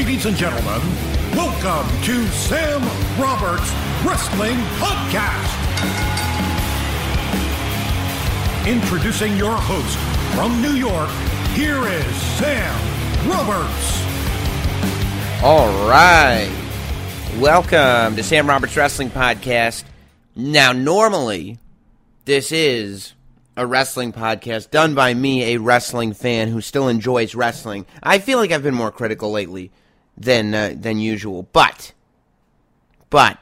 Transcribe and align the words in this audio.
Ladies 0.00 0.24
and 0.24 0.34
gentlemen, 0.34 0.80
welcome 1.36 1.86
to 2.04 2.26
Sam 2.28 2.80
Roberts 3.20 3.70
Wrestling 4.02 4.56
Podcast. 4.78 5.50
Introducing 8.66 9.36
your 9.36 9.54
host 9.54 9.98
from 10.34 10.62
New 10.62 10.72
York, 10.72 11.10
here 11.50 11.86
is 11.86 12.16
Sam 12.38 13.28
Roberts. 13.28 14.02
All 15.42 15.68
right. 15.86 16.50
Welcome 17.38 18.16
to 18.16 18.22
Sam 18.22 18.48
Roberts 18.48 18.74
Wrestling 18.74 19.10
Podcast. 19.10 19.84
Now, 20.34 20.72
normally, 20.72 21.58
this 22.24 22.52
is 22.52 23.12
a 23.54 23.66
wrestling 23.66 24.14
podcast 24.14 24.70
done 24.70 24.94
by 24.94 25.12
me, 25.12 25.52
a 25.52 25.58
wrestling 25.58 26.14
fan 26.14 26.48
who 26.48 26.62
still 26.62 26.88
enjoys 26.88 27.34
wrestling. 27.34 27.84
I 28.02 28.18
feel 28.18 28.38
like 28.38 28.50
I've 28.50 28.62
been 28.62 28.74
more 28.74 28.90
critical 28.90 29.30
lately 29.30 29.70
than 30.20 30.54
uh, 30.54 30.74
than 30.76 30.98
usual, 30.98 31.48
but 31.52 31.92
but 33.08 33.38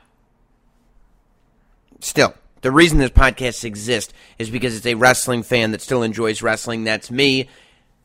still, 2.00 2.32
the 2.62 2.70
reason 2.70 2.98
this 2.98 3.10
podcast 3.10 3.64
exists 3.64 4.14
is 4.38 4.48
because 4.48 4.76
it's 4.76 4.86
a 4.86 4.94
wrestling 4.94 5.42
fan 5.42 5.72
that 5.72 5.82
still 5.82 6.02
enjoys 6.02 6.40
wrestling. 6.40 6.84
That's 6.84 7.10
me, 7.10 7.48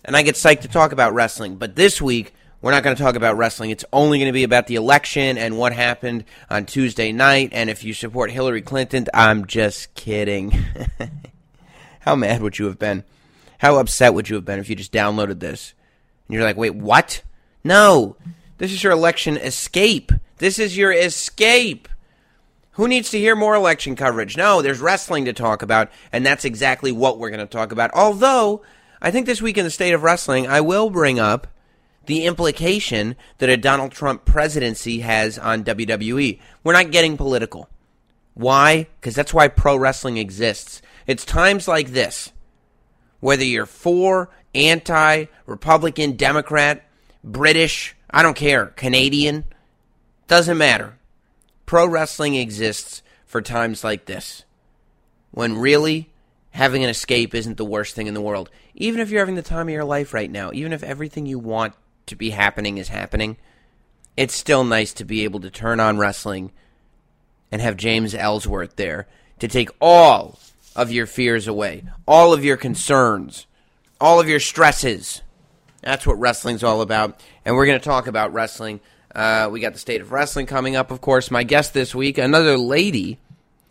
and 0.03 0.17
I 0.17 0.23
get 0.23 0.35
psyched 0.35 0.61
to 0.61 0.67
talk 0.67 0.91
about 0.91 1.13
wrestling. 1.13 1.55
But 1.55 1.75
this 1.75 2.01
week, 2.01 2.33
we're 2.63 2.71
not 2.71 2.81
going 2.81 2.95
to 2.95 3.01
talk 3.01 3.15
about 3.15 3.37
wrestling. 3.37 3.69
It's 3.69 3.85
only 3.93 4.17
going 4.17 4.29
to 4.29 4.33
be 4.33 4.43
about 4.43 4.65
the 4.67 4.75
election 4.75 5.37
and 5.37 5.57
what 5.57 5.71
happened 5.71 6.25
on 6.49 6.65
Tuesday 6.65 7.11
night. 7.11 7.49
And 7.51 7.69
if 7.69 7.83
you 7.83 7.93
support 7.93 8.31
Hillary 8.31 8.61
Clinton, 8.61 9.05
I'm 9.13 9.45
just 9.45 9.93
kidding. 9.93 10.51
How 11.99 12.15
mad 12.15 12.41
would 12.41 12.57
you 12.57 12.65
have 12.65 12.79
been? 12.79 13.03
How 13.59 13.77
upset 13.77 14.13
would 14.13 14.29
you 14.29 14.35
have 14.35 14.45
been 14.45 14.59
if 14.59 14.69
you 14.69 14.75
just 14.75 14.91
downloaded 14.91 15.39
this? 15.39 15.73
And 16.27 16.35
you're 16.35 16.43
like, 16.43 16.57
wait, 16.57 16.73
what? 16.73 17.21
No, 17.63 18.17
this 18.57 18.71
is 18.71 18.83
your 18.83 18.93
election 18.93 19.37
escape. 19.37 20.11
This 20.37 20.59
is 20.59 20.77
your 20.77 20.91
escape. 20.91 21.87
Who 22.71 22.87
needs 22.87 23.11
to 23.11 23.19
hear 23.19 23.35
more 23.35 23.55
election 23.55 23.95
coverage? 23.95 24.35
No, 24.35 24.61
there's 24.61 24.79
wrestling 24.79 25.25
to 25.25 25.33
talk 25.33 25.61
about, 25.61 25.91
and 26.11 26.25
that's 26.25 26.45
exactly 26.45 26.91
what 26.91 27.19
we're 27.19 27.29
going 27.29 27.39
to 27.39 27.45
talk 27.45 27.71
about. 27.71 27.91
Although, 27.93 28.63
I 29.01 29.11
think 29.11 29.25
this 29.25 29.41
week 29.41 29.57
in 29.57 29.63
the 29.63 29.69
state 29.69 29.93
of 29.93 30.01
wrestling, 30.01 30.47
I 30.47 30.61
will 30.61 30.89
bring 30.89 31.19
up 31.19 31.47
the 32.05 32.25
implication 32.25 33.15
that 33.37 33.49
a 33.49 33.57
Donald 33.57 33.91
Trump 33.91 34.25
presidency 34.25 34.99
has 34.99 35.37
on 35.37 35.63
WWE. 35.63 36.39
We're 36.63 36.73
not 36.73 36.91
getting 36.91 37.15
political. 37.15 37.69
Why? 38.33 38.87
Because 38.99 39.15
that's 39.15 39.33
why 39.33 39.47
pro 39.47 39.77
wrestling 39.77 40.17
exists. 40.17 40.81
It's 41.05 41.25
times 41.25 41.67
like 41.67 41.89
this, 41.89 42.31
whether 43.19 43.43
you're 43.43 43.65
for, 43.65 44.29
anti, 44.55 45.25
Republican, 45.45 46.15
Democrat, 46.15 46.83
British, 47.23 47.95
I 48.13 48.21
don't 48.21 48.35
care, 48.35 48.67
Canadian, 48.67 49.43
doesn't 50.27 50.57
matter. 50.57 50.99
Pro 51.65 51.87
wrestling 51.87 52.35
exists 52.35 53.01
for 53.25 53.41
times 53.41 53.83
like 53.83 54.05
this, 54.05 54.45
when 55.31 55.57
really 55.57 56.11
having 56.51 56.83
an 56.83 56.89
escape 56.89 57.33
isn't 57.33 57.57
the 57.57 57.65
worst 57.65 57.95
thing 57.95 58.05
in 58.05 58.13
the 58.13 58.21
world. 58.21 58.51
Even 58.75 59.01
if 59.01 59.09
you're 59.09 59.21
having 59.21 59.33
the 59.33 59.41
time 59.41 59.67
of 59.67 59.73
your 59.73 59.83
life 59.83 60.13
right 60.13 60.29
now, 60.29 60.51
even 60.53 60.71
if 60.71 60.83
everything 60.83 61.25
you 61.25 61.39
want 61.39 61.73
to 62.05 62.15
be 62.15 62.29
happening 62.29 62.77
is 62.77 62.89
happening, 62.89 63.37
it's 64.15 64.35
still 64.35 64.63
nice 64.63 64.93
to 64.93 65.05
be 65.05 65.23
able 65.23 65.39
to 65.39 65.49
turn 65.49 65.79
on 65.79 65.97
wrestling 65.97 66.51
and 67.51 67.61
have 67.61 67.75
James 67.75 68.13
Ellsworth 68.13 68.75
there 68.75 69.07
to 69.39 69.47
take 69.47 69.69
all 69.81 70.37
of 70.75 70.91
your 70.91 71.07
fears 71.07 71.47
away, 71.47 71.83
all 72.07 72.33
of 72.33 72.45
your 72.45 72.57
concerns, 72.57 73.47
all 73.99 74.19
of 74.19 74.29
your 74.29 74.39
stresses. 74.39 75.23
That's 75.81 76.05
what 76.05 76.19
wrestling's 76.19 76.63
all 76.63 76.81
about. 76.81 77.19
And 77.45 77.55
we're 77.55 77.65
going 77.65 77.79
to 77.79 77.83
talk 77.83 78.07
about 78.07 78.33
wrestling. 78.33 78.79
Uh, 79.13 79.49
we 79.51 79.59
got 79.59 79.73
the 79.73 79.79
state 79.79 80.01
of 80.01 80.11
wrestling 80.11 80.45
coming 80.45 80.75
up, 80.75 80.91
of 80.91 81.01
course. 81.01 81.29
My 81.29 81.43
guest 81.43 81.73
this 81.73 81.93
week, 81.93 82.17
another 82.17 82.57
lady, 82.57 83.19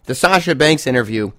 the 0.05 0.15
Sasha 0.15 0.55
Banks 0.55 0.87
interview, 0.87 1.33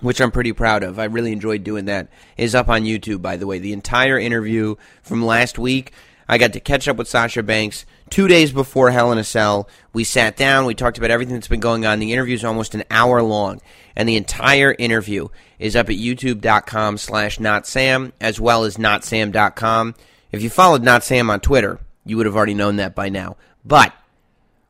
which 0.00 0.20
I'm 0.20 0.30
pretty 0.30 0.52
proud 0.52 0.82
of. 0.82 0.98
I 0.98 1.04
really 1.04 1.32
enjoyed 1.32 1.64
doing 1.64 1.86
that, 1.86 2.08
is 2.36 2.54
up 2.54 2.68
on 2.68 2.82
YouTube, 2.82 3.22
by 3.22 3.36
the 3.36 3.46
way. 3.46 3.58
The 3.58 3.72
entire 3.72 4.18
interview 4.18 4.76
from 5.02 5.24
last 5.24 5.58
week. 5.58 5.92
I 6.28 6.38
got 6.38 6.52
to 6.52 6.60
catch 6.60 6.86
up 6.86 6.96
with 6.96 7.08
Sasha 7.08 7.42
Banks 7.42 7.84
two 8.08 8.28
days 8.28 8.52
before 8.52 8.92
Hell 8.92 9.10
in 9.10 9.18
a 9.18 9.24
Cell. 9.24 9.68
We 9.92 10.04
sat 10.04 10.36
down, 10.36 10.64
we 10.64 10.76
talked 10.76 10.96
about 10.96 11.10
everything 11.10 11.34
that's 11.34 11.48
been 11.48 11.58
going 11.58 11.84
on. 11.84 11.98
The 11.98 12.12
interview 12.12 12.36
is 12.36 12.44
almost 12.44 12.74
an 12.76 12.84
hour 12.88 13.20
long, 13.20 13.60
and 13.96 14.08
the 14.08 14.16
entire 14.16 14.74
interview 14.78 15.26
is 15.58 15.74
up 15.74 15.88
at 15.88 15.96
youtube.com 15.96 16.98
slash 16.98 17.38
notsam, 17.38 18.12
as 18.20 18.38
well 18.38 18.62
as 18.62 18.76
notsam.com. 18.76 19.96
If 20.32 20.42
you 20.42 20.50
followed 20.50 20.82
Not 20.82 21.04
Sam 21.04 21.30
on 21.30 21.40
Twitter, 21.40 21.80
you 22.04 22.16
would 22.16 22.26
have 22.26 22.36
already 22.36 22.54
known 22.54 22.76
that 22.76 22.94
by 22.94 23.08
now. 23.08 23.36
But 23.64 23.92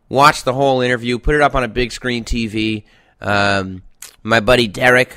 watch 0.08 0.44
the 0.44 0.54
whole 0.54 0.80
interview, 0.80 1.18
put 1.18 1.34
it 1.34 1.40
up 1.40 1.54
on 1.54 1.64
a 1.64 1.68
big 1.68 1.92
screen 1.92 2.24
TV. 2.24 2.84
Um, 3.20 3.82
my 4.22 4.40
buddy 4.40 4.68
Derek, 4.68 5.16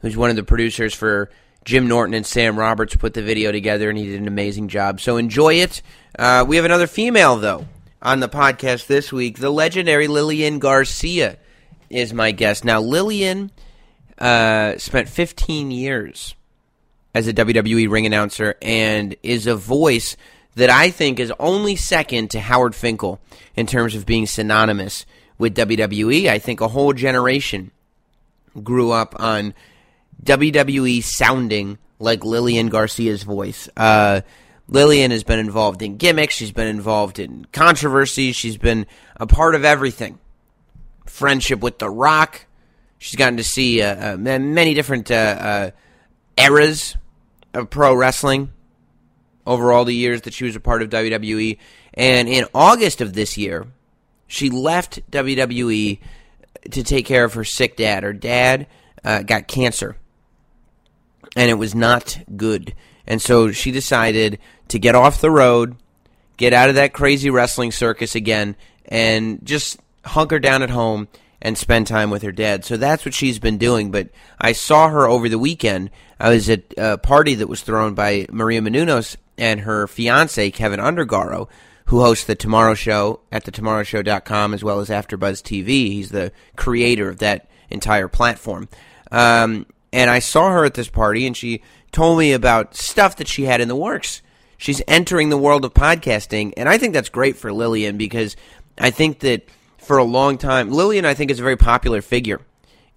who's 0.00 0.16
one 0.16 0.30
of 0.30 0.36
the 0.36 0.42
producers 0.42 0.94
for 0.94 1.30
Jim 1.64 1.88
Norton 1.88 2.14
and 2.14 2.26
Sam 2.26 2.58
Roberts 2.58 2.94
put 2.94 3.14
the 3.14 3.22
video 3.22 3.50
together, 3.50 3.88
and 3.90 3.98
he 3.98 4.06
did 4.06 4.20
an 4.20 4.28
amazing 4.28 4.68
job. 4.68 5.00
So 5.00 5.16
enjoy 5.16 5.54
it. 5.54 5.82
Uh, 6.18 6.44
we 6.46 6.56
have 6.56 6.64
another 6.64 6.86
female, 6.86 7.36
though, 7.36 7.66
on 8.00 8.20
the 8.20 8.28
podcast 8.28 8.86
this 8.86 9.12
week. 9.12 9.38
The 9.38 9.50
legendary 9.50 10.06
Lillian 10.06 10.58
Garcia 10.58 11.38
is 11.90 12.12
my 12.12 12.30
guest. 12.32 12.64
Now, 12.64 12.80
Lillian 12.80 13.50
uh, 14.18 14.78
spent 14.78 15.08
15 15.08 15.70
years 15.70 16.34
as 17.16 17.26
a 17.26 17.32
WWE 17.32 17.88
ring 17.88 18.04
announcer 18.04 18.56
and 18.60 19.16
is 19.22 19.46
a 19.46 19.56
voice 19.56 20.18
that 20.54 20.68
I 20.68 20.90
think 20.90 21.18
is 21.18 21.32
only 21.40 21.74
second 21.74 22.30
to 22.32 22.40
Howard 22.40 22.74
Finkel 22.74 23.22
in 23.56 23.66
terms 23.66 23.94
of 23.94 24.04
being 24.04 24.26
synonymous 24.26 25.06
with 25.38 25.56
WWE. 25.56 26.28
I 26.28 26.38
think 26.38 26.60
a 26.60 26.68
whole 26.68 26.92
generation 26.92 27.70
grew 28.62 28.90
up 28.90 29.18
on 29.18 29.54
WWE 30.24 31.02
sounding 31.02 31.78
like 31.98 32.22
Lillian 32.22 32.68
Garcia's 32.68 33.22
voice. 33.22 33.66
Uh, 33.78 34.20
Lillian 34.68 35.10
has 35.10 35.24
been 35.24 35.38
involved 35.38 35.80
in 35.80 35.96
gimmicks. 35.96 36.34
She's 36.34 36.52
been 36.52 36.66
involved 36.66 37.18
in 37.18 37.46
controversies. 37.50 38.36
She's 38.36 38.58
been 38.58 38.84
a 39.18 39.26
part 39.26 39.54
of 39.54 39.64
everything. 39.64 40.18
Friendship 41.06 41.60
with 41.60 41.78
The 41.78 41.88
Rock. 41.88 42.44
She's 42.98 43.16
gotten 43.16 43.38
to 43.38 43.44
see 43.44 43.80
uh, 43.80 44.12
uh, 44.12 44.16
many 44.18 44.74
different 44.74 45.10
uh, 45.10 45.14
uh, 45.14 45.70
eras 46.36 46.94
of 47.56 47.70
pro 47.70 47.94
wrestling 47.94 48.52
over 49.46 49.72
all 49.72 49.84
the 49.84 49.94
years 49.94 50.22
that 50.22 50.34
she 50.34 50.44
was 50.44 50.56
a 50.56 50.60
part 50.60 50.82
of 50.82 50.90
WWE. 50.90 51.58
And 51.94 52.28
in 52.28 52.46
August 52.54 53.00
of 53.00 53.12
this 53.12 53.36
year, 53.36 53.66
she 54.26 54.50
left 54.50 55.08
WWE 55.10 56.00
to 56.72 56.82
take 56.82 57.06
care 57.06 57.24
of 57.24 57.34
her 57.34 57.44
sick 57.44 57.76
dad. 57.76 58.02
Her 58.02 58.12
dad 58.12 58.66
uh, 59.04 59.22
got 59.22 59.46
cancer 59.46 59.96
and 61.36 61.50
it 61.50 61.54
was 61.54 61.74
not 61.74 62.18
good. 62.36 62.74
And 63.06 63.22
so 63.22 63.52
she 63.52 63.70
decided 63.70 64.40
to 64.68 64.78
get 64.78 64.94
off 64.96 65.20
the 65.20 65.30
road, 65.30 65.76
get 66.36 66.52
out 66.52 66.70
of 66.70 66.74
that 66.74 66.92
crazy 66.92 67.30
wrestling 67.30 67.70
circus 67.70 68.14
again, 68.14 68.56
and 68.86 69.44
just 69.44 69.78
hunker 70.04 70.38
down 70.38 70.62
at 70.62 70.70
home 70.70 71.08
and 71.40 71.56
spend 71.56 71.86
time 71.86 72.10
with 72.10 72.22
her 72.22 72.32
dad. 72.32 72.64
So 72.64 72.76
that's 72.76 73.04
what 73.04 73.14
she's 73.14 73.38
been 73.38 73.58
doing. 73.58 73.90
But 73.90 74.08
I 74.40 74.52
saw 74.52 74.88
her 74.88 75.06
over 75.06 75.28
the 75.28 75.38
weekend. 75.38 75.90
I 76.18 76.30
was 76.30 76.48
at 76.48 76.62
a 76.76 76.98
party 76.98 77.34
that 77.36 77.48
was 77.48 77.62
thrown 77.62 77.94
by 77.94 78.26
Maria 78.30 78.60
Menounos 78.60 79.16
and 79.38 79.60
her 79.60 79.86
fiance, 79.86 80.50
Keven 80.50 80.80
Undergaro, 80.80 81.48
who 81.86 82.00
hosts 82.00 82.24
The 82.24 82.34
Tomorrow 82.34 82.74
Show 82.74 83.20
at 83.30 83.44
thetomorrowshow.com 83.44 84.54
as 84.54 84.64
well 84.64 84.80
as 84.80 84.88
AfterBuzz 84.88 85.42
TV. 85.42 85.66
He's 85.66 86.10
the 86.10 86.32
creator 86.56 87.08
of 87.08 87.18
that 87.18 87.48
entire 87.70 88.08
platform. 88.08 88.68
Um, 89.12 89.66
and 89.92 90.10
I 90.10 90.18
saw 90.18 90.50
her 90.50 90.64
at 90.64 90.74
this 90.74 90.88
party, 90.88 91.26
and 91.26 91.36
she 91.36 91.62
told 91.92 92.18
me 92.18 92.32
about 92.32 92.74
stuff 92.74 93.16
that 93.16 93.28
she 93.28 93.44
had 93.44 93.60
in 93.60 93.68
the 93.68 93.76
works. 93.76 94.20
She's 94.58 94.82
entering 94.88 95.28
the 95.28 95.38
world 95.38 95.64
of 95.64 95.74
podcasting, 95.74 96.54
and 96.56 96.68
I 96.68 96.78
think 96.78 96.94
that's 96.94 97.08
great 97.08 97.36
for 97.36 97.52
Lillian 97.52 97.96
because 97.96 98.36
I 98.78 98.90
think 98.90 99.20
that 99.20 99.48
for 99.86 99.98
a 99.98 100.04
long 100.04 100.36
time, 100.36 100.70
Lillian, 100.70 101.04
I 101.04 101.14
think, 101.14 101.30
is 101.30 101.38
a 101.38 101.42
very 101.42 101.56
popular 101.56 102.02
figure 102.02 102.40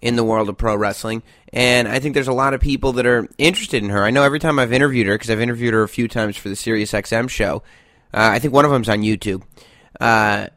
in 0.02 0.16
the 0.16 0.24
world 0.24 0.48
of 0.48 0.56
pro 0.56 0.74
wrestling, 0.74 1.22
and 1.52 1.86
I 1.86 2.00
think 2.00 2.14
there's 2.14 2.28
a 2.28 2.32
lot 2.32 2.52
of 2.52 2.60
people 2.60 2.92
that 2.94 3.06
are 3.06 3.28
interested 3.38 3.82
in 3.82 3.90
her. 3.90 4.02
I 4.02 4.10
know 4.10 4.22
every 4.24 4.40
time 4.40 4.58
I've 4.58 4.72
interviewed 4.72 5.06
her, 5.06 5.14
because 5.14 5.30
I've 5.30 5.40
interviewed 5.40 5.72
her 5.72 5.82
a 5.82 5.88
few 5.88 6.08
times 6.08 6.36
for 6.36 6.48
the 6.48 6.56
Sirius 6.56 6.92
XM 6.92 7.28
show, 7.28 7.62
uh, 8.12 8.30
I 8.32 8.38
think 8.40 8.52
one 8.52 8.64
of 8.64 8.70
them's 8.70 8.88
on 8.88 9.02
YouTube. 9.02 9.42
Uh, 10.00 10.48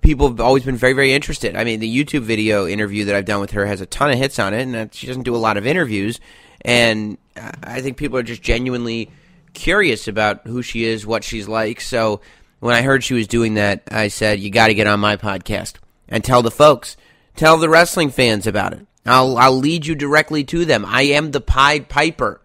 people 0.00 0.28
have 0.28 0.40
always 0.40 0.64
been 0.64 0.76
very, 0.76 0.92
very 0.92 1.12
interested. 1.12 1.56
I 1.56 1.64
mean, 1.64 1.80
the 1.80 2.04
YouTube 2.04 2.22
video 2.22 2.66
interview 2.66 3.04
that 3.06 3.14
I've 3.14 3.24
done 3.24 3.40
with 3.40 3.50
her 3.50 3.66
has 3.66 3.80
a 3.80 3.86
ton 3.86 4.10
of 4.10 4.18
hits 4.18 4.38
on 4.38 4.54
it, 4.54 4.66
and 4.66 4.94
she 4.94 5.06
doesn't 5.06 5.24
do 5.24 5.34
a 5.34 5.38
lot 5.38 5.56
of 5.56 5.66
interviews. 5.66 6.20
And 6.62 7.18
I 7.36 7.80
think 7.82 7.96
people 7.96 8.18
are 8.18 8.22
just 8.22 8.42
genuinely 8.42 9.10
curious 9.52 10.08
about 10.08 10.46
who 10.46 10.62
she 10.62 10.84
is, 10.84 11.06
what 11.06 11.24
she's 11.24 11.48
like. 11.48 11.80
So 11.80 12.20
when 12.60 12.74
I 12.74 12.82
heard 12.82 13.04
she 13.04 13.14
was 13.14 13.28
doing 13.28 13.54
that, 13.54 13.82
I 13.90 14.08
said, 14.08 14.40
"You 14.40 14.50
got 14.50 14.68
to 14.68 14.74
get 14.74 14.86
on 14.86 15.00
my 15.00 15.16
podcast 15.16 15.74
and 16.08 16.24
tell 16.24 16.42
the 16.42 16.50
folks, 16.50 16.96
tell 17.36 17.56
the 17.56 17.68
wrestling 17.68 18.10
fans 18.10 18.46
about 18.46 18.72
it. 18.72 18.86
I'll 19.06 19.36
I'll 19.38 19.56
lead 19.56 19.86
you 19.86 19.94
directly 19.94 20.44
to 20.44 20.64
them. 20.64 20.84
I 20.84 21.02
am 21.02 21.30
the 21.30 21.40
Pied 21.40 21.88
Piper 21.88 22.40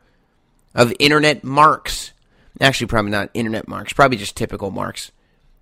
of 0.75 0.93
internet 0.99 1.43
marks. 1.43 2.11
Actually, 2.61 2.87
probably 2.87 3.11
not 3.11 3.29
internet 3.33 3.67
marks. 3.67 3.93
Probably 3.93 4.17
just 4.17 4.37
typical 4.37 4.71
marks." 4.71 5.11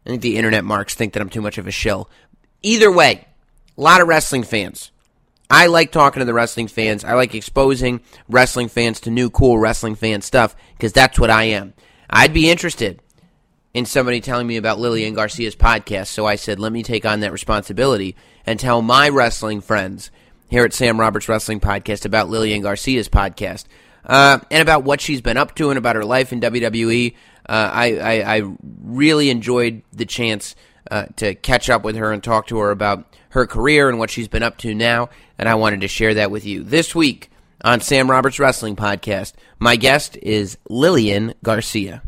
I 0.06 0.10
think 0.10 0.22
the 0.24 0.38
internet 0.38 0.66
marks 0.66 0.96
think 0.96 1.14
that 1.14 1.22
I'm 1.22 1.30
too 1.30 1.42
much 1.42 1.58
of 1.60 1.68
a 1.68 1.72
shill. 1.72 2.10
Either 2.64 2.92
way, 2.92 3.28
a 3.78 3.82
lot 3.82 4.02
of 4.02 4.08
wrestling 4.08 4.44
fans. 4.44 4.92
I 5.50 5.68
like 5.68 5.92
talking 5.92 6.22
to 6.22 6.26
the 6.26 6.34
wrestling 6.34 6.68
fans. 6.68 7.04
I 7.04 7.14
like 7.14 7.36
exposing 7.36 8.02
wrestling 8.28 8.68
fans 8.68 9.00
to 9.02 9.12
new 9.12 9.30
cool 9.30 9.60
wrestling 9.60 9.96
fan 9.96 10.22
stuff 10.22 10.56
because 10.76 10.94
that's 10.94 11.20
what 11.20 11.30
I 11.30 11.44
am. 11.44 11.74
I'd 12.10 12.34
be 12.34 12.50
interested 12.50 13.00
in 13.74 13.86
somebody 13.86 14.20
telling 14.20 14.48
me 14.48 14.58
about 14.58 14.80
Lillian 14.80 15.14
Garcia's 15.14 15.56
podcast, 15.56 16.08
so 16.08 16.26
I 16.26 16.36
said, 16.36 16.60
let 16.60 16.72
me 16.72 16.84
take 16.84 17.06
on 17.06 17.22
that 17.22 17.32
responsibility 17.32 18.16
and 18.46 18.60
tell 18.60 18.82
my 18.82 19.10
wrestling 19.10 19.62
friends 19.62 20.12
here 20.48 20.66
at 20.66 20.74
Sam 20.74 21.00
Roberts 21.00 21.30
Wrestling 21.30 21.62
Podcast 21.62 22.06
about 22.06 22.30
Lillian 22.30 22.62
Garcia's 22.62 23.08
podcast 23.08 23.66
uh, 24.06 24.40
and 24.50 24.62
about 24.62 24.84
what 24.84 25.00
she's 25.00 25.22
been 25.22 25.38
up 25.38 25.56
to 25.56 25.70
and 25.70 25.78
about 25.78 25.96
her 25.96 26.04
life 26.04 26.34
in 26.34 26.42
WWE. 26.42 27.16
Uh, 27.48 27.70
I, 27.74 27.98
I, 27.98 28.36
I, 28.38 28.56
really 28.84 29.30
enjoyed 29.30 29.82
the 29.92 30.06
chance 30.06 30.56
uh, 30.90 31.06
to 31.16 31.34
catch 31.34 31.70
up 31.70 31.84
with 31.84 31.96
her 31.96 32.12
and 32.12 32.24
talk 32.24 32.48
to 32.48 32.60
her 32.60 32.72
about 32.72 33.16
her 33.30 33.48
career 33.48 33.90
and 33.90 33.98
what 33.98 34.10
she's 34.10 34.28
been 34.28 34.44
up 34.44 34.58
to 34.60 34.76
now, 34.76 35.10
and 35.38 35.50
I 35.50 35.56
wanted 35.56 35.82
to 35.82 35.88
share 35.88 36.14
that 36.16 36.32
with 36.32 36.46
you. 36.46 36.64
This 36.64 36.94
week 36.94 37.32
on 37.64 37.82
Sam 37.82 38.12
Roberts 38.12 38.40
Wrestling 38.40 38.76
Podcast, 38.76 39.34
my 39.58 39.76
guest 39.76 40.18
is 40.22 40.58
Lillian 40.70 41.34
Garcia. 41.42 42.04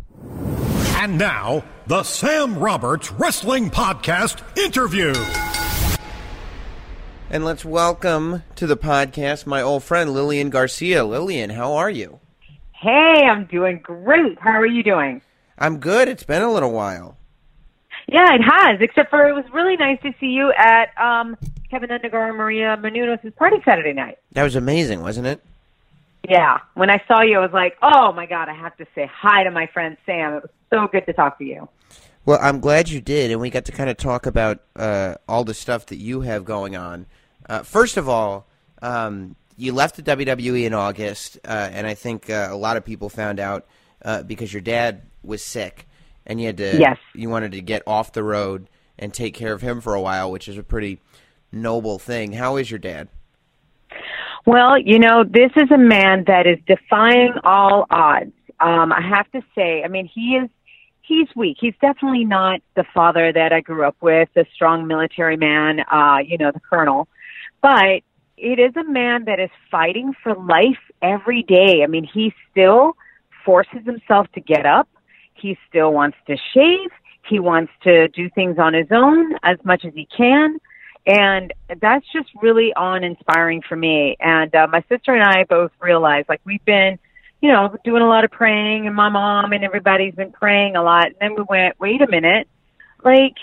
And 1.03 1.17
now, 1.17 1.65
the 1.85 2.03
Sam 2.03 2.57
Roberts 2.57 3.11
Wrestling 3.11 3.69
Podcast 3.69 4.41
interview. 4.57 5.13
And 7.29 7.43
let's 7.43 7.65
welcome 7.65 8.43
to 8.55 8.65
the 8.65 8.77
podcast 8.77 9.45
my 9.45 9.61
old 9.61 9.83
friend 9.83 10.13
Lillian 10.13 10.49
Garcia. 10.49 11.03
Lillian, 11.03 11.49
how 11.49 11.73
are 11.73 11.89
you? 11.89 12.21
Hey, 12.71 13.27
I'm 13.29 13.43
doing 13.47 13.79
great. 13.83 14.39
How 14.39 14.51
are 14.51 14.65
you 14.65 14.81
doing? 14.81 15.21
I'm 15.59 15.79
good. 15.79 16.07
It's 16.07 16.23
been 16.23 16.41
a 16.41 16.53
little 16.53 16.71
while. 16.71 17.17
Yeah, 18.07 18.35
it 18.35 18.41
has. 18.41 18.79
Except 18.79 19.09
for 19.09 19.27
it 19.27 19.33
was 19.33 19.43
really 19.51 19.75
nice 19.75 20.01
to 20.03 20.13
see 20.21 20.27
you 20.27 20.53
at 20.57 20.97
um, 20.97 21.35
Kevin 21.69 21.89
Undergar 21.89 22.29
and 22.29 22.37
Maria 22.37 22.77
Menounos' 22.79 23.35
party 23.35 23.57
Saturday 23.65 23.91
night. 23.91 24.19
That 24.31 24.43
was 24.43 24.55
amazing, 24.55 25.01
wasn't 25.01 25.27
it? 25.27 25.43
Yeah. 26.29 26.59
When 26.75 26.89
I 26.89 27.03
saw 27.09 27.21
you, 27.21 27.39
I 27.39 27.41
was 27.41 27.51
like, 27.51 27.77
"Oh 27.81 28.13
my 28.13 28.25
god, 28.25 28.47
I 28.47 28.53
have 28.53 28.77
to 28.77 28.85
say 28.95 29.09
hi 29.13 29.43
to 29.43 29.51
my 29.51 29.67
friend 29.67 29.97
Sam." 30.05 30.35
It 30.35 30.43
was 30.43 30.51
so 30.73 30.87
good 30.87 31.05
to 31.05 31.13
talk 31.13 31.37
to 31.37 31.45
you. 31.45 31.67
Well, 32.25 32.39
I'm 32.41 32.59
glad 32.59 32.89
you 32.89 33.01
did, 33.01 33.31
and 33.31 33.41
we 33.41 33.49
got 33.49 33.65
to 33.65 33.71
kind 33.71 33.89
of 33.89 33.97
talk 33.97 34.25
about 34.25 34.61
uh, 34.75 35.15
all 35.27 35.43
the 35.43 35.53
stuff 35.53 35.87
that 35.87 35.97
you 35.97 36.21
have 36.21 36.45
going 36.45 36.75
on. 36.75 37.05
Uh, 37.47 37.63
first 37.63 37.97
of 37.97 38.07
all, 38.07 38.47
um, 38.81 39.35
you 39.57 39.73
left 39.73 39.97
the 39.97 40.03
WWE 40.03 40.65
in 40.65 40.73
August, 40.73 41.37
uh, 41.45 41.69
and 41.71 41.85
I 41.85 41.93
think 41.95 42.29
uh, 42.29 42.47
a 42.49 42.55
lot 42.55 42.77
of 42.77 42.85
people 42.85 43.09
found 43.09 43.39
out 43.39 43.67
uh, 44.03 44.23
because 44.23 44.53
your 44.53 44.61
dad 44.61 45.01
was 45.21 45.43
sick, 45.43 45.85
and 46.25 46.39
you 46.39 46.47
had 46.47 46.57
to. 46.57 46.77
Yes. 46.79 46.97
You 47.13 47.29
wanted 47.29 47.51
to 47.51 47.61
get 47.61 47.83
off 47.85 48.13
the 48.13 48.23
road 48.23 48.69
and 48.97 49.13
take 49.13 49.33
care 49.33 49.53
of 49.53 49.61
him 49.61 49.81
for 49.81 49.93
a 49.93 50.01
while, 50.01 50.31
which 50.31 50.47
is 50.47 50.57
a 50.57 50.63
pretty 50.63 51.01
noble 51.51 51.99
thing. 51.99 52.31
How 52.31 52.55
is 52.55 52.71
your 52.71 52.79
dad? 52.79 53.09
Well, 54.45 54.77
you 54.77 54.99
know, 54.99 55.23
this 55.23 55.51
is 55.55 55.71
a 55.71 55.77
man 55.77 56.25
that 56.27 56.47
is 56.47 56.57
defying 56.67 57.33
all 57.43 57.85
odds. 57.89 58.33
Um, 58.59 58.91
I 58.93 59.01
have 59.01 59.29
to 59.31 59.41
say, 59.55 59.83
I 59.83 59.87
mean, 59.87 60.09
he 60.13 60.35
is 60.35 60.49
he's 61.03 61.27
weak. 61.35 61.57
He's 61.59 61.75
definitely 61.81 62.25
not 62.25 62.61
the 62.75 62.85
father 62.93 63.31
that 63.31 63.53
I 63.53 63.61
grew 63.61 63.85
up 63.85 63.95
with, 64.01 64.29
the 64.33 64.45
strong 64.53 64.87
military 64.87 65.37
man, 65.37 65.81
uh, 65.91 66.17
you 66.25 66.37
know, 66.37 66.51
the 66.51 66.59
colonel. 66.59 67.07
But 67.61 68.01
it 68.37 68.59
is 68.59 68.75
a 68.75 68.83
man 68.83 69.25
that 69.25 69.39
is 69.39 69.49
fighting 69.69 70.13
for 70.23 70.35
life 70.35 70.79
every 71.01 71.43
day. 71.43 71.83
I 71.83 71.87
mean, 71.87 72.07
he 72.11 72.33
still 72.51 72.95
forces 73.45 73.85
himself 73.85 74.27
to 74.33 74.41
get 74.41 74.65
up. 74.65 74.89
He 75.33 75.57
still 75.69 75.93
wants 75.93 76.17
to 76.27 76.37
shave. 76.53 76.89
He 77.27 77.39
wants 77.39 77.71
to 77.83 78.07
do 78.09 78.29
things 78.29 78.57
on 78.57 78.73
his 78.73 78.87
own 78.91 79.33
as 79.43 79.57
much 79.63 79.85
as 79.85 79.93
he 79.93 80.07
can. 80.15 80.57
And 81.05 81.53
that's 81.81 82.05
just 82.13 82.29
really 82.41 82.73
on 82.75 83.03
inspiring 83.03 83.61
for 83.67 83.75
me. 83.75 84.15
And 84.19 84.53
uh, 84.55 84.67
my 84.67 84.83
sister 84.89 85.13
and 85.13 85.23
I 85.23 85.43
both 85.43 85.71
realized 85.81 86.29
like 86.29 86.41
we've 86.45 86.63
been, 86.63 86.97
you 87.43 87.51
know, 87.51 87.75
doing 87.83 88.01
a 88.01 88.07
lot 88.07 88.23
of 88.23 88.31
praying 88.31 88.87
and 88.87 88.95
my 88.95 89.09
mom 89.09 89.51
and 89.51 89.65
everybody's 89.65 90.15
been 90.15 90.31
praying 90.31 90.77
a 90.77 90.81
lot. 90.81 91.07
And 91.07 91.15
then 91.19 91.35
we 91.35 91.43
went, 91.49 91.77
wait 91.77 92.01
a 92.01 92.07
minute, 92.09 92.47
like 93.03 93.35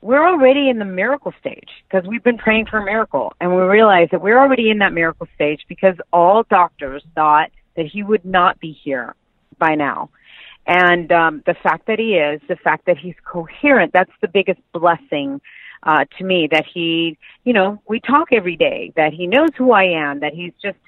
we're 0.00 0.24
already 0.24 0.70
in 0.70 0.78
the 0.78 0.84
miracle 0.84 1.32
stage 1.40 1.68
because 1.90 2.08
we've 2.08 2.22
been 2.22 2.38
praying 2.38 2.66
for 2.66 2.78
a 2.78 2.84
miracle. 2.84 3.32
And 3.40 3.50
we 3.50 3.60
realized 3.62 4.12
that 4.12 4.22
we're 4.22 4.38
already 4.38 4.70
in 4.70 4.78
that 4.78 4.92
miracle 4.92 5.26
stage 5.34 5.62
because 5.68 5.96
all 6.12 6.44
doctors 6.48 7.02
thought 7.16 7.50
that 7.74 7.86
he 7.86 8.04
would 8.04 8.24
not 8.24 8.60
be 8.60 8.78
here 8.84 9.16
by 9.58 9.74
now. 9.74 10.10
And 10.64 11.10
um, 11.10 11.42
the 11.44 11.56
fact 11.60 11.86
that 11.88 11.98
he 11.98 12.14
is, 12.14 12.40
the 12.46 12.54
fact 12.62 12.86
that 12.86 12.96
he's 12.96 13.16
coherent, 13.24 13.92
that's 13.92 14.12
the 14.20 14.28
biggest 14.28 14.60
blessing 14.72 15.40
uh, 15.82 16.04
to 16.16 16.24
me 16.24 16.48
that 16.52 16.64
he, 16.72 17.18
you 17.42 17.54
know, 17.54 17.82
we 17.88 17.98
talk 17.98 18.28
every 18.30 18.56
day, 18.56 18.92
that 18.94 19.12
he 19.12 19.26
knows 19.26 19.50
who 19.56 19.72
I 19.72 19.84
am, 19.84 20.20
that 20.20 20.32
he's 20.32 20.52
just, 20.62 20.78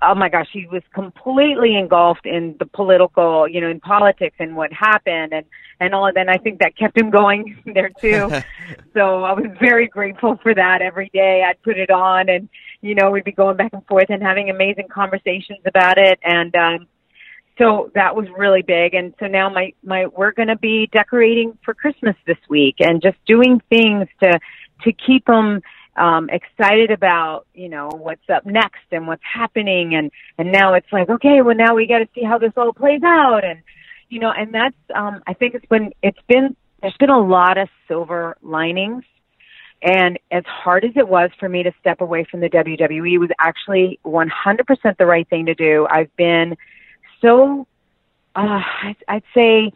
oh 0.00 0.14
my 0.14 0.28
gosh, 0.28 0.48
he 0.52 0.66
was 0.66 0.82
completely 0.94 1.76
engulfed 1.76 2.24
in 2.24 2.56
the 2.58 2.66
political, 2.66 3.46
you 3.46 3.60
know, 3.60 3.68
in 3.68 3.80
politics 3.80 4.36
and 4.38 4.56
what 4.56 4.72
happened 4.72 5.32
and, 5.32 5.44
and 5.80 5.94
all 5.94 6.06
of 6.06 6.14
that. 6.14 6.20
And 6.20 6.30
I 6.30 6.38
think 6.38 6.60
that 6.60 6.76
kept 6.76 6.96
him 6.96 7.10
going 7.10 7.58
there 7.74 7.90
too. 8.00 8.28
so 8.94 9.24
I 9.24 9.32
was 9.32 9.46
very 9.60 9.88
grateful 9.88 10.38
for 10.42 10.54
that 10.54 10.82
every 10.82 11.10
day. 11.12 11.44
I'd 11.46 11.62
put 11.62 11.76
it 11.76 11.90
on 11.90 12.28
and, 12.28 12.48
you 12.80 12.94
know, 12.94 13.10
we'd 13.10 13.24
be 13.24 13.32
going 13.32 13.56
back 13.56 13.72
and 13.72 13.86
forth 13.86 14.06
and 14.08 14.22
having 14.22 14.50
amazing 14.50 14.88
conversations 14.92 15.60
about 15.66 15.98
it. 15.98 16.18
And, 16.22 16.54
um, 16.54 16.86
so 17.58 17.90
that 17.94 18.16
was 18.16 18.26
really 18.36 18.62
big 18.62 18.94
and 18.94 19.12
so 19.20 19.26
now 19.26 19.50
my 19.50 19.74
my 19.84 20.06
we're 20.06 20.32
going 20.32 20.48
to 20.48 20.56
be 20.56 20.88
decorating 20.90 21.56
for 21.62 21.74
christmas 21.74 22.16
this 22.26 22.38
week 22.48 22.76
and 22.80 23.02
just 23.02 23.18
doing 23.26 23.60
things 23.68 24.08
to 24.22 24.40
to 24.82 24.92
keep 24.92 25.26
them 25.26 25.60
um 25.96 26.30
excited 26.30 26.90
about 26.90 27.46
you 27.54 27.68
know 27.68 27.88
what's 27.88 28.28
up 28.34 28.46
next 28.46 28.84
and 28.90 29.06
what's 29.06 29.22
happening. 29.24 29.94
And 29.94 30.10
and 30.38 30.52
now 30.52 30.74
it's 30.74 30.92
like 30.92 31.08
okay 31.08 31.42
well 31.42 31.56
now 31.56 31.74
we 31.74 31.86
got 31.86 31.98
to 31.98 32.08
see 32.14 32.22
how 32.22 32.38
this 32.38 32.52
all 32.56 32.72
plays 32.72 33.02
out. 33.02 33.44
And 33.44 33.60
you 34.08 34.20
know 34.20 34.30
and 34.30 34.52
that's 34.54 34.76
um 34.94 35.22
i 35.26 35.32
think 35.32 35.54
it's 35.54 35.66
been 35.66 35.92
it's 36.02 36.20
been 36.28 36.56
there's 36.82 36.96
been 36.98 37.10
a 37.10 37.20
lot 37.20 37.56
of 37.58 37.68
silver 37.88 38.36
linings. 38.42 39.04
And 39.82 40.18
as 40.30 40.44
hard 40.46 40.84
as 40.84 40.92
it 40.96 41.08
was 41.08 41.30
for 41.40 41.48
me 41.48 41.64
to 41.64 41.72
step 41.80 42.00
away 42.00 42.24
from 42.30 42.40
the 42.40 42.48
WWE, 42.48 43.18
was 43.18 43.30
actually 43.40 43.98
100% 44.04 44.96
the 44.96 45.06
right 45.06 45.28
thing 45.28 45.46
to 45.46 45.54
do. 45.54 45.88
I've 45.90 46.14
been 46.16 46.56
so, 47.20 47.66
uh, 48.36 48.60
I'd 49.08 49.22
say, 49.34 49.72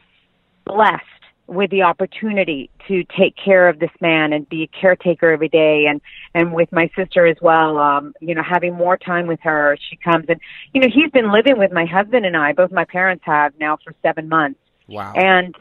blessed 0.64 1.04
with 1.46 1.70
the 1.70 1.82
opportunity 1.82 2.70
to 2.88 3.04
take 3.18 3.34
care 3.36 3.68
of 3.68 3.78
this 3.78 3.90
man 4.00 4.32
and 4.32 4.48
be 4.48 4.64
a 4.64 4.80
caretaker 4.80 5.30
every 5.30 5.48
day 5.48 5.86
and 5.88 6.00
and 6.34 6.52
with 6.52 6.70
my 6.72 6.90
sister 6.96 7.26
as 7.26 7.36
well 7.40 7.78
um 7.78 8.12
you 8.20 8.34
know 8.34 8.42
having 8.42 8.74
more 8.74 8.96
time 8.96 9.26
with 9.26 9.40
her 9.42 9.76
she 9.88 9.96
comes. 9.96 10.26
And 10.28 10.40
you 10.72 10.80
know 10.80 10.88
he's 10.92 11.10
been 11.10 11.32
living 11.32 11.58
with 11.58 11.72
my 11.72 11.86
husband 11.86 12.26
and 12.26 12.36
I. 12.36 12.52
Both 12.52 12.72
my 12.72 12.84
parents 12.84 13.24
have 13.26 13.52
now 13.58 13.78
for 13.82 13.94
7 14.02 14.28
months. 14.28 14.60
Wow. 14.88 15.12
And 15.14 15.54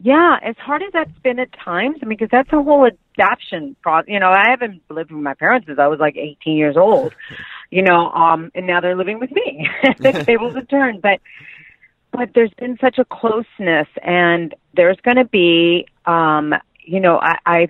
yeah 0.00 0.38
as 0.42 0.56
hard 0.58 0.82
as 0.82 0.92
that's 0.92 1.18
been 1.22 1.38
at 1.38 1.52
times 1.52 1.98
I 2.02 2.06
mean 2.06 2.18
because 2.18 2.30
that's 2.30 2.52
a 2.52 2.62
whole 2.62 2.88
adoption 2.88 3.76
process 3.82 4.08
you 4.08 4.18
know 4.18 4.30
I 4.30 4.50
haven't 4.50 4.82
lived 4.90 5.12
with 5.12 5.22
my 5.22 5.34
parents 5.34 5.66
since 5.66 5.78
I 5.78 5.86
was 5.86 6.00
like 6.00 6.16
18 6.16 6.56
years 6.56 6.76
old 6.76 7.14
you 7.72 7.80
know, 7.80 8.10
um, 8.10 8.52
and 8.54 8.66
now 8.66 8.82
they're 8.82 8.96
living 8.96 9.18
with 9.18 9.32
me. 9.32 9.66
the 9.98 10.12
tables 10.12 10.54
have 10.54 10.68
turned, 10.68 11.00
but 11.00 11.20
but 12.12 12.30
there's 12.34 12.52
been 12.58 12.78
such 12.80 12.98
a 12.98 13.04
closeness, 13.04 13.88
and 14.02 14.54
there's 14.74 14.98
going 15.02 15.16
to 15.16 15.24
be, 15.24 15.86
um, 16.06 16.54
you 16.84 17.00
know, 17.00 17.18
I, 17.18 17.36
I 17.46 17.68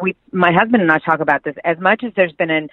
we 0.00 0.14
my 0.32 0.52
husband 0.52 0.82
and 0.82 0.92
I 0.92 0.98
talk 0.98 1.20
about 1.20 1.42
this 1.44 1.56
as 1.64 1.78
much 1.78 2.04
as 2.04 2.12
there's 2.14 2.32
been 2.32 2.50
an 2.50 2.68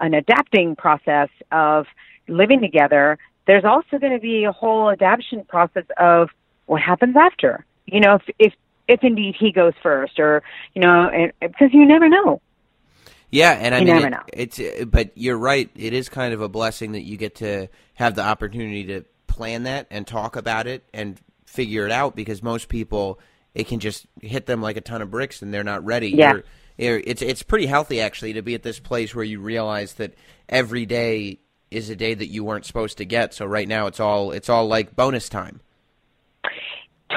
an 0.00 0.14
adapting 0.14 0.76
process 0.76 1.28
of 1.52 1.86
living 2.28 2.60
together. 2.60 3.18
There's 3.46 3.64
also 3.64 3.98
going 3.98 4.12
to 4.12 4.20
be 4.20 4.44
a 4.44 4.52
whole 4.52 4.90
adaptation 4.90 5.44
process 5.44 5.84
of 5.98 6.28
what 6.66 6.82
happens 6.82 7.16
after. 7.16 7.64
You 7.86 8.00
know, 8.00 8.16
if 8.16 8.22
if 8.38 8.52
if 8.88 9.00
indeed 9.02 9.36
he 9.38 9.52
goes 9.52 9.74
first, 9.82 10.18
or 10.18 10.42
you 10.74 10.82
know, 10.82 11.08
and, 11.08 11.32
because 11.40 11.70
you 11.72 11.86
never 11.86 12.08
know. 12.08 12.40
Yeah, 13.30 13.52
and 13.52 13.74
I 13.74 13.80
You 13.80 13.84
mean, 13.84 13.94
never 13.94 14.06
it- 14.06 14.10
know. 14.10 14.22
it's 14.32 14.84
but 14.86 15.10
you're 15.14 15.36
right. 15.38 15.68
It 15.76 15.92
is 15.92 16.08
kind 16.08 16.32
of 16.32 16.40
a 16.40 16.48
blessing 16.48 16.92
that 16.92 17.02
you 17.02 17.16
get 17.18 17.36
to 17.36 17.68
have 17.94 18.14
the 18.14 18.22
opportunity 18.22 18.84
to 18.84 19.04
plan 19.38 19.62
that 19.62 19.86
and 19.90 20.04
talk 20.06 20.34
about 20.36 20.66
it 20.66 20.82
and 20.92 21.18
figure 21.46 21.86
it 21.86 21.92
out 21.92 22.14
because 22.16 22.42
most 22.42 22.68
people 22.68 23.18
it 23.54 23.66
can 23.68 23.78
just 23.80 24.06
hit 24.20 24.46
them 24.46 24.60
like 24.60 24.76
a 24.76 24.80
ton 24.80 25.00
of 25.00 25.10
bricks 25.10 25.40
and 25.42 25.54
they're 25.54 25.64
not 25.64 25.84
ready. 25.84 26.10
Yeah. 26.10 26.30
You're- 26.32 26.42
you're- 26.76 27.02
it's 27.06 27.22
it's 27.22 27.42
pretty 27.42 27.66
healthy 27.66 28.00
actually 28.00 28.32
to 28.34 28.42
be 28.42 28.54
at 28.54 28.62
this 28.62 28.78
place 28.80 29.14
where 29.14 29.24
you 29.24 29.40
realize 29.40 29.94
that 29.94 30.14
every 30.48 30.86
day 30.86 31.38
is 31.70 31.88
a 31.90 31.96
day 31.96 32.14
that 32.14 32.26
you 32.26 32.42
weren't 32.44 32.64
supposed 32.66 32.98
to 32.98 33.04
get. 33.04 33.32
So 33.34 33.46
right 33.46 33.66
now 33.68 33.86
it's 33.86 34.00
all 34.00 34.32
it's 34.32 34.48
all 34.48 34.66
like 34.66 34.94
bonus 34.96 35.28
time. 35.28 35.60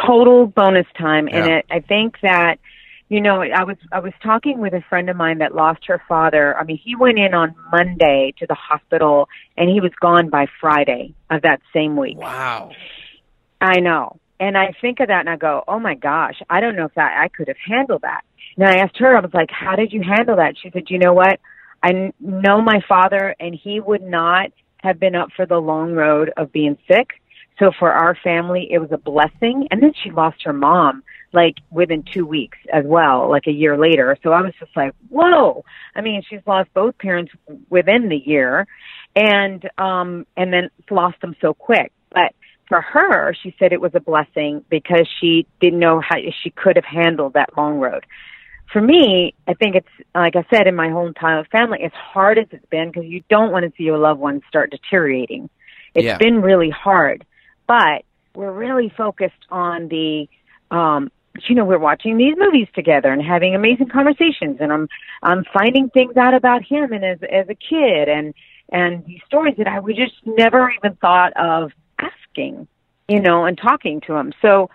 total 0.07 0.45
bonus 0.47 0.87
time 0.97 1.27
and 1.27 1.51
it 1.51 1.65
i 1.69 1.79
think 1.81 2.15
that 2.21 2.57
you 3.11 3.19
know 3.19 3.41
i 3.41 3.63
was 3.63 3.77
i 3.91 3.99
was 3.99 4.13
talking 4.23 4.59
with 4.59 4.73
a 4.73 4.81
friend 4.89 5.09
of 5.09 5.17
mine 5.17 5.39
that 5.39 5.53
lost 5.53 5.81
her 5.85 6.01
father 6.07 6.57
i 6.57 6.63
mean 6.63 6.79
he 6.81 6.95
went 6.95 7.19
in 7.19 7.33
on 7.33 7.53
monday 7.71 8.33
to 8.39 8.47
the 8.47 8.55
hospital 8.55 9.27
and 9.57 9.69
he 9.69 9.81
was 9.81 9.91
gone 9.99 10.29
by 10.29 10.45
friday 10.61 11.13
of 11.29 11.41
that 11.41 11.59
same 11.75 11.97
week 11.97 12.17
Wow. 12.17 12.71
i 13.59 13.79
know 13.79 14.05
And 14.39 14.57
I 14.57 14.73
think 14.81 14.99
of 15.01 15.07
that 15.09 15.19
and 15.19 15.29
I 15.29 15.37
go, 15.37 15.63
oh 15.67 15.79
my 15.79 15.93
gosh, 15.93 16.37
I 16.49 16.61
don't 16.61 16.75
know 16.75 16.85
if 16.85 16.95
that 16.95 17.13
I 17.23 17.27
could 17.27 17.47
have 17.47 17.61
handled 17.73 18.01
that. 18.01 18.23
And 18.57 18.65
I 18.67 18.77
asked 18.83 18.97
her, 18.97 19.15
I 19.15 19.21
was 19.21 19.35
like, 19.35 19.51
how 19.51 19.75
did 19.75 19.93
you 19.93 20.01
handle 20.01 20.37
that? 20.37 20.55
She 20.59 20.71
said, 20.71 20.85
you 20.89 20.97
know 21.05 21.13
what? 21.13 21.39
i 21.83 22.11
know 22.19 22.57
my 22.73 22.79
father 22.93 23.35
and 23.39 23.53
he 23.65 23.75
would 23.79 24.05
not 24.19 24.47
have 24.85 24.97
been 24.99 25.15
up 25.21 25.29
for 25.35 25.45
the 25.45 25.57
long 25.71 25.89
road 25.93 26.27
of 26.37 26.51
being 26.59 26.75
sick. 26.91 27.09
So 27.59 27.65
for 27.77 27.91
our 27.91 28.15
family, 28.29 28.63
it 28.75 28.79
was 28.79 28.91
a 28.91 28.97
blessing. 29.11 29.67
And 29.69 29.77
then 29.83 29.93
she 30.01 30.09
lost 30.09 30.39
her 30.45 30.53
mom 30.53 31.03
like 31.33 31.55
within 31.69 32.03
two 32.03 32.25
weeks 32.25 32.57
as 32.71 32.83
well, 32.85 33.29
like 33.29 33.47
a 33.47 33.51
year 33.51 33.77
later. 33.77 34.17
So 34.23 34.31
I 34.31 34.41
was 34.41 34.53
just 34.59 34.75
like, 34.75 34.93
whoa. 35.09 35.63
I 35.95 36.01
mean, 36.01 36.23
she's 36.29 36.41
lost 36.45 36.73
both 36.73 36.97
parents 36.97 37.31
within 37.69 38.09
the 38.09 38.17
year 38.17 38.67
and, 39.15 39.69
um, 39.77 40.25
and 40.35 40.51
then 40.51 40.69
lost 40.89 41.21
them 41.21 41.35
so 41.41 41.53
quick. 41.53 41.91
But 42.11 42.33
for 42.67 42.81
her, 42.81 43.33
she 43.41 43.55
said 43.59 43.73
it 43.73 43.81
was 43.81 43.91
a 43.95 43.99
blessing 43.99 44.63
because 44.69 45.07
she 45.19 45.45
didn't 45.59 45.79
know 45.79 46.01
how 46.01 46.17
she 46.41 46.49
could 46.49 46.75
have 46.77 46.85
handled 46.85 47.33
that 47.33 47.55
long 47.57 47.79
road. 47.79 48.05
For 48.71 48.81
me, 48.81 49.33
I 49.47 49.53
think 49.53 49.75
it's 49.75 50.07
like 50.15 50.37
I 50.37 50.45
said 50.49 50.67
in 50.67 50.75
my 50.75 50.89
whole 50.89 51.05
entire 51.07 51.43
family, 51.45 51.79
as 51.83 51.91
hard 51.91 52.37
as 52.37 52.47
it's 52.51 52.65
been 52.67 52.89
because 52.89 53.05
you 53.05 53.23
don't 53.29 53.51
want 53.51 53.65
to 53.65 53.71
see 53.77 53.83
your 53.83 53.97
loved 53.97 54.21
ones 54.21 54.43
start 54.47 54.71
deteriorating. 54.71 55.49
It's 55.93 56.05
Yeah. 56.05 56.17
been 56.17 56.41
really 56.41 56.69
hard, 56.69 57.25
but 57.67 58.05
we're 58.33 58.53
really 58.53 58.87
focused 58.95 59.45
on 59.49 59.89
the 59.89 60.29
um 60.73 61.11
you 61.47 61.55
know 61.55 61.65
we're 61.65 61.79
watching 61.79 62.17
these 62.17 62.35
movies 62.37 62.67
together 62.75 63.11
and 63.11 63.21
having 63.21 63.55
amazing 63.55 63.87
conversations 63.87 64.57
and 64.59 64.71
i'm 64.71 64.87
i'm 65.23 65.43
finding 65.53 65.89
things 65.89 66.15
out 66.17 66.33
about 66.33 66.63
him 66.63 66.91
and 66.91 67.03
as 67.05 67.19
as 67.31 67.47
a 67.49 67.55
kid 67.55 68.09
and 68.09 68.33
and 68.71 69.05
these 69.05 69.21
stories 69.25 69.55
that 69.57 69.67
i 69.67 69.79
would 69.79 69.95
just 69.95 70.15
never 70.25 70.71
even 70.71 70.95
thought 70.97 71.31
of 71.37 71.71
asking 71.99 72.67
you 73.07 73.19
know 73.19 73.45
and 73.45 73.57
talking 73.57 74.01
to 74.01 74.13
him. 74.15 74.33
So 74.41 74.69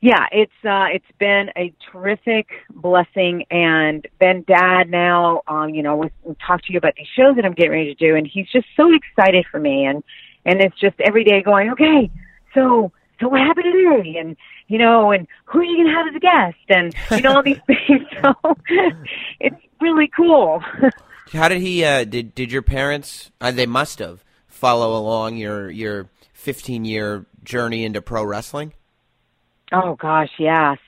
yeah 0.00 0.26
it's 0.32 0.52
uh 0.64 0.86
it's 0.92 1.04
been 1.18 1.50
a 1.56 1.72
terrific 1.92 2.48
blessing 2.70 3.44
and 3.50 4.06
then 4.18 4.42
dad 4.48 4.88
now 4.88 5.42
um 5.46 5.70
you 5.70 5.82
know 5.82 5.96
was 5.96 6.10
talk 6.46 6.62
to 6.62 6.72
you 6.72 6.78
about 6.78 6.94
these 6.96 7.06
shows 7.14 7.36
that 7.36 7.44
i'm 7.44 7.52
getting 7.52 7.72
ready 7.72 7.94
to 7.94 8.06
do 8.06 8.16
and 8.16 8.26
he's 8.26 8.46
just 8.50 8.66
so 8.76 8.90
excited 8.94 9.44
for 9.50 9.60
me 9.60 9.84
and 9.84 10.02
and 10.46 10.62
it's 10.62 10.78
just 10.80 10.98
every 11.00 11.22
day 11.22 11.42
going 11.42 11.70
okay 11.70 12.10
so 12.54 12.90
so 13.20 13.28
what 13.28 13.40
happened 13.40 13.66
today 13.72 14.16
and 14.18 14.36
you 14.68 14.78
know 14.78 15.10
and 15.12 15.26
who 15.44 15.60
are 15.60 15.64
you 15.64 15.76
going 15.76 15.86
to 15.88 15.92
have 15.94 16.06
as 16.08 16.16
a 16.16 16.20
guest 16.20 16.56
and 16.68 16.94
you 17.12 17.20
know 17.22 17.36
all 17.36 17.42
these 17.42 17.58
things 17.66 18.02
so 18.22 18.34
it's 19.40 19.56
really 19.80 20.08
cool 20.16 20.62
How 21.32 21.46
did 21.48 21.60
he? 21.62 21.84
Uh, 21.84 22.02
did 22.02 22.34
did 22.34 22.50
your 22.50 22.62
parents? 22.62 23.30
Uh, 23.40 23.52
they 23.52 23.64
must 23.66 24.00
have 24.00 24.24
follow 24.48 24.98
along 24.98 25.36
your 25.36 25.70
your 25.70 26.08
15 26.32 26.84
year 26.84 27.24
journey 27.44 27.84
into 27.84 28.02
pro 28.02 28.24
wrestling. 28.24 28.72
oh 29.70 29.94
gosh 29.94 30.30
yes 30.40 30.78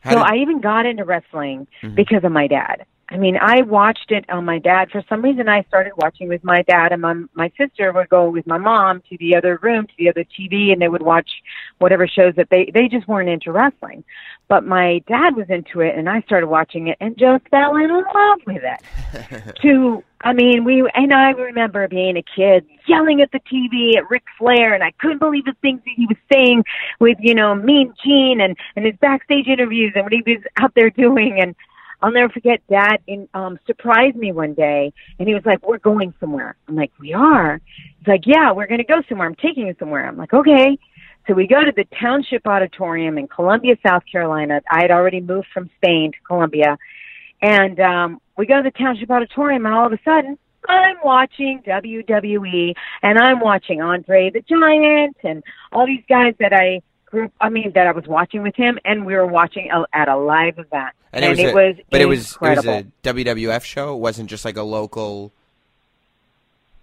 How 0.00 0.10
so 0.10 0.16
did- 0.18 0.26
I 0.30 0.36
even 0.42 0.60
got 0.60 0.84
into 0.84 1.04
wrestling 1.04 1.66
because 1.94 2.22
of 2.22 2.32
my 2.32 2.48
dad. 2.48 2.84
I 3.12 3.18
mean, 3.18 3.36
I 3.38 3.60
watched 3.60 4.10
it 4.10 4.24
on 4.30 4.46
my 4.46 4.58
dad. 4.58 4.90
For 4.90 5.02
some 5.06 5.20
reason, 5.20 5.46
I 5.46 5.64
started 5.64 5.92
watching 5.96 6.28
with 6.28 6.42
my 6.42 6.62
dad, 6.62 6.92
and 6.92 7.02
my 7.02 7.14
my 7.34 7.52
sister 7.58 7.92
would 7.92 8.08
go 8.08 8.30
with 8.30 8.46
my 8.46 8.56
mom 8.56 9.02
to 9.10 9.18
the 9.18 9.36
other 9.36 9.58
room, 9.60 9.86
to 9.86 9.92
the 9.98 10.08
other 10.08 10.24
TV, 10.24 10.72
and 10.72 10.80
they 10.80 10.88
would 10.88 11.02
watch 11.02 11.30
whatever 11.78 12.08
shows 12.08 12.34
that 12.36 12.48
they 12.50 12.70
they 12.72 12.88
just 12.88 13.06
weren't 13.06 13.28
into 13.28 13.52
wrestling. 13.52 14.02
But 14.48 14.64
my 14.64 15.02
dad 15.06 15.36
was 15.36 15.46
into 15.50 15.80
it, 15.80 15.94
and 15.94 16.08
I 16.08 16.22
started 16.22 16.46
watching 16.46 16.88
it, 16.88 16.96
and 17.00 17.16
just 17.18 17.46
fell 17.50 17.76
in 17.76 17.90
love 17.90 18.38
with 18.46 18.62
it. 18.62 19.56
to 19.62 20.02
I 20.22 20.32
mean, 20.32 20.64
we 20.64 20.88
and 20.94 21.12
I 21.12 21.32
remember 21.32 21.88
being 21.88 22.16
a 22.16 22.22
kid 22.22 22.64
yelling 22.86 23.20
at 23.20 23.30
the 23.32 23.40
TV 23.40 23.94
at 23.98 24.08
Ric 24.08 24.24
Flair, 24.38 24.72
and 24.72 24.82
I 24.82 24.92
couldn't 24.92 25.18
believe 25.18 25.44
the 25.44 25.56
things 25.60 25.82
that 25.84 25.92
he 25.94 26.06
was 26.06 26.18
saying 26.32 26.64
with 26.98 27.18
you 27.20 27.34
know 27.34 27.54
Mean 27.54 27.92
Gene 28.02 28.40
and 28.40 28.56
and 28.74 28.86
his 28.86 28.96
backstage 29.02 29.48
interviews 29.48 29.92
and 29.94 30.04
what 30.04 30.12
he 30.14 30.22
was 30.26 30.42
out 30.56 30.72
there 30.74 30.88
doing. 30.88 31.40
And 31.40 31.54
I'll 32.02 32.12
never 32.12 32.28
forget 32.28 32.60
Dad 32.68 32.98
in 33.06 33.28
um 33.32 33.58
surprised 33.66 34.16
me 34.16 34.32
one 34.32 34.54
day, 34.54 34.92
and 35.18 35.28
he 35.28 35.34
was 35.34 35.44
like, 35.46 35.66
"We're 35.66 35.78
going 35.78 36.12
somewhere." 36.20 36.56
I'm 36.68 36.76
like, 36.76 36.92
"We 36.98 37.14
are." 37.14 37.60
He's 37.98 38.08
like, 38.08 38.26
"Yeah, 38.26 38.52
we're 38.52 38.66
going 38.66 38.78
to 38.78 38.84
go 38.84 39.02
somewhere. 39.08 39.28
I'm 39.28 39.36
taking 39.36 39.66
you 39.66 39.74
somewhere." 39.78 40.06
I'm 40.06 40.16
like, 40.16 40.34
"Okay." 40.34 40.78
So 41.28 41.34
we 41.34 41.46
go 41.46 41.64
to 41.64 41.72
the 41.74 41.84
Township 42.00 42.46
Auditorium 42.46 43.16
in 43.16 43.28
Columbia, 43.28 43.76
South 43.86 44.02
Carolina. 44.10 44.60
I 44.68 44.82
had 44.82 44.90
already 44.90 45.20
moved 45.20 45.46
from 45.54 45.70
Spain 45.76 46.10
to 46.10 46.18
Columbia. 46.26 46.76
And 47.40 47.78
um, 47.78 48.20
we 48.36 48.46
go 48.46 48.56
to 48.56 48.62
the 48.62 48.76
Township 48.76 49.10
Auditorium, 49.10 49.64
and 49.66 49.74
all 49.74 49.86
of 49.86 49.92
a 49.92 49.98
sudden, 50.04 50.36
I'm 50.68 50.96
watching 51.04 51.62
WWE, 51.66 52.74
and 53.02 53.18
I'm 53.18 53.40
watching 53.40 53.80
Andre 53.80 54.30
the 54.30 54.40
Giant, 54.40 55.16
and 55.22 55.42
all 55.72 55.86
these 55.86 56.04
guys 56.08 56.34
that 56.40 56.52
I 56.52 56.82
grew. 57.12 57.30
I 57.40 57.48
mean, 57.48 57.70
that 57.74 57.86
I 57.86 57.92
was 57.92 58.06
watching 58.08 58.42
with 58.42 58.56
him, 58.56 58.78
and 58.84 59.06
we 59.06 59.14
were 59.14 59.26
watching 59.26 59.70
a, 59.70 59.84
at 59.92 60.08
a 60.08 60.16
live 60.16 60.58
event, 60.58 60.94
and 61.12 61.24
it 61.24 61.28
was, 61.28 61.38
a- 61.38 61.54
was 61.54 61.76
but 61.90 62.00
it 62.00 62.06
was 62.06 62.32
it 62.32 62.40
was 62.40 62.66
a 62.66 62.86
WWF 63.04 63.62
show. 63.62 63.94
It 63.94 63.98
wasn't 63.98 64.28
just 64.28 64.44
like 64.44 64.56
a 64.56 64.62
local 64.62 65.32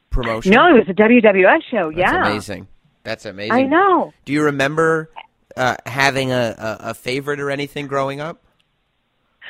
promotion. 0.09 0.53
no, 0.53 0.75
it 0.75 0.87
was 0.87 0.89
a 0.89 0.93
WWF 0.93 1.59
show. 1.69 1.91
That's 1.91 1.97
yeah, 1.97 2.27
amazing. 2.27 2.67
That's 3.03 3.25
amazing. 3.25 3.51
I 3.51 3.63
know. 3.63 4.13
Do 4.23 4.31
you 4.31 4.43
remember 4.43 5.09
uh, 5.57 5.75
having 5.85 6.31
a, 6.31 6.55
a, 6.57 6.89
a 6.91 6.93
favorite 6.93 7.39
or 7.39 7.49
anything 7.49 7.87
growing 7.87 8.21
up? 8.21 8.41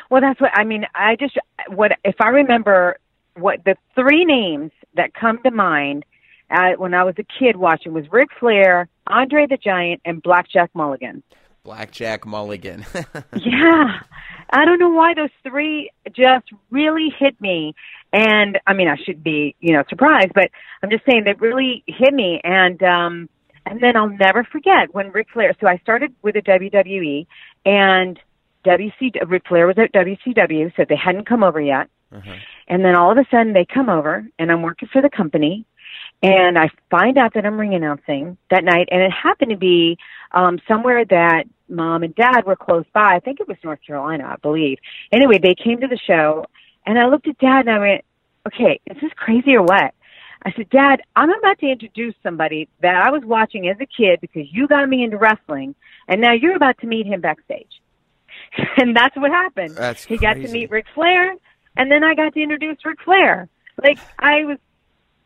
Well, 0.09 0.21
that's 0.21 0.41
what 0.41 0.51
I 0.55 0.63
mean. 0.63 0.85
I 0.95 1.15
just 1.17 1.37
what 1.67 1.91
if 2.03 2.15
I 2.19 2.29
remember 2.29 2.97
what 3.35 3.63
the 3.63 3.75
three 3.95 4.25
names 4.25 4.71
that 4.95 5.13
come 5.13 5.41
to 5.43 5.51
mind 5.51 6.03
uh, 6.49 6.71
when 6.77 6.93
I 6.93 7.03
was 7.03 7.15
a 7.19 7.23
kid 7.23 7.57
watching 7.57 7.93
was 7.93 8.11
Ric 8.11 8.29
Flair, 8.39 8.87
Andre 9.09 9.47
the 9.47 9.57
Giant, 9.57 10.01
and 10.05 10.21
Blackjack 10.21 10.71
Mulligan. 10.73 11.23
Blackjack 11.63 12.25
Mulligan. 12.25 12.85
yeah, 13.35 13.99
I 14.49 14.65
don't 14.65 14.79
know 14.79 14.89
why 14.89 15.13
those 15.13 15.29
three 15.43 15.91
just 16.07 16.45
really 16.71 17.09
hit 17.17 17.39
me. 17.41 17.75
And 18.11 18.59
I 18.65 18.73
mean, 18.73 18.87
I 18.87 18.95
should 19.03 19.23
be 19.23 19.55
you 19.59 19.73
know 19.73 19.83
surprised, 19.89 20.31
but 20.33 20.49
I'm 20.81 20.89
just 20.89 21.05
saying 21.05 21.23
they 21.25 21.33
really 21.33 21.83
hit 21.87 22.13
me. 22.13 22.39
And 22.43 22.81
um, 22.83 23.29
and 23.65 23.81
then 23.81 23.95
I'll 23.95 24.09
never 24.09 24.43
forget 24.43 24.93
when 24.93 25.11
Ric 25.11 25.27
Flair. 25.31 25.53
So 25.59 25.67
I 25.67 25.77
started 25.77 26.13
with 26.21 26.35
the 26.35 26.41
WWE, 26.41 27.27
and 27.65 28.19
WC 28.65 29.29
Ric 29.29 29.43
Flair 29.47 29.67
was 29.67 29.77
at 29.77 29.93
WCW, 29.93 30.75
so 30.75 30.85
they 30.87 30.95
hadn't 30.95 31.27
come 31.27 31.43
over 31.43 31.61
yet. 31.61 31.87
Uh-huh. 32.11 32.35
And 32.67 32.83
then 32.83 32.95
all 32.95 33.11
of 33.11 33.17
a 33.17 33.25
sudden 33.29 33.53
they 33.53 33.65
come 33.71 33.89
over, 33.89 34.25
and 34.39 34.51
I'm 34.51 34.61
working 34.61 34.89
for 34.91 35.01
the 35.01 35.09
company, 35.09 35.65
and 36.21 36.57
I 36.57 36.69
find 36.89 37.17
out 37.17 37.33
that 37.33 37.45
I'm 37.45 37.59
ring 37.59 37.73
announcing 37.73 38.37
that 38.51 38.63
night, 38.63 38.89
and 38.91 39.01
it 39.01 39.11
happened 39.11 39.51
to 39.51 39.57
be 39.57 39.97
um, 40.31 40.59
somewhere 40.67 41.05
that 41.05 41.45
mom 41.69 42.03
and 42.03 42.13
dad 42.15 42.41
were 42.45 42.55
close 42.55 42.85
by. 42.93 43.15
I 43.15 43.19
think 43.19 43.39
it 43.39 43.47
was 43.47 43.57
North 43.63 43.79
Carolina, 43.85 44.25
I 44.25 44.35
believe. 44.37 44.79
Anyway, 45.11 45.39
they 45.41 45.55
came 45.55 45.79
to 45.81 45.87
the 45.87 45.99
show, 46.05 46.45
and 46.85 46.99
I 46.99 47.07
looked 47.07 47.27
at 47.27 47.37
dad 47.37 47.67
and 47.67 47.69
I 47.69 47.79
went, 47.79 48.05
"Okay, 48.47 48.79
is 48.89 48.97
this 49.01 49.13
crazy 49.15 49.55
or 49.55 49.63
what?" 49.63 49.93
I 50.45 50.53
said, 50.55 50.69
Dad, 50.69 51.01
I'm 51.15 51.29
about 51.29 51.59
to 51.59 51.67
introduce 51.67 52.15
somebody 52.23 52.69
that 52.81 52.95
I 52.95 53.11
was 53.11 53.23
watching 53.25 53.67
as 53.67 53.75
a 53.81 53.85
kid 53.85 54.21
because 54.21 54.47
you 54.51 54.67
got 54.67 54.87
me 54.87 55.03
into 55.03 55.17
wrestling, 55.17 55.75
and 56.07 56.21
now 56.21 56.31
you're 56.31 56.55
about 56.55 56.77
to 56.79 56.87
meet 56.87 57.05
him 57.05 57.19
backstage. 57.19 57.81
and 58.77 58.95
that's 58.95 59.15
what 59.17 59.31
happened. 59.31 59.75
That's 59.75 60.05
he 60.05 60.17
got 60.17 60.35
to 60.35 60.47
meet 60.47 60.71
Ric 60.71 60.85
Flair, 60.95 61.35
and 61.75 61.91
then 61.91 62.03
I 62.03 62.15
got 62.15 62.33
to 62.33 62.41
introduce 62.41 62.77
Ric 62.85 62.99
Flair. 63.03 63.49
Like 63.81 63.99
I 64.17 64.45
was, 64.45 64.57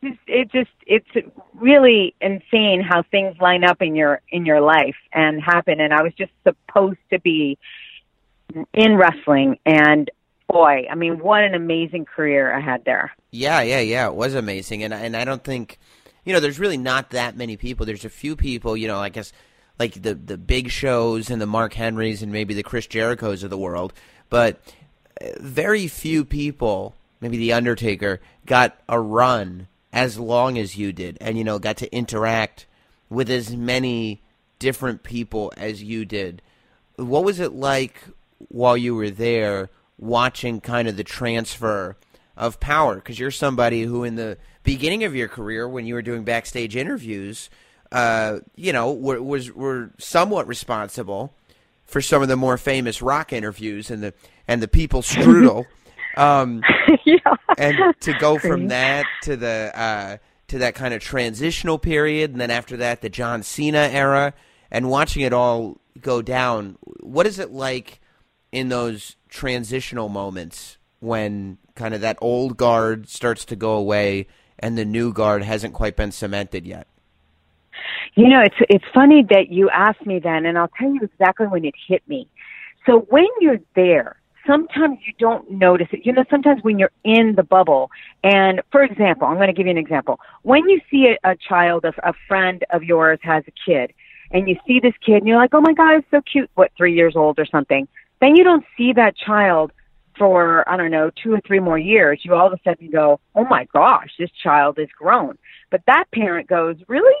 just, 0.04 0.20
it 0.26 0.52
just 0.52 0.70
it's 0.86 1.32
really 1.54 2.14
insane 2.20 2.82
how 2.82 3.02
things 3.02 3.36
line 3.40 3.64
up 3.64 3.82
in 3.82 3.94
your 3.94 4.20
in 4.28 4.46
your 4.46 4.60
life 4.60 4.96
and 5.12 5.42
happen. 5.42 5.80
And 5.80 5.92
I 5.92 6.02
was 6.02 6.12
just 6.14 6.32
supposed 6.42 6.98
to 7.10 7.18
be 7.20 7.58
in 8.72 8.96
wrestling, 8.96 9.58
and 9.66 10.10
boy, 10.48 10.86
I 10.90 10.94
mean, 10.94 11.18
what 11.18 11.42
an 11.42 11.54
amazing 11.54 12.04
career 12.04 12.54
I 12.54 12.60
had 12.60 12.84
there. 12.84 13.12
Yeah, 13.30 13.62
yeah, 13.62 13.80
yeah. 13.80 14.06
It 14.06 14.14
was 14.14 14.34
amazing, 14.34 14.82
and 14.84 14.94
and 14.94 15.16
I 15.16 15.24
don't 15.24 15.42
think, 15.42 15.78
you 16.24 16.32
know, 16.32 16.40
there's 16.40 16.58
really 16.58 16.76
not 16.76 17.10
that 17.10 17.36
many 17.36 17.56
people. 17.56 17.86
There's 17.86 18.04
a 18.04 18.10
few 18.10 18.36
people, 18.36 18.76
you 18.76 18.86
know, 18.86 18.98
I 18.98 19.08
guess 19.08 19.32
like 19.78 20.00
the 20.02 20.14
the 20.14 20.38
big 20.38 20.70
shows 20.70 21.30
and 21.30 21.40
the 21.40 21.46
Mark 21.46 21.74
Henrys 21.74 22.22
and 22.22 22.32
maybe 22.32 22.54
the 22.54 22.62
Chris 22.62 22.86
Jerichos 22.86 23.42
of 23.42 23.50
the 23.50 23.58
world, 23.58 23.92
but 24.30 24.60
uh, 25.20 25.30
very 25.40 25.88
few 25.88 26.24
people, 26.24 26.94
maybe 27.20 27.36
the 27.36 27.52
Undertaker, 27.52 28.20
got 28.46 28.76
a 28.88 29.00
run 29.00 29.66
as 29.94 30.18
long 30.18 30.58
as 30.58 30.76
you 30.76 30.92
did, 30.92 31.16
and 31.20 31.38
you 31.38 31.44
know, 31.44 31.60
got 31.60 31.76
to 31.76 31.94
interact 31.94 32.66
with 33.08 33.30
as 33.30 33.56
many 33.56 34.20
different 34.58 35.04
people 35.04 35.52
as 35.56 35.84
you 35.84 36.04
did. 36.04 36.42
What 36.96 37.24
was 37.24 37.38
it 37.38 37.54
like 37.54 38.02
while 38.48 38.76
you 38.76 38.96
were 38.96 39.10
there 39.10 39.70
watching 39.96 40.60
kind 40.60 40.88
of 40.88 40.96
the 40.96 41.04
transfer 41.04 41.96
of 42.36 42.58
power? 42.58 42.96
Because 42.96 43.20
you're 43.20 43.30
somebody 43.30 43.82
who, 43.82 44.02
in 44.02 44.16
the 44.16 44.36
beginning 44.64 45.04
of 45.04 45.14
your 45.14 45.28
career, 45.28 45.68
when 45.68 45.86
you 45.86 45.94
were 45.94 46.02
doing 46.02 46.24
backstage 46.24 46.74
interviews, 46.74 47.48
uh, 47.92 48.40
you 48.56 48.72
know, 48.72 48.92
were, 48.92 49.22
was 49.22 49.52
were 49.52 49.90
somewhat 49.98 50.48
responsible 50.48 51.32
for 51.84 52.00
some 52.00 52.20
of 52.20 52.26
the 52.26 52.36
more 52.36 52.58
famous 52.58 53.00
rock 53.00 53.32
interviews 53.32 53.92
and 53.92 54.02
the 54.02 54.12
and 54.48 54.60
the 54.60 54.66
people 54.66 55.02
strudel. 55.02 55.66
um, 56.16 56.62
yeah. 57.22 57.36
and 57.58 57.94
to 58.00 58.12
go 58.14 58.38
from 58.38 58.68
that 58.68 59.06
to 59.22 59.36
the 59.36 59.72
uh, 59.74 60.16
to 60.48 60.58
that 60.58 60.74
kind 60.74 60.94
of 60.94 61.00
transitional 61.00 61.78
period, 61.78 62.30
and 62.30 62.40
then 62.40 62.50
after 62.50 62.76
that, 62.78 63.00
the 63.00 63.08
John 63.08 63.42
Cena 63.42 63.88
era, 63.90 64.34
and 64.70 64.90
watching 64.90 65.22
it 65.22 65.32
all 65.32 65.78
go 66.00 66.22
down. 66.22 66.76
What 67.00 67.26
is 67.26 67.38
it 67.38 67.50
like 67.50 68.00
in 68.52 68.68
those 68.68 69.16
transitional 69.28 70.08
moments 70.08 70.78
when 71.00 71.58
kind 71.74 71.94
of 71.94 72.00
that 72.00 72.18
old 72.20 72.56
guard 72.56 73.08
starts 73.08 73.44
to 73.46 73.56
go 73.56 73.72
away 73.72 74.26
and 74.58 74.78
the 74.78 74.84
new 74.84 75.12
guard 75.12 75.42
hasn't 75.42 75.74
quite 75.74 75.96
been 75.96 76.12
cemented 76.12 76.66
yet? 76.66 76.86
You 78.14 78.28
know, 78.28 78.40
it's 78.40 78.56
it's 78.68 78.84
funny 78.94 79.24
that 79.30 79.50
you 79.50 79.68
asked 79.70 80.06
me 80.06 80.20
then, 80.20 80.46
and 80.46 80.56
I'll 80.56 80.70
tell 80.78 80.88
you 80.88 81.00
exactly 81.02 81.46
when 81.46 81.64
it 81.64 81.74
hit 81.88 82.06
me. 82.06 82.28
So 82.86 83.00
when 83.10 83.26
you're 83.40 83.60
there, 83.74 84.16
sometimes 84.46 84.98
you 85.06 85.12
don't 85.18 85.50
notice 85.50 85.88
it. 85.92 86.00
You 86.04 86.12
know, 86.12 86.24
sometimes 86.30 86.62
when 86.62 86.78
you're 86.78 86.92
in 87.04 87.34
the 87.36 87.42
bubble, 87.42 87.90
and 88.22 88.62
for 88.70 88.82
example, 88.82 89.26
I'm 89.26 89.36
going 89.36 89.48
to 89.48 89.52
give 89.52 89.66
you 89.66 89.72
an 89.72 89.78
example. 89.78 90.20
When 90.42 90.68
you 90.68 90.80
see 90.90 91.14
a, 91.24 91.30
a 91.32 91.36
child, 91.36 91.84
a, 91.84 91.92
a 92.08 92.12
friend 92.28 92.64
of 92.70 92.82
yours 92.82 93.18
has 93.22 93.44
a 93.46 93.52
kid, 93.70 93.92
and 94.30 94.48
you 94.48 94.56
see 94.66 94.80
this 94.80 94.94
kid, 95.04 95.16
and 95.16 95.28
you're 95.28 95.36
like, 95.36 95.54
oh 95.54 95.60
my 95.60 95.74
god, 95.74 95.96
it's 95.96 96.06
so 96.10 96.20
cute. 96.20 96.50
What, 96.54 96.72
three 96.76 96.94
years 96.94 97.14
old 97.16 97.38
or 97.38 97.46
something? 97.46 97.86
Then 98.20 98.36
you 98.36 98.44
don't 98.44 98.64
see 98.76 98.92
that 98.94 99.16
child 99.16 99.72
for 100.16 100.68
I 100.68 100.76
don't 100.76 100.90
know 100.90 101.10
two 101.22 101.32
or 101.32 101.40
three 101.46 101.60
more 101.60 101.78
years. 101.78 102.20
You 102.22 102.34
all 102.34 102.46
of 102.46 102.52
a 102.52 102.58
sudden 102.64 102.90
go, 102.90 103.20
oh 103.34 103.44
my 103.44 103.66
gosh, 103.72 104.10
this 104.18 104.30
child 104.42 104.78
is 104.78 104.88
grown. 104.96 105.38
But 105.70 105.82
that 105.86 106.04
parent 106.12 106.48
goes, 106.48 106.76
really? 106.88 107.16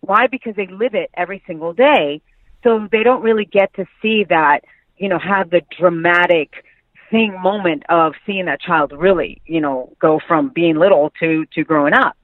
Why? 0.00 0.26
Because 0.26 0.54
they 0.56 0.66
live 0.66 0.94
it 0.94 1.10
every 1.14 1.42
single 1.46 1.72
day. 1.72 2.22
So 2.64 2.88
they 2.90 3.02
don't 3.02 3.22
really 3.22 3.44
get 3.44 3.72
to 3.74 3.84
see 4.02 4.24
that, 4.28 4.60
you 4.96 5.08
know, 5.08 5.18
have 5.18 5.50
the 5.50 5.62
dramatic 5.78 6.64
thing 7.10 7.40
moment 7.40 7.84
of 7.88 8.14
seeing 8.26 8.46
that 8.46 8.60
child 8.60 8.92
really, 8.92 9.40
you 9.46 9.60
know, 9.60 9.92
go 10.00 10.20
from 10.26 10.50
being 10.50 10.76
little 10.76 11.12
to, 11.20 11.46
to 11.54 11.64
growing 11.64 11.94
up. 11.94 12.16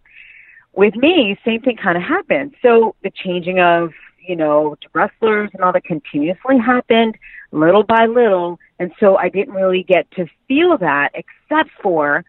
With 0.73 0.97
me, 0.97 1.39
same 1.45 1.61
thing 1.61 1.77
kind 1.77 1.97
of 1.97 2.03
happened. 2.03 2.55
So 2.61 2.95
the 3.03 3.11
changing 3.11 3.61
of, 3.61 3.93
you 4.27 4.37
know, 4.37 4.77
wrestlers 4.93 5.51
and 5.53 5.63
all 5.63 5.73
that 5.73 5.85
continuously 5.85 6.59
happened 6.59 7.17
little 7.53 7.85
by 7.85 8.07
little. 8.07 8.59
And 8.79 8.93
so 8.99 9.17
I 9.17 9.29
didn't 9.29 9.55
really 9.55 9.83
get 9.83 10.11
to 10.13 10.27
feel 10.49 10.77
that 10.79 11.11
except 11.15 11.71
for, 11.83 12.25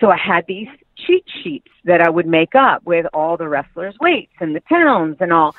so 0.00 0.10
I 0.10 0.16
had 0.16 0.46
these 0.46 0.68
cheat 0.96 1.24
sheets 1.42 1.68
that 1.84 2.00
I 2.00 2.10
would 2.10 2.26
make 2.26 2.54
up 2.54 2.84
with 2.84 3.06
all 3.12 3.36
the 3.36 3.48
wrestlers' 3.48 3.96
weights 4.00 4.32
and 4.40 4.56
the 4.56 4.60
towns 4.60 5.16
and 5.20 5.32
all. 5.32 5.54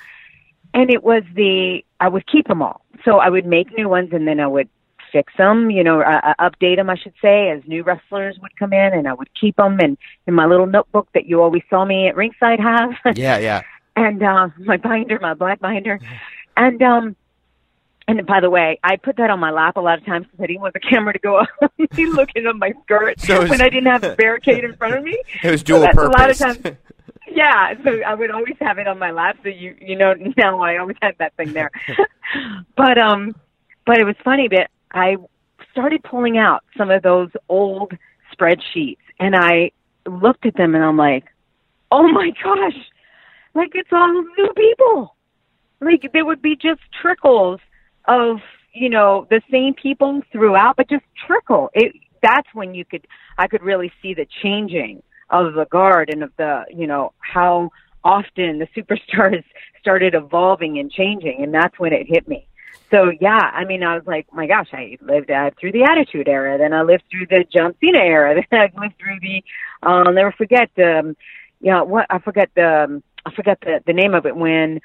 And 0.74 0.90
it 0.90 1.04
was 1.04 1.24
the, 1.36 1.84
I 2.00 2.08
would 2.08 2.26
keep 2.26 2.48
them 2.48 2.62
all. 2.62 2.82
So 3.06 3.20
I 3.20 3.30
would 3.30 3.46
make 3.46 3.78
new 3.78 3.88
ones 3.88 4.10
and 4.12 4.28
then 4.28 4.40
I 4.40 4.48
would 4.48 4.70
fix 5.14 5.32
them, 5.38 5.70
you 5.70 5.84
know, 5.84 6.02
uh, 6.02 6.34
update 6.42 6.76
them, 6.76 6.90
I 6.90 6.98
should 6.98 7.14
say, 7.22 7.52
as 7.52 7.62
new 7.66 7.84
wrestlers 7.84 8.38
would 8.42 8.58
come 8.58 8.74
in 8.74 8.94
and 8.94 9.08
I 9.08 9.14
would 9.14 9.30
keep 9.40 9.56
them 9.56 9.80
and 9.80 9.98
in 10.28 10.34
my 10.34 10.46
little 10.46 10.66
notebook 10.66 11.08
that 11.14 11.26
you 11.26 11.42
always 11.42 11.62
saw 11.70 11.86
me 11.86 12.08
at 12.08 12.18
ringside 12.18 12.60
have. 12.60 12.92
Yeah, 13.16 13.38
yeah. 13.38 13.62
and, 13.96 14.22
uh, 14.22 14.50
my 14.58 14.78
binder, 14.78 15.20
my 15.22 15.36
black 15.36 15.60
binder. 15.60 16.00
And, 16.58 16.82
um, 16.82 17.16
and 18.08 18.26
by 18.26 18.42
the 18.42 18.50
way, 18.50 18.80
I 18.84 18.98
put 18.98 19.18
that 19.18 19.30
on 19.30 19.40
my 19.40 19.52
lap 19.52 19.78
a 19.78 19.80
lot 19.80 20.00
of 20.00 20.06
times 20.06 20.26
because 20.26 20.44
I 20.44 20.48
didn't 20.48 20.62
want 20.62 20.74
the 20.74 20.80
camera 20.80 21.14
to 21.14 21.20
go 21.20 21.38
up 21.62 21.72
me 21.78 22.06
looking 22.08 22.46
at 22.46 22.56
my 22.56 22.74
skirt 22.84 23.22
so 23.22 23.42
was, 23.42 23.50
when 23.50 23.62
I 23.62 23.70
didn't 23.70 23.92
have 23.92 24.04
a 24.04 24.16
barricade 24.16 24.64
in 24.64 24.76
front 24.76 24.96
of 24.96 25.04
me. 25.04 25.22
It 25.44 25.52
was 25.52 25.64
dual 25.64 25.82
so 25.82 25.88
purpose. 25.92 26.16
A 26.16 26.20
lot 26.20 26.30
of 26.30 26.38
times, 26.38 26.78
yeah, 27.30 27.74
so 27.84 28.02
I 28.02 28.14
would 28.16 28.32
always 28.32 28.56
have 28.60 28.78
it 28.80 28.88
on 28.88 29.00
my 29.00 29.12
lap. 29.12 29.38
So 29.44 29.50
you, 29.50 29.76
you 29.80 29.96
know, 29.96 30.14
now 30.38 30.62
I 30.62 30.78
always 30.78 30.98
had 31.02 31.16
that 31.20 31.36
thing 31.36 31.54
there. 31.54 31.72
but 32.76 32.98
um, 32.98 33.36
but 33.86 33.98
it 33.98 34.06
was 34.06 34.16
funny 34.24 34.48
that 34.50 34.70
I 34.94 35.18
started 35.72 36.04
pulling 36.04 36.38
out 36.38 36.64
some 36.78 36.92
of 36.92 37.04
those 37.04 37.30
old 37.50 37.94
spreadsheets, 38.34 38.98
and 39.20 39.36
I 39.36 39.72
looked 40.08 40.46
at 40.46 40.56
them, 40.56 40.76
and 40.76 40.84
I'm 40.84 40.98
like, 40.98 41.26
oh 41.92 42.08
my 42.08 42.32
gosh, 42.44 42.78
like 43.54 43.72
it's 43.74 43.90
all 43.92 44.24
new 44.38 44.54
people. 44.56 45.16
Like 45.80 46.10
there 46.14 46.26
would 46.26 46.42
be 46.42 46.56
just 46.56 46.82
trickles 47.02 47.60
of 48.06 48.38
you 48.74 48.90
know 48.90 49.28
the 49.30 49.42
same 49.52 49.74
people 49.74 50.22
throughout, 50.32 50.76
but 50.78 50.90
just 50.90 51.06
trickle. 51.28 51.70
It 51.74 51.94
that's 52.22 52.48
when 52.54 52.74
you 52.74 52.86
could 52.86 53.06
I 53.38 53.48
could 53.48 53.62
really 53.62 53.92
see 54.02 54.14
the 54.14 54.28
changing 54.42 55.04
of 55.30 55.54
the 55.54 55.66
guard 55.66 56.10
and 56.10 56.24
of 56.24 56.32
the 56.38 56.66
you 56.70 56.88
know 56.88 57.14
how 57.20 57.70
often 58.04 58.60
the 58.60 58.68
superstars 58.76 59.44
started 59.80 60.16
evolving 60.16 60.80
and 60.80 60.92
changing, 60.92 61.44
and 61.44 61.54
that's 61.54 61.78
when 61.80 61.94
it 61.94 62.08
hit 62.08 62.28
me. 62.28 62.48
So 62.92 63.12
yeah, 63.20 63.52
I 63.54 63.66
mean, 63.66 63.84
I 63.84 63.96
was 63.96 64.06
like, 64.06 64.28
my 64.32 64.46
gosh, 64.46 64.70
I 64.72 64.98
lived 65.02 65.32
uh, 65.32 65.52
through 65.60 65.72
the 65.72 65.84
Attitude 65.84 66.28
Era, 66.28 66.58
then 66.58 66.74
I 66.74 66.84
lived 66.84 67.04
through 67.10 67.26
the 67.26 67.44
John 67.52 67.74
Cena 67.80 68.00
era, 68.00 68.36
then 68.52 68.60
I 68.60 68.72
lived 68.80 68.96
through 69.00 69.20
the. 69.20 69.44
Uh, 69.82 70.04
I'll 70.06 70.14
never 70.14 70.32
forget. 70.32 70.70
Um, 70.78 71.18
you 71.60 71.72
know 71.72 71.84
what? 71.86 72.06
I 72.10 72.20
forget 72.20 72.50
the. 72.56 72.84
Um, 72.84 73.04
I 73.26 73.34
forget 73.34 73.60
the 73.62 73.82
the 73.86 73.94
name 73.94 74.14
of 74.14 74.26
it 74.26 74.36
when 74.36 74.80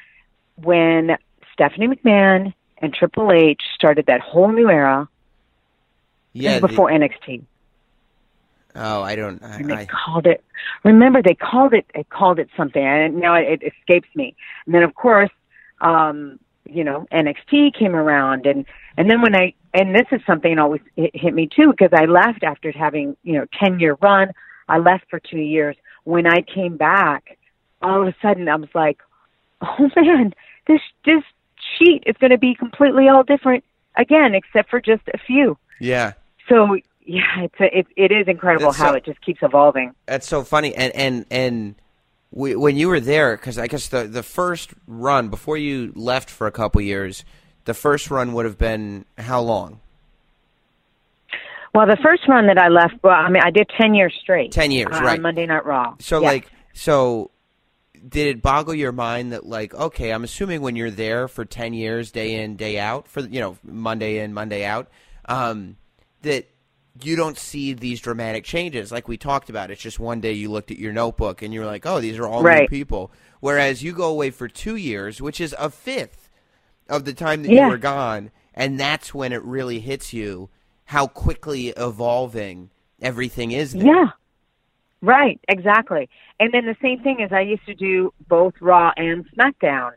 when 0.57 1.19
Stephanie 1.53 1.89
McMahon 1.89 2.55
and 2.79 2.95
Triple 2.95 3.33
H 3.33 3.61
started 3.75 4.07
that 4.07 4.21
whole 4.21 4.53
new 4.53 4.71
era. 4.71 5.09
Yeah, 6.33 6.61
before 6.61 6.91
NXT. 6.91 7.43
Oh, 8.75 9.03
I 9.03 9.17
don't. 9.17 9.43
I, 9.43 9.57
and 9.57 9.71
they 9.71 9.75
I, 9.75 9.87
called 9.87 10.27
it. 10.27 10.45
Remember, 10.85 11.21
they 11.23 11.35
called 11.35 11.75
it. 11.75 11.87
They 11.95 12.05
called 12.05 12.39
it 12.39 12.49
something, 12.57 12.83
and 12.83 13.17
now 13.17 13.35
it, 13.35 13.61
it 13.63 13.73
escapes 13.75 14.09
me. 14.15 14.37
And 14.67 14.75
then, 14.75 14.83
of 14.83 14.95
course, 14.95 15.31
um, 15.81 16.39
you 16.69 16.85
know, 16.85 17.07
NXT 17.13 17.75
came 17.79 17.95
around, 17.95 18.47
and 18.47 18.65
and 18.97 19.11
then 19.11 19.23
when 19.23 19.35
I 19.35 19.55
and 19.75 19.95
this 19.95 20.07
is 20.13 20.21
something 20.27 20.59
always 20.59 20.81
hit, 20.97 21.11
hit 21.15 21.35
me 21.35 21.49
too 21.55 21.71
because 21.71 21.91
I 21.93 22.05
left 22.07 22.43
after 22.43 22.73
having 22.73 23.17
you 23.23 23.35
know 23.35 23.47
ten 23.59 23.81
year 23.81 23.97
run. 24.01 24.33
I 24.69 24.79
left 24.79 25.05
for 25.09 25.19
two 25.19 25.39
years. 25.39 25.77
When 26.05 26.27
I 26.27 26.43
came 26.43 26.77
back, 26.77 27.39
all 27.83 28.03
of 28.03 28.09
a 28.09 28.15
sudden 28.21 28.49
I 28.49 28.57
was 28.57 28.69
like, 28.75 28.99
oh 29.63 29.91
man, 29.97 30.35
this 30.67 30.81
this 31.05 31.23
sheet 31.79 32.05
is 32.07 32.17
going 32.21 32.31
to 32.31 32.39
be 32.39 32.55
completely 32.55 33.09
all 33.09 33.23
different 33.23 33.65
again, 33.97 34.35
except 34.35 34.71
for 34.71 34.81
just 34.81 35.03
a 35.13 35.19
few. 35.19 35.59
Yeah. 35.81 36.13
So 36.49 36.77
yeah, 37.05 37.23
it's 37.41 37.61
a, 37.61 37.79
it 37.79 37.87
it 37.97 38.13
is 38.13 38.29
incredible 38.29 38.73
how 38.73 38.95
it 38.95 39.05
just 39.05 39.21
keeps 39.23 39.41
evolving. 39.43 39.95
That's 40.07 40.29
so 40.29 40.45
funny, 40.45 40.75
and 40.75 40.95
and 40.95 41.27
and 41.31 41.75
we, 42.31 42.55
when 42.57 42.77
you 42.77 42.89
were 42.89 43.01
there, 43.01 43.37
because 43.37 43.59
I 43.59 43.67
guess 43.67 43.89
the 43.89 44.05
the 44.05 44.23
first 44.23 44.71
run 44.87 45.29
before 45.29 45.57
you 45.57 45.93
left 45.95 46.29
for 46.31 46.47
a 46.47 46.53
couple 46.53 46.81
years, 46.81 47.25
the 47.65 47.75
first 47.75 48.11
run 48.11 48.33
would 48.35 48.45
have 48.45 48.59
been 48.59 49.05
how 49.17 49.41
long? 49.41 49.81
Well, 51.75 51.87
the 51.87 51.99
first 52.03 52.27
run 52.29 52.47
that 52.47 52.59
I 52.59 52.69
left, 52.69 52.95
well, 53.03 53.13
I 53.13 53.29
mean, 53.29 53.43
I 53.45 53.51
did 53.51 53.71
ten 53.79 53.95
years 53.95 54.15
straight. 54.21 54.53
Ten 54.53 54.71
years, 54.71 54.95
uh, 54.95 55.03
right? 55.03 55.21
Monday 55.21 55.47
Night 55.47 55.65
Raw. 55.65 55.95
So, 56.01 56.21
like, 56.21 56.51
so 56.73 57.31
did 58.07 58.27
it 58.29 58.43
boggle 58.43 58.75
your 58.75 58.93
mind 58.93 59.33
that 59.33 59.45
like 59.45 59.75
okay 59.75 60.13
i'm 60.13 60.23
assuming 60.23 60.61
when 60.61 60.77
you're 60.77 60.91
there 60.91 61.27
for 61.27 61.45
10 61.45 61.75
years 61.75 62.13
day 62.13 62.43
in 62.43 62.55
day 62.55 62.79
out 62.79 63.09
for 63.09 63.21
you 63.21 63.41
know 63.41 63.59
monday 63.65 64.19
in 64.19 64.33
monday 64.33 64.65
out 64.65 64.89
um, 65.29 65.77
that 66.23 66.49
you 67.03 67.17
don't 67.17 67.39
see 67.39 67.73
these 67.73 68.01
dramatic 68.01 68.45
changes 68.45 68.91
like 68.93 69.09
we 69.09 69.17
talked 69.17 69.51
about 69.51 69.71
it's 69.71 69.83
just 69.83 69.99
one 69.99 70.21
day 70.21 70.33
you 70.33 70.51
looked 70.51 70.71
at 70.71 70.79
your 70.79 70.93
notebook 70.93 71.43
and 71.43 71.53
you're 71.53 71.67
like 71.67 71.87
oh 71.87 72.01
these 72.01 72.19
are 72.19 72.27
all 72.27 72.43
right. 72.43 72.63
new 72.63 72.69
people 72.69 73.11
whereas 73.41 73.83
you 73.83 73.93
go 73.93 74.09
away 74.09 74.31
for 74.31 74.49
two 74.49 74.77
years 74.77 75.21
which 75.21 75.41
is 75.41 75.55
a 75.59 75.71
fifth 75.71 76.29
of 76.89 77.05
the 77.05 77.13
time 77.13 77.43
that 77.43 77.53
yeah. 77.53 77.65
you 77.65 77.71
were 77.71 77.79
gone 77.79 78.31
and 78.55 78.79
that's 78.79 79.15
when 79.15 79.33
it 79.33 79.43
really 79.43 79.81
hits 79.81 80.13
you 80.13 80.49
how 80.87 81.07
quickly 81.07 81.69
evolving 81.69 82.71
everything 83.01 83.53
is 83.53 83.73
there. 83.73 83.87
yeah 83.87 84.11
Right, 85.01 85.41
exactly. 85.49 86.09
And 86.41 86.53
then 86.53 86.67
the 86.67 86.77
same 86.83 87.01
thing 87.01 87.21
is 87.21 87.33
I 87.33 87.41
used 87.41 87.65
to 87.67 87.75
do 87.75 88.13
both 88.29 88.55
Raw 88.61 88.93
and 88.97 89.25
SmackDown. 89.33 89.93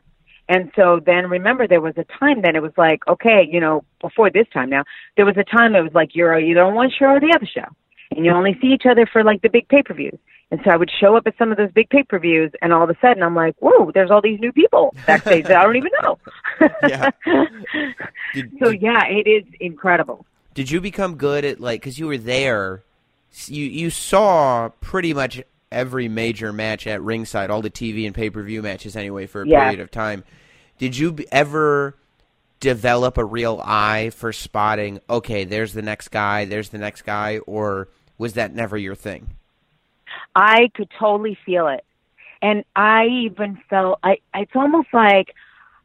And 0.52 0.70
so 0.76 1.00
then 1.04 1.30
remember 1.30 1.66
there 1.66 1.80
was 1.80 1.94
a 1.96 2.04
time 2.18 2.42
then 2.42 2.56
it 2.56 2.62
was 2.62 2.74
like, 2.76 3.00
okay, 3.08 3.48
you 3.50 3.58
know, 3.58 3.84
before 4.02 4.28
this 4.28 4.46
time 4.52 4.68
now, 4.68 4.84
there 5.16 5.24
was 5.24 5.38
a 5.38 5.44
time 5.44 5.74
it 5.74 5.80
was 5.80 5.94
like 5.94 6.14
you're 6.14 6.38
either 6.38 6.62
on 6.62 6.74
one 6.74 6.90
show 6.90 7.06
or 7.06 7.20
the 7.20 7.32
other 7.34 7.46
show. 7.46 7.74
And 8.10 8.26
you 8.26 8.30
mm-hmm. 8.30 8.36
only 8.36 8.58
see 8.60 8.66
each 8.66 8.82
other 8.84 9.08
for 9.10 9.24
like 9.24 9.40
the 9.40 9.48
big 9.48 9.66
pay 9.68 9.82
per 9.82 9.94
views. 9.94 10.18
And 10.50 10.60
so 10.62 10.70
I 10.70 10.76
would 10.76 10.90
show 11.00 11.16
up 11.16 11.26
at 11.26 11.38
some 11.38 11.50
of 11.50 11.56
those 11.56 11.72
big 11.72 11.88
pay 11.88 12.02
per 12.02 12.18
views 12.18 12.52
and 12.60 12.70
all 12.70 12.84
of 12.84 12.90
a 12.90 12.96
sudden 13.00 13.22
I'm 13.22 13.34
like, 13.34 13.56
Whoa, 13.60 13.92
there's 13.92 14.10
all 14.10 14.20
these 14.20 14.40
new 14.40 14.52
people 14.52 14.94
backstage 15.06 15.46
that 15.46 15.56
I 15.56 15.64
don't 15.64 15.76
even 15.76 15.92
know. 16.02 16.18
yeah. 16.86 17.10
Did, 18.34 18.52
so 18.62 18.68
yeah, 18.68 19.06
it 19.06 19.26
is 19.26 19.44
incredible. 19.58 20.26
Did 20.52 20.70
you 20.70 20.82
become 20.82 21.16
good 21.16 21.46
at 21.46 21.60
like 21.60 21.80
because 21.80 21.98
you 21.98 22.08
were 22.08 22.18
there 22.18 22.82
you 23.46 23.64
you 23.64 23.88
saw 23.88 24.68
pretty 24.82 25.14
much 25.14 25.40
every 25.72 26.08
major 26.08 26.52
match 26.52 26.86
at 26.86 27.00
ringside, 27.02 27.50
all 27.50 27.62
the 27.62 27.70
TV 27.70 28.06
and 28.06 28.14
pay 28.14 28.30
per 28.30 28.42
view 28.42 28.62
matches 28.62 28.94
anyway 28.94 29.26
for 29.26 29.42
a 29.42 29.48
yeah. 29.48 29.62
period 29.62 29.80
of 29.80 29.90
time. 29.90 30.22
Did 30.82 30.98
you 30.98 31.16
ever 31.30 31.94
develop 32.58 33.16
a 33.16 33.24
real 33.24 33.62
eye 33.64 34.10
for 34.10 34.32
spotting? 34.32 34.98
Okay, 35.08 35.44
there's 35.44 35.74
the 35.74 35.80
next 35.80 36.08
guy. 36.08 36.44
There's 36.44 36.70
the 36.70 36.78
next 36.78 37.02
guy, 37.02 37.38
or 37.46 37.86
was 38.18 38.32
that 38.32 38.52
never 38.52 38.76
your 38.76 38.96
thing? 38.96 39.28
I 40.34 40.72
could 40.74 40.88
totally 40.98 41.38
feel 41.46 41.68
it, 41.68 41.84
and 42.42 42.64
I 42.74 43.06
even 43.06 43.62
felt 43.70 44.00
I. 44.02 44.16
It's 44.34 44.56
almost 44.56 44.88
like 44.92 45.36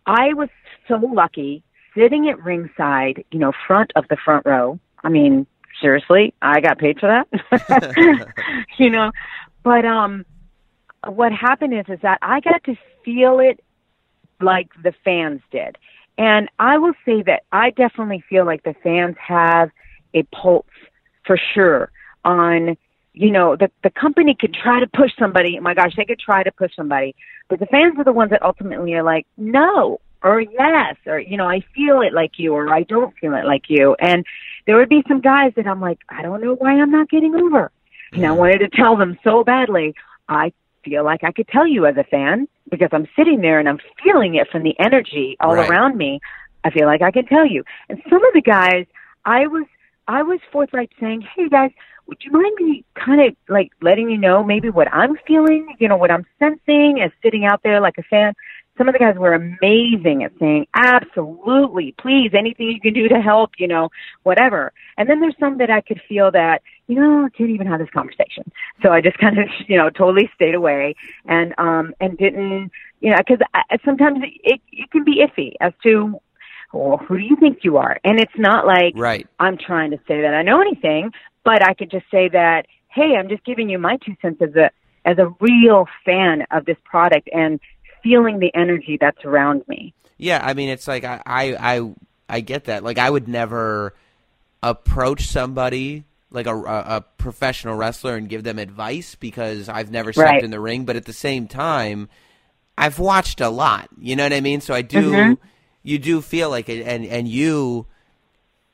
I 0.08 0.34
was 0.34 0.50
so 0.88 0.96
lucky 0.96 1.62
sitting 1.96 2.28
at 2.28 2.44
ringside, 2.44 3.24
you 3.30 3.38
know, 3.38 3.52
front 3.68 3.92
of 3.96 4.08
the 4.08 4.18
front 4.26 4.48
row. 4.48 4.80
I 5.04 5.10
mean, 5.10 5.46
seriously, 5.80 6.34
I 6.42 6.60
got 6.60 6.80
paid 6.80 7.00
for 7.00 7.06
that. 7.06 8.34
you 8.80 8.90
know, 8.90 9.12
but 9.62 9.86
um, 9.86 10.26
what 11.06 11.32
happened 11.32 11.76
is 11.76 11.86
is 11.88 12.00
that 12.02 12.18
I 12.24 12.40
got 12.40 12.64
to 12.64 12.76
feel 13.06 13.38
it 13.38 13.64
like 14.42 14.70
the 14.82 14.94
fans 15.04 15.42
did. 15.52 15.78
And 16.18 16.50
I 16.58 16.78
will 16.78 16.94
say 17.06 17.22
that 17.24 17.44
I 17.52 17.70
definitely 17.70 18.24
feel 18.28 18.46
like 18.46 18.64
the 18.64 18.76
fans 18.84 19.16
have 19.20 19.70
a 20.14 20.24
pulse 20.24 20.66
for 21.26 21.38
sure 21.54 21.92
on, 22.26 22.78
you 23.14 23.32
know, 23.32 23.56
the, 23.56 23.70
the 23.84 23.90
company 23.90 24.36
could 24.40 24.54
try 24.54 24.80
to 24.80 24.88
push 24.88 25.12
somebody. 25.20 25.58
Oh 25.58 25.62
my 25.62 25.74
gosh, 25.74 25.96
they 25.96 26.06
could 26.06 26.20
try 26.20 26.44
to 26.44 26.52
push 26.52 26.76
somebody. 26.76 27.16
But 27.50 27.60
the 27.60 27.66
fans 27.68 27.96
are 27.98 28.04
the 28.04 28.14
ones 28.14 28.32
that 28.32 28.42
ultimately 28.42 28.94
are 28.94 29.04
like, 29.04 29.28
no, 29.38 30.00
or 30.24 30.42
yes, 30.42 30.96
or, 31.06 31.20
you 31.20 31.38
know, 31.38 31.48
I 31.48 31.62
feel 31.76 32.02
it 32.02 32.14
like 32.14 32.34
you, 32.38 32.54
or 32.54 32.74
I 32.74 32.84
don't 32.84 33.16
feel 33.18 33.36
it 33.36 33.46
like 33.46 33.66
you. 33.70 33.96
And 34.00 34.26
there 34.66 34.78
would 34.78 34.90
be 34.90 35.04
some 35.08 35.22
guys 35.22 35.54
that 35.56 35.68
I'm 35.68 35.80
like, 35.80 36.00
I 36.10 36.24
don't 36.24 36.42
know 36.42 36.56
why 36.56 36.72
I'm 36.72 36.92
not 36.92 37.10
getting 37.10 37.36
over. 37.36 37.72
And 38.12 38.26
I 38.26 38.30
mm-hmm. 38.30 38.38
wanted 38.38 38.60
to 38.60 38.70
tell 38.70 38.98
them 38.98 39.20
so 39.24 39.44
badly, 39.44 39.94
I 40.28 40.52
feel 40.84 41.04
like 41.04 41.24
I 41.24 41.32
could 41.32 41.48
tell 41.48 41.68
you 41.68 41.86
as 41.86 41.98
a 41.98 42.04
fan 42.04 42.48
because 42.70 42.90
I'm 42.92 43.08
sitting 43.16 43.42
there 43.42 43.60
and 43.60 43.68
I'm 43.70 43.80
feeling 44.04 44.36
it 44.36 44.48
from 44.52 44.64
the 44.64 44.76
energy 44.80 45.38
all 45.40 45.56
Right. 45.56 45.70
around 45.70 45.98
me. 45.98 46.20
I 46.64 46.70
feel 46.70 46.86
like 46.86 47.02
I 47.02 47.12
can 47.12 47.26
tell 47.26 47.46
you. 47.46 47.64
And 47.90 48.02
some 48.10 48.24
of 48.26 48.34
the 48.34 48.42
guys, 48.42 48.86
I 49.26 49.48
was, 49.48 49.66
I 50.08 50.24
was 50.24 50.40
forthright 50.52 50.92
saying, 51.00 51.22
"Hey 51.36 51.50
guys, 51.50 51.72
would 52.08 52.18
you 52.24 52.32
mind 52.32 52.56
me 52.60 52.84
kind 52.96 53.22
of 53.22 53.36
like 53.50 53.72
letting 53.82 54.10
you 54.10 54.18
know 54.18 54.44
maybe 54.44 54.70
what 54.70 54.92
I'm 54.94 55.18
feeling, 55.28 55.76
you 55.80 55.88
know, 55.88 55.98
what 55.98 56.12
I'm 56.12 56.26
sensing 56.40 57.02
as 57.02 57.12
sitting 57.22 57.46
out 57.46 57.62
there 57.64 57.80
like 57.80 57.98
a 57.98 58.04
fan?" 58.04 58.34
Some 58.78 58.88
of 58.88 58.94
the 58.94 59.00
guys 59.00 59.16
were 59.16 59.34
amazing 59.34 60.24
at 60.24 60.32
saying, 60.40 60.68
"Absolutely, 60.76 61.94
please, 61.98 62.32
anything 62.34 62.68
you 62.68 62.80
can 62.80 62.94
do 62.94 63.08
to 63.08 63.22
help, 63.22 63.52
you 63.58 63.68
know, 63.68 63.90
whatever." 64.24 64.72
And 64.98 65.10
then 65.10 65.20
there's 65.20 65.38
some 65.40 65.58
that 65.58 65.70
I 65.70 65.82
could 65.82 66.02
feel 66.08 66.32
that, 66.32 66.62
you 66.88 66.96
know, 66.96 67.26
I 67.26 67.30
can't 67.30 67.50
even 67.50 67.68
have 67.68 67.80
this 67.80 67.90
conversation. 67.90 68.52
So 68.82 68.92
I 68.92 69.02
just 69.02 69.18
kind 69.26 69.38
of, 69.40 69.48
you 69.68 69.78
know, 69.78 69.90
totally 69.90 70.30
stayed 70.36 70.56
away 70.56 70.96
and 71.26 71.54
um 71.58 71.94
and 72.00 72.18
didn't, 72.18 72.72
you 73.02 73.12
know, 73.12 73.18
because 73.18 73.40
I, 73.54 73.78
sometimes 73.84 74.20
it 74.44 74.62
it 74.72 74.92
can 74.92 75.04
be 75.04 75.26
iffy 75.26 75.54
as 75.62 75.74
to 75.84 76.20
well, 76.74 76.98
who 76.98 77.18
do 77.18 77.24
you 77.24 77.36
think 77.38 77.60
you 77.64 77.78
are? 77.78 77.98
And 78.04 78.20
it's 78.20 78.38
not 78.38 78.66
like 78.66 78.94
Right. 78.96 79.28
I'm 79.40 79.58
trying 79.58 79.92
to 79.92 79.98
say 80.08 80.22
that 80.22 80.34
I 80.34 80.42
know 80.42 80.62
anything, 80.62 81.14
but 81.44 81.64
I 81.64 81.74
could 81.74 81.90
just 81.90 82.06
say 82.12 82.28
that, 82.30 82.68
hey, 82.90 83.16
I'm 83.16 83.30
just 83.30 83.44
giving 83.46 83.70
you 83.70 83.80
my 83.80 83.98
two 83.98 84.16
cents 84.22 84.42
as 84.42 84.56
a 84.56 84.70
as 85.06 85.18
a 85.18 85.34
real 85.40 85.88
fan 86.06 86.46
of 86.52 86.66
this 86.66 86.76
product 86.84 87.30
and 87.34 87.62
feeling 88.08 88.40
the 88.40 88.54
energy 88.56 88.98
that's 89.00 89.24
around 89.26 89.64
me. 89.68 89.94
Yeah, 90.18 90.40
I 90.44 90.54
mean, 90.54 90.70
it's 90.70 90.88
like 90.88 91.04
I, 91.04 91.22
I, 91.26 91.78
I, 91.78 91.94
I 92.30 92.40
get 92.42 92.66
that. 92.66 92.84
Like, 92.84 92.98
I 92.98 93.10
would 93.10 93.28
never 93.28 93.94
approach 94.64 95.28
somebody 95.28 96.06
like 96.32 96.48
a, 96.48 96.56
a, 96.56 97.06
professional 97.18 97.76
wrestler 97.76 98.16
and 98.16 98.28
give 98.28 98.44
them 98.44 98.60
advice 98.60 99.16
because 99.16 99.70
I've 99.70 99.92
never 99.92 100.12
stepped 100.12 100.26
Right. 100.26 100.44
in 100.44 100.52
the 100.52 100.60
ring. 100.60 100.86
But 100.86 100.96
at 100.96 101.06
the 101.06 101.14
same 101.14 101.48
time, 101.48 102.10
I've 102.78 103.00
watched 103.00 103.42
a 103.42 103.50
lot. 103.50 103.90
You 104.00 104.16
know 104.16 104.24
what 104.24 104.34
I 104.34 104.42
mean? 104.42 104.62
So 104.62 104.74
I 104.74 104.82
do. 104.82 105.12
Mhm. 105.12 105.38
You 105.84 106.00
do 106.00 106.22
feel 106.22 106.50
like 106.50 106.68
it, 106.68 106.84
and 106.84 107.06
and 107.06 107.28
you, 107.28 107.86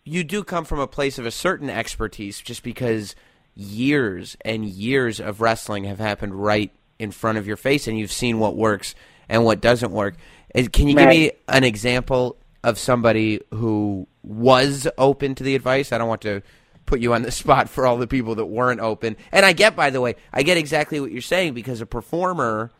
you 0.03 0.23
do 0.23 0.43
come 0.43 0.65
from 0.65 0.79
a 0.79 0.87
place 0.87 1.19
of 1.19 1.25
a 1.25 1.31
certain 1.31 1.69
expertise, 1.69 2.41
just 2.41 2.63
because 2.63 3.15
years 3.55 4.35
and 4.41 4.65
years 4.65 5.19
of 5.19 5.41
wrestling 5.41 5.83
have 5.83 5.99
happened 5.99 6.35
right 6.35 6.71
in 6.97 7.11
front 7.11 7.37
of 7.37 7.45
your 7.45 7.57
face, 7.57 7.87
and 7.87 7.99
you've 7.99 8.11
seen 8.11 8.39
what 8.39 8.55
works 8.55 8.95
and 9.33 9.43
what 9.43 9.59
doesn't 9.59 9.91
work. 9.91 10.15
Can 10.53 10.87
you 10.87 10.95
give 10.95 11.09
me 11.09 11.31
an 11.47 11.63
example 11.63 12.37
of 12.63 12.77
somebody 12.77 13.41
who 13.49 14.07
was 14.21 14.87
open 14.99 15.33
to 15.35 15.43
the 15.43 15.55
advice? 15.55 15.91
I 15.91 15.97
don't 15.97 16.07
want 16.07 16.21
to 16.21 16.43
put 16.85 16.99
you 16.99 17.15
on 17.15 17.23
the 17.23 17.31
spot 17.41 17.67
for 17.67 17.87
all 17.87 17.97
the 17.97 18.05
people 18.05 18.35
that 18.35 18.45
weren't 18.45 18.79
open. 18.79 19.17
And 19.31 19.43
I 19.43 19.53
get, 19.53 19.75
by 19.75 19.89
the 19.89 19.99
way, 19.99 20.15
I 20.31 20.43
get 20.43 20.57
exactly 20.57 20.99
what 20.99 21.11
you're 21.11 21.21
saying 21.21 21.55
because 21.55 21.81
a 21.81 21.87
performer, 21.87 22.71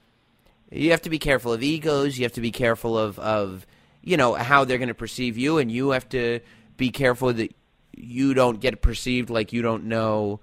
you 0.72 0.92
have 0.92 1.02
to 1.02 1.10
be 1.10 1.18
careful 1.18 1.52
of 1.52 1.64
egos. 1.64 2.20
You 2.20 2.24
have 2.26 2.34
to 2.34 2.42
be 2.42 2.52
careful 2.52 3.00
of, 3.00 3.18
of 3.18 3.66
you 4.04 4.16
know, 4.16 4.36
how 4.36 4.64
they're 4.64 4.78
going 4.78 4.90
to 4.90 4.94
perceive 4.94 5.40
you. 5.40 5.58
And 5.58 5.72
you 5.72 5.90
have 5.90 6.08
to 6.10 6.40
be 6.78 6.92
careful 6.92 7.34
that 7.34 7.56
you 7.98 8.36
don't 8.36 8.60
get 8.60 8.80
perceived 8.84 9.32
like 9.32 9.54
you 9.54 9.64
don't 9.64 9.86
know 9.86 10.40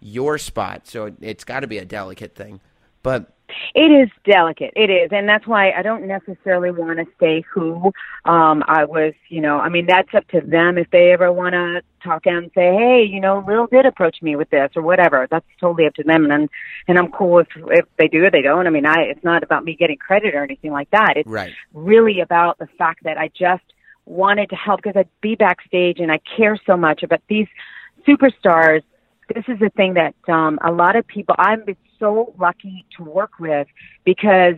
your 0.00 0.36
spot. 0.36 0.86
So 0.86 1.06
it, 1.06 1.14
it's 1.22 1.44
got 1.44 1.60
to 1.60 1.66
be 1.66 1.78
a 1.78 1.86
delicate 1.86 2.34
thing. 2.34 2.60
But 3.02 3.32
It 3.74 3.90
is 3.90 4.08
delicate. 4.24 4.72
It 4.76 4.90
is, 4.90 5.10
and 5.12 5.28
that's 5.28 5.46
why 5.46 5.72
I 5.72 5.82
don't 5.82 6.06
necessarily 6.06 6.70
want 6.70 6.98
to 6.98 7.06
say 7.18 7.44
who 7.52 7.92
um, 8.24 8.62
I 8.66 8.84
was. 8.84 9.14
You 9.28 9.40
know, 9.40 9.58
I 9.58 9.68
mean 9.68 9.86
that's 9.86 10.12
up 10.14 10.26
to 10.28 10.40
them 10.40 10.78
if 10.78 10.90
they 10.90 11.12
ever 11.12 11.32
want 11.32 11.54
to 11.54 11.82
talk 12.02 12.26
out 12.26 12.42
and 12.42 12.50
say, 12.54 12.74
"Hey, 12.74 13.06
you 13.08 13.20
know, 13.20 13.44
Lil 13.46 13.66
did 13.66 13.86
approach 13.86 14.22
me 14.22 14.36
with 14.36 14.50
this 14.50 14.70
or 14.76 14.82
whatever." 14.82 15.26
That's 15.30 15.46
totally 15.60 15.86
up 15.86 15.94
to 15.94 16.02
them, 16.02 16.30
and 16.30 16.48
and 16.88 16.98
I'm 16.98 17.10
cool 17.10 17.40
if 17.40 17.48
if 17.56 17.86
they 17.98 18.08
do 18.08 18.24
or 18.24 18.30
they 18.30 18.42
don't. 18.42 18.66
I 18.66 18.70
mean, 18.70 18.86
I 18.86 19.02
it's 19.10 19.24
not 19.24 19.42
about 19.42 19.64
me 19.64 19.74
getting 19.74 19.98
credit 19.98 20.34
or 20.34 20.42
anything 20.42 20.72
like 20.72 20.90
that. 20.90 21.14
It's 21.16 21.28
right, 21.28 21.52
really 21.72 22.20
about 22.20 22.58
the 22.58 22.68
fact 22.78 23.04
that 23.04 23.18
I 23.18 23.28
just 23.28 23.64
wanted 24.06 24.50
to 24.50 24.56
help 24.56 24.82
because 24.82 24.96
I'd 24.96 25.08
be 25.20 25.36
backstage 25.36 26.00
and 26.00 26.10
I 26.10 26.18
care 26.36 26.58
so 26.66 26.76
much 26.76 27.02
about 27.02 27.20
these 27.28 27.46
superstars. 28.06 28.82
This 29.32 29.44
is 29.46 29.58
the 29.60 29.70
thing 29.76 29.94
that 29.94 30.14
um, 30.28 30.58
a 30.64 30.72
lot 30.72 30.96
of 30.96 31.06
people, 31.06 31.34
I'm 31.38 31.64
so 32.00 32.34
lucky 32.40 32.84
to 32.96 33.04
work 33.04 33.38
with 33.38 33.68
because 34.04 34.56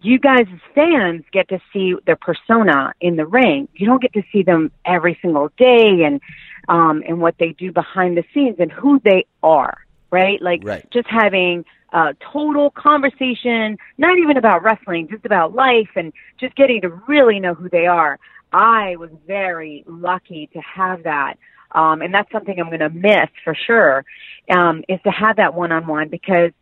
you 0.00 0.18
guys 0.18 0.46
as 0.52 0.60
fans 0.74 1.24
get 1.32 1.48
to 1.48 1.58
see 1.72 1.94
their 2.06 2.16
persona 2.16 2.94
in 3.00 3.16
the 3.16 3.26
ring. 3.26 3.68
You 3.74 3.86
don't 3.86 4.00
get 4.00 4.12
to 4.14 4.22
see 4.32 4.42
them 4.42 4.70
every 4.86 5.18
single 5.20 5.50
day 5.58 6.04
and, 6.06 6.20
um, 6.68 7.02
and 7.06 7.20
what 7.20 7.34
they 7.38 7.54
do 7.58 7.72
behind 7.72 8.16
the 8.16 8.24
scenes 8.32 8.56
and 8.58 8.70
who 8.70 9.00
they 9.04 9.26
are, 9.42 9.76
right? 10.10 10.40
Like 10.40 10.62
Right. 10.64 10.86
just 10.92 11.08
having 11.10 11.64
a 11.92 12.14
total 12.32 12.70
conversation, 12.70 13.76
not 13.96 14.18
even 14.18 14.36
about 14.36 14.62
wrestling, 14.62 15.08
just 15.10 15.24
about 15.24 15.54
life 15.54 15.90
and 15.96 16.12
just 16.38 16.54
getting 16.54 16.80
to 16.82 16.90
really 17.08 17.40
know 17.40 17.54
who 17.54 17.68
they 17.68 17.86
are. 17.86 18.18
I 18.52 18.96
was 18.96 19.10
very 19.26 19.84
lucky 19.86 20.48
to 20.52 20.60
have 20.60 21.02
that. 21.04 21.34
Um, 21.72 22.00
and 22.00 22.14
that's 22.14 22.30
something 22.32 22.58
I'm 22.58 22.68
going 22.68 22.80
to 22.80 22.88
miss 22.88 23.28
for 23.44 23.54
sure, 23.54 24.04
um, 24.50 24.84
is 24.88 25.00
to 25.04 25.10
have 25.10 25.36
that 25.36 25.54
one-on-one 25.54 26.08
because 26.08 26.52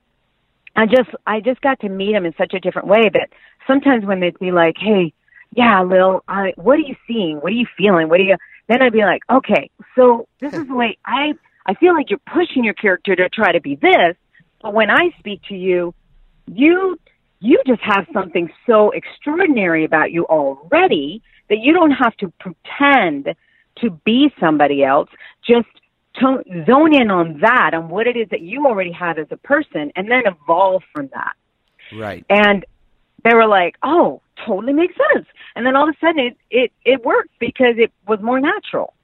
I 0.76 0.86
just, 0.86 1.10
I 1.26 1.40
just 1.40 1.60
got 1.60 1.80
to 1.80 1.88
meet 1.88 2.12
them 2.12 2.26
in 2.26 2.34
such 2.36 2.54
a 2.54 2.60
different 2.60 2.88
way 2.88 3.08
that 3.12 3.30
sometimes 3.66 4.04
when 4.04 4.20
they'd 4.20 4.38
be 4.38 4.52
like, 4.52 4.76
Hey, 4.78 5.12
yeah, 5.54 5.82
Lil, 5.82 6.22
I, 6.28 6.52
what 6.56 6.74
are 6.74 6.82
you 6.82 6.96
seeing? 7.06 7.38
What 7.38 7.52
are 7.52 7.56
you 7.56 7.66
feeling? 7.76 8.08
What 8.08 8.20
are 8.20 8.24
you, 8.24 8.36
then 8.68 8.82
I'd 8.82 8.92
be 8.92 9.04
like, 9.04 9.22
okay, 9.30 9.70
so 9.94 10.28
this 10.40 10.52
is 10.52 10.66
the 10.66 10.74
way 10.74 10.98
I, 11.04 11.32
I 11.66 11.74
feel 11.74 11.94
like 11.94 12.10
you're 12.10 12.20
pushing 12.32 12.64
your 12.64 12.74
character 12.74 13.16
to 13.16 13.28
try 13.28 13.52
to 13.52 13.60
be 13.60 13.76
this, 13.76 14.16
but 14.62 14.74
when 14.74 14.90
I 14.90 15.10
speak 15.18 15.42
to 15.48 15.54
you, 15.54 15.94
you 16.46 16.98
you 17.40 17.60
just 17.66 17.82
have 17.82 18.06
something 18.12 18.50
so 18.66 18.90
extraordinary 18.90 19.84
about 19.84 20.10
you 20.10 20.24
already 20.24 21.22
that 21.48 21.58
you 21.58 21.72
don't 21.72 21.90
have 21.90 22.16
to 22.16 22.32
pretend 22.40 23.34
to 23.78 23.90
be 24.04 24.32
somebody 24.40 24.82
else. 24.82 25.08
Just 25.46 25.68
to 26.20 26.42
zone 26.66 26.94
in 26.94 27.10
on 27.10 27.40
that, 27.40 27.72
on 27.74 27.88
what 27.88 28.06
it 28.06 28.16
is 28.16 28.28
that 28.30 28.40
you 28.40 28.66
already 28.66 28.92
have 28.92 29.18
as 29.18 29.26
a 29.30 29.36
person, 29.36 29.92
and 29.96 30.10
then 30.10 30.22
evolve 30.26 30.82
from 30.92 31.08
that. 31.12 31.34
right. 31.92 32.24
And 32.30 32.64
they 33.24 33.34
were 33.34 33.46
like, 33.46 33.76
"Oh, 33.82 34.22
totally 34.44 34.72
makes 34.72 34.94
sense." 35.12 35.26
And 35.54 35.66
then 35.66 35.76
all 35.76 35.88
of 35.88 35.94
a 35.94 35.98
sudden, 36.06 36.18
it 36.20 36.36
it 36.50 36.72
it 36.84 37.04
worked 37.04 37.30
because 37.38 37.76
it 37.78 37.92
was 38.06 38.20
more 38.20 38.40
natural. 38.40 38.94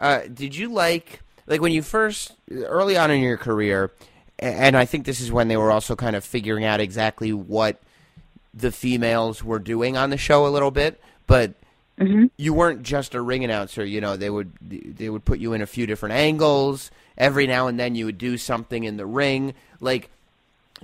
Uh, 0.00 0.22
did 0.32 0.54
you 0.54 0.72
like 0.72 1.20
like 1.46 1.60
when 1.60 1.72
you 1.72 1.82
first 1.82 2.36
early 2.52 2.96
on 2.96 3.10
in 3.10 3.20
your 3.20 3.36
career, 3.36 3.92
and 4.38 4.76
I 4.76 4.84
think 4.84 5.06
this 5.06 5.20
is 5.20 5.32
when 5.32 5.48
they 5.48 5.56
were 5.56 5.70
also 5.70 5.96
kind 5.96 6.16
of 6.16 6.24
figuring 6.24 6.64
out 6.64 6.80
exactly 6.80 7.32
what 7.32 7.80
the 8.52 8.72
females 8.72 9.44
were 9.44 9.58
doing 9.58 9.96
on 9.96 10.10
the 10.10 10.16
show 10.16 10.46
a 10.46 10.48
little 10.48 10.70
bit, 10.70 11.00
but 11.26 11.54
Mm-hmm. 11.98 12.26
you 12.36 12.52
weren't 12.52 12.82
just 12.82 13.14
a 13.14 13.22
ring 13.22 13.42
announcer. 13.42 13.84
You 13.84 14.02
know, 14.02 14.16
they 14.16 14.28
would 14.28 14.52
they 14.60 15.08
would 15.08 15.24
put 15.24 15.38
you 15.38 15.54
in 15.54 15.62
a 15.62 15.66
few 15.66 15.86
different 15.86 16.14
angles. 16.14 16.90
Every 17.16 17.46
now 17.46 17.68
and 17.68 17.80
then, 17.80 17.94
you 17.94 18.04
would 18.04 18.18
do 18.18 18.36
something 18.36 18.84
in 18.84 18.98
the 18.98 19.06
ring. 19.06 19.54
Like, 19.80 20.10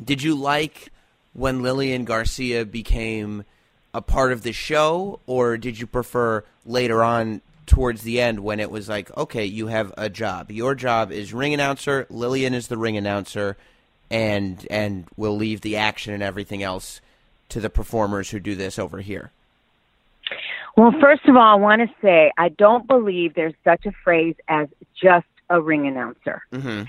did 0.02 0.22
you 0.22 0.34
like 0.34 0.90
when 1.34 1.62
Lillian 1.62 2.04
Garcia 2.04 2.64
became 2.64 3.44
a 3.92 4.00
part 4.00 4.32
of 4.32 4.42
the 4.42 4.52
show, 4.52 5.20
or 5.26 5.58
did 5.58 5.78
you 5.78 5.86
prefer 5.86 6.44
later 6.64 7.02
on 7.02 7.42
towards 7.66 8.02
the 8.02 8.20
end 8.20 8.40
when 8.40 8.60
it 8.60 8.70
was 8.70 8.88
like, 8.88 9.14
okay, 9.16 9.44
you 9.44 9.66
have 9.66 9.92
a 9.96 10.08
job. 10.08 10.50
Your 10.50 10.74
job 10.74 11.12
is 11.12 11.32
ring 11.32 11.54
announcer. 11.54 12.06
Lillian 12.10 12.54
is 12.54 12.68
the 12.68 12.76
ring 12.76 12.96
announcer, 12.96 13.56
and 14.10 14.66
and 14.70 15.06
we'll 15.16 15.36
leave 15.36 15.60
the 15.60 15.76
action 15.76 16.12
and 16.14 16.22
everything 16.22 16.62
else 16.62 17.00
to 17.50 17.60
the 17.60 17.70
performers 17.70 18.30
who 18.30 18.40
do 18.40 18.54
this 18.54 18.78
over 18.78 19.00
here. 19.00 19.30
Well, 20.76 20.92
first 21.00 21.26
of 21.26 21.36
all, 21.36 21.42
I 21.42 21.54
want 21.54 21.82
to 21.82 21.94
say 22.00 22.32
I 22.38 22.48
don't 22.48 22.86
believe 22.86 23.34
there's 23.34 23.54
such 23.64 23.86
a 23.86 23.92
phrase 24.04 24.36
as 24.48 24.68
just 25.00 25.26
a 25.50 25.60
ring 25.60 25.86
announcer. 25.86 26.42
hmm 26.52 26.82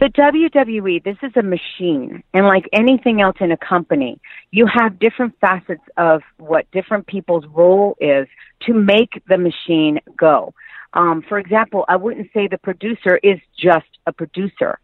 The 0.00 0.08
WWE, 0.08 1.02
this 1.02 1.16
is 1.22 1.32
a 1.36 1.42
machine. 1.42 2.22
And 2.34 2.46
like 2.46 2.68
anything 2.72 3.22
else 3.22 3.36
in 3.40 3.50
a 3.50 3.56
company, 3.56 4.20
you 4.50 4.66
have 4.66 4.98
different 4.98 5.34
facets 5.40 5.84
of 5.96 6.22
what 6.38 6.70
different 6.70 7.06
people's 7.06 7.46
role 7.46 7.96
is 7.98 8.28
to 8.66 8.74
make 8.74 9.22
the 9.28 9.38
machine 9.38 10.00
go. 10.16 10.52
Um, 10.92 11.22
for 11.26 11.38
example, 11.38 11.86
I 11.88 11.96
wouldn't 11.96 12.28
say 12.34 12.48
the 12.48 12.58
producer 12.58 13.18
is 13.22 13.38
just 13.58 13.88
a 14.06 14.12
producer. 14.12 14.78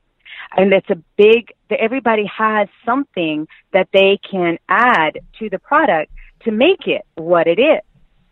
And 0.57 0.73
it's 0.73 0.89
a 0.89 0.97
big, 1.17 1.53
everybody 1.71 2.25
has 2.27 2.69
something 2.87 3.47
that 3.73 3.89
they 3.93 4.19
can 4.31 4.59
add 4.69 5.19
to 5.39 5.51
the 5.51 5.59
product 5.59 6.11
to 6.45 6.51
make 6.51 6.87
it 6.87 7.03
what 7.17 7.47
it 7.47 7.59
is. 7.59 7.83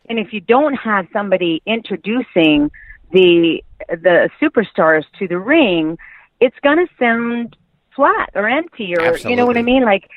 And 0.09 0.19
if 0.19 0.33
you 0.33 0.41
don't 0.41 0.75
have 0.75 1.07
somebody 1.13 1.63
introducing 1.67 2.71
the 3.13 3.63
the 3.89 4.31
superstars 4.41 5.05
to 5.19 5.29
the 5.29 5.39
ring, 5.39 5.99
it's 6.41 6.57
going 6.63 6.79
to 6.79 6.93
sound 6.99 7.57
flat 7.95 8.31
or 8.35 8.49
empty 8.49 8.95
or 8.95 9.01
Absolutely. 9.01 9.31
you 9.31 9.37
know 9.37 9.47
what 9.47 9.57
I 9.57 9.63
mean 9.63 9.85
like 9.85 10.11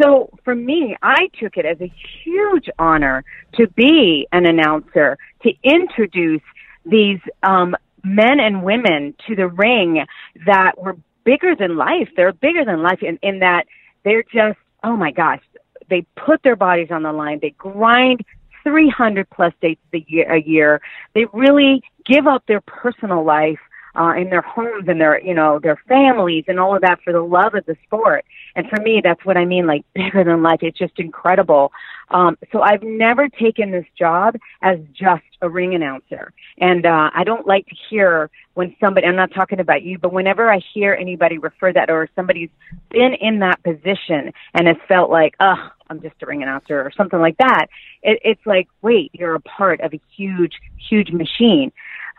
so 0.00 0.30
for 0.44 0.54
me, 0.54 0.96
I 1.02 1.28
took 1.40 1.56
it 1.56 1.64
as 1.64 1.80
a 1.80 1.92
huge 2.22 2.68
honor 2.78 3.24
to 3.54 3.66
be 3.68 4.28
an 4.32 4.46
announcer, 4.46 5.16
to 5.42 5.52
introduce 5.62 6.42
these 6.84 7.18
um, 7.42 7.74
men 8.04 8.38
and 8.40 8.62
women 8.62 9.14
to 9.26 9.34
the 9.34 9.48
ring 9.48 10.04
that 10.46 10.72
were 10.78 10.96
bigger 11.24 11.56
than 11.56 11.76
life. 11.76 12.08
They're 12.14 12.32
bigger 12.32 12.64
than 12.64 12.82
life 12.82 13.02
in, 13.02 13.18
in 13.22 13.40
that 13.40 13.64
they're 14.04 14.22
just, 14.22 14.58
oh 14.84 14.96
my 14.96 15.10
gosh, 15.10 15.40
they 15.88 16.06
put 16.14 16.42
their 16.42 16.56
bodies 16.56 16.88
on 16.90 17.02
the 17.02 17.12
line. 17.12 17.38
They 17.40 17.50
grind 17.50 18.20
300 18.66 19.30
plus 19.30 19.52
dates 19.62 19.80
a 19.94 20.04
year. 20.08 20.32
A 20.32 20.42
year. 20.42 20.80
They 21.14 21.26
really 21.32 21.82
give 22.04 22.26
up 22.26 22.44
their 22.46 22.60
personal 22.60 23.24
life 23.24 23.60
uh, 23.98 24.14
in 24.16 24.30
their 24.30 24.42
homes 24.42 24.84
and 24.88 25.00
their, 25.00 25.20
you 25.22 25.34
know, 25.34 25.58
their 25.58 25.80
families 25.88 26.44
and 26.48 26.60
all 26.60 26.74
of 26.74 26.82
that 26.82 27.00
for 27.02 27.12
the 27.12 27.20
love 27.20 27.54
of 27.54 27.64
the 27.66 27.76
sport. 27.84 28.24
And 28.54 28.68
for 28.68 28.80
me, 28.82 29.00
that's 29.02 29.24
what 29.24 29.36
I 29.36 29.44
mean, 29.44 29.66
like 29.66 29.84
bigger 29.94 30.24
than 30.24 30.42
life. 30.42 30.60
It's 30.62 30.78
just 30.78 30.98
incredible. 30.98 31.72
Um, 32.10 32.36
so 32.52 32.62
I've 32.62 32.82
never 32.82 33.28
taken 33.28 33.70
this 33.70 33.86
job 33.98 34.36
as 34.62 34.78
just 34.92 35.24
a 35.42 35.48
ring 35.48 35.74
announcer. 35.74 36.32
And, 36.58 36.86
uh, 36.86 37.10
I 37.12 37.24
don't 37.24 37.46
like 37.46 37.66
to 37.66 37.76
hear 37.90 38.30
when 38.54 38.76
somebody, 38.80 39.06
I'm 39.06 39.16
not 39.16 39.32
talking 39.34 39.60
about 39.60 39.82
you, 39.82 39.98
but 39.98 40.12
whenever 40.12 40.50
I 40.50 40.60
hear 40.72 40.94
anybody 40.94 41.38
refer 41.38 41.72
that 41.72 41.90
or 41.90 42.08
somebody's 42.14 42.50
been 42.90 43.14
in 43.14 43.40
that 43.40 43.62
position 43.62 44.32
and 44.54 44.66
has 44.66 44.76
felt 44.86 45.10
like, 45.10 45.34
oh, 45.40 45.70
I'm 45.88 46.00
just 46.00 46.14
a 46.22 46.26
ring 46.26 46.42
announcer 46.42 46.80
or 46.80 46.92
something 46.96 47.20
like 47.20 47.36
that, 47.38 47.66
it, 48.02 48.20
it's 48.24 48.46
like, 48.46 48.68
wait, 48.82 49.10
you're 49.12 49.34
a 49.34 49.40
part 49.40 49.80
of 49.80 49.92
a 49.92 50.00
huge, 50.16 50.54
huge 50.88 51.10
machine. 51.10 51.72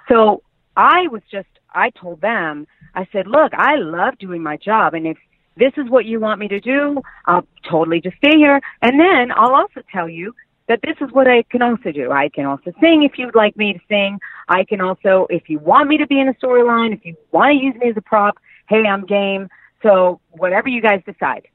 So 0.10 0.44
I 0.76 1.08
was 1.08 1.22
just 1.32 1.48
I 1.74 1.90
told 1.92 2.22
them, 2.22 2.68
I 2.96 3.08
said, 3.12 3.28
look, 3.28 3.54
I 3.54 3.76
love 3.76 4.18
doing 4.18 4.42
my 4.44 4.58
job. 4.58 4.94
And 4.94 5.08
if 5.08 5.18
this 5.56 5.74
is 5.78 5.90
what 5.90 6.06
you 6.06 6.20
want 6.20 6.40
me 6.40 6.48
to 6.50 6.60
do, 6.60 7.02
I'll 7.26 7.48
totally 7.70 8.02
just 8.02 8.18
stay 8.18 8.38
here. 8.38 8.62
And 8.82 9.00
then 9.00 9.32
I'll 9.36 9.56
also 9.56 9.82
tell 9.92 10.08
you 10.08 10.34
that 10.68 10.80
this 10.84 10.96
is 11.02 11.12
what 11.12 11.28
I 11.28 11.44
can 11.44 11.62
also 11.62 11.92
do. 11.92 12.12
I 12.12 12.30
can 12.30 12.46
also 12.46 12.72
sing 12.82 13.04
if 13.04 13.18
you'd 13.18 13.36
like 13.36 13.56
me 13.58 13.74
to 13.74 13.80
sing. 13.88 14.20
I 14.48 14.66
can 14.66 14.82
also, 14.82 15.28
if 15.30 15.50
you 15.50 15.60
want 15.60 15.88
me 15.90 15.98
to 15.98 16.08
be 16.08 16.20
in 16.20 16.28
a 16.28 16.34
storyline, 16.34 16.94
if 16.94 17.06
you 17.06 17.16
want 17.32 17.58
to 17.58 17.66
use 17.66 17.76
me 17.76 17.90
as 17.90 17.98
a 17.98 18.02
prop, 18.02 18.38
hey, 18.68 18.84
I'm 18.86 19.06
game. 19.06 19.50
So 19.84 20.20
whatever 20.32 20.68
you 20.68 20.82
guys 20.82 21.02
decide. 21.06 21.48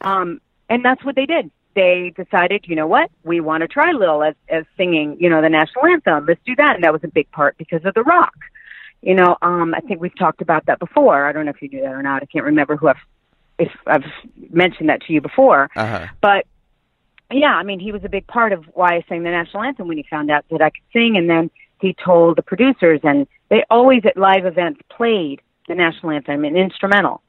Um, 0.00 0.40
and 0.68 0.84
that's 0.84 1.04
what 1.04 1.16
they 1.16 1.26
did. 1.26 1.50
They 1.74 2.12
decided, 2.16 2.64
you 2.66 2.74
know 2.74 2.86
what, 2.86 3.10
we 3.22 3.40
want 3.40 3.60
to 3.60 3.68
try 3.68 3.92
Lil 3.92 4.22
as, 4.22 4.34
as 4.48 4.64
singing, 4.76 5.16
you 5.20 5.28
know, 5.28 5.40
the 5.40 5.48
national 5.48 5.86
anthem. 5.86 6.26
Let's 6.26 6.40
do 6.44 6.56
that. 6.56 6.74
And 6.74 6.84
that 6.84 6.92
was 6.92 7.04
a 7.04 7.08
big 7.08 7.30
part 7.30 7.56
because 7.58 7.84
of 7.84 7.94
The 7.94 8.02
Rock. 8.02 8.34
You 9.02 9.14
know, 9.14 9.36
um, 9.40 9.74
I 9.74 9.80
think 9.80 10.00
we've 10.00 10.16
talked 10.18 10.42
about 10.42 10.66
that 10.66 10.78
before. 10.78 11.26
I 11.26 11.32
don't 11.32 11.46
know 11.46 11.52
if 11.52 11.62
you 11.62 11.68
knew 11.68 11.80
that 11.80 11.92
or 11.92 12.02
not. 12.02 12.22
I 12.22 12.26
can't 12.26 12.44
remember 12.44 12.76
who 12.76 12.88
I've 12.88 12.96
if 13.58 13.72
I've 13.86 14.04
mentioned 14.50 14.88
that 14.88 15.02
to 15.02 15.12
you 15.12 15.20
before. 15.20 15.68
Uh-huh. 15.76 16.06
But 16.20 16.46
yeah, 17.32 17.54
I 17.54 17.62
mean, 17.62 17.78
he 17.78 17.92
was 17.92 18.02
a 18.04 18.08
big 18.08 18.26
part 18.26 18.52
of 18.52 18.64
why 18.72 18.96
I 18.96 19.04
sang 19.08 19.22
the 19.22 19.30
national 19.30 19.62
anthem 19.62 19.86
when 19.86 19.98
he 19.98 20.04
found 20.08 20.30
out 20.30 20.44
that 20.50 20.62
I 20.62 20.70
could 20.70 20.82
sing, 20.92 21.16
and 21.16 21.28
then 21.28 21.50
he 21.80 21.94
told 22.04 22.36
the 22.36 22.42
producers, 22.42 23.00
and 23.02 23.26
they 23.48 23.64
always 23.70 24.02
at 24.04 24.16
live 24.16 24.46
events 24.46 24.80
played 24.90 25.40
the 25.68 25.74
national 25.74 26.12
anthem, 26.12 26.44
an 26.44 26.56
instrumental. 26.56 27.22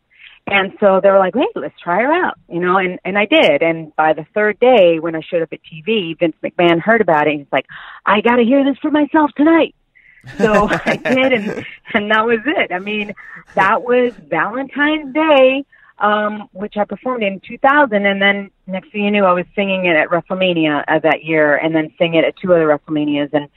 And 0.47 0.73
so 0.79 0.99
they 1.01 1.09
were 1.09 1.19
like, 1.19 1.35
"Hey, 1.35 1.47
let's 1.55 1.79
try 1.79 2.01
her 2.01 2.11
out," 2.11 2.37
you 2.49 2.59
know, 2.59 2.77
and 2.77 2.99
and 3.05 3.17
I 3.17 3.25
did. 3.25 3.61
And 3.61 3.95
by 3.95 4.13
the 4.13 4.25
third 4.33 4.59
day, 4.59 4.99
when 4.99 5.15
I 5.15 5.21
showed 5.21 5.43
up 5.43 5.53
at 5.53 5.59
TV, 5.63 6.17
Vince 6.17 6.35
McMahon 6.43 6.79
heard 6.79 7.01
about 7.01 7.27
it. 7.27 7.31
And 7.31 7.39
He's 7.41 7.51
like, 7.51 7.67
"I 8.05 8.21
got 8.21 8.37
to 8.37 8.43
hear 8.43 8.63
this 8.63 8.77
for 8.81 8.89
myself 8.89 9.31
tonight." 9.37 9.75
So 10.37 10.67
I 10.85 10.97
did, 10.97 11.33
and 11.33 11.65
and 11.93 12.11
that 12.11 12.25
was 12.25 12.39
it. 12.45 12.71
I 12.71 12.79
mean, 12.79 13.13
that 13.55 13.83
was 13.83 14.13
Valentine's 14.29 15.13
Day, 15.13 15.65
um, 15.99 16.49
which 16.53 16.77
I 16.77 16.85
performed 16.85 17.23
in 17.23 17.39
2000, 17.41 18.05
and 18.05 18.21
then 18.21 18.51
next 18.67 18.91
thing 18.91 19.05
you 19.05 19.11
knew, 19.11 19.25
I 19.25 19.33
was 19.33 19.45
singing 19.55 19.85
it 19.85 19.95
at 19.95 20.09
WrestleMania 20.09 20.83
uh, 20.87 20.99
that 20.99 21.23
year, 21.23 21.55
and 21.55 21.75
then 21.75 21.93
singing 21.97 22.19
it 22.19 22.25
at 22.25 22.37
two 22.37 22.53
other 22.53 22.67
WrestleManias, 22.67 23.33
and 23.33 23.49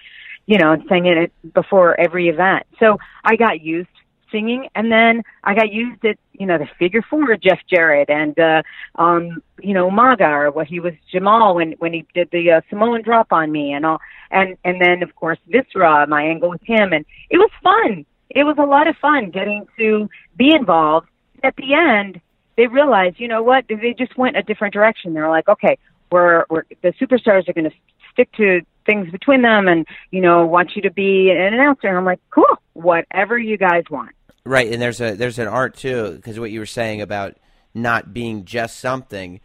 you 0.47 0.59
know, 0.59 0.73
and 0.73 0.85
sang 0.89 1.07
it 1.07 1.33
before 1.55 1.99
every 1.99 2.29
event. 2.29 2.67
So 2.79 2.99
I 3.25 3.37
got 3.37 3.63
used 3.63 3.89
singing, 4.35 4.69
and 4.75 4.91
then 4.91 5.23
I 5.45 5.55
got 5.55 5.73
used 5.73 6.05
at 6.05 6.19
you 6.33 6.47
know 6.47 6.59
the 6.59 6.69
figure 6.79 7.03
four 7.09 7.37
Jeff 7.37 7.61
Jarrett 7.73 8.11
and 8.11 8.39
uh, 8.39 8.63
um, 8.97 9.43
you 9.63 9.73
know 9.73 9.91
Maga 9.91 10.29
or 10.29 10.51
what 10.51 10.67
he 10.67 10.81
was 10.81 10.95
Jamal 11.11 11.55
when 11.55 11.73
when 11.79 11.93
he 11.93 12.05
did 12.15 12.29
the 12.33 12.51
uh, 12.51 12.61
Samoan 12.69 13.03
drop 13.03 13.29
on 13.31 13.53
me 13.53 13.73
and 13.73 13.87
all, 13.87 13.99
and 14.31 14.57
and 14.65 14.81
then 14.81 15.03
of 15.03 15.15
course 15.15 15.39
Viscera, 15.47 16.07
my 16.09 16.25
angle 16.25 16.51
with 16.51 16.63
him, 16.65 16.93
and 16.93 17.05
it 17.31 17.39
was 17.39 17.51
fun. 17.63 18.05
It 18.31 18.45
was 18.45 18.57
a 18.59 18.67
lot 18.67 18.89
of 18.89 18.97
fun 18.97 19.31
getting 19.31 19.67
to 19.79 20.09
be 20.37 20.53
involved. 20.55 21.09
At 21.45 21.55
the 21.57 21.75
end, 21.75 22.21
they 22.57 22.67
realized, 22.67 23.21
you 23.21 23.29
know 23.29 23.43
what? 23.43 23.67
They 23.69 23.95
just 23.97 24.17
went 24.17 24.37
a 24.37 24.43
different 24.43 24.75
direction. 24.75 25.15
They're 25.15 25.29
like, 25.29 25.49
okay, 25.49 25.79
we're 26.11 26.45
we're 26.51 26.65
the 26.83 26.93
superstars 27.01 27.49
are 27.49 27.53
going 27.53 27.71
to 27.71 27.77
stick 28.13 28.31
to 28.33 28.63
things 28.87 29.11
between 29.11 29.43
them, 29.43 29.69
and 29.69 29.87
you 30.11 30.21
know, 30.21 30.47
want 30.47 30.77
you 30.77 30.83
to 30.83 30.91
be 30.91 31.31
an 31.31 31.55
announcer. 31.55 31.89
And 31.89 31.97
I'm 31.97 32.05
like, 32.05 32.21
cool, 32.31 32.59
whatever 32.73 33.39
you 33.39 33.57
guys 33.57 33.85
want. 33.91 34.15
Right, 34.47 34.71
and 34.71 34.81
there's 34.81 35.01
a 35.01 35.15
there's 35.15 35.39
an 35.39 35.49
art 35.49 35.75
too 35.75 36.13
because 36.17 36.39
what 36.39 36.51
you 36.51 36.61
were 36.61 36.67
saying 36.67 37.01
about 37.01 37.39
not 37.73 38.13
being 38.13 38.45
just 38.45 38.79
something 38.79 39.41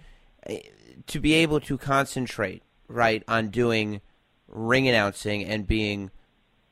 eh, 0.46 0.60
to 1.08 1.20
be 1.22 1.34
able 1.36 1.62
to 1.62 1.78
concentrate 1.78 2.64
right 2.90 3.24
on 3.28 3.48
doing 3.48 4.02
ring 4.48 4.90
announcing 4.90 5.46
and 5.46 5.66
being 5.66 6.12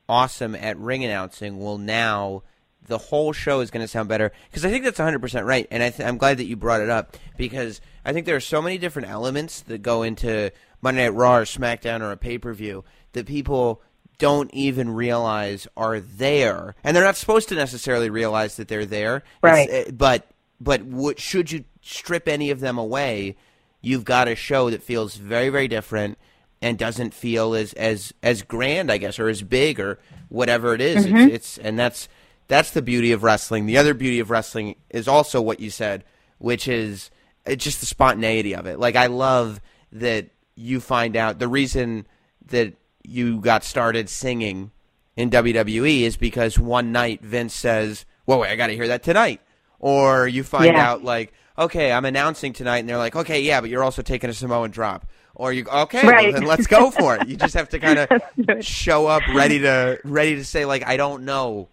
awesome 0.10 0.56
at 0.56 0.78
ring 0.78 1.06
announcing 1.06 1.58
will 1.58 1.78
now 1.78 2.44
the 2.88 2.98
whole 2.98 3.34
show 3.34 3.60
is 3.60 3.72
going 3.72 3.84
to 3.84 3.88
sound 3.88 4.08
better. 4.08 4.32
Because 4.50 4.66
I 4.66 4.70
think 4.72 4.84
that's 4.84 5.00
100% 5.00 5.46
right 5.46 5.68
and 5.72 5.82
I 5.82 5.94
I'm 6.04 6.18
glad 6.18 6.38
that 6.38 6.46
you 6.46 6.58
brought 6.58 6.82
it 6.82 6.90
up 6.90 7.16
because 7.38 7.80
I 8.04 8.12
think 8.12 8.26
there 8.26 8.36
are 8.36 8.42
so 8.42 8.62
many 8.62 8.78
different 8.78 9.10
elements 9.10 9.62
that 9.62 9.82
go 9.82 10.04
into 10.04 10.52
Monday 10.82 11.04
Night 11.04 11.14
Raw 11.14 11.38
or 11.38 11.46
SmackDown 11.46 12.02
or 12.02 12.12
a 12.12 12.18
pay-per-view 12.18 12.84
that 13.14 13.26
people 13.26 13.82
don't 14.18 14.54
even 14.54 14.90
realize 14.90 15.68
are 15.78 16.00
there, 16.00 16.76
and 16.84 16.96
they're 16.96 17.04
not 17.04 17.18
supposed 17.18 17.50
to 17.50 17.56
necessarily 17.56 18.10
realize 18.10 18.58
that 18.58 18.68
they're 18.68 18.86
there. 18.86 19.24
Right. 19.42 19.70
It's, 19.70 19.90
uh, 19.90 19.92
but 19.94 20.28
but 20.60 20.84
what, 20.84 21.20
should 21.20 21.52
you 21.52 21.66
strip 21.82 22.28
any 22.28 22.50
of 22.50 22.60
them 22.60 22.78
away, 22.78 23.36
you've 23.82 24.06
got 24.06 24.28
a 24.28 24.36
show 24.36 24.70
that 24.70 24.84
feels 24.84 25.16
very 25.16 25.50
very 25.50 25.68
different 25.68 26.18
and 26.62 26.78
doesn't 26.78 27.14
feel 27.14 27.54
as 27.54 27.74
as 27.74 28.14
as 28.24 28.42
grand, 28.42 28.92
I 28.92 28.98
guess, 28.98 29.20
or 29.20 29.30
as 29.30 29.42
big 29.42 29.80
or 29.80 30.00
whatever 30.30 30.74
it 30.74 30.82
is. 30.82 31.06
Mm-hmm. 31.06 31.18
It's, 31.18 31.34
it's 31.34 31.58
and 31.60 31.78
that's 31.78 32.10
that's 32.48 32.72
the 32.72 32.82
beauty 32.82 33.12
of 33.12 33.24
wrestling. 33.24 33.66
The 33.66 33.78
other 33.78 33.94
beauty 33.94 34.20
of 34.20 34.30
wrestling 34.30 34.76
is 34.90 35.08
also 35.08 35.42
what 35.42 35.60
you 35.60 35.70
said, 35.70 36.04
which 36.40 36.68
is 36.68 37.12
it's 37.46 37.64
just 37.64 37.80
the 37.80 37.86
spontaneity 37.86 38.56
of 38.56 38.66
it. 38.66 38.80
Like 38.80 38.96
I 38.96 39.08
love 39.08 39.62
that 39.92 40.30
you 40.56 40.80
find 40.80 41.16
out 41.16 41.40
the 41.40 41.48
reason 41.48 42.08
that 42.48 42.74
you 43.08 43.40
got 43.40 43.64
started 43.64 44.10
singing 44.10 44.72
in 45.16 45.30
WWE 45.30 46.02
is 46.02 46.18
because 46.18 46.60
one 46.60 46.92
night 46.92 47.22
Vince 47.22 47.54
says, 47.54 48.06
"Whoa, 48.26 48.40
wait, 48.40 48.52
I 48.52 48.56
got 48.56 48.68
to 48.68 48.74
hear 48.76 48.88
that 48.90 49.02
tonight," 49.04 49.42
or 49.80 50.28
you 50.28 50.44
find 50.44 50.76
Yeah. 50.76 50.92
out 50.92 51.04
like, 51.04 51.34
"Okay, 51.58 51.92
I'm 51.92 52.06
announcing 52.06 52.54
tonight," 52.54 52.80
and 52.80 52.90
they're 52.90 52.98
like, 52.98 53.16
"Okay, 53.16 53.42
yeah, 53.42 53.62
but 53.62 53.70
you're 53.70 53.84
also 53.84 54.02
taking 54.02 54.30
a 54.30 54.34
Samoan 54.34 54.70
drop." 54.72 55.06
Or 55.34 55.54
you 55.54 55.66
okay? 55.68 56.06
Right. 56.08 56.24
Well, 56.26 56.32
then 56.34 56.46
let's 56.46 56.66
go 56.68 56.90
for 56.92 57.16
it. 57.16 57.28
You 57.28 57.36
just 57.38 57.54
have 57.54 57.70
to 57.70 57.80
kind 57.80 58.00
of 58.50 58.66
show 58.66 59.06
up 59.08 59.22
ready 59.34 59.60
to 59.60 60.00
ready 60.04 60.36
to 60.36 60.44
say 60.46 60.66
like 60.66 60.86
I 60.86 60.98
don't 60.98 61.24
know 61.26 61.70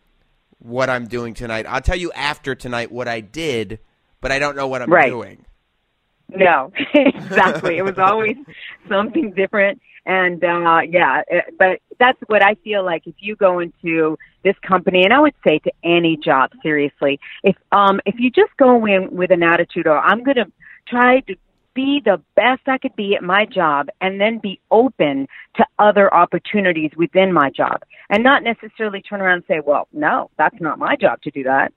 what 0.59 0.88
I'm 0.90 1.07
doing 1.09 1.33
tonight. 1.35 1.64
I'll 1.68 1.81
tell 1.81 1.97
you 1.97 2.12
after 2.12 2.55
tonight 2.55 2.92
what 2.92 3.09
I 3.09 3.20
did, 3.20 3.79
but 4.20 4.31
I 4.33 4.38
don't 4.38 4.55
know 4.57 4.68
what 4.68 4.83
I'm 4.83 4.90
Right. 4.92 5.09
doing. 5.11 5.44
No, 6.31 6.73
exactly. 6.94 7.77
it 7.79 7.83
was 7.85 7.99
always 7.99 8.37
something 8.88 9.33
different. 9.33 9.81
And 10.07 10.43
uh 10.45 10.81
yeah, 10.88 11.23
it, 11.29 11.55
but 11.59 11.81
that's 11.99 12.19
what 12.27 12.43
I 12.43 12.55
feel 12.57 12.85
like 12.85 13.07
if 13.07 13.14
you 13.21 13.37
go 13.37 13.59
into 13.61 14.19
this 14.43 14.57
company 14.67 15.05
and 15.05 15.12
I 15.12 15.21
would 15.21 15.35
say 15.47 15.59
to 15.61 15.73
any 15.83 16.17
job 16.17 16.51
seriously, 16.62 17.19
if 17.43 17.57
um 17.73 18.01
if 18.05 18.17
you 18.19 18.31
just 18.31 18.57
go 18.59 18.85
in 18.87 19.14
with 19.17 19.31
an 19.31 19.43
attitude 19.43 19.87
or 19.87 19.99
I'm 19.99 20.23
going 20.23 20.37
to 20.37 20.53
try 20.87 21.21
to 21.21 21.37
be 21.75 22.01
the 22.05 22.23
best 22.37 22.62
I 22.67 22.79
could 22.79 22.95
be 22.97 23.17
at 23.17 23.23
my 23.23 23.47
job 23.47 23.88
and 24.01 24.21
then 24.21 24.38
be 24.38 24.61
open 24.71 25.27
to 25.57 25.67
other 25.79 26.12
opportunities 26.12 26.90
within 26.97 27.33
my 27.33 27.51
job 27.51 27.83
and 28.11 28.23
not 28.23 28.43
necessarily 28.43 29.03
turn 29.03 29.21
around 29.21 29.37
and 29.37 29.45
say, 29.49 29.61
well, 29.64 29.88
no, 29.93 30.31
that's 30.38 30.61
not 30.61 30.79
my 30.79 30.97
job 30.97 31.21
to 31.23 31.31
do 31.31 31.43
that. 31.45 31.73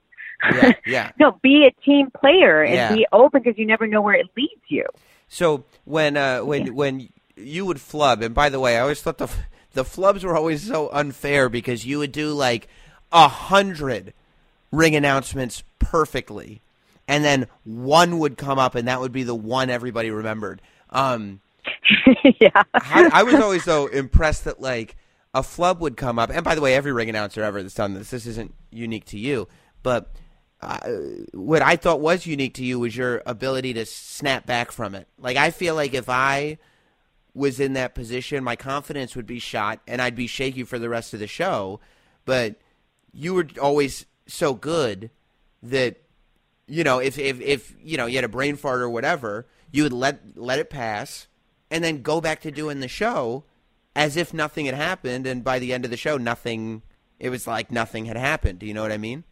Yeah, 0.54 0.72
yeah. 0.86 1.12
no, 1.20 1.40
be 1.42 1.68
a 1.68 1.82
team 1.84 2.12
player 2.12 2.62
and 2.62 2.76
Yeah. 2.76 2.94
be 2.94 3.08
open 3.12 3.42
because 3.42 3.58
you 3.58 3.66
never 3.66 3.88
know 3.88 4.02
where 4.02 4.14
it 4.14 4.28
leads 4.38 4.62
you. 4.68 4.86
So 5.30 5.66
when 5.86 6.16
uh, 6.16 6.42
when 6.42 6.74
when 6.76 7.10
you 7.38 7.66
would 7.66 7.82
flub, 7.82 8.22
and 8.22 8.34
by 8.34 8.50
the 8.50 8.60
way, 8.60 8.78
I 8.78 8.82
always 8.82 9.02
thought 9.02 9.18
the 9.18 9.30
the 9.74 9.84
flubs 9.84 10.24
were 10.24 10.36
always 10.36 10.68
so 10.68 10.90
unfair 10.92 11.50
because 11.50 11.86
you 11.86 12.00
would 12.00 12.12
do 12.12 12.34
like 12.34 12.68
a 13.12 13.28
hundred 13.28 14.14
ring 14.72 14.96
announcements 14.96 15.64
perfectly, 15.80 16.62
and 17.08 17.24
then 17.24 17.48
one 17.64 18.20
would 18.20 18.38
come 18.38 18.60
up, 18.60 18.76
and 18.76 18.88
that 18.88 19.00
would 19.00 19.12
be 19.12 19.24
the 19.24 19.36
one 19.36 19.70
everybody 19.70 20.10
remembered. 20.10 20.62
Um, 20.90 21.42
yeah. 22.40 22.64
How, 22.74 23.10
I 23.12 23.24
was 23.24 23.36
always 23.36 23.66
though 23.66 23.88
impressed 23.88 24.46
that 24.46 24.60
like 24.60 24.96
a 25.34 25.44
flub 25.44 25.82
would 25.82 25.98
come 25.98 26.18
up. 26.18 26.30
And 26.30 26.44
by 26.44 26.56
the 26.56 26.62
way, 26.62 26.74
every 26.74 26.92
ring 26.92 27.10
announcer 27.10 27.44
ever 27.44 27.62
that's 27.62 27.76
done 27.76 27.94
this, 27.94 28.10
this 28.10 28.26
isn't 28.26 28.54
unique 28.72 29.06
to 29.06 29.20
you, 29.20 29.48
but 29.84 30.12
uh, 30.62 30.80
what 31.34 31.62
I 31.62 31.76
thought 31.76 32.02
was 32.02 32.26
unique 32.26 32.56
to 32.56 32.66
you 32.66 32.80
was 32.80 32.98
your 32.98 33.22
ability 33.26 33.74
to 33.74 33.86
snap 33.86 34.46
back 34.46 34.72
from 34.72 34.96
it. 34.96 35.08
Like 35.20 35.38
I 35.38 35.52
feel 35.52 35.76
like 35.76 35.94
if 35.94 36.10
I 36.10 36.58
was 37.38 37.60
in 37.60 37.74
that 37.74 37.94
position, 37.94 38.44
my 38.44 38.56
confidence 38.56 39.16
would 39.16 39.28
be 39.28 39.40
shot 39.40 39.80
and 39.88 40.02
I'd 40.02 40.16
be 40.16 40.28
shaky 40.28 40.64
for 40.64 40.80
the 40.80 40.90
rest 40.90 41.14
of 41.14 41.20
the 41.20 41.28
show. 41.28 41.80
But 42.26 42.56
you 43.14 43.34
were 43.34 43.48
always 43.62 44.06
so 44.26 44.54
good 44.54 45.12
that 45.64 46.02
you 46.68 46.84
know 46.84 47.00
if 47.00 47.18
if 47.18 47.40
if 47.40 47.76
you 47.82 47.96
know 47.96 48.08
you 48.08 48.16
had 48.16 48.26
a 48.26 48.30
brain 48.30 48.56
fart 48.56 48.82
or 48.82 48.90
whatever, 48.90 49.46
you 49.72 49.84
would 49.84 49.94
let 49.94 50.38
let 50.38 50.60
it 50.60 50.70
pass 50.70 51.28
and 51.70 51.84
then 51.84 52.02
go 52.02 52.20
back 52.20 52.42
to 52.42 52.52
doing 52.52 52.80
the 52.80 52.88
show 52.88 53.44
as 53.96 54.18
if 54.18 54.34
nothing 54.34 54.66
had 54.66 54.76
happened 54.76 55.26
and 55.26 55.44
by 55.44 55.60
the 55.60 55.74
end 55.74 55.86
of 55.86 55.92
the 55.92 55.98
show 55.98 56.18
nothing 56.18 56.82
it 57.20 57.30
was 57.30 57.48
like 57.48 57.72
nothing 57.72 58.06
had 58.06 58.18
happened. 58.18 58.60
Do 58.60 58.66
you 58.66 58.74
know 58.74 58.82
what 58.82 58.92
I 58.92 58.98
mean? 58.98 59.24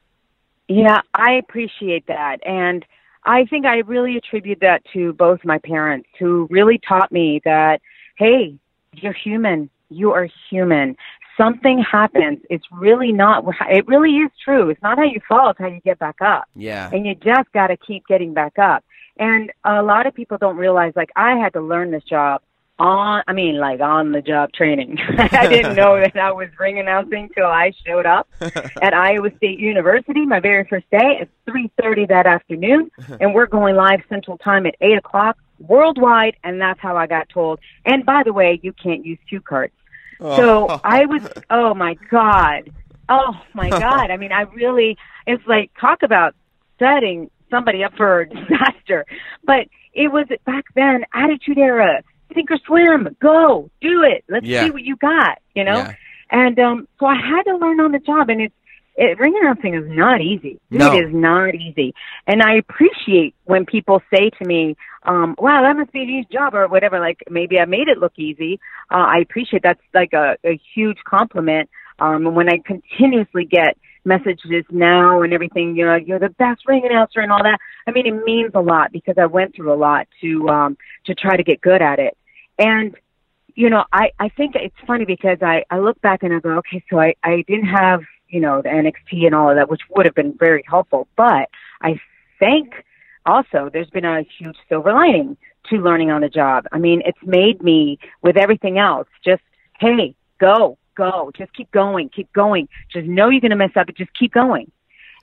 Yeah, 0.67 1.01
I 1.13 1.33
appreciate 1.33 2.07
that. 2.07 2.37
And 2.45 2.85
I 3.23 3.45
think 3.45 3.65
I 3.65 3.77
really 3.79 4.17
attribute 4.17 4.59
that 4.61 4.83
to 4.93 5.13
both 5.13 5.39
my 5.43 5.59
parents 5.59 6.09
who 6.19 6.47
really 6.49 6.79
taught 6.79 7.11
me 7.11 7.41
that, 7.45 7.81
hey, 8.15 8.55
you're 8.93 9.13
human. 9.13 9.69
You 9.89 10.11
are 10.11 10.27
human. 10.49 10.95
Something 11.37 11.79
happens. 11.79 12.39
It's 12.49 12.65
really 12.71 13.11
not, 13.11 13.43
it 13.69 13.87
really 13.87 14.11
is 14.11 14.31
true. 14.43 14.69
It's 14.69 14.81
not 14.81 14.97
how 14.97 15.03
you 15.03 15.19
fall, 15.27 15.49
it's 15.49 15.59
how 15.59 15.67
you 15.67 15.81
get 15.81 15.99
back 15.99 16.21
up. 16.21 16.45
Yeah. 16.55 16.89
And 16.91 17.05
you 17.05 17.15
just 17.15 17.51
got 17.53 17.67
to 17.67 17.77
keep 17.77 18.07
getting 18.07 18.33
back 18.33 18.57
up. 18.57 18.83
And 19.17 19.51
a 19.63 19.81
lot 19.81 20.07
of 20.07 20.13
people 20.13 20.37
don't 20.37 20.57
realize, 20.57 20.93
like, 20.95 21.11
I 21.15 21.35
had 21.35 21.53
to 21.53 21.61
learn 21.61 21.91
this 21.91 22.03
job 22.03 22.41
on 22.77 23.23
I 23.27 23.33
mean 23.33 23.57
like 23.57 23.79
on 23.79 24.11
the 24.11 24.21
job 24.21 24.51
training. 24.51 24.97
I 25.17 25.47
didn't 25.47 25.75
know 25.75 25.99
that 26.01 26.15
I 26.17 26.31
was 26.31 26.49
ring 26.59 26.79
announcing 26.79 27.29
till 27.33 27.45
I 27.45 27.71
showed 27.85 28.05
up 28.05 28.27
at 28.41 28.93
Iowa 28.93 29.29
State 29.37 29.59
University 29.59 30.25
my 30.25 30.39
very 30.39 30.65
first 30.65 30.89
day 30.91 31.19
at 31.21 31.29
three 31.45 31.71
thirty 31.81 32.05
that 32.07 32.25
afternoon 32.25 32.91
and 33.19 33.33
we're 33.33 33.45
going 33.45 33.75
live 33.75 34.01
central 34.09 34.37
time 34.37 34.65
at 34.65 34.75
eight 34.81 34.97
o'clock 34.97 35.37
worldwide 35.59 36.35
and 36.43 36.59
that's 36.59 36.79
how 36.79 36.95
I 36.97 37.07
got 37.07 37.29
told. 37.29 37.59
And 37.85 38.05
by 38.05 38.23
the 38.23 38.33
way, 38.33 38.59
you 38.63 38.73
can't 38.73 39.05
use 39.05 39.19
cue 39.29 39.41
cards. 39.41 39.73
So 40.19 40.67
Oh. 40.69 40.79
I 40.83 41.05
was 41.05 41.21
oh 41.49 41.73
my 41.73 41.95
God. 42.09 42.71
Oh 43.09 43.33
my 43.53 43.69
God. 43.85 44.11
I 44.11 44.17
mean 44.17 44.31
I 44.31 44.41
really 44.41 44.97
it's 45.27 45.45
like 45.47 45.71
talk 45.79 46.03
about 46.03 46.35
setting 46.79 47.29
somebody 47.49 47.83
up 47.83 47.93
for 47.95 48.21
a 48.21 48.29
disaster. 48.29 49.05
But 49.43 49.67
it 49.93 50.11
was 50.11 50.27
back 50.45 50.65
then, 50.75 51.05
attitude 51.13 51.57
era, 51.57 52.01
sink 52.33 52.51
or 52.51 52.57
swim, 52.65 53.15
go, 53.21 53.69
do 53.81 54.03
it. 54.03 54.23
Let's 54.29 54.45
Yeah. 54.45 54.65
see 54.65 54.71
what 54.71 54.81
you 54.83 54.95
got, 54.97 55.39
you 55.53 55.63
know? 55.63 55.77
Yeah. 55.77 55.93
And 56.31 56.59
um 56.59 56.87
so 56.99 57.05
I 57.05 57.15
had 57.15 57.43
to 57.43 57.57
learn 57.57 57.79
on 57.79 57.91
the 57.91 57.99
job 57.99 58.29
and 58.29 58.41
it's 58.41 58.55
it, 58.95 59.19
ring 59.19 59.37
announcing 59.41 59.75
is 59.75 59.83
not 59.87 60.21
easy. 60.21 60.59
No. 60.69 60.93
It 60.93 61.05
is 61.05 61.13
not 61.13 61.53
easy. 61.53 61.93
And 62.27 62.41
I 62.41 62.55
appreciate 62.55 63.35
when 63.43 63.65
people 63.65 64.01
say 64.13 64.29
to 64.29 64.45
me, 64.47 64.77
um, 65.03 65.35
wow, 65.37 65.61
that 65.61 65.75
must 65.75 65.91
be 65.91 66.01
an 66.01 66.09
easy 66.09 66.27
job 66.31 66.55
or 66.55 66.67
whatever, 66.67 66.99
like 66.99 67.19
maybe 67.29 67.59
I 67.59 67.65
made 67.65 67.87
it 67.87 67.97
look 67.97 68.13
easy. 68.17 68.59
Uh, 68.89 69.05
I 69.05 69.19
appreciate 69.19 69.63
that's 69.63 69.81
like 69.93 70.13
a, 70.13 70.37
a 70.45 70.59
huge 70.73 70.97
compliment. 71.07 71.69
Um, 71.99 72.25
and 72.25 72.35
when 72.35 72.49
I 72.49 72.57
continuously 72.65 73.45
get 73.45 73.77
messages 74.05 74.65
now 74.69 75.21
and 75.23 75.33
everything, 75.33 75.75
you 75.75 75.85
know, 75.85 75.95
you're 75.95 76.19
the 76.19 76.29
best 76.29 76.61
ring 76.67 76.83
announcer 76.89 77.19
and 77.19 77.31
all 77.31 77.43
that. 77.43 77.59
I 77.87 77.91
mean, 77.91 78.05
it 78.07 78.23
means 78.25 78.51
a 78.53 78.61
lot 78.61 78.91
because 78.91 79.15
I 79.17 79.25
went 79.25 79.55
through 79.55 79.73
a 79.73 79.75
lot 79.75 80.07
to, 80.21 80.49
um, 80.49 80.77
to 81.05 81.15
try 81.15 81.35
to 81.37 81.43
get 81.43 81.61
good 81.61 81.81
at 81.81 81.99
it. 81.99 82.17
And, 82.57 82.95
you 83.55 83.69
know, 83.69 83.83
I, 83.91 84.11
I 84.19 84.29
think 84.29 84.55
it's 84.55 84.75
funny 84.85 85.05
because 85.05 85.37
I, 85.41 85.63
I 85.69 85.79
look 85.79 85.99
back 86.01 86.23
and 86.23 86.33
I 86.33 86.39
go, 86.39 86.57
okay, 86.57 86.83
so 86.89 86.99
I, 86.99 87.15
I 87.23 87.43
didn't 87.47 87.67
have, 87.67 88.01
you 88.29 88.39
know, 88.39 88.61
the 88.61 88.69
NXT 88.69 89.25
and 89.25 89.35
all 89.35 89.49
of 89.49 89.55
that, 89.55 89.69
which 89.69 89.81
would 89.89 90.05
have 90.05 90.15
been 90.15 90.33
very 90.33 90.63
helpful, 90.67 91.07
but 91.15 91.49
I 91.81 91.99
think 92.39 92.73
also 93.25 93.69
there's 93.71 93.89
been 93.89 94.05
a 94.05 94.23
huge 94.37 94.57
silver 94.69 94.93
lining 94.93 95.37
to 95.69 95.77
learning 95.77 96.11
on 96.11 96.21
the 96.21 96.29
job. 96.29 96.65
I 96.71 96.77
mean, 96.77 97.01
it's 97.05 97.17
made 97.23 97.61
me 97.61 97.99
with 98.21 98.37
everything 98.37 98.77
else 98.77 99.07
just, 99.23 99.41
hey, 99.79 100.15
go, 100.39 100.77
go, 100.95 101.31
just 101.35 101.53
keep 101.53 101.71
going, 101.71 102.09
keep 102.09 102.31
going. 102.33 102.67
Just 102.91 103.07
know 103.07 103.29
you're 103.29 103.41
going 103.41 103.51
to 103.51 103.57
mess 103.57 103.71
up, 103.75 103.87
but 103.87 103.95
just 103.95 104.13
keep 104.17 104.33
going. 104.33 104.71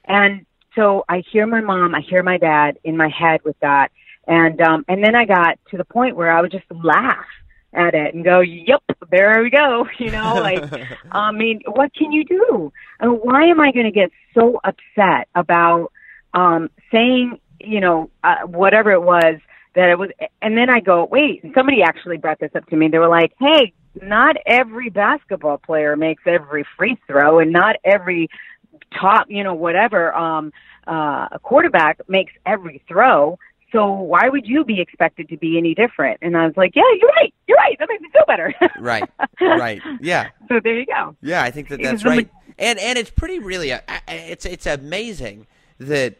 And 0.05 0.47
so 0.75 1.05
I 1.09 1.23
hear 1.31 1.47
my 1.47 1.61
mom, 1.61 1.95
I 1.95 2.01
hear 2.01 2.23
my 2.23 2.39
dad 2.39 2.79
in 2.83 2.97
my 2.97 3.09
head 3.09 3.41
with 3.45 3.59
that. 3.61 3.91
And, 4.27 4.61
um, 4.61 4.85
and 4.89 5.03
then 5.03 5.15
I 5.15 5.25
got 5.25 5.59
to 5.71 5.77
the 5.77 5.85
point 5.85 6.17
where 6.17 6.31
I 6.31 6.41
would 6.41 6.53
just 6.53 6.65
laugh 6.71 7.27
at 7.73 7.95
it 7.95 8.15
and 8.15 8.25
go, 8.25 8.41
yep, 8.41 8.83
there 9.11 9.43
we 9.43 9.51
go. 9.51 9.87
You 9.99 10.11
know, 10.11 10.35
like, 10.35 10.65
I 11.13 11.31
mean, 11.33 11.61
what 11.67 11.95
can 11.95 12.13
you 12.13 12.25
do? 12.25 12.73
And 13.01 13.21
why 13.23 13.45
am 13.45 13.61
I 13.61 13.73
going 13.73 13.87
to 13.87 13.93
get 13.93 14.11
so 14.35 14.61
upset 14.65 15.29
about, 15.35 15.93
um, 16.35 16.71
saying, 16.91 17.39
you 17.61 17.81
know, 17.81 18.11
uh, 18.25 18.47
whatever 18.47 18.91
it 18.91 19.03
was 19.03 19.37
that 19.75 19.91
it 19.91 19.99
was, 19.99 20.11
and 20.41 20.57
then 20.57 20.71
I 20.71 20.81
go, 20.81 21.05
wait, 21.11 21.43
somebody 21.55 21.83
actually 21.83 22.17
brought 22.19 22.41
this 22.41 22.51
up 22.55 22.67
to 22.67 22.77
me. 22.77 22.89
They 22.89 22.99
were 22.99 23.09
like, 23.09 23.33
hey, 23.39 23.73
not 24.01 24.37
every 24.47 24.89
basketball 24.89 25.59
player 25.59 25.97
makes 25.97 26.23
every 26.27 26.65
free 26.77 26.99
throw 27.07 27.39
and 27.39 27.53
not 27.53 27.77
every 27.85 28.29
top, 28.99 29.27
you 29.29 29.45
know, 29.45 29.55
whatever, 29.55 30.13
um, 30.15 30.53
uh, 30.87 31.29
a 31.33 31.39
quarterback 31.43 32.01
makes 32.09 32.33
every 32.45 32.83
throw. 32.89 33.39
So 33.73 33.91
why 33.91 34.29
would 34.29 34.47
you 34.47 34.65
be 34.65 34.81
expected 34.81 35.29
to 35.31 35.37
be 35.37 35.57
any 35.57 35.75
different? 35.75 36.19
And 36.21 36.37
I 36.37 36.47
was 36.47 36.57
like, 36.57 36.77
yeah, 36.77 36.83
you're 37.01 37.11
right. 37.11 37.35
You're 37.49 37.57
right. 37.57 37.77
That 37.79 37.89
makes 37.89 38.03
me 38.03 38.11
feel 38.13 38.25
better. 38.27 38.55
Right. 38.79 39.09
Right. 39.41 39.81
Yeah. 40.01 40.31
so 40.49 40.61
there 40.63 40.79
you 40.79 40.87
go. 40.87 41.17
Yeah, 41.23 41.43
I 41.43 41.51
think 41.51 41.69
that 41.69 41.81
that's 41.83 42.05
right. 42.05 42.29
And 42.59 42.79
and 42.79 42.99
it's 42.99 43.11
pretty 43.11 43.39
really 43.39 43.73
uh, 43.73 43.81
uh, 43.89 43.99
it's 44.09 44.45
it's 44.45 44.67
amazing 44.67 45.47
that 45.79 46.17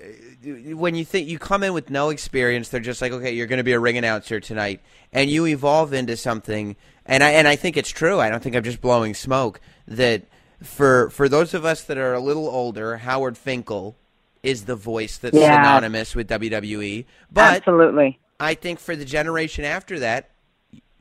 uh, 0.00 0.76
when 0.76 0.94
you 0.94 1.04
think 1.04 1.28
you 1.28 1.38
come 1.38 1.62
in 1.62 1.72
with 1.72 1.90
no 1.90 2.10
experience, 2.10 2.68
they're 2.68 2.80
just 2.80 3.00
like, 3.02 3.12
okay, 3.12 3.32
you're 3.32 3.46
going 3.46 3.58
to 3.58 3.64
be 3.64 3.72
a 3.72 3.80
ring 3.80 3.96
announcer 3.98 4.38
tonight, 4.38 4.80
and 5.12 5.30
you 5.30 5.46
evolve 5.46 5.92
into 5.92 6.16
something. 6.16 6.76
And 7.06 7.24
I 7.24 7.30
and 7.30 7.48
I 7.48 7.56
think 7.56 7.76
it's 7.76 7.90
true. 7.90 8.20
I 8.20 8.28
don't 8.28 8.42
think 8.42 8.54
I'm 8.54 8.64
just 8.64 8.80
blowing 8.80 9.14
smoke. 9.14 9.60
That 9.86 10.24
for 10.62 11.10
for 11.10 11.28
those 11.28 11.54
of 11.54 11.64
us 11.64 11.82
that 11.84 11.96
are 11.98 12.14
a 12.14 12.20
little 12.20 12.48
older, 12.48 12.98
Howard 12.98 13.38
Finkel 13.38 13.96
is 14.42 14.64
the 14.64 14.76
voice 14.76 15.18
that's 15.18 15.36
Yeah. 15.36 15.54
synonymous 15.56 16.14
with 16.14 16.28
WWE. 16.28 17.04
But 17.32 17.56
Absolutely. 17.56 18.18
I 18.40 18.54
think 18.54 18.78
for 18.78 18.94
the 18.96 19.04
generation 19.04 19.64
after 19.64 19.98
that, 19.98 20.30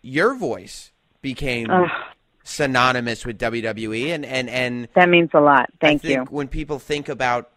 your 0.02 0.36
voice 0.36 0.92
became 1.22 1.70
Ugh. 1.70 1.90
synonymous 2.44 3.26
with 3.26 3.38
WWE, 3.38 4.10
and 4.10 4.26
and 4.26 4.50
and 4.50 4.88
That 4.96 5.10
means 5.10 5.30
a 5.34 5.40
lot. 5.40 5.70
Thank 5.82 6.04
I 6.04 6.08
think 6.08 6.30
you. 6.30 6.36
when 6.36 6.48
people 6.48 6.80
think 6.80 7.10
about 7.10 7.50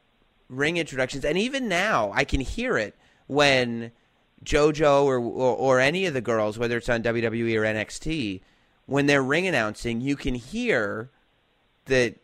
ring 0.49 0.77
introductions, 0.77 1.25
and 1.25 1.39
even 1.39 1.69
now, 1.69 2.11
I 2.15 2.25
can 2.25 2.41
hear 2.41 2.77
it 2.77 2.95
when 3.27 3.93
JoJo 4.45 5.05
or, 5.05 5.19
or 5.19 5.57
or 5.57 5.81
any 5.81 6.07
of 6.07 6.15
the 6.15 6.21
girls, 6.21 6.59
whether 6.59 6.77
it's 6.77 6.89
on 6.89 7.03
WWE 7.03 7.57
or 7.57 7.63
NXT, 7.65 8.41
when 8.87 9.07
they're 9.07 9.23
ring 9.23 9.47
announcing, 9.47 10.01
you 10.01 10.17
can 10.17 10.35
hear 10.35 11.11
that 11.87 12.17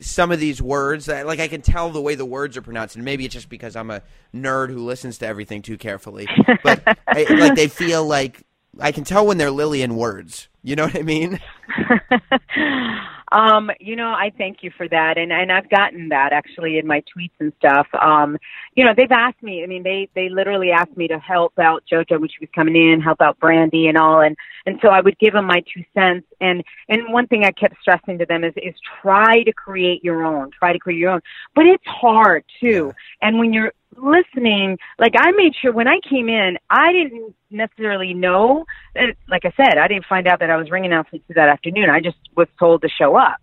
some 0.00 0.32
of 0.32 0.40
these 0.40 0.60
words 0.60 1.06
that 1.06 1.26
like 1.26 1.40
I 1.40 1.48
can 1.48 1.62
tell 1.62 1.90
the 1.90 2.00
way 2.00 2.14
the 2.14 2.24
words 2.24 2.56
are 2.56 2.62
pronounced, 2.62 2.96
and 2.96 3.04
maybe 3.04 3.24
it's 3.24 3.34
just 3.34 3.48
because 3.48 3.76
I'm 3.76 3.90
a 3.90 4.02
nerd 4.34 4.70
who 4.70 4.84
listens 4.84 5.18
to 5.18 5.26
everything 5.26 5.62
too 5.62 5.78
carefully. 5.78 6.28
But 6.62 6.82
I, 7.06 7.24
like 7.30 7.54
they 7.54 7.68
feel 7.68 8.04
like 8.06 8.42
I 8.80 8.92
can 8.92 9.04
tell 9.04 9.26
when 9.26 9.38
they're 9.38 9.50
Lilian 9.50 9.96
words. 9.96 10.48
You 10.62 10.76
know 10.76 10.84
what 10.84 10.96
I 10.96 11.02
mean? 11.02 11.40
um, 13.32 13.70
you 13.80 13.96
know, 13.96 14.10
I 14.10 14.30
thank 14.36 14.62
you 14.62 14.70
for 14.76 14.86
that, 14.88 15.16
and 15.16 15.32
and 15.32 15.50
I've 15.50 15.70
gotten 15.70 16.10
that 16.10 16.32
actually 16.32 16.78
in 16.78 16.86
my 16.86 17.02
tweets 17.16 17.32
and 17.40 17.52
stuff. 17.58 17.86
Um, 18.00 18.36
you 18.74 18.84
know, 18.84 18.92
they've 18.96 19.10
asked 19.10 19.42
me. 19.42 19.64
I 19.64 19.66
mean, 19.66 19.82
they 19.82 20.08
they 20.14 20.28
literally 20.28 20.70
asked 20.70 20.96
me 20.96 21.08
to 21.08 21.18
help 21.18 21.58
out 21.58 21.82
JoJo 21.90 22.20
when 22.20 22.28
she 22.28 22.36
was 22.40 22.50
coming 22.54 22.76
in, 22.76 23.00
help 23.00 23.22
out 23.22 23.40
Brandi 23.40 23.88
and 23.88 23.96
all, 23.96 24.20
and 24.20 24.36
and 24.66 24.78
so 24.82 24.88
I 24.88 25.00
would 25.00 25.18
give 25.18 25.32
them 25.32 25.46
my 25.46 25.62
two 25.72 25.82
cents. 25.94 26.26
And 26.40 26.62
and 26.88 27.12
one 27.12 27.26
thing 27.26 27.44
I 27.44 27.52
kept 27.52 27.76
stressing 27.80 28.18
to 28.18 28.26
them 28.26 28.44
is 28.44 28.52
is 28.56 28.74
try 29.00 29.42
to 29.44 29.52
create 29.52 30.04
your 30.04 30.24
own, 30.24 30.50
try 30.50 30.74
to 30.74 30.78
create 30.78 30.98
your 30.98 31.10
own. 31.10 31.20
But 31.54 31.64
it's 31.66 31.86
hard 31.86 32.44
too. 32.60 32.92
And 33.22 33.38
when 33.38 33.54
you're 33.54 33.72
listening, 33.96 34.78
like 34.98 35.12
I 35.18 35.32
made 35.32 35.52
sure 35.60 35.72
when 35.72 35.88
I 35.88 35.98
came 36.08 36.28
in, 36.28 36.58
I 36.70 36.92
didn't 36.92 37.34
necessarily 37.50 38.14
know 38.14 38.64
that, 38.94 39.14
like 39.28 39.44
I 39.44 39.52
said, 39.56 39.78
I 39.78 39.88
didn't 39.88 40.06
find 40.06 40.26
out 40.26 40.40
that 40.40 40.50
I 40.50 40.56
was 40.56 40.70
ring 40.70 40.86
announcing 40.86 41.20
that 41.30 41.48
afternoon. 41.48 41.90
I 41.90 42.00
just 42.00 42.16
was 42.36 42.48
told 42.58 42.82
to 42.82 42.88
show 42.88 43.16
up. 43.16 43.36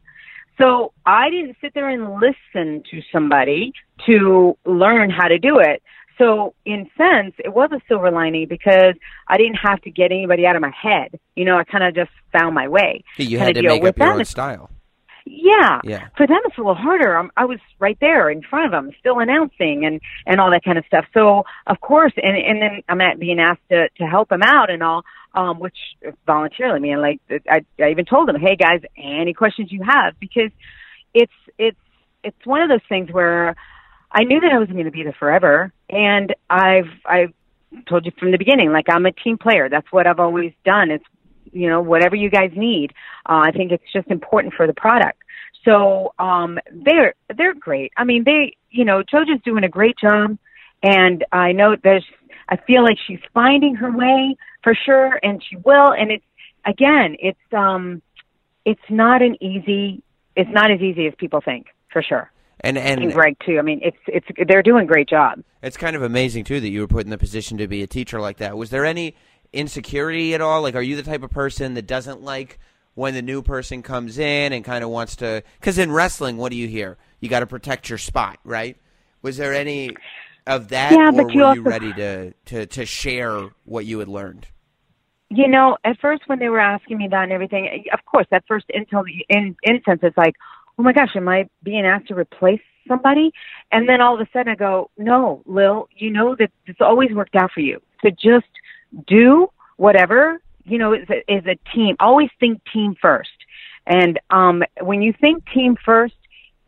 So 0.58 0.92
I 1.06 1.30
didn't 1.30 1.56
sit 1.62 1.74
there 1.74 1.90
and 1.90 2.20
listen 2.20 2.84
to 2.92 3.02
somebody 3.14 3.74
to 4.06 4.58
learn 4.66 5.10
how 5.10 5.28
to 5.28 5.40
do 5.40 5.60
it. 5.60 5.82
So 6.18 6.54
in 6.66 6.90
sense, 6.98 7.34
it 7.40 7.54
was 7.54 7.72
a 7.72 7.80
silver 7.88 8.12
lining 8.12 8.48
because 8.50 8.96
I 9.28 9.38
didn't 9.38 9.56
have 9.64 9.82
to 9.84 9.92
get 9.92 10.12
anybody 10.12 10.46
out 10.46 10.58
of 10.58 10.62
my 10.62 10.74
head. 10.80 11.18
You 11.36 11.46
know, 11.46 11.58
I 11.58 11.64
kind 11.64 11.86
of 11.86 11.96
just 11.96 12.12
found 12.34 12.54
my 12.54 12.68
way. 12.68 13.06
You 13.18 13.40
had 13.40 13.56
to 13.56 13.62
make 13.62 13.84
up 13.86 13.98
your 13.98 14.14
own 14.14 14.26
style. 14.26 14.70
Yeah. 15.32 15.82
Yeah. 15.84 16.08
For 16.18 16.26
them, 16.26 16.40
it's 16.46 16.58
a 16.58 16.62
little 16.62 16.74
harder. 16.74 17.16
I'm, 17.16 17.30
I 17.38 17.46
was 17.46 17.60
right 17.78 17.98
there 18.02 18.30
in 18.32 18.42
front 18.42 18.66
of 18.66 18.72
them, 18.72 18.92
still 19.00 19.20
announcing 19.20 19.86
and 19.86 20.02
and 20.26 20.42
all 20.42 20.50
that 20.52 20.64
kind 20.64 20.78
of 20.80 20.86
stuff. 20.88 21.06
So 21.14 21.44
of 21.68 21.80
course, 21.80 22.14
and 22.18 22.36
and 22.36 22.62
then 22.62 22.82
I'm 22.90 23.02
at 23.02 23.20
being 23.20 23.40
asked 23.40 23.68
to 23.72 23.90
to 24.00 24.06
help 24.06 24.30
them 24.30 24.42
out 24.44 24.70
and 24.72 24.82
all. 24.82 25.04
um, 25.34 25.60
which 25.60 25.78
voluntarily. 26.26 26.78
I 26.78 26.80
mean, 26.80 27.02
like 27.02 27.20
I, 27.50 27.60
I 27.84 27.92
even 27.92 28.06
told 28.06 28.28
them, 28.28 28.36
hey 28.40 28.56
guys, 28.56 28.82
any 28.98 29.34
questions 29.34 29.72
you 29.72 29.84
have, 29.88 30.20
because 30.20 30.52
it's 31.14 31.32
it's 31.58 31.78
it's 32.24 32.46
one 32.46 32.62
of 32.62 32.70
those 32.70 32.86
things 32.90 33.10
where 33.12 33.56
I 34.12 34.24
knew 34.24 34.40
that 34.40 34.52
I 34.52 34.58
wasn't 34.60 34.78
going 34.78 34.86
to 34.86 34.92
be 34.92 35.04
there 35.04 35.16
forever, 35.20 35.72
and 35.90 36.34
I've 36.50 36.90
I've 37.06 37.34
told 37.88 38.06
you 38.06 38.12
from 38.20 38.32
the 38.32 38.38
beginning, 38.38 38.72
like 38.72 38.86
I'm 38.90 39.06
a 39.06 39.12
team 39.12 39.38
player. 39.38 39.70
That's 39.70 39.92
what 39.92 40.08
I've 40.08 40.20
always 40.20 40.54
done. 40.66 40.90
It's 40.92 41.06
you 41.52 41.70
know 41.70 41.82
whatever 41.82 42.16
you 42.16 42.30
guys 42.30 42.52
need. 42.56 42.92
Uh, 43.28 43.44
I 43.48 43.52
think 43.52 43.72
it's 43.72 43.92
just 43.94 44.08
important 44.10 44.54
for 44.54 44.68
the 44.68 44.74
product. 44.74 45.22
So 45.66 46.14
um, 46.20 46.60
they're 46.72 47.14
they're 47.36 47.54
great. 47.54 47.92
I 47.98 48.04
mean, 48.04 48.24
they 48.24 48.56
you 48.70 48.86
know 48.86 49.04
JoJo's 49.04 49.44
doing 49.44 49.64
a 49.64 49.70
great 49.70 49.98
job, 49.98 50.38
and 50.84 51.26
I 51.32 51.52
know 51.52 51.76
there's. 51.84 52.06
I 52.52 52.58
feel 52.58 52.84
like 52.84 52.98
she's 53.06 53.20
finding 53.34 53.76
her 53.76 53.92
way 53.92 54.36
for 54.64 54.74
sure, 54.74 55.20
and 55.22 55.44
she 55.48 55.56
will. 55.58 55.94
And 55.94 56.12
it's 56.12 56.26
again, 56.66 57.16
it's 57.20 57.54
um, 57.54 58.02
it's 58.66 58.82
not 58.90 59.22
an 59.22 59.42
easy. 59.42 60.02
It's 60.36 60.50
not 60.52 60.72
as 60.72 60.80
easy 60.80 61.08
as 61.08 61.14
people 61.18 61.42
think, 61.42 61.68
for 61.92 62.02
sure. 62.02 62.32
And 62.62 62.78
and, 62.78 63.14
Greg 63.14 63.38
too. 63.46 63.58
I 63.58 63.62
mean, 63.62 63.80
it's 63.82 63.98
it's 64.08 64.28
they're 64.48 64.64
doing 64.64 64.84
a 64.84 64.88
great 64.88 65.08
job. 65.08 65.42
It's 65.62 65.78
kind 65.78 65.96
of 65.96 66.02
amazing 66.02 66.44
too 66.44 66.60
that 66.60 66.70
you 66.70 66.82
were 66.82 66.88
put 66.88 67.06
in 67.06 67.10
the 67.10 67.18
position 67.18 67.58
to 67.58 67.68
be 67.68 67.84
a 67.84 67.88
teacher 67.88 68.20
like 68.20 68.38
that. 68.38 68.58
Was 68.58 68.70
there 68.70 68.86
any 68.86 69.16
insecurity 69.54 70.34
at 70.34 70.42
all? 70.42 70.62
Like, 70.62 70.76
are 70.76 70.82
you 70.82 70.96
the 70.96 71.04
type 71.04 71.24
of 71.24 71.30
person 71.32 71.74
that 71.76 71.88
doesn't 71.88 72.22
like 72.22 72.60
when 72.96 73.14
the 73.14 73.22
new 73.22 73.42
person 73.42 73.82
comes 73.82 74.20
in 74.20 74.54
and 74.54 74.64
kind 74.64 74.84
of 74.84 74.90
wants 74.90 75.18
to? 75.18 75.44
Because 75.60 75.78
in 75.78 75.92
wrestling, 75.92 76.38
what 76.38 76.52
do 76.52 76.58
you 76.58 76.68
hear? 76.68 76.98
You 77.20 77.30
got 77.30 77.42
to 77.42 77.48
protect 77.48 77.90
your 77.90 77.98
spot, 77.98 78.40
right? 78.44 78.78
Was 79.22 79.38
there 79.38 79.54
any 79.54 79.96
of 80.48 80.70
that, 80.70 80.94
yeah, 80.94 81.10
or 81.10 81.24
but 81.24 81.34
you 81.34 81.40
were 81.40 81.46
also, 81.46 81.56
you 81.56 81.62
ready 81.64 81.94
to, 81.94 82.34
to 82.46 82.66
to 82.66 82.86
share 82.86 83.50
what 83.66 83.86
you 83.86 84.00
had 84.00 84.08
learned? 84.08 84.48
You 85.30 85.48
know, 85.48 85.78
at 85.84 86.00
first 86.00 86.24
when 86.28 86.40
they 86.40 86.50
were 86.50 86.60
asking 86.60 86.98
me 86.98 87.08
that 87.10 87.24
and 87.24 87.32
everything, 87.32 87.68
eh, 87.68 87.94
of 87.94 88.04
course, 88.06 88.26
that 88.32 88.44
first 88.48 88.66
intel 88.76 89.04
in 89.30 89.56
instance, 89.64 90.00
it's 90.02 90.18
like, 90.18 90.36
oh 90.78 90.84
my 90.84 90.94
gosh, 90.94 91.16
am 91.16 91.28
I 91.28 91.50
being 91.62 91.86
asked 91.86 92.08
to 92.08 92.16
replace 92.16 92.62
somebody? 92.88 93.32
And 93.72 93.88
then 93.88 94.02
all 94.02 94.16
of 94.16 94.22
a 94.22 94.28
sudden 94.34 94.52
I 94.52 94.56
go, 94.56 94.90
no, 94.98 95.44
Lil, 95.46 95.88
you 95.96 96.10
know 96.10 96.36
that 96.40 96.52
it's 96.66 96.82
always 96.82 97.12
worked 97.14 97.36
out 97.36 97.52
for 97.54 97.60
you. 97.60 97.80
So 98.02 98.10
just 98.10 98.48
do 99.08 99.50
whatever, 99.78 100.42
you 100.66 100.78
know, 100.78 100.94
is 100.94 101.08
a, 101.10 101.34
is 101.34 101.46
a 101.46 101.58
team. 101.74 101.96
Always 102.00 102.30
think 102.40 102.62
team 102.72 102.96
first. 103.02 103.30
And 103.86 104.20
um, 104.30 104.64
when 104.82 105.02
you 105.02 105.14
think 105.14 105.44
team 105.52 105.78
first, 105.84 106.16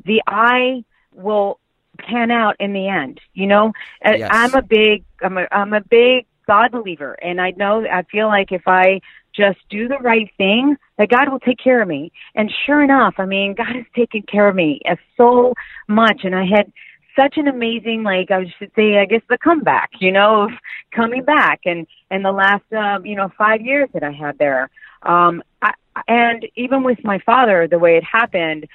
the 0.05 0.21
I 0.27 0.83
will 1.13 1.59
pan 1.99 2.31
out 2.31 2.55
in 2.59 2.73
the 2.73 2.87
end. 2.87 3.19
You 3.33 3.47
know, 3.47 3.73
Uh, 4.03 4.13
Yes. 4.17 4.29
I'm 4.31 4.55
a 4.55 4.61
big, 4.61 5.03
I'm 5.21 5.37
a, 5.37 5.47
I'm 5.51 5.73
a 5.73 5.81
big 5.81 6.25
God 6.47 6.71
believer, 6.71 7.13
and 7.21 7.39
I 7.39 7.51
know, 7.51 7.85
I 7.85 8.03
feel 8.03 8.27
like 8.27 8.51
if 8.51 8.63
I 8.67 9.01
just 9.33 9.59
do 9.69 9.87
the 9.87 9.99
right 9.99 10.29
thing, 10.37 10.75
that 10.97 11.09
God 11.09 11.29
will 11.29 11.39
take 11.39 11.59
care 11.59 11.81
of 11.81 11.87
me. 11.87 12.11
And 12.35 12.51
sure 12.65 12.83
enough, 12.83 13.15
I 13.17 13.25
mean, 13.25 13.53
God 13.53 13.75
has 13.75 13.85
taken 13.95 14.23
care 14.23 14.47
of 14.47 14.55
me 14.55 14.81
uh, 14.89 14.95
so 15.15 15.53
much, 15.87 16.21
and 16.23 16.35
I 16.35 16.45
had 16.45 16.71
such 17.15 17.37
an 17.37 17.47
amazing, 17.47 18.03
like 18.03 18.31
I 18.31 18.53
should 18.57 18.71
say, 18.75 18.97
I 18.97 19.05
guess 19.05 19.21
the 19.29 19.37
comeback, 19.37 19.91
you 19.99 20.11
know, 20.11 20.43
of 20.43 20.51
coming 20.91 21.23
back, 21.23 21.61
and 21.65 21.87
and 22.09 22.23
the 22.23 22.31
last, 22.31 22.63
uh, 22.71 22.99
you 23.03 23.15
know, 23.15 23.31
five 23.37 23.61
years 23.61 23.89
that 23.93 24.03
I 24.03 24.11
had 24.11 24.37
there, 24.37 24.69
um, 25.03 25.43
I, 25.61 25.73
and 26.07 26.45
even 26.55 26.83
with 26.83 27.03
my 27.03 27.19
father, 27.19 27.67
the 27.67 27.79
way 27.79 27.97
it 27.97 28.03
happened, 28.03 28.67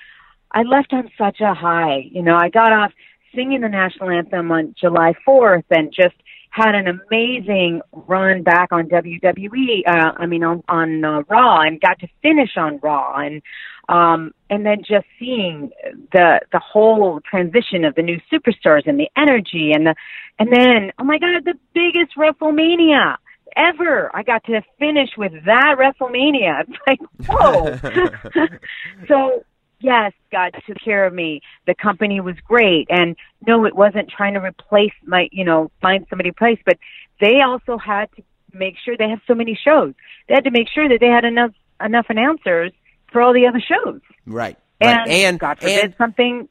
I 0.52 0.62
left 0.62 0.92
on 0.92 1.10
such 1.18 1.40
a 1.40 1.54
high. 1.54 2.08
You 2.10 2.22
know, 2.22 2.36
I 2.36 2.48
got 2.48 2.72
off 2.72 2.92
singing 3.34 3.60
the 3.60 3.68
national 3.68 4.10
anthem 4.10 4.50
on 4.50 4.74
July 4.78 5.14
4th 5.26 5.64
and 5.70 5.92
just 5.92 6.16
had 6.56 6.74
an 6.74 6.88
amazing 6.88 7.82
run 7.92 8.42
back 8.42 8.68
on 8.72 8.88
WWE. 8.88 9.82
Uh, 9.86 10.12
I 10.16 10.24
mean, 10.24 10.42
on 10.42 10.62
on 10.68 11.04
uh, 11.04 11.22
Raw, 11.28 11.60
and 11.60 11.78
got 11.80 11.98
to 12.00 12.08
finish 12.22 12.56
on 12.56 12.78
Raw, 12.82 13.16
and 13.16 13.42
um, 13.90 14.32
and 14.48 14.64
then 14.64 14.78
just 14.78 15.06
seeing 15.18 15.70
the 16.12 16.40
the 16.52 16.58
whole 16.58 17.20
transition 17.28 17.84
of 17.84 17.94
the 17.94 18.02
new 18.02 18.18
superstars 18.32 18.86
and 18.86 18.98
the 18.98 19.10
energy, 19.16 19.72
and 19.74 19.86
the 19.86 19.94
and 20.38 20.50
then 20.50 20.92
oh 20.98 21.04
my 21.04 21.18
God, 21.18 21.44
the 21.44 21.58
biggest 21.74 22.16
WrestleMania 22.16 23.16
ever. 23.54 24.10
I 24.14 24.22
got 24.22 24.42
to 24.44 24.62
finish 24.78 25.10
with 25.18 25.32
that 25.44 25.76
WrestleMania. 25.78 26.64
It's 26.68 26.78
like 26.86 27.00
whoa. 27.28 27.78
so 29.08 29.44
yes, 29.80 30.12
God 30.32 30.54
took 30.66 30.78
care 30.84 31.06
of 31.06 31.14
me. 31.14 31.40
The 31.66 31.74
company 31.74 32.20
was 32.20 32.36
great, 32.46 32.86
and 32.90 33.16
no, 33.46 33.64
it 33.64 33.74
wasn't 33.76 34.08
trying 34.10 34.34
to 34.34 34.40
replace 34.40 34.92
my, 35.04 35.28
you 35.32 35.44
know, 35.44 35.70
find 35.80 36.06
somebody 36.08 36.30
to 36.30 36.34
replace, 36.34 36.58
but 36.64 36.78
they 37.20 37.40
also 37.40 37.78
had 37.78 38.06
to 38.16 38.22
make 38.52 38.74
sure 38.84 38.96
they 38.96 39.08
have 39.08 39.20
so 39.26 39.34
many 39.34 39.58
shows. 39.62 39.94
They 40.28 40.34
had 40.34 40.44
to 40.44 40.50
make 40.50 40.68
sure 40.68 40.88
that 40.88 40.98
they 41.00 41.08
had 41.08 41.24
enough 41.24 41.52
enough 41.84 42.06
announcers 42.08 42.72
for 43.12 43.20
all 43.22 43.32
the 43.34 43.46
other 43.46 43.60
shows. 43.60 44.00
Right. 44.26 44.56
And, 44.80 44.96
right. 44.98 45.08
and 45.08 45.38
God 45.38 45.58
forbid 45.58 45.84
and- 45.84 45.94
something 45.96 46.48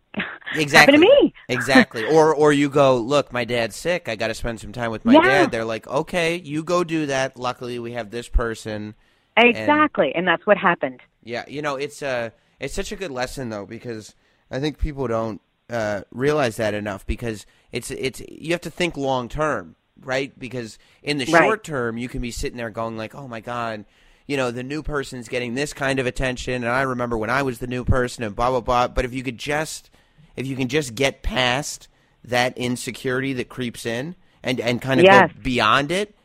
exactly 0.56 0.94
happened 0.98 1.10
to 1.20 1.24
me. 1.24 1.34
exactly. 1.50 2.06
Or 2.12 2.34
or 2.34 2.52
you 2.54 2.70
go, 2.70 2.98
look, 2.98 3.32
my 3.34 3.46
dad's 3.46 3.76
sick. 3.76 4.08
I 4.10 4.16
got 4.16 4.28
to 4.28 4.34
spend 4.34 4.60
some 4.60 4.72
time 4.72 4.92
with 4.92 5.06
my 5.06 5.14
Yeah. 5.14 5.22
dad. 5.22 5.52
They're 5.52 5.66
like, 5.66 5.88
okay, 5.88 6.38
you 6.38 6.64
go 6.64 6.84
do 6.84 7.06
that. 7.08 7.38
Luckily, 7.38 7.78
we 7.80 7.92
have 7.94 8.10
this 8.12 8.28
person. 8.30 8.96
Exactly, 9.38 10.14
and, 10.16 10.26
that's 10.28 10.46
what 10.48 10.58
happened. 10.58 11.02
Yeah, 11.24 11.44
you 11.48 11.62
know, 11.62 11.76
it's 11.76 12.02
uh 12.02 12.30
it's 12.60 12.74
such 12.74 12.92
a 12.92 12.96
good 12.96 13.12
lesson 13.12 13.50
though 13.50 13.66
because 13.66 14.16
I 14.52 14.60
think 14.60 14.78
people 14.78 15.08
don't 15.08 15.42
uh, 15.70 16.02
realize 16.12 16.58
that 16.58 16.74
enough 16.74 17.06
because 17.06 17.46
it's 17.72 17.92
it's 17.92 18.22
you 18.30 18.52
have 18.52 18.62
to 18.62 18.70
think 18.70 18.98
long 18.98 19.30
term, 19.30 19.76
right? 20.02 20.38
Because 20.38 20.78
in 21.04 21.18
the 21.18 21.26
Right. 21.28 21.44
short 21.46 21.64
term, 21.64 21.98
you 21.98 22.08
can 22.10 22.22
be 22.22 22.32
sitting 22.32 22.58
there 22.58 22.70
going 22.70 22.98
like, 22.98 23.16
"Oh 23.16 23.28
my 23.28 23.40
god, 23.40 23.86
you 24.28 24.38
know, 24.38 24.52
the 24.52 24.64
new 24.64 24.84
person's 24.84 25.28
getting 25.28 25.56
this 25.56 25.74
kind 25.74 26.00
of 26.00 26.06
attention," 26.06 26.56
and 26.64 26.68
I 26.68 26.82
remember 26.84 27.18
when 27.18 27.30
I 27.32 27.42
was 27.42 27.60
the 27.60 27.68
new 27.68 27.84
person 27.84 28.24
and 28.24 28.36
blah 28.36 28.50
blah 28.52 28.62
blah. 28.62 28.88
But 28.90 29.06
if 29.06 29.14
you 29.14 29.24
could 29.24 29.38
just 29.40 29.90
if 30.36 30.46
you 30.48 30.56
can 30.56 30.68
just 30.68 30.96
get 30.96 31.24
past 31.24 31.88
that 32.24 32.58
insecurity 32.58 33.34
that 33.34 33.50
creeps 33.50 33.86
in 33.86 34.16
and 34.44 34.60
and 34.60 34.82
kind 34.82 35.00
of 35.02 35.08
Yes. 35.08 35.10
go 35.10 35.32
beyond 35.42 35.92
it, 35.92 36.16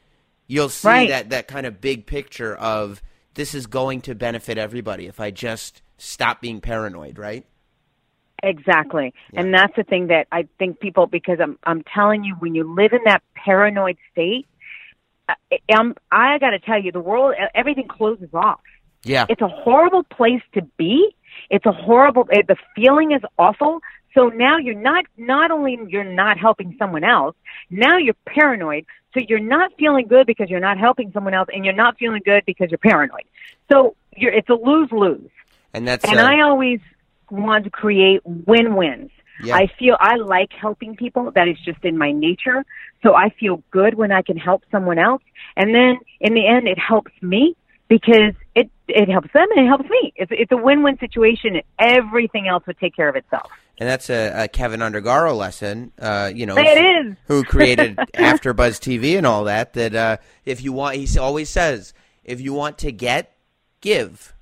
you'll 0.47 0.69
see 0.69 0.89
Right. 0.89 1.07
that 1.07 1.31
that 1.31 1.49
kind 1.49 1.67
of 1.67 1.81
big 1.81 2.07
picture 2.07 2.55
of 2.57 3.03
this 3.35 3.55
is 3.55 3.67
going 3.67 4.01
to 4.03 4.15
benefit 4.15 4.59
everybody 4.59 5.07
if 5.07 5.21
I 5.21 5.31
just 5.31 5.81
stop 6.01 6.41
being 6.41 6.61
paranoid, 6.61 7.19
right? 7.19 7.47
Exactly. 8.43 9.13
And 9.35 9.53
that's 9.53 9.75
the 9.77 9.85
thing 9.85 10.07
that 10.07 10.27
I 10.33 10.49
think 10.59 10.81
people 10.81 11.07
because 11.07 11.39
I'm 11.41 11.59
I'm 11.65 11.83
telling 11.83 12.25
you 12.25 12.35
when 12.37 12.55
you 12.55 12.75
live 12.75 12.93
in 12.93 13.01
that 13.05 13.23
paranoid 13.35 13.99
state 14.13 14.47
uh, 15.29 15.35
um, 15.79 15.95
I, 16.11 16.17
I'm 16.19 16.35
I 16.35 16.39
got 16.39 16.51
to 16.51 16.59
tell 16.59 16.83
you 16.83 16.93
the 16.93 17.01
world 17.01 17.35
everything 17.55 17.89
closes 17.89 18.31
off. 18.33 18.61
Yeah. 19.03 19.27
It's 19.29 19.41
a 19.41 19.49
horrible 19.49 20.03
place 20.05 20.43
to 20.55 20.63
be. 20.77 21.15
It's 21.49 21.67
a 21.67 21.73
horrible 21.73 22.25
the 22.25 22.57
feeling 22.75 23.13
is 23.13 23.23
awful. 23.39 23.81
So 24.15 24.29
now 24.29 24.59
you're 24.59 24.75
not 24.75 25.05
not 25.17 25.51
only 25.51 25.79
you're 25.89 26.05
not 26.05 26.39
helping 26.39 26.77
someone 26.79 27.05
else, 27.05 27.37
now 27.71 27.99
you're 27.99 28.17
paranoid. 28.27 28.87
So 29.15 29.21
you're 29.29 29.39
not 29.39 29.73
feeling 29.79 30.07
good 30.07 30.27
because 30.27 30.51
you're 30.51 30.61
not 30.61 30.79
helping 30.79 31.13
someone 31.13 31.35
else 31.35 31.49
and 31.53 31.65
you're 31.65 31.75
not 31.75 31.99
feeling 31.99 32.23
good 32.25 32.45
because 32.47 32.71
you're 32.71 32.79
paranoid. 32.79 33.25
So 33.71 33.97
you're 34.17 34.33
it's 34.33 34.49
a 34.49 34.55
lose-lose. 34.55 35.31
And 35.73 35.87
that's 35.87 36.05
And 36.05 36.19
uh, 36.19 36.25
I 36.25 36.41
always 36.43 36.81
want 37.31 37.65
to 37.65 37.71
create 37.71 38.21
win-wins. 38.25 39.11
Yeah. 39.43 39.57
I 39.57 39.69
feel 39.79 39.97
I 39.99 40.17
like 40.17 40.53
helping 40.53 40.97
people. 40.97 41.31
That 41.31 41.49
is 41.49 41.57
just 41.65 41.83
in 41.85 41.97
my 41.97 42.13
nature. 42.13 42.65
So 43.03 43.15
I 43.15 43.31
feel 43.31 43.63
good 43.71 43.95
when 43.95 44.13
I 44.13 44.23
can 44.23 44.37
help 44.37 44.65
someone 44.71 44.99
else. 44.99 45.23
And 45.57 45.75
then 45.75 45.99
in 46.21 46.35
the 46.35 46.47
end, 46.47 46.69
it 46.69 46.79
helps 46.79 47.13
me 47.23 47.57
because 47.89 48.35
it, 48.55 48.71
it 48.89 49.09
helps 49.09 49.33
them 49.33 49.47
and 49.57 49.67
it 49.67 49.69
helps 49.69 49.89
me. 49.89 50.13
It's, 50.17 50.31
it's 50.35 50.53
a 50.53 50.57
win-win 50.57 50.99
situation 50.99 51.61
everything 51.79 52.49
else 52.49 52.67
would 52.67 52.79
take 52.79 52.95
care 52.95 53.09
of 53.09 53.17
itself. 53.17 53.51
and 53.79 53.89
that's 53.89 54.11
a, 54.11 54.45
a 54.45 54.49
Keven 54.49 54.81
Undergaro 54.81 55.35
lesson. 55.37 55.93
Uh, 55.99 56.31
you 56.33 56.45
know, 56.47 56.57
It 56.59 57.07
is. 57.07 57.17
who 57.27 57.43
created 57.43 57.97
AfterBuzz 58.15 58.79
TV 58.79 59.17
and 59.17 59.27
all 59.27 59.45
that. 59.45 59.73
That 59.73 59.95
uh, 59.95 60.17
if 60.45 60.63
you 60.63 60.73
want, 60.73 60.97
he 60.97 61.19
always 61.19 61.49
says, 61.49 61.95
if 62.25 62.41
you 62.41 62.53
want 62.53 62.79
to 62.79 62.93
get, 62.93 63.35
give. 63.81 64.35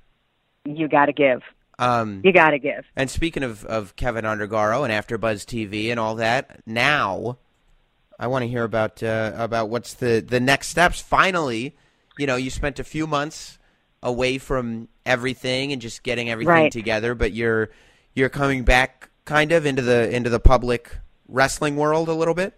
You 0.77 0.87
got 0.87 1.05
to 1.07 1.13
give. 1.13 1.41
Um, 1.77 2.21
You 2.23 2.33
got 2.33 2.51
to 2.51 2.59
give. 2.59 2.85
And 2.95 3.09
speaking 3.09 3.43
of, 3.43 3.63
of 3.65 3.95
Keven 3.95 4.25
Undergaro 4.25 4.83
and 4.83 4.91
AfterBuzz 4.93 5.45
TV 5.45 5.89
and 5.91 5.99
all 5.99 6.15
that, 6.15 6.61
now 6.65 7.37
I 8.19 8.27
want 8.27 8.43
to 8.43 8.47
hear 8.49 8.63
about 8.63 9.01
uh, 9.01 9.31
about 9.35 9.69
what's 9.69 9.93
the, 9.93 10.23
the 10.25 10.39
next 10.39 10.67
steps. 10.69 11.01
Finally, 11.01 11.75
you 12.17 12.27
know, 12.27 12.35
you 12.35 12.49
spent 12.49 12.79
a 12.79 12.83
few 12.83 13.07
months 13.07 13.57
away 14.03 14.37
from 14.37 14.89
everything 15.05 15.71
and 15.71 15.81
just 15.81 16.03
getting 16.03 16.29
everything 16.29 16.53
Right. 16.53 16.71
together, 16.71 17.15
but 17.15 17.31
you're 17.33 17.69
you're 18.13 18.29
coming 18.29 18.63
back 18.63 19.09
kind 19.25 19.51
of 19.53 19.65
into 19.65 19.81
the 19.81 20.13
into 20.13 20.29
the 20.29 20.39
public 20.39 20.97
wrestling 21.29 21.77
world 21.77 22.09
a 22.09 22.13
little 22.13 22.33
bit. 22.33 22.53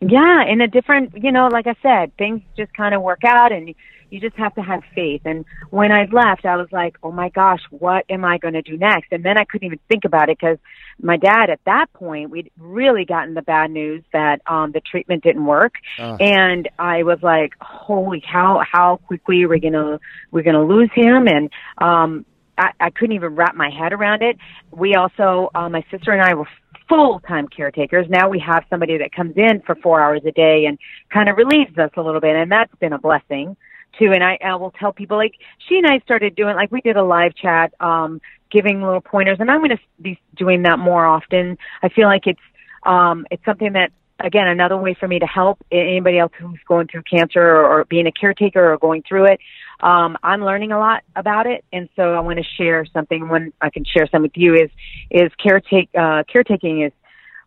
Yeah, 0.00 0.44
in 0.46 0.60
a 0.60 0.66
different, 0.66 1.22
you 1.22 1.30
know, 1.30 1.46
like 1.46 1.66
I 1.68 1.76
said, 1.80 2.14
things 2.18 2.42
just 2.56 2.74
kind 2.74 2.92
of 2.94 3.02
work 3.02 3.22
out 3.24 3.52
and 3.52 3.72
you 4.12 4.20
just 4.20 4.36
have 4.36 4.54
to 4.56 4.60
have 4.60 4.82
faith. 4.94 5.22
And 5.24 5.46
when 5.70 5.90
I 5.90 6.04
left, 6.12 6.44
I 6.44 6.56
was 6.56 6.68
like, 6.70 6.96
oh 7.02 7.10
my 7.10 7.30
gosh, 7.30 7.60
what 7.70 8.04
am 8.10 8.26
I 8.26 8.36
going 8.36 8.52
to 8.52 8.60
do 8.60 8.76
next? 8.76 9.10
And 9.10 9.24
then 9.24 9.38
I 9.38 9.44
couldn't 9.44 9.64
even 9.64 9.80
think 9.88 10.04
about 10.04 10.28
it 10.28 10.38
because 10.38 10.58
my 11.00 11.16
dad 11.16 11.48
at 11.48 11.60
that 11.64 11.86
point, 11.94 12.28
we'd 12.28 12.50
really 12.58 13.06
gotten 13.06 13.32
the 13.32 13.40
bad 13.40 13.70
news 13.70 14.04
that 14.12 14.42
um, 14.46 14.72
the 14.72 14.80
treatment 14.80 15.24
didn't 15.24 15.46
work. 15.46 15.76
Uh. 15.98 16.16
And 16.20 16.68
I 16.78 17.04
was 17.04 17.20
like, 17.22 17.54
holy 17.58 18.20
cow, 18.20 18.62
how 18.70 19.00
quickly 19.06 19.46
we're 19.46 19.58
going 19.58 19.72
to, 19.72 19.98
we're 20.30 20.42
going 20.42 20.56
to 20.56 20.62
lose 20.62 20.90
him. 20.94 21.26
And, 21.26 21.50
um, 21.78 22.26
I, 22.58 22.72
I 22.78 22.90
couldn't 22.90 23.16
even 23.16 23.34
wrap 23.34 23.54
my 23.54 23.70
head 23.70 23.94
around 23.94 24.20
it. 24.20 24.36
We 24.70 24.94
also, 24.94 25.50
uh, 25.54 25.70
my 25.70 25.82
sister 25.90 26.12
and 26.12 26.20
I 26.20 26.34
were 26.34 26.46
full 26.86 27.20
time 27.20 27.48
caretakers. 27.48 28.06
Now 28.10 28.28
we 28.28 28.40
have 28.40 28.64
somebody 28.68 28.98
that 28.98 29.10
comes 29.10 29.38
in 29.38 29.62
for 29.64 29.74
four 29.76 30.02
hours 30.02 30.20
a 30.26 30.32
day 30.32 30.66
and 30.66 30.78
kind 31.10 31.30
of 31.30 31.38
relieves 31.38 31.78
us 31.78 31.90
a 31.96 32.02
little 32.02 32.20
bit, 32.20 32.36
and 32.36 32.52
that's 32.52 32.74
been 32.74 32.92
a 32.92 32.98
blessing 32.98 33.56
too. 33.98 34.12
And 34.12 34.22
I, 34.22 34.38
I 34.44 34.56
will 34.56 34.72
tell 34.72 34.92
people 34.92 35.16
like 35.16 35.34
she 35.68 35.76
and 35.76 35.86
I 35.86 36.00
started 36.00 36.34
doing 36.34 36.54
like 36.54 36.70
we 36.70 36.80
did 36.80 36.96
a 36.96 37.04
live 37.04 37.34
chat, 37.34 37.74
um, 37.80 38.20
giving 38.50 38.82
little 38.82 39.00
pointers, 39.00 39.38
and 39.40 39.50
I'm 39.50 39.58
going 39.58 39.70
to 39.70 39.78
be 40.00 40.20
doing 40.36 40.62
that 40.62 40.78
more 40.78 41.06
often. 41.06 41.58
I 41.82 41.88
feel 41.88 42.06
like 42.06 42.26
it's 42.26 42.40
um, 42.84 43.26
it's 43.30 43.44
something 43.44 43.72
that 43.74 43.92
again 44.20 44.46
another 44.46 44.76
way 44.76 44.94
for 44.94 45.08
me 45.08 45.18
to 45.18 45.26
help 45.26 45.58
anybody 45.70 46.18
else 46.18 46.32
who's 46.38 46.60
going 46.68 46.86
through 46.86 47.02
cancer 47.02 47.40
or, 47.40 47.80
or 47.80 47.84
being 47.84 48.06
a 48.06 48.12
caretaker 48.12 48.72
or 48.72 48.78
going 48.78 49.02
through 49.08 49.26
it. 49.26 49.40
Um, 49.80 50.16
I'm 50.22 50.44
learning 50.44 50.72
a 50.72 50.78
lot 50.78 51.02
about 51.16 51.46
it, 51.46 51.64
and 51.72 51.88
so 51.96 52.14
I 52.14 52.20
want 52.20 52.38
to 52.38 52.44
share 52.56 52.84
something. 52.86 53.28
When 53.28 53.52
I 53.60 53.70
can 53.70 53.84
share 53.84 54.08
some 54.10 54.22
with 54.22 54.36
you 54.36 54.54
is 54.54 54.70
is 55.10 55.30
caretake 55.44 55.88
uh, 55.98 56.24
caretaking 56.24 56.82
is 56.82 56.92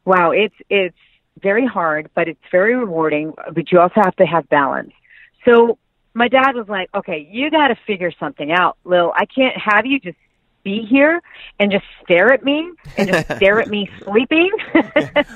wow. 0.03 0.31
It's 0.31 0.55
it's 0.69 0.97
very 1.41 1.65
hard, 1.65 2.09
but 2.15 2.27
it's 2.27 2.39
very 2.51 2.75
rewarding. 2.75 3.33
But 3.53 3.71
you 3.71 3.79
also 3.79 4.01
have 4.03 4.15
to 4.17 4.25
have 4.25 4.49
balance. 4.49 4.91
So 5.45 5.77
my 6.15 6.29
dad 6.29 6.55
was 6.55 6.67
like, 6.69 6.89
okay, 6.95 7.27
you 7.29 7.51
got 7.51 7.67
to 7.67 7.75
figure 7.85 8.11
something 8.19 8.51
out, 8.51 8.77
Lil. 8.85 9.11
I 9.13 9.25
can't 9.25 9.55
have 9.57 9.85
you 9.85 9.99
just 9.99 10.17
be 10.65 10.85
here 10.89 11.21
and 11.59 11.71
just 11.71 11.85
stare 12.03 12.33
at 12.33 12.43
me 12.43 12.69
and 12.97 13.07
just 13.07 13.25
stare 13.37 13.61
at 13.61 13.69
me 13.69 13.89
sleeping. 14.03 14.49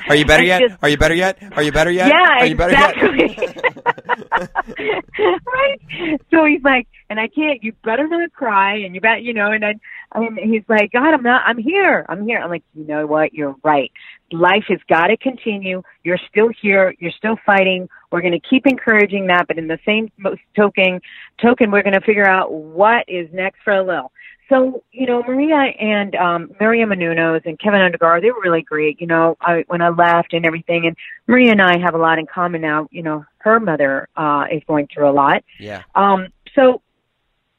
Are 0.10 0.16
you 0.16 0.26
better 0.26 0.44
yet? 0.52 0.60
just- 0.62 0.84
Are 0.84 0.90
you 0.90 0.98
better 0.98 1.14
yet? 1.16 1.38
Are 1.56 1.64
you 1.64 1.72
better 1.72 1.92
yet? 1.92 2.10
yeah, 2.10 2.40
Are 2.40 2.46
you 2.46 2.56
better 2.56 2.74
exactly. 2.74 3.38
yet? 3.38 4.52
right. 5.46 6.22
So 6.32 6.46
he's 6.46 6.64
like, 6.64 6.88
and 7.10 7.20
I 7.20 7.28
can't. 7.28 7.64
You 7.64 7.74
better 7.84 8.08
not 8.08 8.32
cry, 8.34 8.76
and 8.78 8.94
you 8.94 9.02
bet, 9.02 9.22
you 9.24 9.34
know. 9.34 9.52
And 9.52 9.64
I, 9.66 9.74
and 10.14 10.38
he's 10.40 10.64
like, 10.68 10.92
God, 10.92 11.14
I'm 11.14 11.24
not. 11.24 11.42
I'm 11.46 11.58
here. 11.58 12.06
I'm 12.10 12.26
here. 12.28 12.40
I'm 12.40 12.50
like, 12.50 12.64
you 12.76 12.86
know 12.86 13.06
what? 13.08 13.34
You're 13.34 13.56
right. 13.64 13.92
Life 14.32 14.66
has 14.68 14.80
got 14.88 15.08
to 15.08 15.18
continue. 15.18 15.82
You're 16.04 16.20
still 16.30 16.50
here. 16.62 16.94
You're 17.00 17.12
still 17.18 17.38
fighting. 17.46 17.90
We're 18.12 18.22
going 18.22 18.40
to 18.40 18.48
keep 18.48 18.68
encouraging 18.68 19.28
that, 19.28 19.48
but 19.48 19.58
in 19.58 19.68
the 19.68 19.80
same 19.86 20.12
token, 20.56 21.02
token, 21.42 21.72
we're 21.72 21.84
going 21.84 21.94
to 21.94 22.02
figure 22.02 22.28
out 22.28 22.52
what 22.54 23.06
is 23.08 23.28
next 23.34 23.60
for 23.64 23.82
Lil. 23.84 24.12
So, 24.50 24.84
you 24.92 25.06
know, 25.06 25.22
Maria 25.22 25.72
and 25.80 26.16
um 26.16 26.52
Maria 26.60 26.86
Menounos 26.86 27.46
and 27.46 27.60
Keven 27.60 27.80
Undergar, 27.80 28.20
they 28.20 28.32
were 28.32 28.42
really 28.42 28.64
great, 28.64 29.00
you 29.00 29.08
know, 29.08 29.38
I 29.40 29.64
when 29.68 29.82
I 29.82 29.90
left 29.90 30.34
and 30.34 30.46
everything 30.46 30.88
and 30.88 30.98
Maria 31.28 31.52
and 31.52 31.62
I 31.62 31.78
have 31.84 31.94
a 31.94 32.00
lot 32.00 32.18
in 32.18 32.26
common 32.26 32.62
now, 32.62 32.88
you 32.92 33.04
know, 33.04 33.26
her 33.38 33.60
mother 33.60 34.10
uh 34.18 34.46
is 34.52 34.64
going 34.68 34.88
through 34.92 35.10
a 35.10 35.14
lot. 35.14 35.44
Yeah. 35.60 35.84
Um 35.94 36.30
so 36.56 36.82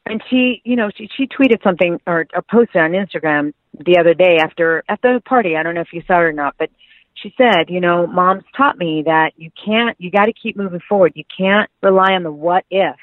and 0.07 0.21
she, 0.29 0.61
you 0.65 0.75
know, 0.75 0.91
she 0.97 1.09
she 1.17 1.29
tweeted 1.29 1.63
something 1.63 2.01
or, 2.07 2.27
or 2.35 2.43
posted 2.43 2.83
on 2.83 2.91
Instagram 2.91 3.53
the 3.79 3.99
other 3.99 4.15
day 4.15 4.39
after 4.41 4.83
after 4.89 5.15
the 5.15 5.21
party. 5.21 5.57
I 5.57 5.63
don't 5.63 5.77
know 5.77 5.83
if 5.83 5.93
you 5.93 6.03
saw 6.09 6.19
it 6.19 6.25
or 6.25 6.33
not, 6.33 6.57
but 6.59 6.71
she 7.15 7.33
said, 7.37 7.69
you 7.69 7.81
know, 7.81 8.07
mom's 8.09 8.45
taught 8.57 8.79
me 8.79 9.03
that 9.07 9.33
you 9.37 9.51
can't 9.65 9.97
you 10.01 10.11
got 10.11 10.25
to 10.25 10.33
keep 10.33 10.57
moving 10.57 10.81
forward. 10.89 11.13
You 11.15 11.25
can't 11.39 11.71
rely 11.83 12.15
on 12.15 12.25
the 12.25 12.33
what 12.33 12.65
if 12.69 12.97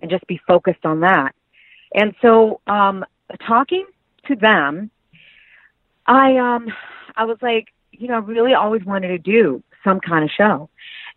and 0.00 0.10
just 0.10 0.24
be 0.28 0.40
focused 0.46 0.84
on 0.84 1.00
that. 1.00 1.32
And 1.92 2.14
so 2.22 2.60
um 2.68 3.04
talking 3.46 3.86
to 4.26 4.36
them, 4.36 4.90
I 6.06 6.36
um 6.36 6.68
I 7.16 7.24
was 7.24 7.38
like, 7.42 7.68
you 7.92 8.08
know, 8.08 8.14
I 8.14 8.18
really 8.18 8.54
always 8.54 8.84
wanted 8.84 9.08
to 9.08 9.18
do 9.18 9.62
some 9.84 10.00
kind 10.00 10.24
of 10.24 10.30
show. 10.36 10.68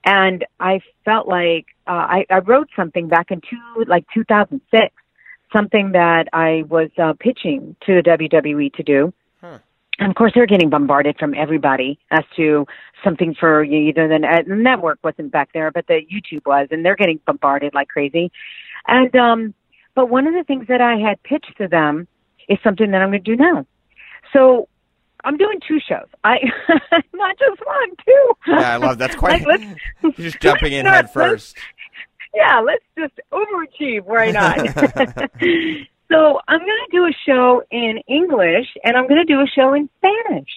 And 0.06 0.46
I 0.60 0.82
felt 1.06 1.28
like 1.28 1.66
uh, 1.88 1.92
I, 1.92 2.26
I 2.30 2.40
wrote 2.40 2.70
something 2.76 3.08
back 3.08 3.32
in 3.32 3.42
two, 3.42 3.86
like 3.88 4.06
2006, 4.14 4.94
something 5.52 5.94
that 5.94 6.28
I 6.34 6.64
was 6.70 6.90
uh, 7.02 7.14
pitching 7.20 7.76
to 7.86 7.96
the 7.96 8.04
WWE 8.04 8.74
to 8.74 8.84
do. 8.84 9.14
Huh. 9.42 9.60
And 10.00 10.10
of 10.10 10.16
course, 10.16 10.32
they're 10.36 10.46
getting 10.46 10.70
bombarded 10.70 11.18
from 11.18 11.34
everybody 11.34 12.00
as 12.12 12.24
to 12.36 12.68
something 13.04 13.36
for 13.38 13.64
either 13.64 14.08
the, 14.08 14.28
uh, 14.28 14.44
the 14.48 14.56
network 14.56 15.00
wasn't 15.04 15.32
back 15.32 15.50
there, 15.54 15.72
but 15.72 15.88
the 15.88 16.02
YouTube 16.14 16.46
was, 16.46 16.68
and 16.70 16.86
they're 16.86 16.96
getting 16.96 17.20
bombarded 17.26 17.74
like 17.74 17.88
crazy. 17.88 18.32
And 18.88 19.14
um, 19.16 19.54
but 19.98 20.12
one 20.12 20.28
of 20.28 20.36
the 20.36 20.44
things 20.44 20.68
that 20.68 20.80
I 20.80 20.98
had 20.98 21.22
pitched 21.24 21.58
to 21.58 21.68
them 21.68 22.08
is 22.48 22.60
something 22.64 22.92
that 22.92 23.02
I'm 23.02 23.10
going 23.10 23.24
to 23.24 23.36
do 23.36 23.36
now. 23.36 23.66
So 24.32 24.70
I'm 25.24 25.38
doing 25.38 25.60
two 25.68 25.80
shows. 25.80 26.06
I 26.24 26.38
not 27.16 27.36
just 27.40 27.66
one, 27.66 27.90
two. 28.06 28.32
Yeah, 28.46 28.74
I 28.74 28.78
love 28.78 29.00
that's 29.00 29.16
quite. 29.24 29.44
Like, 29.48 29.62
You're 30.04 30.12
just 30.12 30.40
jumping 30.40 30.72
in 30.72 30.86
head 30.86 31.12
first. 31.12 31.58
yeah, 32.36 32.60
let's 32.60 32.84
just 32.96 33.20
overachieve. 33.32 34.04
Why 34.04 34.30
not? 34.30 34.58
so 36.12 36.40
I'm 36.48 36.60
going 36.60 36.86
to 36.86 36.90
do 36.92 37.06
a 37.06 37.12
show 37.26 37.64
in 37.72 37.98
English 38.08 38.68
and 38.84 38.96
I'm 38.96 39.08
going 39.08 39.26
to 39.26 39.34
do 39.34 39.42
a 39.42 39.48
show 39.48 39.74
in 39.74 39.90
Spanish. 39.98 40.52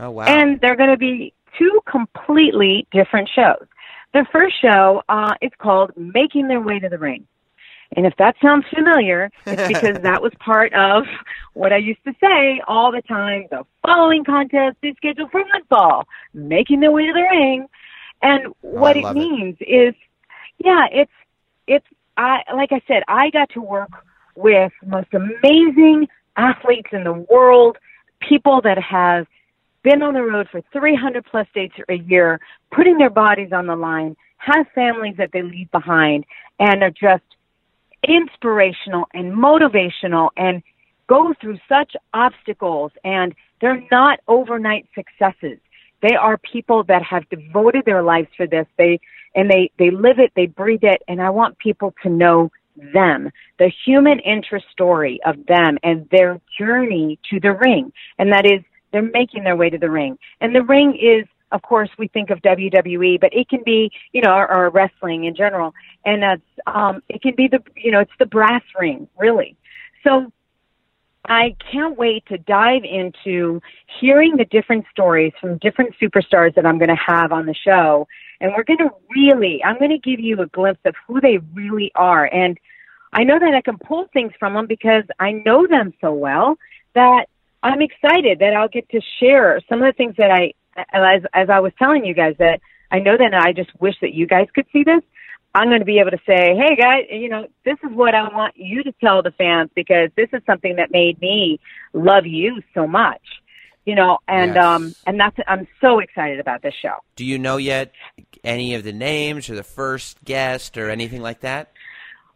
Oh 0.00 0.12
wow. 0.12 0.24
And 0.24 0.58
they're 0.62 0.76
going 0.76 0.92
to 0.92 0.96
be 0.96 1.34
two 1.58 1.80
completely 1.84 2.86
different 2.90 3.28
shows. 3.36 3.66
The 4.14 4.24
first 4.32 4.54
show 4.62 5.02
uh, 5.10 5.34
is 5.42 5.52
called 5.58 5.92
Making 5.94 6.48
Their 6.48 6.62
Way 6.62 6.78
to 6.78 6.88
the 6.88 6.96
Ring. 6.96 7.26
And 7.96 8.06
if 8.06 8.14
that 8.18 8.36
sounds 8.42 8.64
familiar, 8.72 9.30
it's 9.46 9.66
because 9.66 9.96
that 10.02 10.22
was 10.22 10.32
part 10.38 10.72
of 10.74 11.04
what 11.54 11.72
I 11.72 11.78
used 11.78 12.04
to 12.04 12.14
say 12.20 12.60
all 12.68 12.92
the 12.92 13.02
time. 13.02 13.46
The 13.50 13.64
following 13.84 14.24
contest 14.24 14.76
is 14.82 14.94
scheduled 14.96 15.30
for 15.30 15.40
one 15.40 15.64
fall, 15.68 16.06
making 16.34 16.80
their 16.80 16.92
way 16.92 17.06
to 17.06 17.12
the 17.12 17.22
ring. 17.22 17.66
And 18.20 18.48
oh, 18.48 18.54
what 18.60 18.96
I 18.96 19.10
it 19.10 19.14
means 19.14 19.56
is, 19.60 19.94
yeah, 20.58 20.86
it's, 20.92 21.12
it's, 21.66 21.86
I, 22.16 22.42
like 22.54 22.72
I 22.72 22.82
said, 22.86 23.04
I 23.08 23.30
got 23.30 23.48
to 23.50 23.60
work 23.60 23.90
with 24.34 24.72
most 24.84 25.08
amazing 25.14 26.08
athletes 26.36 26.90
in 26.92 27.04
the 27.04 27.12
world, 27.12 27.78
people 28.20 28.60
that 28.62 28.78
have 28.78 29.26
been 29.82 30.02
on 30.02 30.14
the 30.14 30.22
road 30.22 30.48
for 30.50 30.62
300 30.72 31.24
plus 31.24 31.46
days 31.54 31.70
a 31.88 31.94
year, 31.94 32.40
putting 32.72 32.98
their 32.98 33.10
bodies 33.10 33.52
on 33.52 33.66
the 33.66 33.76
line, 33.76 34.16
have 34.38 34.66
families 34.74 35.14
that 35.18 35.30
they 35.32 35.42
leave 35.42 35.70
behind, 35.70 36.24
and 36.58 36.82
are 36.82 36.90
just 36.90 37.22
inspirational 38.06 39.06
and 39.14 39.32
motivational 39.32 40.30
and 40.36 40.62
go 41.08 41.34
through 41.40 41.58
such 41.68 41.94
obstacles 42.14 42.92
and 43.04 43.34
they're 43.60 43.82
not 43.90 44.20
overnight 44.28 44.86
successes. 44.94 45.58
They 46.00 46.14
are 46.14 46.38
people 46.38 46.84
that 46.84 47.02
have 47.02 47.28
devoted 47.28 47.84
their 47.84 48.02
lives 48.02 48.28
for 48.36 48.46
this. 48.46 48.66
They 48.76 49.00
and 49.34 49.50
they 49.50 49.70
they 49.78 49.90
live 49.90 50.18
it, 50.18 50.32
they 50.36 50.46
breathe 50.46 50.84
it, 50.84 51.02
and 51.08 51.20
I 51.20 51.30
want 51.30 51.58
people 51.58 51.94
to 52.02 52.08
know 52.08 52.50
them, 52.94 53.30
the 53.58 53.72
human 53.84 54.20
interest 54.20 54.66
story 54.70 55.18
of 55.26 55.34
them 55.46 55.78
and 55.82 56.08
their 56.10 56.40
journey 56.58 57.18
to 57.30 57.40
the 57.40 57.52
ring. 57.52 57.92
And 58.18 58.32
that 58.32 58.46
is 58.46 58.62
they're 58.92 59.02
making 59.02 59.44
their 59.44 59.56
way 59.56 59.70
to 59.70 59.78
the 59.78 59.90
ring. 59.90 60.18
And 60.40 60.54
the 60.54 60.62
ring 60.62 60.96
is 61.00 61.26
of 61.52 61.62
course 61.62 61.90
we 61.98 62.08
think 62.08 62.30
of 62.30 62.40
WWE, 62.42 63.20
but 63.20 63.32
it 63.32 63.48
can 63.48 63.62
be, 63.64 63.90
you 64.12 64.20
know, 64.22 64.32
or, 64.32 64.50
or 64.50 64.70
wrestling 64.70 65.24
in 65.24 65.34
general. 65.34 65.74
And 66.04 66.22
that's 66.22 66.42
um 66.66 67.02
it 67.08 67.22
can 67.22 67.34
be 67.34 67.48
the 67.48 67.62
you 67.76 67.90
know, 67.90 68.00
it's 68.00 68.12
the 68.18 68.26
brass 68.26 68.62
ring, 68.78 69.08
really. 69.18 69.56
So 70.04 70.32
I 71.28 71.56
can't 71.70 71.98
wait 71.98 72.24
to 72.26 72.38
dive 72.38 72.84
into 72.84 73.60
hearing 74.00 74.36
the 74.36 74.46
different 74.46 74.86
stories 74.90 75.32
from 75.40 75.58
different 75.58 75.94
superstars 76.00 76.54
that 76.54 76.64
I'm 76.64 76.78
going 76.78 76.88
to 76.88 76.96
have 76.96 77.32
on 77.32 77.44
the 77.44 77.54
show. 77.54 78.08
And 78.40 78.52
we're 78.56 78.64
going 78.64 78.78
to 78.78 78.90
really, 79.14 79.62
I'm 79.62 79.78
going 79.78 79.90
to 79.90 79.98
give 79.98 80.20
you 80.20 80.40
a 80.40 80.46
glimpse 80.46 80.80
of 80.86 80.94
who 81.06 81.20
they 81.20 81.38
really 81.52 81.92
are. 81.94 82.24
And 82.24 82.58
I 83.12 83.24
know 83.24 83.38
that 83.38 83.54
I 83.54 83.60
can 83.60 83.78
pull 83.78 84.06
things 84.12 84.32
from 84.38 84.54
them 84.54 84.66
because 84.66 85.04
I 85.18 85.32
know 85.32 85.66
them 85.66 85.92
so 86.00 86.12
well 86.12 86.56
that 86.94 87.26
I'm 87.62 87.82
excited 87.82 88.38
that 88.38 88.54
I'll 88.54 88.68
get 88.68 88.88
to 88.90 89.00
share 89.20 89.60
some 89.68 89.82
of 89.82 89.86
the 89.86 89.96
things 89.96 90.14
that 90.18 90.30
I, 90.30 90.54
as, 90.92 91.22
as 91.32 91.50
I 91.50 91.60
was 91.60 91.72
telling 91.78 92.04
you 92.04 92.14
guys 92.14 92.36
that 92.38 92.60
I 92.90 92.98
know 93.00 93.16
that 93.16 93.34
I 93.34 93.52
just 93.52 93.70
wish 93.80 93.94
that 94.00 94.14
you 94.14 94.26
guys 94.26 94.46
could 94.54 94.66
see 94.72 94.82
this. 94.84 95.02
I'm 95.54 95.68
going 95.68 95.80
to 95.80 95.84
be 95.86 95.98
able 95.98 96.10
to 96.10 96.20
say, 96.26 96.54
hey 96.56 96.76
guys, 96.76 97.04
you 97.10 97.28
know, 97.28 97.46
this 97.64 97.76
is 97.82 97.90
what 97.92 98.14
I 98.14 98.22
want 98.34 98.56
you 98.56 98.82
to 98.84 98.92
tell 99.00 99.22
the 99.22 99.30
fans 99.32 99.70
because 99.74 100.10
this 100.16 100.28
is 100.32 100.42
something 100.46 100.76
that 100.76 100.90
made 100.90 101.20
me 101.20 101.58
love 101.92 102.26
you 102.26 102.62
so 102.74 102.86
much, 102.86 103.22
you 103.84 103.94
know, 103.94 104.18
and, 104.28 104.54
Yes. 104.54 104.64
um, 104.64 104.94
and 105.06 105.18
that's, 105.18 105.36
I'm 105.48 105.66
so 105.80 105.98
excited 106.00 106.38
about 106.38 106.62
this 106.62 106.74
show. 106.80 106.96
Do 107.16 107.24
you 107.24 107.38
know 107.38 107.56
yet 107.56 107.92
any 108.44 108.74
of 108.74 108.84
the 108.84 108.92
names 108.92 109.48
or 109.48 109.56
the 109.56 109.62
first 109.62 110.22
guest 110.24 110.76
or 110.76 110.90
anything 110.90 111.22
like 111.22 111.40
that? 111.40 111.72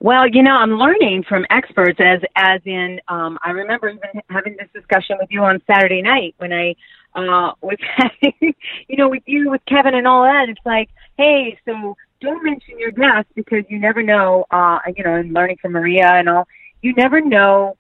Well, 0.01 0.27
you 0.27 0.43
know, 0.43 0.57
I'm 0.57 0.73
learning 0.73 1.25
from 1.29 1.47
experts 1.49 2.01
as 2.01 2.23
as 2.35 2.61
in 2.65 3.01
um 3.07 3.39
I 3.45 3.51
remember 3.51 3.89
even 3.89 4.21
having 4.31 4.57
this 4.59 4.69
discussion 4.75 5.17
with 5.21 5.31
you 5.31 5.45
on 5.45 5.63
Saturday 5.65 6.03
night 6.03 6.35
when 6.39 6.53
I 6.53 6.75
uh 7.15 7.53
having 7.97 8.55
you 8.89 8.97
know 8.97 9.09
with 9.09 9.23
you 9.27 9.51
with 9.51 9.63
Keven 9.67 9.95
and 9.95 10.07
all 10.07 10.23
that. 10.23 10.49
It's 10.49 10.61
like, 10.65 10.89
hey, 11.17 11.59
so 11.65 11.97
don't 12.21 12.45
mention 12.45 12.79
your 12.79 12.93
guests 12.93 13.31
because 13.35 13.65
you 13.69 13.79
never 13.79 14.03
know. 14.03 14.47
Uh, 14.51 14.79
you 14.97 15.05
know, 15.05 15.15
and 15.15 15.33
learning 15.33 15.59
from 15.61 15.73
Maria 15.73 16.09
and 16.13 16.29
all, 16.29 16.49
you 16.81 16.95
never 16.95 17.21
know 17.21 17.77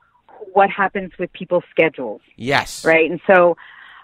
what 0.52 0.70
happens 0.70 1.12
with 1.18 1.32
people's 1.32 1.64
schedules. 1.70 2.20
Yes. 2.36 2.84
Right. 2.84 3.10
And 3.10 3.20
so 3.26 3.56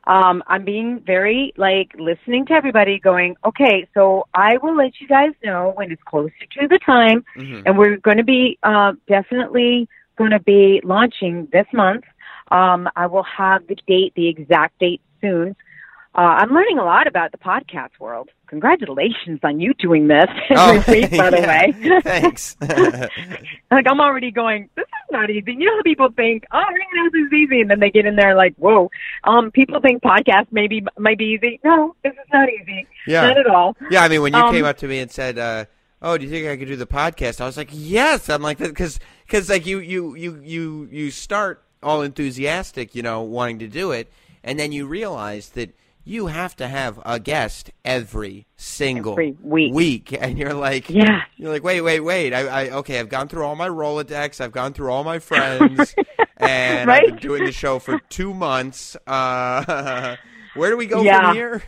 um, 0.06 0.42
I'm 0.46 0.64
being 0.64 1.00
very 1.00 1.52
like 1.56 1.92
listening 1.98 2.46
to 2.46 2.54
everybody 2.54 2.98
going, 2.98 3.36
okay, 3.44 3.86
so 3.94 4.26
I 4.32 4.56
will 4.62 4.76
let 4.76 5.00
you 5.00 5.08
guys 5.08 5.32
know 5.44 5.72
when 5.74 5.92
it's 5.92 6.02
closer 6.04 6.32
to 6.60 6.68
the 6.68 6.78
time. 6.78 7.24
Mhm. 7.36 7.62
And 7.66 7.78
we're 7.78 7.96
going 7.98 8.16
to 8.16 8.24
be 8.24 8.58
uh, 8.62 8.92
definitely 9.06 9.88
going 10.16 10.30
to 10.30 10.40
be 10.40 10.80
launching 10.82 11.48
this 11.52 11.66
month. 11.72 12.04
Um, 12.50 12.88
I 12.96 13.06
will 13.06 13.24
have 13.24 13.66
the 13.66 13.76
date, 13.86 14.14
the 14.16 14.28
exact 14.28 14.78
date 14.78 15.02
soon. 15.20 15.56
Uh, 16.14 16.20
I'm 16.40 16.50
learning 16.50 16.78
a 16.78 16.84
lot 16.84 17.06
about 17.06 17.30
the 17.32 17.38
podcast 17.38 17.90
world. 18.00 18.30
Congratulations 18.48 19.38
on 19.44 19.60
you 19.60 19.72
doing 19.74 20.08
this 20.08 20.24
every 20.50 21.00
week, 21.02 21.10
by 21.10 21.30
the 21.30 21.36
Oh, 21.36 21.40
yeah. 21.40 21.94
way. 21.94 22.00
Thanks. 22.02 22.56
like 23.70 23.86
I'm 23.88 24.00
already 24.00 24.30
going, 24.30 24.68
this 24.74 24.84
is 24.84 25.10
not 25.12 25.30
easy. 25.30 25.52
You 25.52 25.66
know 25.66 25.76
how 25.76 25.82
people 25.82 26.08
think, 26.16 26.44
oh, 26.52 26.62
hanging 26.66 27.06
out 27.06 27.14
is 27.14 27.32
easy, 27.32 27.60
and 27.60 27.70
then 27.70 27.78
they 27.80 27.90
get 27.90 28.06
in 28.06 28.16
there 28.16 28.34
like, 28.34 28.54
whoa. 28.56 28.90
Um, 29.24 29.50
people 29.50 29.80
think 29.80 30.02
podcasts 30.02 30.48
maybe 30.50 30.82
might 30.98 31.18
be 31.18 31.26
easy. 31.38 31.60
No, 31.62 31.94
this 32.02 32.12
is 32.14 32.18
not 32.32 32.48
easy. 32.48 32.86
Yeah. 33.06 33.28
Not 33.28 33.38
at 33.38 33.46
all. 33.46 33.76
Yeah, 33.90 34.02
I 34.02 34.08
mean, 34.08 34.22
when 34.22 34.32
you 34.32 34.40
Um, 34.40 34.52
came 34.52 34.64
up 34.64 34.78
to 34.78 34.88
me 34.88 34.98
and 35.00 35.10
said, 35.10 35.38
uh, 35.38 35.66
"Oh, 36.02 36.16
do 36.18 36.24
you 36.24 36.30
think 36.30 36.48
I 36.48 36.56
could 36.56 36.68
do 36.68 36.76
the 36.76 36.86
podcast?" 36.86 37.40
I 37.40 37.44
was 37.46 37.56
like, 37.56 37.68
"Yes." 37.70 38.28
I'm 38.28 38.42
like, 38.42 38.58
because 38.58 38.98
because 39.26 39.48
like 39.50 39.66
you 39.66 39.78
you 39.78 40.14
you 40.16 40.40
you 40.42 40.88
you 40.90 41.10
start 41.10 41.62
all 41.82 42.02
enthusiastic, 42.02 42.94
you 42.94 43.02
know, 43.02 43.20
wanting 43.22 43.58
to 43.60 43.68
do 43.68 43.92
it, 43.92 44.10
and 44.44 44.58
then 44.58 44.72
you 44.72 44.86
realize 44.86 45.50
that 45.50 45.74
you 46.04 46.28
have 46.28 46.56
to 46.56 46.66
have 46.68 46.98
a 47.04 47.20
guest 47.20 47.70
every 47.84 48.46
single 48.56 49.12
Every 49.12 49.36
week. 49.42 50.16
and 50.18 50.38
you're 50.38 50.54
like, 50.54 50.88
Yeah. 50.88 51.22
you're 51.36 51.50
like, 51.52 51.62
wait, 51.62 51.82
wait, 51.82 52.00
wait. 52.00 52.32
I, 52.32 52.46
I 52.46 52.70
okay, 52.76 52.98
I've 52.98 53.10
gone 53.10 53.28
through 53.28 53.44
all 53.44 53.56
my 53.56 53.68
Rolodex, 53.68 54.40
I've 54.40 54.52
gone 54.52 54.72
through 54.72 54.90
all 54.90 55.04
my 55.04 55.18
friends, 55.18 55.94
and 56.38 56.90
I've 56.90 57.04
been 57.06 57.16
doing 57.16 57.44
the 57.44 57.52
show 57.52 57.78
for 57.78 57.98
two 58.08 58.32
months. 58.32 58.96
Uh, 59.06 60.16
where 60.54 60.70
do 60.70 60.76
we 60.78 60.86
go 60.86 61.02
Yeah. 61.02 61.26
from 61.26 61.34
here? 61.36 61.62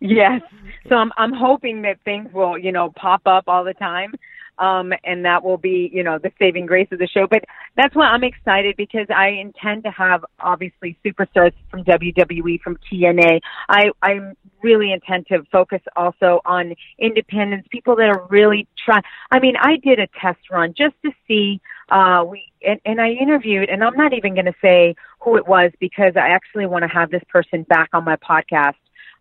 Yes. 0.00 0.42
So 0.88 0.96
I'm 0.96 1.12
I'm 1.16 1.32
hoping 1.32 1.82
that 1.82 1.98
things 2.04 2.32
will, 2.32 2.58
you 2.58 2.72
know, 2.72 2.90
pop 2.96 3.22
up 3.26 3.44
all 3.46 3.64
the 3.64 3.74
time. 3.74 4.12
Um, 4.58 4.92
and 5.04 5.24
that 5.24 5.42
will 5.42 5.56
be, 5.56 5.90
you 5.92 6.02
know, 6.02 6.18
the 6.18 6.30
saving 6.38 6.66
grace 6.66 6.88
of 6.92 6.98
the 6.98 7.08
show. 7.08 7.26
But 7.28 7.44
that's 7.76 7.94
why 7.94 8.06
I'm 8.06 8.24
excited 8.24 8.76
because 8.76 9.06
I 9.14 9.28
intend 9.28 9.84
to 9.84 9.90
have 9.90 10.24
obviously 10.40 10.96
superstars 11.04 11.52
from 11.70 11.84
WWE, 11.84 12.60
from 12.60 12.78
TNA. 12.90 13.40
I, 13.68 13.90
I 14.02 14.20
really 14.62 14.92
intend 14.92 15.26
to 15.28 15.42
focus 15.50 15.80
also 15.96 16.40
on 16.44 16.74
independents, 16.98 17.68
people 17.70 17.96
that 17.96 18.08
are 18.08 18.26
really 18.30 18.68
trying. 18.84 19.02
I 19.30 19.40
mean, 19.40 19.54
I 19.60 19.76
did 19.82 19.98
a 19.98 20.06
test 20.20 20.50
run 20.50 20.74
just 20.76 20.94
to 21.04 21.10
see, 21.26 21.60
uh, 21.88 22.24
we, 22.28 22.44
and, 22.66 22.80
and 22.84 23.00
I 23.00 23.10
interviewed, 23.10 23.68
and 23.68 23.82
I'm 23.82 23.96
not 23.96 24.12
even 24.12 24.34
going 24.34 24.46
to 24.46 24.54
say 24.62 24.94
who 25.20 25.36
it 25.36 25.48
was 25.48 25.72
because 25.80 26.12
I 26.16 26.28
actually 26.28 26.66
want 26.66 26.82
to 26.82 26.88
have 26.88 27.10
this 27.10 27.22
person 27.28 27.64
back 27.64 27.88
on 27.92 28.04
my 28.04 28.16
podcast 28.16 28.74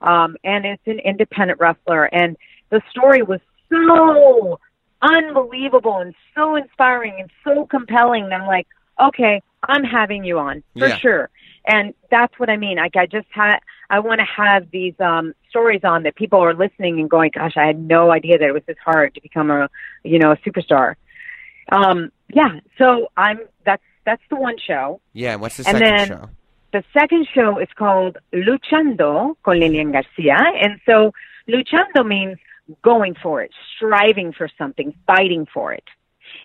um, 0.04 0.36
and 0.44 0.66
it's 0.66 0.86
an 0.86 1.00
independent 1.00 1.60
wrestler. 1.60 2.06
And 2.06 2.38
the 2.70 2.82
story 2.92 3.24
was 3.24 3.40
so 3.70 4.60
unbelievable 5.04 5.97
and 5.97 6.16
so 6.36 6.56
inspiring 6.56 7.14
and 7.20 7.30
so 7.43 7.66
compelling. 7.66 8.30
that 8.30 8.41
I'm 8.41 8.47
like, 8.47 8.68
okay, 9.01 9.41
I'm 9.68 9.84
having 9.84 10.24
you 10.24 10.39
on 10.39 10.64
for 10.78 10.88
Yeah. 10.88 10.97
sure. 10.97 11.30
And 11.68 11.93
that's 12.12 12.38
what 12.39 12.49
I 12.49 12.58
mean. 12.58 12.78
Like 12.78 12.95
I 12.95 13.06
just 13.06 13.28
had, 13.32 13.58
I 13.89 13.99
want 13.99 14.20
to 14.20 14.26
have 14.26 14.70
these 14.72 14.95
um, 14.99 15.34
stories 15.49 15.82
on 15.84 16.04
that 16.04 16.16
people 16.16 16.39
are 16.39 16.54
listening 16.54 16.99
and 16.99 17.10
going, 17.10 17.32
gosh, 17.34 17.54
I 17.56 17.66
had 17.66 17.80
no 17.80 18.12
idea 18.12 18.38
that 18.38 18.47
it 18.49 18.54
was 18.54 18.64
this 18.68 18.78
hard 18.84 19.14
to 19.16 19.22
become 19.22 19.49
a, 19.51 19.70
you 20.04 20.20
know, 20.20 20.32
a 20.32 20.38
superstar. 20.38 20.95
Um, 21.72 22.12
yeah. 22.34 22.60
So 22.78 23.08
I'm. 23.16 23.39
That's 23.66 23.84
that's 24.06 24.22
the 24.30 24.36
one 24.36 24.56
show. 24.68 24.99
yeah. 25.14 25.36
What's 25.36 25.56
the 25.58 25.68
And 25.70 25.78
second 25.78 25.95
then- 25.97 26.08
show? 26.08 26.30
The 26.74 26.84
second 26.91 27.28
show 27.34 27.60
is 27.60 27.68
called 27.78 28.18
Luchando 28.34 29.36
con 29.43 29.60
Lilian 29.60 29.91
Garcia. 29.91 30.38
And 30.62 30.82
so 30.88 31.12
luchando 31.47 32.04
means 32.06 32.38
going 32.84 33.16
for 33.22 33.41
it, 33.41 33.51
striving 33.76 34.32
for 34.34 34.49
something, 34.57 34.93
fighting 35.05 35.47
for 35.53 35.74
it. 35.74 35.84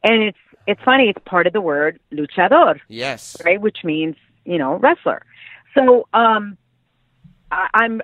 And 0.03 0.23
it's 0.23 0.39
it's 0.67 0.83
funny, 0.85 1.09
it's 1.09 1.19
part 1.25 1.47
of 1.47 1.53
the 1.53 1.61
word 1.61 1.99
luchador, 2.13 2.79
Yes. 2.89 3.37
right? 3.45 3.61
Which 3.61 3.79
means, 3.85 4.17
you 4.45 4.59
know, 4.59 4.75
wrestler. 4.77 5.23
So 5.75 6.09
um 6.13 6.57
I, 7.51 7.69
I'm 7.75 8.03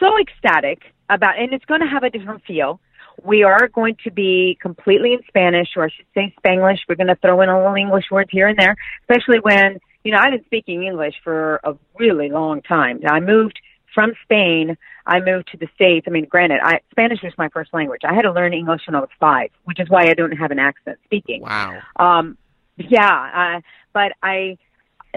so 0.00 0.18
ecstatic 0.18 0.82
about 1.08 1.38
and 1.38 1.52
it's 1.52 1.64
gonna 1.64 1.88
have 1.88 2.02
a 2.02 2.10
different 2.10 2.44
feel. 2.44 2.80
We 3.24 3.42
are 3.42 3.66
going 3.68 3.96
to 4.04 4.12
be 4.12 4.56
completely 4.62 5.12
in 5.12 5.20
Spanish, 5.26 5.70
or 5.76 5.84
I 5.84 5.88
should 5.88 6.06
say 6.14 6.32
Spanglish. 6.40 6.78
We're 6.88 6.94
going 6.94 7.08
to 7.08 7.16
throw 7.16 7.40
in 7.40 7.48
a 7.48 7.58
little 7.58 7.74
English 7.74 8.04
words 8.12 8.30
here 8.30 8.46
and 8.46 8.56
there, 8.56 8.76
especially 9.02 9.40
when 9.40 9.80
you 10.04 10.12
know, 10.12 10.18
I've 10.22 10.30
been 10.30 10.44
speaking 10.44 10.84
English 10.84 11.16
for 11.22 11.60
a 11.64 11.74
really 11.98 12.30
long 12.30 12.62
time. 12.62 13.00
I 13.06 13.20
moved 13.20 13.60
from 13.94 14.12
Spain. 14.22 14.76
I 15.06 15.20
moved 15.20 15.48
to 15.52 15.56
the 15.56 15.68
States. 15.74 16.06
I 16.06 16.10
mean, 16.10 16.26
granted, 16.26 16.60
I, 16.62 16.80
Spanish 16.90 17.22
was 17.22 17.32
my 17.38 17.48
first 17.48 17.72
language. 17.72 18.02
I 18.04 18.14
had 18.14 18.22
to 18.22 18.32
learn 18.32 18.52
English 18.52 18.82
when 18.86 18.94
I 18.94 19.00
was 19.00 19.08
five, 19.18 19.50
which 19.64 19.80
is 19.80 19.88
why 19.88 20.08
I 20.08 20.14
don't 20.14 20.32
have 20.32 20.50
an 20.50 20.58
accent 20.58 20.98
speaking. 21.04 21.42
Wow. 21.42 21.80
Um, 21.96 22.36
yeah, 22.76 23.56
uh, 23.56 23.60
but 23.92 24.12
I, 24.22 24.58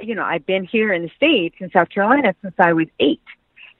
you 0.01 0.15
know, 0.15 0.24
I've 0.24 0.45
been 0.45 0.65
here 0.65 0.93
in 0.93 1.03
the 1.03 1.11
States 1.15 1.55
in 1.59 1.69
South 1.72 1.89
Carolina 1.89 2.34
since 2.41 2.55
I 2.57 2.74
was 2.74 2.88
eight. 2.99 3.22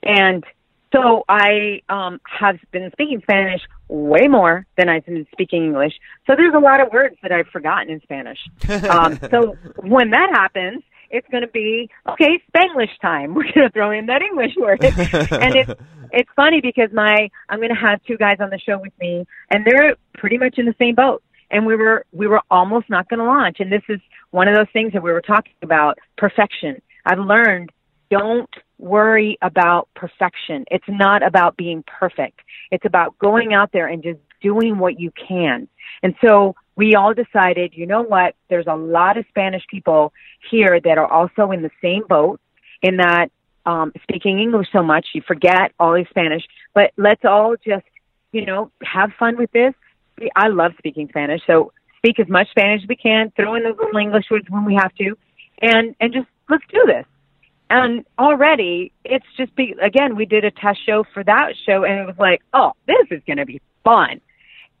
And 0.02 0.44
so 0.92 1.24
I 1.28 1.80
um, 1.88 2.20
have 2.24 2.58
been 2.70 2.90
speaking 2.92 3.20
Spanish 3.22 3.62
way 3.88 4.28
more 4.28 4.66
than 4.76 4.88
I've 4.88 5.06
been 5.06 5.26
speaking 5.32 5.64
English. 5.64 5.94
So 6.26 6.34
there's 6.36 6.54
a 6.54 6.58
lot 6.58 6.80
of 6.80 6.92
words 6.92 7.16
that 7.22 7.32
I've 7.32 7.48
forgotten 7.48 7.90
in 7.90 8.00
Spanish. 8.02 8.38
Um, 8.92 9.18
so 9.30 9.56
when 9.76 10.10
that 10.10 10.30
happens, 10.32 10.82
it's 11.12 11.28
going 11.30 11.42
to 11.42 11.48
be 11.48 11.88
okay. 12.08 12.40
Spanglish 12.50 12.98
time. 13.00 13.34
We're 13.34 13.44
going 13.44 13.68
to 13.68 13.70
throw 13.70 13.92
in 13.92 14.06
that 14.06 14.22
English 14.22 14.54
word, 14.56 14.82
and 14.84 15.54
it's 15.54 15.70
it's 16.10 16.30
funny 16.34 16.60
because 16.60 16.90
my 16.92 17.28
I'm 17.48 17.58
going 17.58 17.68
to 17.68 17.74
have 17.74 18.02
two 18.04 18.16
guys 18.16 18.38
on 18.40 18.50
the 18.50 18.58
show 18.58 18.78
with 18.78 18.92
me, 18.98 19.26
and 19.50 19.64
they're 19.64 19.96
pretty 20.14 20.38
much 20.38 20.58
in 20.58 20.66
the 20.66 20.74
same 20.78 20.96
boat. 20.96 21.22
And 21.50 21.66
we 21.66 21.76
were 21.76 22.06
we 22.12 22.26
were 22.26 22.40
almost 22.50 22.88
not 22.88 23.08
going 23.08 23.20
to 23.20 23.26
launch. 23.26 23.58
And 23.60 23.70
this 23.70 23.82
is 23.88 24.00
one 24.30 24.48
of 24.48 24.56
those 24.56 24.68
things 24.72 24.94
that 24.94 25.02
we 25.02 25.12
were 25.12 25.20
talking 25.20 25.52
about 25.62 25.98
perfection. 26.16 26.80
I've 27.04 27.18
learned 27.18 27.70
don't 28.10 28.50
worry 28.78 29.38
about 29.40 29.88
perfection. 29.94 30.64
It's 30.70 30.84
not 30.88 31.26
about 31.26 31.56
being 31.56 31.84
perfect. 31.86 32.40
It's 32.70 32.84
about 32.84 33.18
going 33.18 33.54
out 33.54 33.70
there 33.72 33.86
and 33.86 34.02
just 34.02 34.18
doing 34.42 34.78
what 34.78 34.98
you 34.98 35.10
can. 35.28 35.68
And 36.02 36.14
so 36.24 36.54
we 36.76 36.94
all 36.94 37.14
decided, 37.14 37.72
you 37.74 37.86
know 37.86 38.02
what? 38.02 38.34
There's 38.48 38.66
a 38.66 38.76
lot 38.76 39.16
of 39.16 39.24
Spanish 39.28 39.62
people 39.70 40.12
here 40.50 40.80
that 40.80 40.98
are 40.98 41.10
also 41.10 41.50
in 41.50 41.62
the 41.62 41.70
same 41.82 42.04
boat 42.08 42.40
in 42.82 42.96
that 42.96 43.30
um, 43.64 43.92
speaking 44.02 44.40
English 44.40 44.68
so 44.72 44.82
much, 44.82 45.06
you 45.14 45.22
forget 45.26 45.72
all 45.78 45.92
the 45.92 46.04
Spanish. 46.10 46.42
But 46.74 46.92
let's 46.96 47.24
all 47.24 47.54
just, 47.64 47.86
you 48.32 48.44
know, 48.44 48.70
have 48.82 49.10
fun 49.18 49.36
with 49.36 49.52
this. 49.52 49.74
I 50.36 50.48
love 50.48 50.72
speaking 50.78 51.08
Spanish, 51.08 51.42
so 51.46 51.72
speak 51.98 52.20
as 52.20 52.28
much 52.28 52.50
Spanish 52.50 52.82
as 52.82 52.88
we 52.88 52.96
can. 52.96 53.32
Throw 53.36 53.54
in 53.54 53.62
those 53.62 53.76
little 53.78 53.98
English 53.98 54.26
words 54.30 54.46
when 54.48 54.64
we 54.64 54.74
have 54.74 54.94
to, 54.96 55.16
and 55.60 55.94
and 56.00 56.12
just 56.12 56.28
let's 56.48 56.64
do 56.70 56.84
this. 56.86 57.06
And 57.70 58.04
already, 58.18 58.92
it's 59.04 59.26
just 59.36 59.54
be 59.56 59.74
again. 59.80 60.14
We 60.14 60.26
did 60.26 60.44
a 60.44 60.50
test 60.50 60.84
show 60.84 61.04
for 61.14 61.24
that 61.24 61.54
show, 61.64 61.84
and 61.84 62.00
it 62.00 62.06
was 62.06 62.18
like, 62.18 62.42
oh, 62.52 62.72
this 62.86 63.06
is 63.10 63.22
going 63.26 63.38
to 63.38 63.46
be 63.46 63.60
fun. 63.84 64.20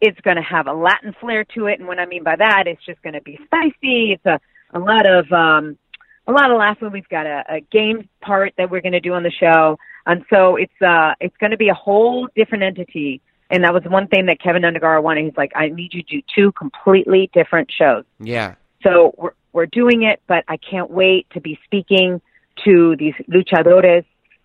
It's 0.02 0.20
going 0.20 0.36
to 0.36 0.42
have 0.42 0.66
a 0.66 0.72
Latin 0.72 1.14
flair 1.20 1.44
to 1.54 1.66
it, 1.66 1.78
and 1.78 1.86
what 1.86 2.00
I 2.00 2.06
mean 2.06 2.24
by 2.24 2.34
that, 2.36 2.64
it's 2.66 2.84
just 2.84 3.00
going 3.02 3.14
to 3.14 3.22
be 3.22 3.38
spicy. 3.44 4.12
It's 4.12 4.26
a 4.26 4.40
a 4.74 4.78
lot 4.80 5.06
of 5.06 5.30
um, 5.32 5.78
a 6.26 6.32
lot 6.32 6.50
of 6.50 6.58
laughing. 6.58 6.90
We've 6.92 7.08
got 7.08 7.24
a, 7.26 7.44
a 7.48 7.60
game 7.60 8.08
part 8.20 8.52
that 8.58 8.70
we're 8.70 8.80
going 8.80 8.92
to 8.92 9.00
do 9.00 9.14
on 9.14 9.22
the 9.22 9.30
show, 9.30 9.78
and 10.04 10.24
so 10.28 10.56
it's 10.56 10.82
uh 10.82 11.14
it's 11.20 11.36
going 11.38 11.52
to 11.52 11.56
be 11.56 11.68
a 11.68 11.74
whole 11.74 12.28
different 12.34 12.64
entity. 12.64 13.20
And 13.48 13.64
that 13.64 13.74
was 13.74 13.82
one 13.84 14.08
thing 14.08 14.26
that 14.26 14.40
Keven 14.40 14.62
Undergaro 14.62 15.02
wanted. 15.02 15.26
He's 15.26 15.36
like, 15.36 15.52
I 15.54 15.68
need 15.68 15.92
you 15.92 16.02
to 16.02 16.16
do 16.16 16.22
two 16.34 16.52
completely 16.52 17.30
different 17.34 17.70
shows. 17.70 18.04
Yeah. 18.18 18.54
So 18.82 19.14
we're 19.16 19.34
we're 19.52 19.66
doing 19.66 20.02
it, 20.02 20.20
but 20.26 20.44
I 20.48 20.56
can't 20.56 20.90
wait 20.90 21.28
to 21.34 21.40
be 21.40 21.58
speaking 21.64 22.20
to 22.64 22.96
these 22.96 23.14
luchadores 23.30 24.04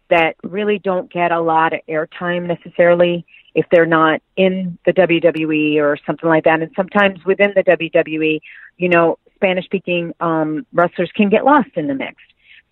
that 0.09 0.35
really 0.43 0.79
don't 0.79 1.11
get 1.11 1.31
a 1.31 1.41
lot 1.41 1.73
of 1.73 1.79
airtime 1.89 2.47
necessarily 2.47 3.25
if 3.57 3.65
they're 3.71 3.87
not 3.87 4.21
in 4.35 4.77
the 4.85 4.93
WWE 4.93 5.77
or 5.81 5.97
something 6.05 6.29
like 6.29 6.43
that. 6.43 6.61
And 6.61 6.71
sometimes 6.75 7.25
within 7.25 7.53
the 7.55 7.63
WWE, 7.63 8.39
you 8.77 8.87
know, 8.87 9.17
Spanish 9.33 9.65
speaking 9.65 10.13
um, 10.19 10.67
wrestlers 10.73 11.11
can 11.15 11.27
get 11.29 11.43
lost 11.43 11.69
in 11.73 11.87
the 11.87 11.95
mix. 11.95 12.21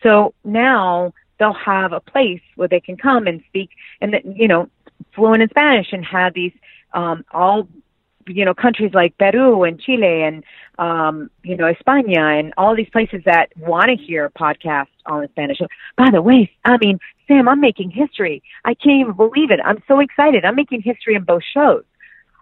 So 0.04 0.36
now 0.44 1.12
they'll 1.40 1.54
have 1.54 1.92
a 1.92 2.00
place 2.00 2.42
where 2.56 2.68
they 2.68 2.80
can 2.80 2.98
come 2.98 3.26
and 3.26 3.42
speak 3.48 3.72
and 4.00 4.16
you 4.36 4.48
know 4.48 4.70
fluent 5.16 5.42
in 5.42 5.50
Spanish 5.50 5.88
and 5.92 6.06
have 6.06 6.36
these 6.36 6.54
um, 6.94 7.26
all 7.32 7.68
you 8.28 8.46
know 8.46 8.54
countries 8.54 8.92
like 8.94 9.18
Peru 9.18 9.64
and 9.64 9.80
Chile 9.80 10.24
and 10.24 10.44
um, 10.80 11.30
you 11.44 11.56
know 11.58 11.72
España 11.72 12.40
and 12.40 12.54
all 12.58 12.76
these 12.76 12.90
places 12.90 13.22
that 13.26 13.50
want 13.58 13.90
to 13.90 13.96
hear 13.96 14.30
podcasts 14.30 14.88
on 15.06 15.28
Spanish. 15.30 15.60
By 15.98 16.10
the 16.12 16.22
way, 16.22 16.52
I 16.64 16.78
mean 16.78 17.00
Sam, 17.28 17.48
I'm 17.50 17.60
making 17.62 17.92
history. 17.92 18.44
I 18.64 18.74
can't 18.74 19.02
even 19.02 19.14
believe 19.14 19.52
it. 19.52 19.60
I'm 19.64 19.82
so 19.88 20.00
excited. 20.00 20.46
I'm 20.46 20.56
making 20.56 20.82
history 20.82 21.16
in 21.16 21.24
both 21.24 21.44
shows. 21.54 21.84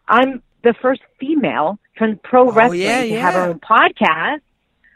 I'm 0.07 0.41
the 0.63 0.73
first 0.81 1.01
female 1.19 1.79
from 1.97 2.19
pro 2.23 2.51
wrestling 2.51 2.81
Oh, 2.81 2.83
yeah, 2.85 3.01
to 3.01 3.07
yeah. 3.07 3.19
have 3.21 3.33
her 3.35 3.41
own 3.49 3.59
podcast. 3.59 4.39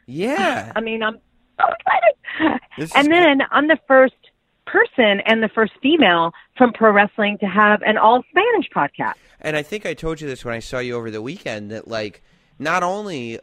Yeah. 0.05 0.71
I 0.75 0.81
mean, 0.81 1.03
I'm 1.03 1.19
so 1.59 1.65
excited. 1.79 2.61
This 2.77 2.95
and 2.95 3.11
then 3.11 3.41
I'm 3.51 3.67
the 3.67 3.79
first 3.87 4.13
person 4.67 5.21
and 5.25 5.41
the 5.41 5.49
first 5.49 5.73
female 5.81 6.33
from 6.57 6.73
pro 6.73 6.91
wrestling 6.91 7.37
to 7.39 7.45
have 7.47 7.81
an 7.81 7.97
all 7.97 8.23
Spanish 8.29 8.69
podcast. 8.75 9.15
And 9.41 9.55
I 9.55 9.63
think 9.63 9.85
I 9.85 9.93
told 9.93 10.21
you 10.21 10.27
this 10.27 10.43
when 10.45 10.53
I 10.53 10.59
saw 10.59 10.79
you 10.79 10.95
over 10.95 11.09
the 11.11 11.21
weekend 11.21 11.71
that 11.71 11.87
like 11.87 12.21
not 12.59 12.83
only 12.83 13.39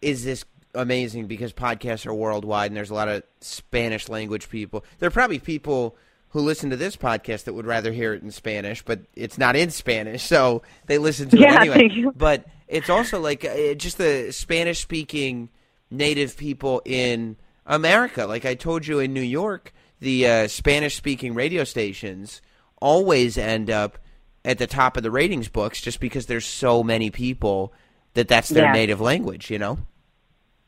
is 0.00 0.24
this 0.24 0.44
amazing 0.74 1.26
because 1.26 1.52
podcasts 1.52 2.06
are 2.06 2.14
worldwide 2.14 2.70
and 2.70 2.76
there's 2.76 2.90
a 2.90 2.94
lot 2.94 3.08
of 3.08 3.22
Spanish 3.40 4.08
language 4.08 4.48
people. 4.48 4.84
There 4.98 5.06
are 5.06 5.12
probably 5.12 5.38
people 5.38 5.96
who 6.30 6.40
listen 6.40 6.70
to 6.70 6.76
this 6.76 6.96
podcast 6.96 7.44
that 7.44 7.54
would 7.54 7.66
rather 7.66 7.92
hear 7.92 8.12
it 8.12 8.22
in 8.22 8.30
Spanish, 8.30 8.82
but 8.82 9.00
it's 9.14 9.38
not 9.38 9.54
in 9.54 9.70
Spanish, 9.70 10.22
so 10.24 10.62
they 10.86 10.98
listen 10.98 11.28
to 11.28 11.38
Yeah, 11.38 11.62
it 11.62 11.76
anyway. 11.76 12.10
But 12.16 12.44
it's 12.66 12.90
also 12.90 13.20
like 13.20 13.44
uh, 13.44 13.74
just 13.74 13.98
the 13.98 14.32
Spanish 14.32 14.80
speaking 14.80 15.50
native 15.90 16.36
people 16.36 16.82
in 16.84 17.36
America. 17.66 18.26
Like 18.26 18.44
I 18.44 18.54
told 18.54 18.86
you 18.86 18.98
in 18.98 19.12
New 19.12 19.20
York, 19.20 19.72
the 20.00 20.26
uh, 20.26 20.48
Spanish 20.48 20.96
speaking 20.96 21.34
radio 21.34 21.64
stations 21.64 22.40
always 22.80 23.38
end 23.38 23.70
up 23.70 23.98
at 24.44 24.58
the 24.58 24.66
top 24.66 24.96
of 24.96 25.02
the 25.02 25.10
ratings 25.10 25.48
books 25.48 25.80
just 25.80 26.00
because 26.00 26.26
there's 26.26 26.44
so 26.46 26.82
many 26.82 27.10
people 27.10 27.72
that 28.14 28.28
that's 28.28 28.48
their 28.50 28.64
Yeah. 28.64 28.72
native 28.72 29.00
language, 29.00 29.50
you 29.50 29.58
know? 29.58 29.78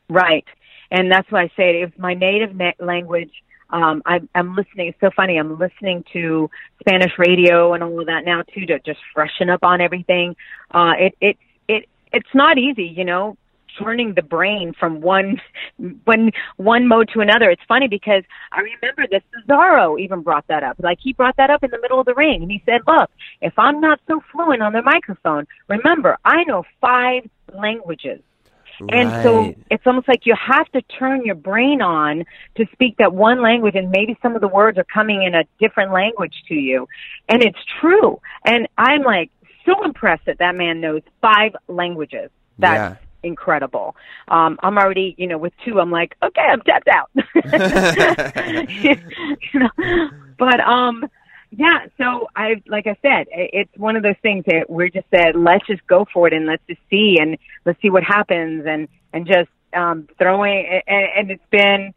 Right. 0.09 0.45
And 0.89 1.11
that's 1.11 1.29
why 1.31 1.43
I 1.43 1.47
say 1.57 1.81
it's 1.81 1.97
my 1.97 2.13
native 2.13 2.55
na- 2.55 2.71
language. 2.79 3.31
Um, 3.69 4.01
I'm, 4.05 4.29
I'm 4.33 4.55
listening. 4.55 4.87
It's 4.87 4.99
so 5.01 5.09
funny. 5.15 5.37
I'm 5.37 5.59
listening 5.59 6.05
to 6.13 6.49
Spanish 6.79 7.11
radio 7.17 7.73
and 7.73 7.83
all 7.83 7.99
of 7.99 8.07
that 8.07 8.23
now 8.25 8.41
too 8.53 8.65
to 8.67 8.79
just 8.79 8.99
freshen 9.13 9.49
up 9.49 9.59
on 9.63 9.81
everything. 9.81 10.35
Uh, 10.73 10.93
it, 10.97 11.15
it, 11.19 11.37
it, 11.67 11.89
it's 12.13 12.33
not 12.33 12.57
easy, 12.57 12.85
you 12.85 13.03
know, 13.03 13.37
turning 13.79 14.13
the 14.13 14.21
brain 14.21 14.73
from 14.77 15.01
one, 15.01 15.41
one, 16.03 16.31
one 16.57 16.87
mode 16.87 17.09
to 17.13 17.21
another. 17.21 17.49
It's 17.49 17.61
funny 17.67 17.87
because 17.87 18.23
I 18.51 18.61
remember 18.61 19.05
that 19.11 19.23
Cesaro 19.31 19.99
even 19.99 20.21
brought 20.21 20.47
that 20.47 20.63
up. 20.63 20.77
Like 20.79 20.99
he 21.01 21.13
brought 21.13 21.37
that 21.37 21.49
up 21.49 21.63
in 21.63 21.71
the 21.71 21.79
middle 21.81 21.99
of 21.99 22.05
the 22.05 22.15
ring 22.15 22.43
and 22.43 22.51
he 22.51 22.61
said, 22.65 22.81
look, 22.87 23.09
if 23.41 23.53
I'm 23.57 23.79
not 23.81 23.99
so 24.07 24.21
fluent 24.31 24.61
on 24.61 24.73
the 24.73 24.81
microphone, 24.81 25.47
remember, 25.67 26.17
I 26.23 26.43
know 26.45 26.63
five 26.81 27.29
languages. 27.53 28.21
And 28.89 29.23
so 29.23 29.55
it's 29.71 29.87
almost 29.87 30.07
like 30.07 30.25
you 30.25 30.35
have 30.39 30.71
to 30.73 30.81
turn 30.83 31.25
your 31.25 31.35
brain 31.35 31.81
on 31.81 32.25
to 32.57 32.65
speak 32.73 32.97
that 32.97 33.11
one 33.11 33.41
language 33.41 33.73
and 33.75 33.89
maybe 33.89 34.17
some 34.21 34.35
of 34.35 34.41
the 34.41 34.47
words 34.47 34.77
are 34.77 34.83
coming 34.83 35.23
in 35.23 35.33
a 35.33 35.43
different 35.59 35.91
language 35.91 36.35
to 36.49 36.53
you. 36.53 36.87
And 37.27 37.41
it's 37.41 37.57
true. 37.81 38.21
And 38.45 38.67
I'm 38.77 39.01
like 39.01 39.31
so 39.65 39.83
impressed 39.83 40.25
that 40.25 40.37
that 40.39 40.55
man 40.55 40.79
knows 40.79 41.01
five 41.21 41.55
languages. 41.67 42.29
That's 42.59 42.99
incredible. 43.23 43.95
Um, 44.27 44.59
I'm 44.61 44.77
already, 44.77 45.15
you 45.17 45.27
know, 45.27 45.37
with 45.37 45.53
two, 45.65 45.79
I'm 45.79 45.91
like, 45.91 46.15
okay, 46.23 46.41
I'm 46.41 46.61
tapped 46.61 46.87
out. 46.87 47.09
you 49.53 49.59
know, 49.59 50.09
but, 50.37 50.59
um, 50.59 51.09
yeah, 51.51 51.85
so 51.97 52.27
I, 52.35 52.61
like 52.67 52.87
I 52.87 52.97
said, 53.01 53.27
it's 53.31 53.71
one 53.77 53.95
of 53.95 54.03
those 54.03 54.17
things 54.21 54.43
that 54.47 54.69
we're 54.69 54.89
just 54.89 55.07
said, 55.09 55.35
let's 55.35 55.65
just 55.65 55.85
go 55.87 56.05
for 56.13 56.27
it 56.27 56.33
and 56.33 56.45
let's 56.45 56.63
just 56.67 56.81
see 56.89 57.17
and 57.19 57.37
let's 57.65 57.81
see 57.81 57.89
what 57.89 58.03
happens 58.03 58.65
and, 58.67 58.87
and 59.13 59.25
just, 59.25 59.49
um, 59.73 60.07
throwing, 60.17 60.81
and, 60.87 61.07
and 61.17 61.31
it's 61.31 61.43
been, 61.51 61.93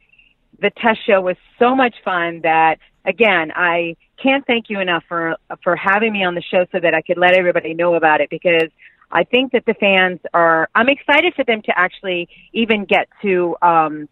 the 0.61 0.71
test 0.71 1.01
show 1.07 1.21
was 1.21 1.37
so 1.59 1.75
much 1.75 1.95
fun 2.05 2.41
that 2.43 2.79
again, 3.05 3.51
I 3.55 3.97
can't 4.23 4.47
thank 4.47 4.67
you 4.69 4.81
enough 4.81 5.05
for, 5.09 5.37
for 5.63 5.77
having 5.77 6.13
me 6.13 6.25
on 6.25 6.35
the 6.35 6.43
show 6.43 6.67
so 6.73 6.79
that 6.81 6.95
I 6.95 7.03
could 7.03 7.19
let 7.19 7.35
everybody 7.35 7.75
know 7.75 7.95
about 7.95 8.21
it 8.21 8.31
because 8.31 8.69
I 9.13 9.25
think 9.25 9.53
that 9.53 9.65
the 9.67 9.75
fans 9.75 10.21
are, 10.33 10.69
I'm 10.75 10.89
excited 10.89 11.35
for 11.35 11.45
them 11.45 11.63
to 11.63 11.79
actually 11.79 12.29
even 12.53 12.85
get 12.85 13.09
to, 13.23 13.57
um, 13.63 14.09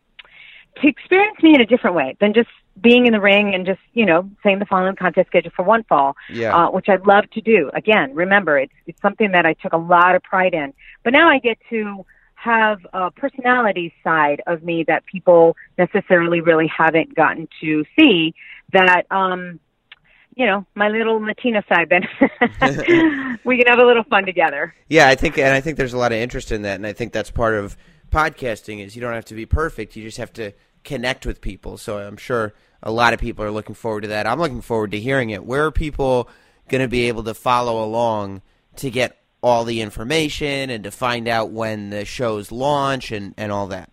to 0.80 0.88
experience 0.88 1.42
me 1.42 1.55
in 1.55 1.61
a 1.61 1.66
different 1.66 1.96
way 1.96 2.16
than 2.20 2.34
just 2.34 2.49
being 2.80 3.07
in 3.07 3.12
the 3.12 3.20
ring 3.20 3.55
and 3.55 3.66
just, 3.66 3.80
you 3.92 4.07
know, 4.07 4.30
saying 4.42 4.59
the 4.61 4.66
following 4.66 4.94
contest 4.96 5.26
schedule 5.28 5.51
for 5.55 5.64
one 5.64 5.82
fall, 5.84 6.16
Yeah. 6.30 6.55
uh, 6.55 6.70
which 6.70 6.88
I'd 6.88 7.07
love 7.07 7.28
to 7.32 7.40
do. 7.40 7.70
Again, 7.74 8.14
remember, 8.14 8.59
it's, 8.59 8.72
it's 8.86 9.01
something 9.03 9.32
that 9.32 9.44
I 9.46 9.55
took 9.55 9.72
a 9.72 9.78
lot 9.78 10.14
of 10.14 10.22
pride 10.22 10.55
in. 10.55 10.72
But 11.03 11.12
now 11.12 11.28
I 11.28 11.38
get 11.38 11.59
to 11.70 12.05
have 12.34 12.78
a 12.92 13.11
personality 13.11 13.92
side 14.05 14.42
of 14.46 14.62
me 14.62 14.84
that 14.84 15.05
people 15.07 15.57
necessarily 15.76 16.40
really 16.40 16.68
haven't 16.68 17.14
gotten 17.16 17.49
to 17.61 17.84
see 17.99 18.34
that, 18.72 19.07
um, 19.11 19.59
you 20.39 20.47
know, 20.47 20.64
my 20.76 20.89
little 20.89 21.20
Latina 21.20 21.64
side, 21.68 21.91
then 21.91 22.03
we 23.45 23.59
can 23.59 23.66
have 23.66 23.80
a 23.80 23.84
little 23.84 24.05
fun 24.05 24.24
together. 24.24 24.72
Yeah, 24.89 25.09
I 25.09 25.16
think, 25.16 25.36
and 25.36 25.53
I 25.53 25.61
think 25.61 25.76
there's 25.76 25.93
a 25.93 25.99
lot 25.99 26.12
of 26.12 26.18
interest 26.18 26.53
in 26.53 26.62
that, 26.62 26.76
and 26.76 26.86
I 26.86 26.93
think 26.93 27.12
that's 27.12 27.30
part 27.30 27.55
of 27.55 27.76
podcasting 28.11 28.78
is 28.78 28.95
you 28.95 29.03
don't 29.03 29.14
have 29.14 29.24
to 29.26 29.34
be 29.34 29.47
perfect; 29.47 29.97
you 29.97 30.05
just 30.05 30.18
have 30.18 30.32
to 30.34 30.53
connect 30.84 31.26
with 31.26 31.41
people. 31.41 31.76
So 31.76 31.99
I'm 31.99 32.16
sure 32.16 32.55
a 32.84 32.93
lot 32.93 33.12
of 33.14 33.20
people 33.20 33.45
are 33.45 33.51
looking 33.51 33.74
forward 33.74 34.03
to 34.03 34.09
that. 34.09 34.28
I'm 34.28 34.39
looking 34.39 34.61
forward 34.61 34.93
to 34.93 35.01
hearing 35.01 35.30
it. 35.30 35.45
Where 35.45 35.66
are 35.66 35.72
people 35.72 36.28
going 36.68 36.82
to 36.82 36.89
be 36.89 37.09
able 37.09 37.24
to 37.24 37.34
follow 37.34 37.84
along 37.84 38.43
to 38.76 38.91
get 38.91 39.18
all 39.43 39.64
the 39.64 39.80
information 39.80 40.70
and 40.70 40.84
to 40.84 40.93
find 40.93 41.26
out 41.26 41.51
when 41.51 41.91
the 41.91 42.05
shows 42.05 42.53
launch 42.53 43.11
and 43.11 43.34
and 43.36 43.51
all 43.51 43.66
that? 43.66 43.91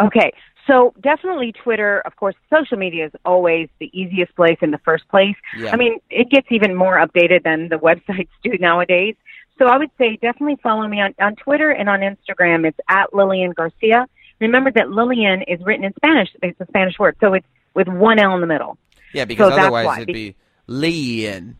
Okay, 0.00 0.32
so 0.68 0.94
definitely 1.00 1.50
Twitter, 1.52 2.00
of 2.00 2.14
course, 2.16 2.36
social 2.54 2.76
media 2.76 3.06
is 3.06 3.12
always 3.24 3.68
the 3.80 3.90
easiest 3.98 4.36
place 4.36 4.58
in 4.62 4.70
the 4.70 4.78
first 4.78 5.08
place. 5.08 5.34
Yeah. 5.58 5.72
I 5.72 5.76
mean, 5.76 5.98
it 6.10 6.30
gets 6.30 6.46
even 6.50 6.74
more 6.76 6.96
updated 6.98 7.42
than 7.42 7.68
the 7.68 7.76
websites 7.88 8.28
do 8.44 8.56
nowadays. 8.60 9.16
So 9.58 9.66
I 9.66 9.76
would 9.78 9.90
say 9.98 10.16
definitely 10.22 10.58
follow 10.62 10.86
me 10.86 11.00
on, 11.00 11.14
on 11.20 11.34
Twitter 11.34 11.70
and 11.70 11.88
on 11.88 12.00
Instagram. 12.00 12.64
It's 12.68 12.78
at 12.88 13.12
Lilian 13.12 13.50
Garcia. 13.52 14.06
Remember 14.40 14.70
that 14.70 14.90
Lilian 14.90 15.42
is 15.42 15.60
written 15.64 15.84
in 15.84 15.92
Spanish. 15.96 16.28
It's 16.42 16.60
a 16.60 16.66
Spanish 16.66 16.96
word. 16.98 17.16
So 17.20 17.34
it's 17.34 17.46
with 17.74 17.88
one 17.88 18.20
L 18.20 18.34
in 18.36 18.40
the 18.40 18.46
middle. 18.46 18.78
Yeah, 19.12 19.24
because 19.24 19.50
that's 19.50 19.62
otherwise 19.62 19.86
why. 19.86 19.96
it'd 20.02 20.06
be 20.14 20.36
Leon. 20.68 21.56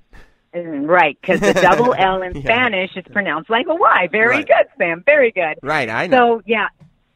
Mm, 0.54 0.88
Right, 0.88 1.18
because 1.20 1.40
the 1.40 1.52
double 1.54 1.92
L 1.94 2.22
in 2.22 2.34
Yeah. 2.36 2.42
Spanish 2.42 2.96
is 2.96 3.04
pronounced 3.10 3.50
like 3.50 3.66
a 3.68 3.74
Y. 3.74 4.08
Very 4.12 4.36
Right. 4.36 4.46
good, 4.46 4.66
Sam. 4.78 5.02
Very 5.04 5.30
good. 5.32 5.58
Right, 5.62 5.88
I 5.90 6.06
know. 6.06 6.38
So 6.38 6.42
yeah, 6.46 6.68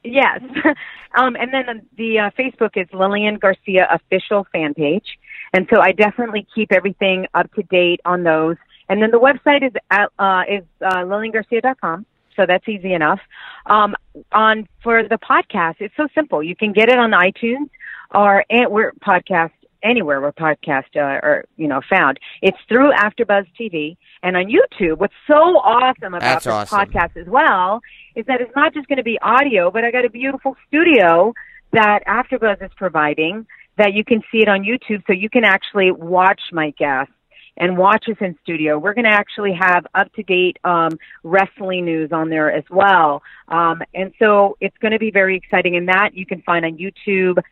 yes. 0.05 0.41
um, 1.15 1.37
and 1.37 1.53
then 1.53 1.87
the 1.97 2.19
uh, 2.19 2.31
Facebook 2.39 2.77
is 2.77 2.87
Lilian 2.93 3.37
Garcia 3.37 3.89
official 3.91 4.47
fan 4.53 4.75
page, 4.75 5.19
and 5.53 5.67
so 5.73 5.81
I 5.81 5.93
definitely 5.93 6.47
keep 6.55 6.73
everything 6.73 7.27
up 7.35 7.53
to 7.55 7.63
date 7.63 8.01
on 8.05 8.23
those. 8.23 8.57
And 8.89 9.03
then 9.03 9.11
the 9.11 9.21
website 9.21 9.65
is 9.67 9.73
at, 9.91 10.11
uh, 10.19 10.43
is 10.49 10.65
uh, 10.81 11.05
liliangarcia.com. 11.05 12.07
So 12.37 12.47
that's 12.47 12.69
easy 12.69 12.93
enough. 12.93 13.21
Um, 13.67 13.95
on 14.33 14.67
for 14.83 15.03
the 15.03 15.19
podcast, 15.19 15.77
it's 15.81 15.95
so 15.97 16.09
simple. 16.15 16.43
You 16.43 16.57
can 16.57 16.73
get 16.73 16.89
it 16.89 16.99
on 16.99 17.11
iTunes 17.11 17.69
or 18.11 18.45
and 18.51 18.71
we're 18.71 18.93
podcast 18.93 19.53
anywhere 19.83 20.21
where 20.21 20.33
podcasts 20.33 20.97
uh, 20.97 21.01
are 21.01 21.45
you 21.57 21.69
know 21.69 21.81
found. 21.89 22.19
It's 22.41 22.59
through 22.69 22.93
AfterBuzz 22.93 23.47
TV 23.59 23.97
and 24.23 24.37
on 24.37 24.47
YouTube. 24.47 24.99
What's 24.99 25.15
so 25.27 25.35
awesome 25.35 26.15
about 26.15 26.21
That's 26.21 26.45
this 26.45 26.53
awesome. 26.53 26.79
podcast 26.79 27.17
as 27.17 27.27
well 27.27 27.81
is 28.15 28.27
that 28.27 28.41
it's 28.41 28.55
not 28.55 28.75
just 28.75 28.89
going 28.89 28.99
to 28.99 29.03
be 29.03 29.19
audio, 29.21 29.71
but 29.71 29.85
I 29.85 29.91
got 29.91 30.05
a 30.05 30.11
beautiful 30.11 30.57
studio 30.69 31.33
that 31.73 32.01
AfterBuzz 32.07 32.63
is 32.63 32.71
providing 32.77 33.47
that 33.79 33.95
you 33.95 34.05
can 34.05 34.23
see 34.31 34.39
it 34.39 34.49
on 34.49 34.63
YouTube, 34.63 35.03
so 35.07 35.13
you 35.13 35.31
can 35.31 35.45
actually 35.45 35.91
watch 35.91 36.41
my 36.53 36.71
guests 36.79 37.13
and 37.57 37.77
watch 37.77 38.07
us 38.09 38.17
in 38.21 38.37
studio. 38.43 38.79
We're 38.79 38.95
going 38.95 39.05
to 39.05 39.11
actually 39.11 39.53
have 39.59 39.87
up 39.95 40.13
to 40.15 40.23
date 40.23 40.59
um, 40.65 40.99
wrestling 41.23 41.85
news 41.85 42.13
on 42.13 42.29
there 42.29 42.53
as 42.53 42.65
well, 42.71 43.23
um, 43.49 43.83
and 43.95 44.13
so 44.19 44.57
it's 44.61 44.77
going 44.79 44.93
to 44.93 44.99
be 44.99 45.11
very 45.11 45.37
exciting. 45.37 45.77
And 45.77 45.89
that 45.89 46.11
you 46.15 46.27
can 46.27 46.43
find 46.43 46.65
on 46.65 46.77
YouTube 46.77 47.43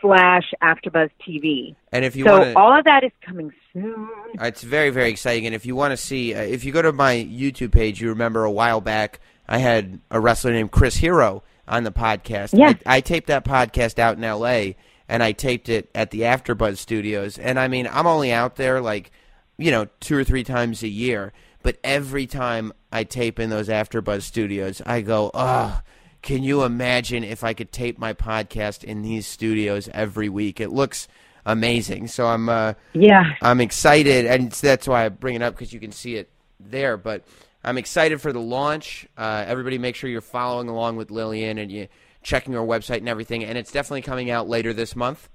slash 0.00 0.52
AfterBuzz 0.62 1.10
TV. 1.26 1.74
And 1.92 2.04
if 2.04 2.16
you 2.16 2.24
so 2.24 2.32
want 2.32 2.44
to, 2.44 2.58
all 2.58 2.78
of 2.78 2.84
that 2.84 3.04
is 3.04 3.12
coming 3.22 3.52
soon. 3.72 4.08
It's 4.34 4.62
very, 4.62 4.90
very 4.90 5.10
exciting. 5.10 5.46
And 5.46 5.54
if 5.54 5.66
you 5.66 5.74
want 5.74 5.92
to 5.92 5.96
see, 5.96 6.34
uh, 6.34 6.40
if 6.40 6.64
you 6.64 6.72
go 6.72 6.82
to 6.82 6.92
my 6.92 7.14
YouTube 7.14 7.72
page, 7.72 8.00
you 8.00 8.08
remember 8.10 8.44
a 8.44 8.50
while 8.50 8.80
back 8.80 9.20
I 9.48 9.58
had 9.58 10.00
a 10.10 10.20
wrestler 10.20 10.52
named 10.52 10.70
Chris 10.70 10.96
Hero 10.96 11.42
on 11.66 11.84
the 11.84 11.92
podcast. 11.92 12.56
Yeah. 12.56 12.74
I, 12.86 12.96
I 12.96 13.00
taped 13.00 13.28
that 13.28 13.44
podcast 13.44 13.98
out 13.98 14.16
in 14.16 14.24
L.A. 14.24 14.76
and 15.08 15.22
I 15.22 15.32
taped 15.32 15.68
it 15.68 15.90
at 15.94 16.10
the 16.10 16.20
AfterBuzz 16.20 16.76
Studios. 16.76 17.38
And 17.38 17.58
I 17.58 17.68
mean, 17.68 17.88
I'm 17.90 18.06
only 18.06 18.30
out 18.30 18.56
there 18.56 18.80
like, 18.80 19.10
you 19.56 19.70
know, 19.70 19.86
two 20.00 20.16
or 20.16 20.24
three 20.24 20.44
times 20.44 20.82
a 20.82 20.88
year. 20.88 21.32
But 21.62 21.78
every 21.82 22.26
time 22.26 22.72
I 22.92 23.04
tape 23.04 23.40
in 23.40 23.50
those 23.50 23.68
AfterBuzz 23.68 24.22
Studios, 24.22 24.82
I 24.84 25.00
go, 25.00 25.30
oh. 25.32 25.80
Can 26.22 26.42
you 26.42 26.64
imagine 26.64 27.24
if 27.24 27.44
I 27.44 27.54
could 27.54 27.72
tape 27.72 27.98
my 27.98 28.12
podcast 28.12 28.84
in 28.84 29.02
these 29.02 29.26
studios 29.26 29.88
every 29.92 30.28
week? 30.28 30.60
It 30.60 30.70
looks 30.70 31.08
amazing. 31.46 32.08
So 32.08 32.26
I'm 32.26 32.48
uh, 32.48 32.74
Yeah. 32.92 33.24
I'm 33.40 33.60
excited, 33.60 34.26
and 34.26 34.50
that's 34.52 34.86
why 34.86 35.04
I 35.04 35.08
bring 35.08 35.34
it 35.36 35.42
up 35.42 35.54
because 35.54 35.72
you 35.72 35.80
can 35.80 35.92
see 35.92 36.16
it 36.16 36.30
there. 36.60 36.96
But 36.96 37.24
I'm 37.64 37.78
excited 37.78 38.20
for 38.20 38.32
the 38.32 38.40
launch. 38.40 39.06
Uh, 39.16 39.44
everybody, 39.46 39.78
make 39.78 39.96
sure 39.96 40.10
you're 40.10 40.20
following 40.20 40.68
along 40.68 40.96
with 40.96 41.10
Lilian 41.10 41.58
and 41.58 41.70
you 41.70 41.88
checking 42.22 42.56
our 42.56 42.66
website 42.66 42.98
and 42.98 43.08
everything. 43.08 43.44
And 43.44 43.56
it's 43.56 43.72
definitely 43.72 44.02
coming 44.02 44.30
out 44.30 44.48
later 44.48 44.72
this 44.72 44.94
month. 44.94 45.28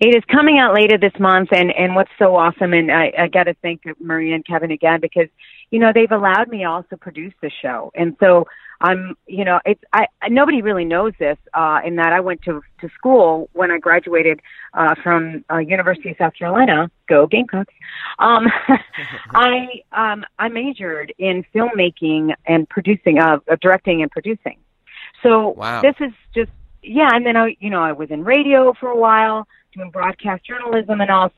It 0.00 0.16
is 0.16 0.24
coming 0.30 0.58
out 0.58 0.74
later 0.74 0.98
this 0.98 1.12
month, 1.18 1.50
and 1.52 1.70
and 1.70 1.94
what's 1.94 2.10
so 2.18 2.36
awesome, 2.36 2.72
and 2.72 2.90
I, 2.90 3.12
I 3.18 3.28
got 3.28 3.44
to 3.44 3.54
thank 3.62 3.82
Maria 4.00 4.34
and 4.34 4.44
Keven 4.44 4.70
again 4.70 5.00
because 5.00 5.28
you 5.70 5.78
know 5.78 5.92
they've 5.94 6.10
allowed 6.10 6.48
me 6.48 6.64
also 6.64 6.96
produce 6.96 7.34
the 7.40 7.50
show, 7.62 7.92
and 7.94 8.16
so 8.20 8.46
I'm 8.82 9.16
you 9.26 9.44
know 9.44 9.60
it's 9.64 9.82
I 9.92 10.06
nobody 10.28 10.60
really 10.60 10.84
knows 10.84 11.12
this 11.18 11.38
uh, 11.54 11.80
in 11.84 11.96
that 11.96 12.12
I 12.12 12.20
went 12.20 12.42
to 12.42 12.62
to 12.80 12.88
school 12.90 13.48
when 13.52 13.70
I 13.70 13.78
graduated 13.78 14.40
uh, 14.74 14.94
from 15.02 15.44
uh, 15.50 15.58
University 15.58 16.10
of 16.10 16.16
South 16.18 16.34
Carolina, 16.34 16.90
go 17.08 17.26
Gamecocks. 17.26 17.72
Um, 18.18 18.48
I 19.30 19.82
um, 19.92 20.24
I 20.38 20.48
majored 20.48 21.14
in 21.18 21.44
filmmaking 21.54 22.34
and 22.46 22.68
producing, 22.68 23.18
uh, 23.18 23.38
directing 23.60 24.02
and 24.02 24.10
producing. 24.10 24.58
So 25.22 25.50
wow. 25.50 25.80
this 25.80 25.94
is 26.00 26.12
just 26.34 26.50
yeah, 26.82 27.10
and 27.12 27.24
then 27.24 27.36
I 27.36 27.56
you 27.60 27.70
know 27.70 27.82
I 27.82 27.92
was 27.92 28.10
in 28.10 28.24
radio 28.24 28.74
for 28.78 28.88
a 28.88 28.96
while 28.96 29.46
doing 29.74 29.90
broadcast 29.90 30.44
journalism 30.44 31.00
and 31.00 31.10
all. 31.10 31.32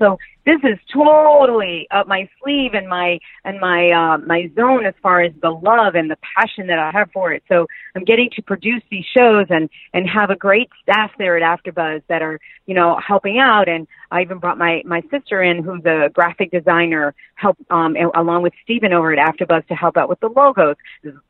This 0.47 0.61
is 0.63 0.79
totally 0.93 1.87
up 1.91 2.07
my 2.07 2.29
sleeve 2.43 2.75
and 2.75 2.89
my 2.89 3.19
and 3.45 3.59
my 3.61 3.91
uh, 3.91 4.19
my 4.19 4.51
zone 4.55 4.85
as 4.85 4.95
far 5.03 5.23
as 5.23 5.33
the 5.41 5.51
love 5.51 5.95
and 5.95 6.11
the 6.11 6.19
passion 6.37 6.67
that 6.67 6.79
I 6.79 6.91
have 6.91 7.11
for 7.13 7.33
it. 7.33 7.43
So 7.49 7.67
I'm 7.97 8.05
getting 8.05 8.29
to 8.37 8.43
produce 8.43 8.83
these 8.91 9.05
shows 9.17 9.47
and 9.49 9.71
and 9.93 10.09
have 10.09 10.31
a 10.31 10.37
great 10.37 10.69
staff 10.83 11.13
there 11.19 11.37
at 11.37 11.43
AfterBuzz 11.43 12.03
that 12.09 12.23
are 12.23 12.39
you 12.67 12.75
know 12.75 12.99
helping 13.07 13.39
out. 13.39 13.69
And 13.69 13.87
I 14.11 14.23
even 14.23 14.39
brought 14.39 14.59
my 14.59 14.83
my 14.85 15.03
sister 15.11 15.43
in, 15.43 15.63
who's 15.63 15.85
a 15.85 16.11
graphic 16.13 16.51
designer, 16.51 17.15
help 17.37 17.57
um 17.71 17.97
along 18.15 18.43
with 18.43 18.53
Stephen 18.63 18.93
over 18.93 19.13
at 19.13 19.19
AfterBuzz 19.19 19.67
to 19.69 19.75
help 19.75 19.97
out 19.97 20.09
with 20.09 20.21
the 20.21 20.29
logos. 20.29 20.77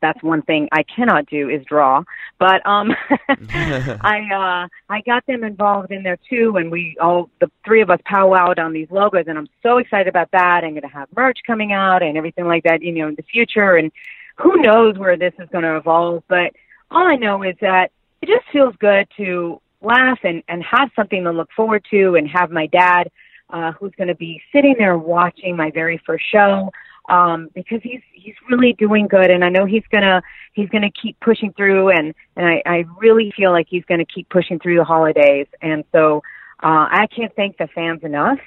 That's 0.01 0.23
one 0.23 0.43
thing 0.43 0.69
I 0.73 0.83
cannot 0.83 1.27
do 1.27 1.49
is 1.49 1.65
draw, 1.67 2.03
but 2.39 2.67
um 2.67 2.93
I 3.29 4.21
uh 4.33 4.69
I 4.93 5.01
got 5.07 5.27
them 5.27 5.45
involved 5.45 5.93
in 5.93 6.03
there 6.03 6.19
too, 6.29 6.57
and 6.57 6.71
we 6.71 6.97
all 7.01 7.31
the 7.41 7.51
three 7.65 7.83
of 7.83 7.91
us 7.91 8.01
powwowed 8.11 8.59
on 8.59 8.73
these 8.73 8.91
logos, 8.91 9.04
and 9.13 9.39
I'm 9.39 9.49
so 9.63 9.79
excited 9.79 10.09
about 10.09 10.31
that. 10.33 10.65
I'm 10.65 10.71
going 10.71 10.83
to 10.83 10.89
have 10.89 11.09
merch 11.15 11.41
coming 11.47 11.73
out 11.73 12.03
and 12.03 12.17
everything 12.17 12.47
like 12.47 12.65
that, 12.65 12.83
you 12.83 12.93
know, 12.93 13.09
in 13.09 13.15
the 13.15 13.23
future, 13.23 13.77
and 13.77 13.93
who 14.37 14.57
knows 14.57 14.99
where 14.99 15.17
this 15.17 15.35
is 15.39 15.49
going 15.51 15.65
to 15.65 15.77
evolve. 15.77 16.23
But 16.29 16.53
all 16.91 17.07
I 17.07 17.17
know 17.17 17.43
is 17.43 17.57
that 17.61 17.91
it 18.23 18.29
just 18.29 18.47
feels 18.53 18.75
good 18.77 19.07
to 19.17 19.61
laugh 19.83 20.19
and 20.23 20.43
and 20.49 20.63
have 20.65 20.91
something 20.97 21.25
to 21.25 21.31
look 21.33 21.51
forward 21.57 21.85
to, 21.91 22.15
and 22.17 22.29
have 22.29 22.51
my 22.51 22.67
dad, 22.67 23.11
uh, 23.51 23.73
who's 23.73 23.93
going 23.97 24.09
to 24.09 24.15
be 24.15 24.41
sitting 24.53 24.77
there 24.79 24.97
watching 24.97 25.57
my 25.57 25.71
very 25.71 26.01
first 26.07 26.25
show 26.31 26.71
um, 27.09 27.51
because 27.55 27.81
he's 27.83 28.01
he's 28.13 28.35
really 28.49 28.73
doing 28.75 29.07
good, 29.09 29.31
and 29.31 29.45
I 29.45 29.49
know 29.49 29.67
he's 29.67 29.85
gonna 29.91 30.23
he's 30.53 30.69
gonna 30.71 30.91
keep 30.91 31.19
pushing 31.21 31.53
through, 31.53 31.91
and 31.91 32.15
and 32.37 32.47
I, 32.47 32.63
I 32.65 32.85
really 32.99 33.33
feel 33.37 33.53
like 33.53 33.67
he's 33.69 33.85
gonna 33.85 34.07
keep 34.07 34.29
pushing 34.31 34.59
through 34.59 34.77
the 34.77 34.85
holidays, 34.85 35.47
and 35.61 35.85
so 35.93 36.23
uh, 36.63 36.89
I 36.91 37.07
can't 37.15 37.35
thank 37.35 37.59
the 37.59 37.69
fans 37.75 38.03
enough. 38.05 38.39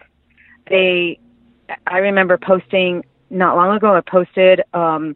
They, 0.69 1.19
I 1.85 1.97
remember 1.99 2.37
posting 2.37 3.03
not 3.29 3.55
long 3.55 3.75
ago. 3.75 3.95
I 3.95 4.01
posted. 4.01 4.61
Um, 4.73 5.15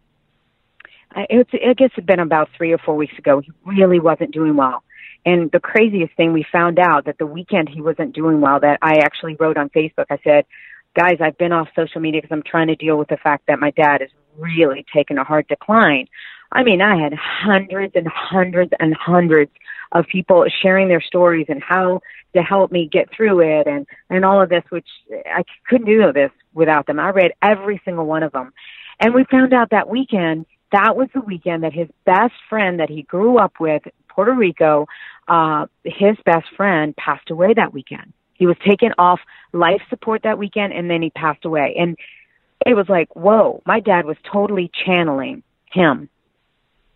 it's, 1.15 1.49
I 1.53 1.73
guess 1.73 1.89
it'd 1.93 2.05
been 2.05 2.19
about 2.19 2.49
three 2.57 2.71
or 2.71 2.77
four 2.77 2.95
weeks 2.95 3.17
ago. 3.17 3.41
He 3.41 3.51
really 3.65 3.99
wasn't 3.99 4.31
doing 4.31 4.55
well. 4.55 4.83
And 5.25 5.51
the 5.51 5.59
craziest 5.59 6.15
thing, 6.15 6.33
we 6.33 6.45
found 6.51 6.79
out 6.79 7.05
that 7.05 7.17
the 7.19 7.25
weekend 7.25 7.69
he 7.69 7.81
wasn't 7.81 8.15
doing 8.15 8.41
well. 8.41 8.59
That 8.59 8.79
I 8.81 8.99
actually 8.99 9.35
wrote 9.39 9.57
on 9.57 9.69
Facebook. 9.69 10.05
I 10.09 10.17
said, 10.23 10.45
"Guys, 10.97 11.17
I've 11.21 11.37
been 11.37 11.51
off 11.51 11.67
social 11.75 12.01
media 12.01 12.21
because 12.21 12.35
I'm 12.35 12.43
trying 12.43 12.67
to 12.67 12.75
deal 12.75 12.97
with 12.97 13.09
the 13.09 13.17
fact 13.17 13.45
that 13.47 13.59
my 13.59 13.71
dad 13.71 14.01
is 14.01 14.09
really 14.37 14.85
taking 14.93 15.17
a 15.17 15.23
hard 15.23 15.47
decline." 15.47 16.07
I 16.51 16.63
mean, 16.63 16.81
I 16.81 17.01
had 17.01 17.13
hundreds 17.13 17.95
and 17.95 18.07
hundreds 18.07 18.71
and 18.79 18.95
hundreds 18.95 19.51
of 19.93 20.05
people 20.07 20.45
sharing 20.61 20.87
their 20.87 21.01
stories 21.01 21.45
and 21.49 21.61
how 21.61 22.01
to 22.35 22.41
help 22.41 22.71
me 22.71 22.89
get 22.91 23.09
through 23.15 23.41
it 23.41 23.67
and 23.67 23.85
and 24.09 24.23
all 24.23 24.41
of 24.41 24.49
this 24.49 24.63
which 24.69 24.87
I 25.25 25.43
couldn't 25.67 25.87
do 25.87 26.11
this 26.13 26.31
without 26.53 26.87
them. 26.87 26.99
I 26.99 27.09
read 27.09 27.31
every 27.41 27.81
single 27.83 28.05
one 28.05 28.23
of 28.23 28.31
them. 28.31 28.53
And 28.99 29.13
we 29.13 29.25
found 29.29 29.53
out 29.53 29.71
that 29.71 29.89
weekend 29.89 30.45
that 30.71 30.95
was 30.95 31.09
the 31.13 31.21
weekend 31.21 31.63
that 31.63 31.73
his 31.73 31.89
best 32.05 32.33
friend 32.49 32.79
that 32.79 32.89
he 32.89 33.01
grew 33.03 33.37
up 33.37 33.53
with 33.59 33.83
Puerto 34.09 34.33
Rico 34.33 34.87
uh 35.27 35.65
his 35.83 36.17
best 36.25 36.47
friend 36.55 36.95
passed 36.95 37.29
away 37.29 37.53
that 37.53 37.73
weekend. 37.73 38.13
He 38.33 38.45
was 38.45 38.57
taken 38.67 38.91
off 38.97 39.19
life 39.53 39.81
support 39.89 40.23
that 40.23 40.37
weekend 40.37 40.73
and 40.73 40.89
then 40.89 41.01
he 41.01 41.09
passed 41.11 41.45
away. 41.45 41.75
And 41.77 41.97
it 42.65 42.75
was 42.75 42.87
like, 42.87 43.13
whoa, 43.15 43.61
my 43.65 43.79
dad 43.79 44.05
was 44.05 44.17
totally 44.31 44.71
channeling 44.85 45.43
him. 45.71 46.09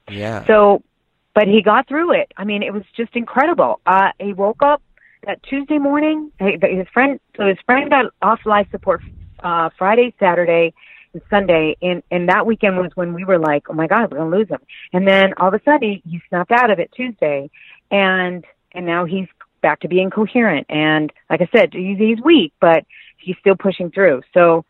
Yeah. 0.08 0.46
So 0.46 0.84
but 1.36 1.48
he 1.50 1.62
got 1.62 1.88
through 1.88 2.14
it. 2.14 2.32
I 2.38 2.46
mean, 2.46 2.64
it 2.64 2.74
was 2.74 2.84
just 2.96 3.16
incredible. 3.16 3.82
Uh, 3.86 4.12
he 4.20 4.34
woke 4.34 4.64
up 4.64 4.82
that 5.26 5.44
Tuesday 5.44 5.78
morning. 5.78 6.32
His 6.40 6.88
friend, 6.94 7.20
so 7.36 7.46
his 7.46 7.58
friend 7.66 7.90
got 7.90 8.06
off 8.22 8.40
life 8.46 8.68
support 8.72 9.02
uh, 9.44 9.70
Friday, 9.78 10.16
Saturday, 10.18 10.74
and 11.14 11.22
Sunday, 11.30 11.76
and 11.82 12.02
and 12.10 12.30
that 12.30 12.46
weekend 12.46 12.78
was 12.78 12.92
when 12.96 13.14
we 13.14 13.26
were 13.26 13.38
like, 13.38 13.70
oh 13.70 13.74
my 13.74 13.86
God, 13.86 14.12
we're 14.12 14.20
gonna 14.20 14.36
lose 14.36 14.48
him. 14.48 14.62
And 14.94 15.08
then 15.08 15.34
all 15.38 15.50
of 15.50 15.54
a 15.54 15.62
sudden, 15.64 16.02
he 16.04 16.22
snapped 16.30 16.52
out 16.52 16.72
of 16.72 16.80
it 16.80 16.92
Tuesday, 16.96 17.50
and 17.92 18.46
and 18.72 18.86
now 18.86 19.06
he's 19.06 19.28
back 19.62 19.82
to 19.82 19.88
being 19.88 20.10
coherent. 20.10 20.68
And 20.70 21.12
like 21.30 21.42
I 21.42 21.50
said, 21.56 21.74
he's, 21.74 21.98
he's 21.98 22.22
weak, 22.24 22.54
but 22.62 22.86
he's 23.18 23.36
still 23.40 23.56
pushing 23.56 23.92
through. 23.92 24.22
So, 24.34 24.64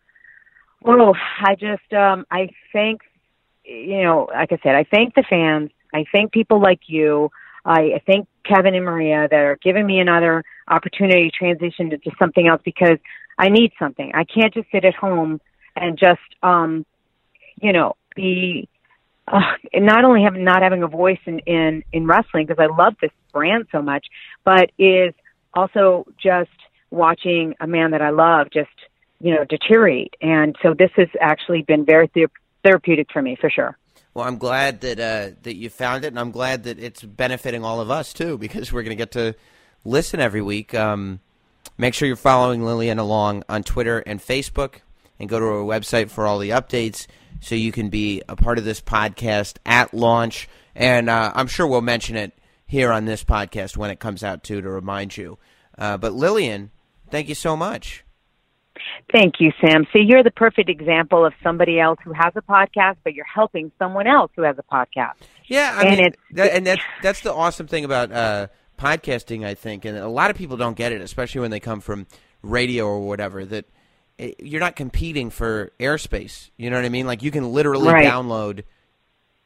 oh, 0.83 1.13
I 1.41 1.55
just 1.55 1.93
um, 1.93 2.25
I 2.31 2.49
thank 2.73 3.01
you 3.65 4.03
know, 4.03 4.27
like 4.31 4.51
I 4.51 4.59
said, 4.63 4.75
I 4.75 4.85
thank 4.89 5.15
the 5.15 5.23
fans. 5.29 5.71
I 5.93 6.05
thank 6.11 6.31
people 6.31 6.61
like 6.61 6.81
you. 6.87 7.29
I 7.65 8.01
thank 8.05 8.27
Keven 8.45 8.75
and 8.75 8.85
Maria 8.85 9.27
that 9.29 9.39
are 9.39 9.57
giving 9.63 9.87
me 9.87 9.99
another 9.99 10.43
opportunity 10.67 11.29
to 11.29 11.37
transition 11.37 11.89
to, 11.89 11.97
something 12.19 12.47
else 12.47 12.61
because 12.63 12.99
I 13.39 13.49
need 13.49 13.71
something. 13.79 14.11
I 14.13 14.23
can't 14.23 14.53
just 14.53 14.67
sit 14.71 14.85
at 14.85 14.93
home 14.93 15.41
and 15.75 15.97
just, 15.97 16.21
um, 16.43 16.85
you 17.59 17.73
know, 17.73 17.95
be 18.15 18.69
uh, 19.27 19.39
not 19.73 20.05
only 20.05 20.23
have 20.23 20.35
not 20.35 20.61
having 20.61 20.83
a 20.83 20.87
voice 20.87 21.19
in 21.25 21.39
in, 21.39 21.83
in 21.91 22.05
wrestling 22.05 22.45
because 22.45 22.61
I 22.61 22.73
love 22.73 22.93
this 23.01 23.11
brand 23.33 23.65
so 23.71 23.81
much, 23.81 24.05
but 24.43 24.71
is 24.77 25.13
also 25.53 26.05
just 26.21 26.49
watching 26.91 27.55
a 27.59 27.67
man 27.67 27.91
that 27.91 28.01
I 28.01 28.11
love 28.11 28.47
just 28.53 28.69
you 29.19 29.33
know 29.33 29.43
deteriorate. 29.43 30.13
And 30.21 30.55
so 30.61 30.75
this 30.77 30.91
has 30.97 31.07
actually 31.19 31.63
been 31.63 31.85
very 31.85 32.09
therapeutic 32.65 33.07
for 33.13 33.21
me 33.21 33.37
for 33.39 33.49
sure. 33.49 33.77
Well, 34.13 34.25
I'm 34.25 34.37
glad 34.37 34.81
that 34.81 34.99
uh, 34.99 35.35
that 35.43 35.55
you 35.55 35.69
found 35.69 36.05
it, 36.05 36.07
and 36.07 36.19
I'm 36.19 36.31
glad 36.31 36.63
that 36.63 36.79
it's 36.79 37.03
benefiting 37.03 37.63
all 37.63 37.81
of 37.81 37.91
us 37.91 38.13
too, 38.13 38.37
because 38.37 38.71
we're 38.71 38.83
going 38.83 38.97
to 38.97 39.01
get 39.01 39.11
to 39.11 39.35
listen 39.83 40.21
every 40.21 40.41
week. 40.41 40.73
Um, 40.73 41.19
make 41.77 41.93
sure 41.93 42.07
you're 42.07 42.15
following 42.15 42.63
Lilian 42.63 42.97
along 42.97 43.43
on 43.49 43.61
Twitter 43.63 43.99
and 43.99 44.21
Facebook, 44.21 44.75
and 45.19 45.27
go 45.27 45.37
to 45.37 45.45
our 45.45 45.63
website 45.63 46.09
for 46.09 46.25
all 46.25 46.39
the 46.39 46.51
updates, 46.51 47.07
so 47.41 47.55
you 47.55 47.73
can 47.73 47.89
be 47.89 48.21
a 48.29 48.37
part 48.37 48.57
of 48.57 48.63
this 48.63 48.79
podcast 48.79 49.57
at 49.65 49.93
launch. 49.93 50.47
And 50.73 51.09
uh, 51.09 51.33
I'm 51.35 51.47
sure 51.47 51.67
we'll 51.67 51.81
mention 51.81 52.15
it 52.15 52.31
here 52.65 52.93
on 52.93 53.03
this 53.03 53.23
podcast 53.23 53.75
when 53.75 53.91
it 53.91 53.99
comes 53.99 54.23
out 54.23 54.45
too, 54.45 54.61
to 54.61 54.69
remind 54.69 55.17
you. 55.17 55.37
Uh, 55.77 55.97
but 55.97 56.13
Lilian, 56.13 56.71
thank 57.09 57.27
you 57.27 57.35
so 57.35 57.57
much. 57.57 58.04
Thank 59.11 59.35
you, 59.39 59.51
Sam. 59.61 59.85
See, 59.93 59.99
you're 59.99 60.23
the 60.23 60.31
perfect 60.31 60.69
example 60.69 61.25
of 61.25 61.33
somebody 61.43 61.79
else 61.79 61.99
who 62.03 62.13
has 62.13 62.33
a 62.35 62.41
podcast, 62.41 62.97
but 63.03 63.13
you're 63.13 63.25
helping 63.25 63.71
someone 63.79 64.07
else 64.07 64.31
who 64.35 64.43
has 64.43 64.57
a 64.57 64.63
podcast. 64.63 65.13
Yeah, 65.45 65.75
I 65.77 65.83
and 65.83 65.99
mean, 65.99 66.13
that, 66.31 66.53
and 66.53 66.67
that's 66.67 66.81
that's 67.01 67.21
the 67.21 67.33
awesome 67.33 67.67
thing 67.67 67.85
about 67.85 68.11
uh, 68.11 68.47
podcasting, 68.79 69.45
I 69.45 69.53
think, 69.53 69.85
and 69.85 69.97
a 69.97 70.07
lot 70.07 70.31
of 70.31 70.37
people 70.37 70.57
don't 70.57 70.75
get 70.75 70.91
it, 70.91 71.01
especially 71.01 71.41
when 71.41 71.51
they 71.51 71.59
come 71.59 71.81
from 71.81 72.07
radio 72.41 72.85
or 72.85 73.07
whatever. 73.07 73.45
That 73.45 73.65
it, 74.17 74.39
you're 74.39 74.59
not 74.59 74.75
competing 74.75 75.29
for 75.29 75.71
airspace. 75.79 76.49
You 76.57 76.69
know 76.69 76.77
what 76.77 76.85
I 76.85 76.89
mean? 76.89 77.05
Like 77.05 77.23
you 77.23 77.31
can 77.31 77.51
literally 77.51 77.91
right. 77.91 78.05
download 78.05 78.63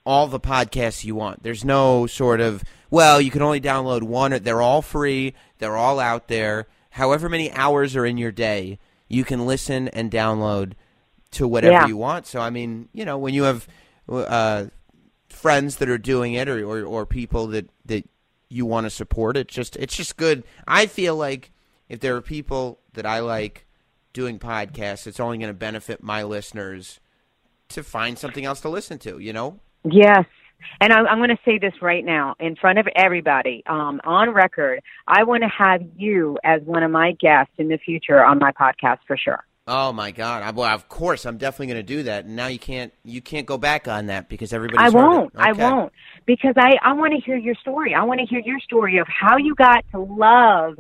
all 0.06 0.28
the 0.28 0.40
podcasts 0.40 1.04
you 1.04 1.16
want. 1.16 1.44
There's 1.44 1.66
no 1.66 2.08
sort 2.08 2.42
of 2.42 2.64
well, 2.90 3.22
you 3.22 3.32
can 3.32 3.42
only 3.42 3.62
download 3.62 4.04
one. 4.04 4.32
They're 4.32 4.62
all 4.62 4.82
free. 4.82 5.34
They're 5.60 5.78
all 5.78 6.00
out 6.00 6.28
there. 6.28 6.68
However 6.92 7.30
many 7.30 7.52
hours 7.52 7.96
are 7.96 8.06
in 8.06 8.18
your 8.18 8.32
day 8.32 8.80
you 9.10 9.26
can 9.26 9.46
listen 9.46 9.90
and 9.90 10.10
download 10.10 10.74
to 11.32 11.48
whatever 11.48 11.74
yeah. 11.74 11.88
you 11.88 11.98
want. 11.98 12.28
So 12.28 12.40
I 12.40 12.50
mean, 12.50 12.88
you 12.94 13.04
know, 13.06 13.18
when 13.18 13.34
you 13.34 13.44
have 13.44 13.68
uh, 14.08 14.66
friends 15.30 15.78
that 15.78 15.90
are 15.90 15.98
doing 15.98 16.34
it 16.34 16.48
or, 16.48 16.64
or, 16.64 16.84
or 16.84 17.06
people 17.06 17.48
that, 17.48 17.70
that 17.86 18.08
you 18.50 18.66
want 18.66 18.86
to 18.86 18.90
support, 18.90 19.36
it's 19.38 19.54
just 19.54 19.76
it's 19.76 19.96
just 19.96 20.18
good. 20.18 20.44
I 20.68 20.86
feel 20.86 21.16
like 21.16 21.52
if 21.88 22.00
there 22.00 22.16
are 22.16 22.22
people 22.22 22.80
that 22.94 23.06
I 23.06 23.20
like 23.20 23.66
doing 24.14 24.40
podcasts, 24.40 25.08
it's 25.08 25.20
only 25.20 25.38
going 25.38 25.50
to 25.50 25.54
benefit 25.54 26.02
my 26.02 26.24
listeners 26.24 27.00
to 27.70 27.84
find 27.84 28.18
something 28.18 28.46
else 28.46 28.62
to 28.62 28.70
listen 28.70 28.98
to. 29.00 29.20
You 29.20 29.34
know? 29.34 29.60
Yes, 29.84 30.26
and 30.82 30.94
I'm, 30.94 31.08
I'm 31.08 31.18
going 31.18 31.30
to 31.30 31.40
say 31.46 31.58
this 31.58 31.74
right 31.82 32.04
now 32.04 32.36
in 32.40 32.56
front 32.56 32.80
of 32.80 32.88
everybody 32.96 33.64
um, 33.68 34.02
on 34.04 34.30
record. 34.32 34.82
I 35.08 35.24
want 35.24 35.44
to 35.44 35.50
have 35.50 35.82
you 35.98 36.38
as 36.44 36.62
one 36.64 36.84
of 36.84 36.92
my 36.92 37.14
guests 37.14 37.54
in 37.58 37.68
the 37.68 37.78
future 37.78 38.24
on 38.24 38.40
my 38.40 38.52
podcast 38.52 39.00
for 39.08 39.18
sure. 39.18 39.44
Oh 39.72 39.94
my 39.94 40.10
God! 40.10 40.42
I, 40.42 40.50
well, 40.50 40.74
of 40.74 40.90
course, 40.90 41.28
I'm 41.28 41.38
definitely 41.38 41.68
going 41.68 41.86
to 41.86 41.96
do 41.96 42.04
that. 42.04 42.26
And 42.26 42.36
now 42.36 42.48
you 42.48 42.58
can't 42.58 42.92
you 43.04 43.22
can't 43.22 43.46
go 43.46 43.56
back 43.56 43.88
on 43.88 44.08
that 44.08 44.28
because 44.28 44.52
everybody. 44.52 44.84
I 44.84 44.90
won't. 44.90 45.36
Okay. 45.36 45.44
I 45.44 45.52
won't 45.52 45.94
because 46.26 46.56
I 46.58 46.72
I 46.82 46.94
want 46.94 47.14
to 47.14 47.20
hear 47.20 47.38
your 47.38 47.54
story. 47.54 47.94
I 47.94 48.04
want 48.04 48.20
to 48.20 48.26
hear 48.26 48.40
your 48.40 48.60
story 48.62 48.98
of 48.98 49.06
how 49.08 49.38
you 49.38 49.54
got 49.54 49.86
to 49.92 50.00
love 50.00 50.80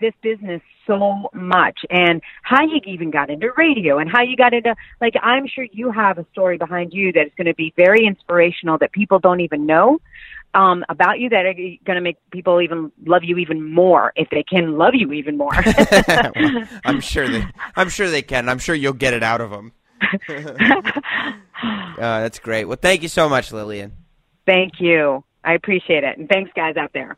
this 0.00 0.14
business 0.22 0.60
so 0.86 1.28
much 1.34 1.80
and 1.90 2.22
how 2.42 2.62
you 2.62 2.80
even 2.86 3.10
got 3.10 3.30
into 3.30 3.50
radio 3.56 3.98
and 3.98 4.10
how 4.10 4.22
you 4.22 4.36
got 4.36 4.54
into 4.54 4.74
like 5.00 5.14
I'm 5.22 5.46
sure 5.46 5.66
you 5.70 5.90
have 5.90 6.18
a 6.18 6.26
story 6.32 6.56
behind 6.56 6.92
you 6.92 7.12
that's 7.12 7.34
going 7.36 7.46
to 7.46 7.54
be 7.54 7.72
very 7.76 8.06
inspirational 8.06 8.78
that 8.78 8.92
people 8.92 9.18
don't 9.18 9.40
even 9.40 9.66
know 9.66 10.00
um, 10.54 10.84
about 10.88 11.20
you 11.20 11.28
that 11.28 11.44
are 11.44 11.54
going 11.54 11.96
to 11.96 12.00
make 12.00 12.16
people 12.30 12.60
even 12.60 12.90
love 13.04 13.22
you 13.22 13.38
even 13.38 13.72
more 13.72 14.12
if 14.16 14.28
they 14.30 14.42
can 14.42 14.78
love 14.78 14.94
you 14.94 15.12
even 15.12 15.36
more. 15.36 15.50
well, 15.76 16.32
I'm 16.84 17.00
sure 17.00 17.28
they 17.28 17.46
I'm 17.76 17.88
sure 17.88 18.08
they 18.08 18.22
can. 18.22 18.48
I'm 18.48 18.58
sure 18.58 18.74
you'll 18.74 18.92
get 18.92 19.14
it 19.14 19.22
out 19.22 19.40
of 19.40 19.50
them. 19.50 19.72
uh, 20.28 21.32
that's 21.98 22.38
great. 22.38 22.64
Well, 22.64 22.78
thank 22.80 23.02
you 23.02 23.08
so 23.08 23.28
much, 23.28 23.52
Lilian. 23.52 23.92
Thank 24.46 24.74
you. 24.80 25.24
I 25.44 25.54
appreciate 25.54 26.04
it. 26.04 26.18
And 26.18 26.28
thanks 26.28 26.50
guys 26.54 26.76
out 26.76 26.92
there. 26.94 27.16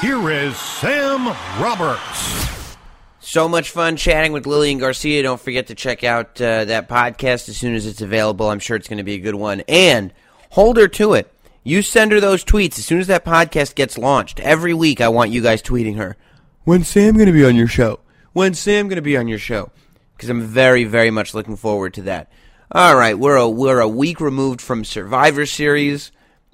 Here 0.00 0.30
is 0.30 0.56
Sam 0.56 1.26
Roberts. 1.62 2.76
So 3.20 3.46
much 3.46 3.68
fun 3.70 3.98
chatting 3.98 4.32
with 4.32 4.46
Lilian 4.46 4.78
Garcia. 4.78 5.22
Don't 5.22 5.38
forget 5.38 5.66
to 5.66 5.74
check 5.74 6.04
out 6.04 6.40
uh, 6.40 6.64
that 6.64 6.88
podcast 6.88 7.50
as 7.50 7.58
soon 7.58 7.74
as 7.74 7.84
it's 7.84 8.00
available. 8.00 8.48
I'm 8.48 8.60
sure 8.60 8.78
it's 8.78 8.88
going 8.88 8.96
to 8.96 9.04
be 9.04 9.16
a 9.16 9.18
good 9.18 9.34
one. 9.34 9.60
And 9.68 10.14
hold 10.52 10.78
her 10.78 10.88
to 10.88 11.12
it. 11.12 11.30
You 11.64 11.82
send 11.82 12.12
her 12.12 12.20
those 12.20 12.42
tweets 12.42 12.78
as 12.78 12.86
soon 12.86 13.00
as 13.00 13.08
that 13.08 13.26
podcast 13.26 13.74
gets 13.74 13.98
launched. 13.98 14.40
Every 14.40 14.72
week, 14.72 15.02
I 15.02 15.10
want 15.10 15.32
you 15.32 15.42
guys 15.42 15.60
tweeting 15.60 15.96
her. 15.96 16.16
When's 16.64 16.88
Sam 16.88 17.12
going 17.12 17.26
to 17.26 17.32
be 17.32 17.44
on 17.44 17.54
your 17.54 17.68
show? 17.68 18.00
When's 18.32 18.58
Sam 18.58 18.88
going 18.88 18.96
to 18.96 19.02
be 19.02 19.18
on 19.18 19.28
your 19.28 19.38
show? 19.38 19.70
Because 20.16 20.30
I'm 20.30 20.40
very, 20.40 20.84
very 20.84 21.10
much 21.10 21.34
looking 21.34 21.56
forward 21.56 21.92
to 21.94 22.02
that. 22.02 22.32
All 22.72 22.96
right, 22.96 23.18
we're 23.18 23.36
a 23.36 23.48
we're 23.48 23.80
a 23.80 23.88
week 23.88 24.18
removed 24.18 24.62
from 24.62 24.82
Survivor 24.82 25.44
Series. 25.44 26.10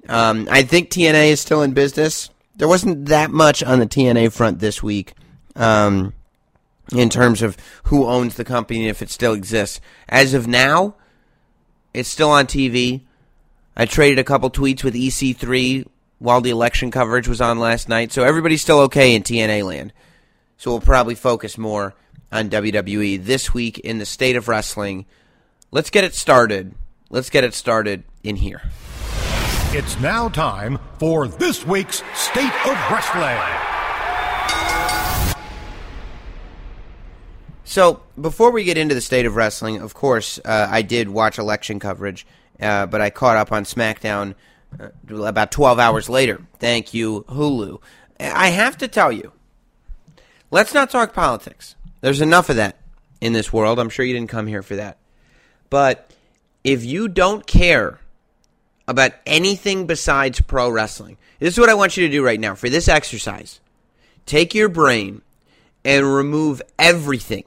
Um, 0.09 0.49
I 0.51 0.63
think 0.63 0.89
TNA 0.89 1.29
is 1.29 1.39
still 1.39 1.61
in 1.61 1.71
business 1.71 2.29
there 2.57 2.67
wasn't 2.67 3.07
that 3.07 3.31
much 3.31 3.63
on 3.63 3.79
the 3.79 3.87
TNA 3.87 4.31
front 4.33 4.59
this 4.59 4.83
week. 4.83 5.13
Um, 5.55 6.13
in 6.91 7.09
terms 7.09 7.41
of 7.41 7.57
who 7.83 8.05
owns 8.05 8.35
the 8.35 8.45
company 8.45 8.87
if 8.87 9.01
it 9.01 9.09
still 9.09 9.33
exists. 9.33 9.81
As 10.07 10.33
of 10.33 10.47
now, 10.47 10.95
it's 11.93 12.09
still 12.09 12.29
on 12.29 12.45
TV. 12.45 13.01
I 13.75 13.85
traded 13.85 14.19
a 14.19 14.23
couple 14.23 14.49
tweets 14.49 14.83
with 14.83 14.93
EC3 14.93 15.85
while 16.19 16.41
the 16.41 16.49
election 16.49 16.89
coverage 16.89 17.27
was 17.27 17.41
on 17.41 17.59
last 17.59 17.89
night, 17.89 18.11
so 18.11 18.23
everybody's 18.23 18.61
still 18.61 18.79
okay 18.81 19.13
in 19.13 19.23
TNA 19.23 19.63
land. 19.63 19.93
So 20.57 20.71
we'll 20.71 20.81
probably 20.81 21.15
focus 21.15 21.57
more 21.57 21.93
on 22.31 22.49
WWE 22.49 23.23
this 23.23 23.53
week 23.53 23.77
in 23.79 23.99
the 23.99 24.05
state 24.05 24.35
of 24.35 24.47
wrestling. 24.47 25.05
Let's 25.71 25.91
get 25.91 26.03
it 26.03 26.15
started. 26.15 26.73
Let's 27.09 27.29
get 27.29 27.43
it 27.43 27.53
started 27.53 28.03
in 28.23 28.37
here. 28.37 28.63
It's 29.71 29.99
now 29.99 30.29
time 30.29 30.79
for 30.97 31.27
this 31.27 31.65
week's 31.65 32.01
State 32.13 32.53
of 32.65 32.77
Wrestling. 32.89 33.37
So, 37.65 38.01
before 38.19 38.51
we 38.51 38.63
get 38.63 38.77
into 38.77 38.95
the 38.95 39.01
state 39.01 39.25
of 39.25 39.35
wrestling, 39.35 39.81
of 39.81 39.93
course, 39.93 40.39
uh, 40.45 40.69
I 40.71 40.83
did 40.83 41.09
watch 41.09 41.37
election 41.37 41.81
coverage, 41.81 42.25
uh, 42.61 42.85
but 42.85 43.01
I 43.01 43.09
caught 43.09 43.35
up 43.35 43.51
on 43.51 43.65
SmackDown 43.65 44.35
uh, 44.79 44.87
about 45.21 45.51
12 45.51 45.79
hours 45.79 46.07
later. 46.07 46.41
Thank 46.59 46.93
you, 46.93 47.25
Hulu. 47.27 47.81
I 48.21 48.51
have 48.51 48.77
to 48.77 48.87
tell 48.87 49.11
you, 49.11 49.33
let's 50.49 50.73
not 50.73 50.89
talk 50.89 51.13
politics. 51.13 51.75
There's 51.99 52.21
enough 52.21 52.49
of 52.49 52.55
that 52.55 52.77
in 53.19 53.33
this 53.33 53.51
world. 53.51 53.79
I'm 53.79 53.89
sure 53.89 54.05
you 54.05 54.13
didn't 54.13 54.29
come 54.29 54.47
here 54.47 54.63
for 54.63 54.77
that. 54.77 54.97
But 55.69 56.09
if 56.63 56.85
you 56.85 57.09
don't 57.09 57.45
care 57.45 57.99
about 58.87 59.11
anything 59.25 59.85
besides 59.85 60.41
pro 60.41 60.69
wrestling. 60.69 61.17
This 61.39 61.53
is 61.53 61.59
what 61.59 61.69
I 61.69 61.75
want 61.75 61.97
you 61.97 62.05
to 62.07 62.11
do 62.11 62.25
right 62.25 62.39
now 62.39 62.55
for 62.55 62.69
this 62.69 62.87
exercise. 62.87 63.59
Take 64.25 64.55
your 64.55 64.69
brain 64.69 65.21
and 65.83 66.13
remove 66.13 66.61
everything 66.79 67.43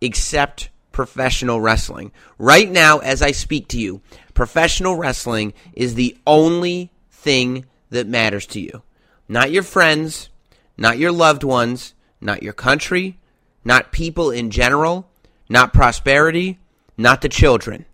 except 0.00 0.70
professional 0.92 1.60
wrestling. 1.60 2.12
Right 2.38 2.70
now, 2.70 2.98
as 2.98 3.22
I 3.22 3.32
speak 3.32 3.68
to 3.68 3.78
you, 3.78 4.00
professional 4.34 4.96
wrestling 4.96 5.54
is 5.72 5.94
the 5.94 6.16
only 6.26 6.90
thing 7.10 7.66
that 7.90 8.06
matters 8.06 8.46
to 8.46 8.60
you. 8.60 8.82
Not 9.28 9.50
your 9.50 9.62
friends, 9.62 10.28
not 10.76 10.98
your 10.98 11.12
loved 11.12 11.44
ones, 11.44 11.94
not 12.20 12.42
your 12.42 12.52
country, 12.52 13.18
not 13.64 13.92
people 13.92 14.30
in 14.30 14.50
general, 14.50 15.08
not 15.48 15.72
prosperity, 15.72 16.58
not 16.96 17.20
the 17.20 17.28
children. 17.28 17.86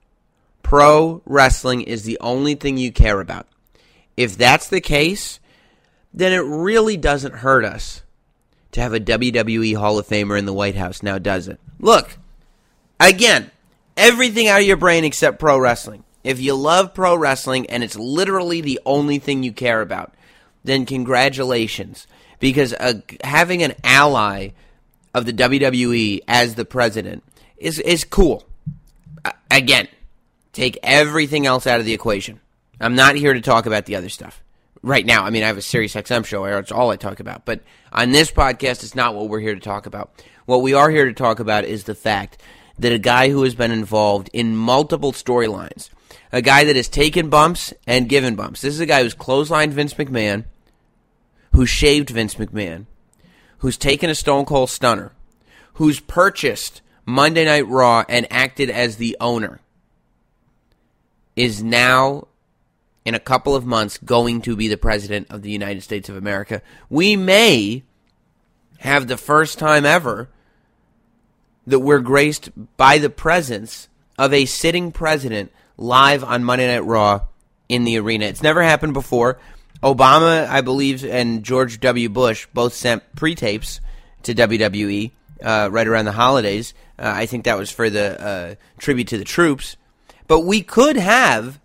Pro 0.66 1.22
wrestling 1.26 1.82
is 1.82 2.02
the 2.02 2.18
only 2.20 2.56
thing 2.56 2.76
you 2.76 2.90
care 2.90 3.20
about. 3.20 3.46
If 4.16 4.36
that's 4.36 4.66
the 4.66 4.80
case, 4.80 5.38
then 6.12 6.32
it 6.32 6.38
really 6.38 6.96
doesn't 6.96 7.36
hurt 7.36 7.64
us 7.64 8.02
to 8.72 8.80
have 8.80 8.92
a 8.92 8.98
WWE 8.98 9.76
Hall 9.76 9.96
of 9.96 10.08
Famer 10.08 10.36
in 10.36 10.44
the 10.44 10.52
White 10.52 10.74
House 10.74 11.04
now, 11.04 11.18
does 11.18 11.46
it? 11.46 11.60
Look, 11.78 12.18
again, 12.98 13.52
everything 13.96 14.48
out 14.48 14.58
of 14.58 14.66
your 14.66 14.76
brain 14.76 15.04
except 15.04 15.38
pro 15.38 15.56
wrestling. 15.56 16.02
If 16.24 16.40
you 16.40 16.56
love 16.56 16.94
pro 16.94 17.14
wrestling 17.14 17.70
and 17.70 17.84
it's 17.84 17.94
literally 17.94 18.60
the 18.60 18.80
only 18.84 19.20
thing 19.20 19.44
you 19.44 19.52
care 19.52 19.80
about, 19.80 20.14
then 20.64 20.84
congratulations. 20.84 22.08
Because 22.40 22.74
uh, 22.74 22.94
having 23.22 23.62
an 23.62 23.74
ally 23.84 24.48
of 25.14 25.26
the 25.26 25.32
WWE 25.32 26.22
as 26.26 26.56
the 26.56 26.64
president 26.64 27.22
is, 27.56 27.78
is 27.78 28.02
cool. 28.02 28.42
Uh, 29.24 29.30
again, 29.48 29.86
Take 30.56 30.78
everything 30.82 31.44
else 31.44 31.66
out 31.66 31.80
of 31.80 31.84
the 31.84 31.92
equation. 31.92 32.40
I'm 32.80 32.94
not 32.94 33.14
here 33.14 33.34
to 33.34 33.42
talk 33.42 33.66
about 33.66 33.84
the 33.84 33.96
other 33.96 34.08
stuff 34.08 34.42
right 34.80 35.04
now. 35.04 35.22
I 35.22 35.28
mean, 35.28 35.42
I 35.42 35.48
have 35.48 35.58
a 35.58 35.62
Sirius 35.62 35.94
XM 35.94 36.24
show 36.24 36.40
where 36.40 36.58
it's 36.58 36.72
all 36.72 36.90
I 36.90 36.96
talk 36.96 37.20
about. 37.20 37.44
But 37.44 37.60
on 37.92 38.10
this 38.10 38.30
podcast, 38.30 38.82
it's 38.82 38.94
not 38.94 39.14
what 39.14 39.28
we're 39.28 39.40
here 39.40 39.54
to 39.54 39.60
talk 39.60 39.84
about. 39.84 40.24
What 40.46 40.62
we 40.62 40.72
are 40.72 40.88
here 40.88 41.04
to 41.04 41.12
talk 41.12 41.40
about 41.40 41.66
is 41.66 41.84
the 41.84 41.94
fact 41.94 42.40
that 42.78 42.90
a 42.90 42.98
guy 42.98 43.28
who 43.28 43.42
has 43.42 43.54
been 43.54 43.70
involved 43.70 44.30
in 44.32 44.56
multiple 44.56 45.12
storylines, 45.12 45.90
a 46.32 46.40
guy 46.40 46.64
that 46.64 46.74
has 46.76 46.88
taken 46.88 47.28
bumps 47.28 47.74
and 47.86 48.08
given 48.08 48.34
bumps. 48.34 48.62
This 48.62 48.72
is 48.72 48.80
a 48.80 48.86
guy 48.86 49.02
who's 49.02 49.14
clotheslined 49.14 49.72
Vince 49.72 49.92
McMahon, 49.92 50.46
who's 51.52 51.68
shaved 51.68 52.08
Vince 52.08 52.36
McMahon, 52.36 52.86
who's 53.58 53.76
taken 53.76 54.08
a 54.08 54.14
Stone 54.14 54.46
Cold 54.46 54.70
Stunner, 54.70 55.12
who's 55.74 56.00
purchased 56.00 56.80
Monday 57.04 57.44
Night 57.44 57.68
Raw 57.68 58.06
and 58.08 58.26
acted 58.30 58.70
as 58.70 58.96
the 58.96 59.18
owner 59.20 59.60
is 61.36 61.62
now, 61.62 62.26
in 63.04 63.14
a 63.14 63.20
couple 63.20 63.54
of 63.54 63.64
months, 63.64 63.98
going 63.98 64.40
to 64.42 64.56
be 64.56 64.66
the 64.66 64.76
President 64.76 65.28
of 65.30 65.42
the 65.42 65.50
United 65.50 65.82
States 65.82 66.08
of 66.08 66.16
America. 66.16 66.62
We 66.90 67.14
may 67.14 67.84
have 68.78 69.06
the 69.06 69.16
first 69.16 69.58
time 69.58 69.84
ever 69.84 70.28
that 71.66 71.80
we're 71.80 72.00
graced 72.00 72.50
by 72.76 72.98
the 72.98 73.10
presence 73.10 73.88
of 74.18 74.32
a 74.32 74.46
sitting 74.46 74.92
president 74.92 75.52
live 75.76 76.24
on 76.24 76.44
Monday 76.44 76.66
Night 76.66 76.84
Raw 76.84 77.22
in 77.68 77.84
the 77.84 77.98
arena. 77.98 78.26
It's 78.26 78.42
never 78.42 78.62
happened 78.62 78.94
before. 78.94 79.38
Obama, 79.82 80.48
I 80.48 80.62
believe, 80.62 81.04
and 81.04 81.44
George 81.44 81.80
W. 81.80 82.08
Bush 82.08 82.46
both 82.54 82.72
sent 82.72 83.02
pre 83.14 83.34
tapes 83.34 83.80
to 84.22 84.34
WWE 84.34 85.10
uh, 85.42 85.68
right 85.70 85.86
around 85.86 86.06
the 86.06 86.12
holidays. 86.12 86.72
Uh, 86.98 87.12
I 87.14 87.26
think 87.26 87.44
that 87.44 87.58
was 87.58 87.70
for 87.70 87.90
the 87.90 88.20
uh, 88.20 88.54
tribute 88.78 89.08
to 89.08 89.18
the 89.18 89.24
troops. 89.24 89.76
But 90.26 90.40
we 90.40 90.62
could 90.62 90.96
have 90.96 91.60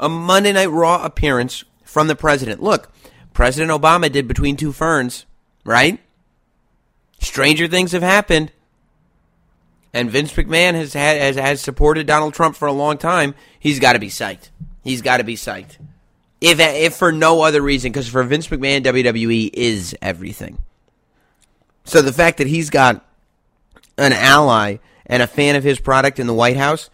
a 0.00 0.08
Monday 0.08 0.52
Night 0.52 0.70
Raw 0.70 1.04
appearance 1.04 1.64
from 1.84 2.08
the 2.08 2.16
president. 2.16 2.62
Look, 2.62 2.90
President 3.32 3.70
Obama 3.70 4.10
did 4.10 4.28
Between 4.28 4.56
Two 4.56 4.72
Ferns, 4.72 5.26
right? 5.64 6.00
Stranger 7.20 7.68
things 7.68 7.92
have 7.92 8.02
happened. 8.02 8.52
And 9.92 10.10
Vince 10.10 10.32
McMahon 10.34 10.74
has 10.74 10.92
has, 10.92 11.36
has 11.36 11.60
supported 11.60 12.06
Donald 12.06 12.34
Trump 12.34 12.56
for 12.56 12.68
a 12.68 12.72
long 12.72 12.98
time. 12.98 13.34
He's 13.58 13.80
got 13.80 13.94
to 13.94 13.98
be 13.98 14.08
psyched. 14.08 14.50
He's 14.84 15.02
got 15.02 15.16
to 15.16 15.24
be 15.24 15.34
psyched. 15.34 15.78
If 16.40 16.60
if 16.60 16.94
for 16.94 17.10
no 17.10 17.42
other 17.42 17.62
reason, 17.62 17.90
because 17.90 18.08
for 18.08 18.22
Vince 18.22 18.48
McMahon, 18.48 18.84
WWE 18.84 19.50
is 19.52 19.96
everything. 20.00 20.58
So 21.84 22.02
the 22.02 22.12
fact 22.12 22.38
that 22.38 22.46
he's 22.46 22.70
got 22.70 23.04
an 23.96 24.12
ally 24.12 24.76
and 25.06 25.22
a 25.22 25.26
fan 25.26 25.56
of 25.56 25.64
his 25.64 25.80
product 25.80 26.20
in 26.20 26.26
the 26.26 26.34
White 26.34 26.56
House 26.56 26.90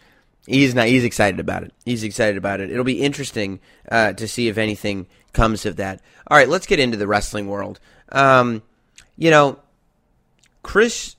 He's 0.46 0.74
not. 0.74 0.88
He's 0.88 1.04
excited 1.04 1.40
about 1.40 1.62
it. 1.62 1.72
He's 1.84 2.04
excited 2.04 2.36
about 2.36 2.60
it. 2.60 2.70
It'll 2.70 2.84
be 2.84 3.00
interesting 3.00 3.60
uh, 3.90 4.12
to 4.14 4.28
see 4.28 4.48
if 4.48 4.58
anything 4.58 5.06
comes 5.32 5.64
of 5.64 5.76
that. 5.76 6.00
All 6.26 6.36
right, 6.36 6.48
let's 6.48 6.66
get 6.66 6.78
into 6.78 6.96
the 6.96 7.06
wrestling 7.06 7.46
world. 7.46 7.80
Um, 8.10 8.62
you 9.16 9.30
know, 9.30 9.58
Chris 10.62 11.16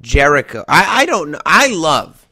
Jericho. 0.00 0.64
I, 0.68 1.02
I 1.02 1.06
don't 1.06 1.32
know. 1.32 1.40
I 1.44 1.68
love 1.68 2.26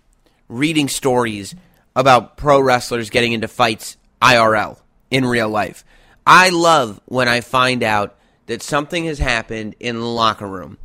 reading 0.49 0.89
stories 0.89 1.55
about 1.97 2.37
pro 2.37 2.61
wrestlers 2.61 3.11
getting 3.11 3.33
into 3.33 3.49
fights 3.49 3.97
IRL 4.23 4.79
in 5.11 5.25
real 5.25 5.49
life. 5.49 5.85
I 6.27 6.49
love 6.49 7.01
when 7.05 7.29
I 7.29 7.41
find 7.41 7.83
out 7.83 8.17
that 8.47 8.63
something 8.63 9.05
has 9.05 9.19
happened 9.19 9.77
in 9.79 9.97
the 9.97 10.07
locker 10.07 10.47
room 10.47 10.79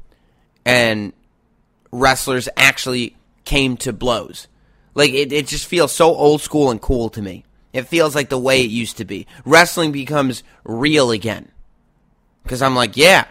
and 0.65 1.13
wrestlers 1.91 2.49
actually 2.57 3.15
came 3.45 3.77
to 3.77 3.93
blows. 3.93 4.47
Like 4.99 5.13
it, 5.13 5.31
it 5.31 5.47
just 5.47 5.65
feels 5.65 5.93
so 5.93 6.13
old 6.13 6.41
school 6.41 6.71
and 6.71 6.81
cool 6.81 7.07
to 7.11 7.21
me. 7.21 7.45
It 7.71 7.83
feels 7.83 8.15
like 8.15 8.27
the 8.27 8.37
way 8.37 8.65
it 8.65 8.69
used 8.69 8.97
to 8.97 9.05
be. 9.05 9.27
Wrestling 9.45 9.93
becomes 9.93 10.43
real 10.65 11.11
again. 11.11 11.53
Because 12.43 12.61
I'm 12.61 12.75
like, 12.75 12.97
yeah, 12.97 13.25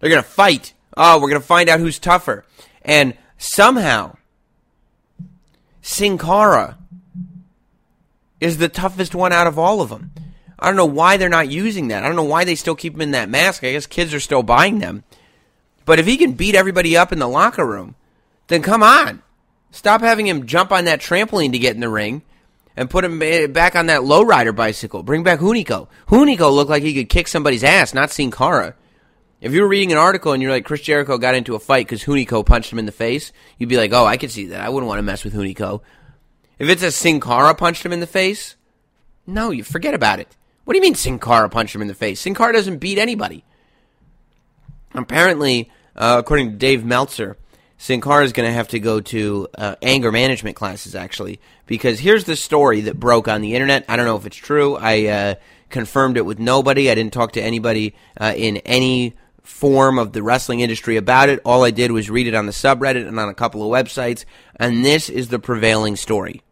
they're 0.00 0.08
going 0.08 0.22
to 0.22 0.26
fight. 0.26 0.72
Oh, 0.96 1.20
we're 1.20 1.28
going 1.28 1.42
to 1.42 1.46
find 1.46 1.68
out 1.68 1.80
who's 1.80 1.98
tougher. 1.98 2.46
And 2.80 3.12
somehow, 3.36 4.16
Sin 5.82 6.16
Cara 6.16 6.78
is 8.40 8.56
the 8.56 8.70
toughest 8.70 9.14
one 9.14 9.30
out 9.30 9.46
of 9.46 9.58
all 9.58 9.82
of 9.82 9.90
them. 9.90 10.10
I 10.58 10.68
don't 10.68 10.76
know 10.76 10.86
why 10.86 11.18
they're 11.18 11.28
not 11.28 11.50
using 11.50 11.88
that. 11.88 12.02
I 12.02 12.06
don't 12.06 12.16
know 12.16 12.22
why 12.22 12.44
they 12.44 12.54
still 12.54 12.74
keep 12.74 12.94
him 12.94 13.02
in 13.02 13.10
that 13.10 13.28
mask. 13.28 13.62
I 13.62 13.72
guess 13.72 13.86
kids 13.86 14.14
are 14.14 14.20
still 14.20 14.42
buying 14.42 14.78
them. 14.78 15.04
But 15.84 15.98
if 15.98 16.06
he 16.06 16.16
can 16.16 16.32
beat 16.32 16.54
everybody 16.54 16.96
up 16.96 17.12
in 17.12 17.18
the 17.18 17.28
locker 17.28 17.66
room, 17.66 17.94
then 18.46 18.62
come 18.62 18.82
on. 18.82 19.22
Stop 19.70 20.00
having 20.00 20.26
him 20.26 20.46
jump 20.46 20.72
on 20.72 20.84
that 20.86 21.00
trampoline 21.00 21.52
to 21.52 21.58
get 21.58 21.74
in 21.74 21.80
the 21.80 21.88
ring 21.88 22.22
and 22.76 22.88
put 22.88 23.04
him 23.04 23.18
back 23.18 23.74
on 23.76 23.86
that 23.86 24.02
lowrider 24.02 24.54
bicycle. 24.54 25.02
Bring 25.02 25.22
back 25.22 25.40
Hunico. 25.40 25.88
Hunico 26.08 26.52
looked 26.52 26.70
like 26.70 26.82
he 26.82 26.94
could 26.94 27.08
kick 27.08 27.28
somebody's 27.28 27.64
ass, 27.64 27.92
not 27.92 28.10
Sin 28.10 28.30
Cara. 28.30 28.74
If 29.40 29.52
you 29.52 29.62
were 29.62 29.68
reading 29.68 29.92
an 29.92 29.98
article 29.98 30.32
and 30.32 30.42
you're 30.42 30.50
like, 30.50 30.64
Chris 30.64 30.80
Jericho 30.80 31.18
got 31.18 31.34
into 31.34 31.54
a 31.54 31.60
fight 31.60 31.86
because 31.86 32.04
Hunico 32.04 32.44
punched 32.44 32.72
him 32.72 32.78
in 32.78 32.86
the 32.86 32.92
face, 32.92 33.32
you'd 33.58 33.68
be 33.68 33.76
like, 33.76 33.92
oh, 33.92 34.04
I 34.04 34.16
could 34.16 34.30
see 34.30 34.46
that. 34.46 34.60
I 34.60 34.68
wouldn't 34.68 34.88
want 34.88 34.98
to 34.98 35.04
mess 35.04 35.22
with 35.22 35.34
Hunico. 35.34 35.80
If 36.58 36.68
it's 36.68 36.82
a 36.82 36.90
Sin 36.90 37.20
Cara 37.20 37.54
punched 37.54 37.84
him 37.84 37.92
in 37.92 38.00
the 38.00 38.06
face, 38.06 38.56
no, 39.26 39.50
you 39.50 39.62
forget 39.62 39.94
about 39.94 40.18
it. 40.18 40.36
What 40.64 40.74
do 40.74 40.78
you 40.78 40.82
mean 40.82 40.94
Sin 40.94 41.18
Cara 41.18 41.48
punched 41.48 41.74
him 41.74 41.82
in 41.82 41.88
the 41.88 41.94
face? 41.94 42.20
Sin 42.20 42.34
Cara 42.34 42.52
doesn't 42.52 42.78
beat 42.78 42.98
anybody. 42.98 43.44
Apparently, 44.92 45.70
uh, 45.94 46.16
according 46.18 46.50
to 46.50 46.56
Dave 46.56 46.84
Meltzer, 46.84 47.36
Sin 47.80 48.00
Cara 48.00 48.24
is 48.24 48.32
going 48.32 48.48
to 48.48 48.52
have 48.52 48.68
to 48.68 48.80
go 48.80 49.00
to 49.00 49.46
uh, 49.56 49.76
anger 49.80 50.10
management 50.10 50.56
classes, 50.56 50.96
actually, 50.96 51.40
because 51.66 52.00
here's 52.00 52.24
the 52.24 52.34
story 52.34 52.82
that 52.82 52.98
broke 52.98 53.28
on 53.28 53.40
the 53.40 53.54
internet. 53.54 53.84
I 53.88 53.96
don't 53.96 54.04
know 54.04 54.16
if 54.16 54.26
it's 54.26 54.36
true. 54.36 54.76
I 54.76 55.06
uh, 55.06 55.34
confirmed 55.70 56.16
it 56.16 56.26
with 56.26 56.40
nobody. 56.40 56.90
I 56.90 56.96
didn't 56.96 57.12
talk 57.12 57.32
to 57.32 57.40
anybody 57.40 57.94
uh, 58.20 58.34
in 58.36 58.58
any 58.58 59.14
form 59.44 59.98
of 59.98 60.12
the 60.12 60.24
wrestling 60.24 60.58
industry 60.58 60.96
about 60.96 61.28
it. 61.28 61.40
All 61.44 61.64
I 61.64 61.70
did 61.70 61.92
was 61.92 62.10
read 62.10 62.26
it 62.26 62.34
on 62.34 62.46
the 62.46 62.52
subreddit 62.52 63.06
and 63.06 63.18
on 63.18 63.28
a 63.28 63.34
couple 63.34 63.62
of 63.62 63.70
websites, 63.70 64.24
and 64.56 64.84
this 64.84 65.08
is 65.08 65.28
the 65.28 65.38
prevailing 65.38 65.94
story. 65.94 66.42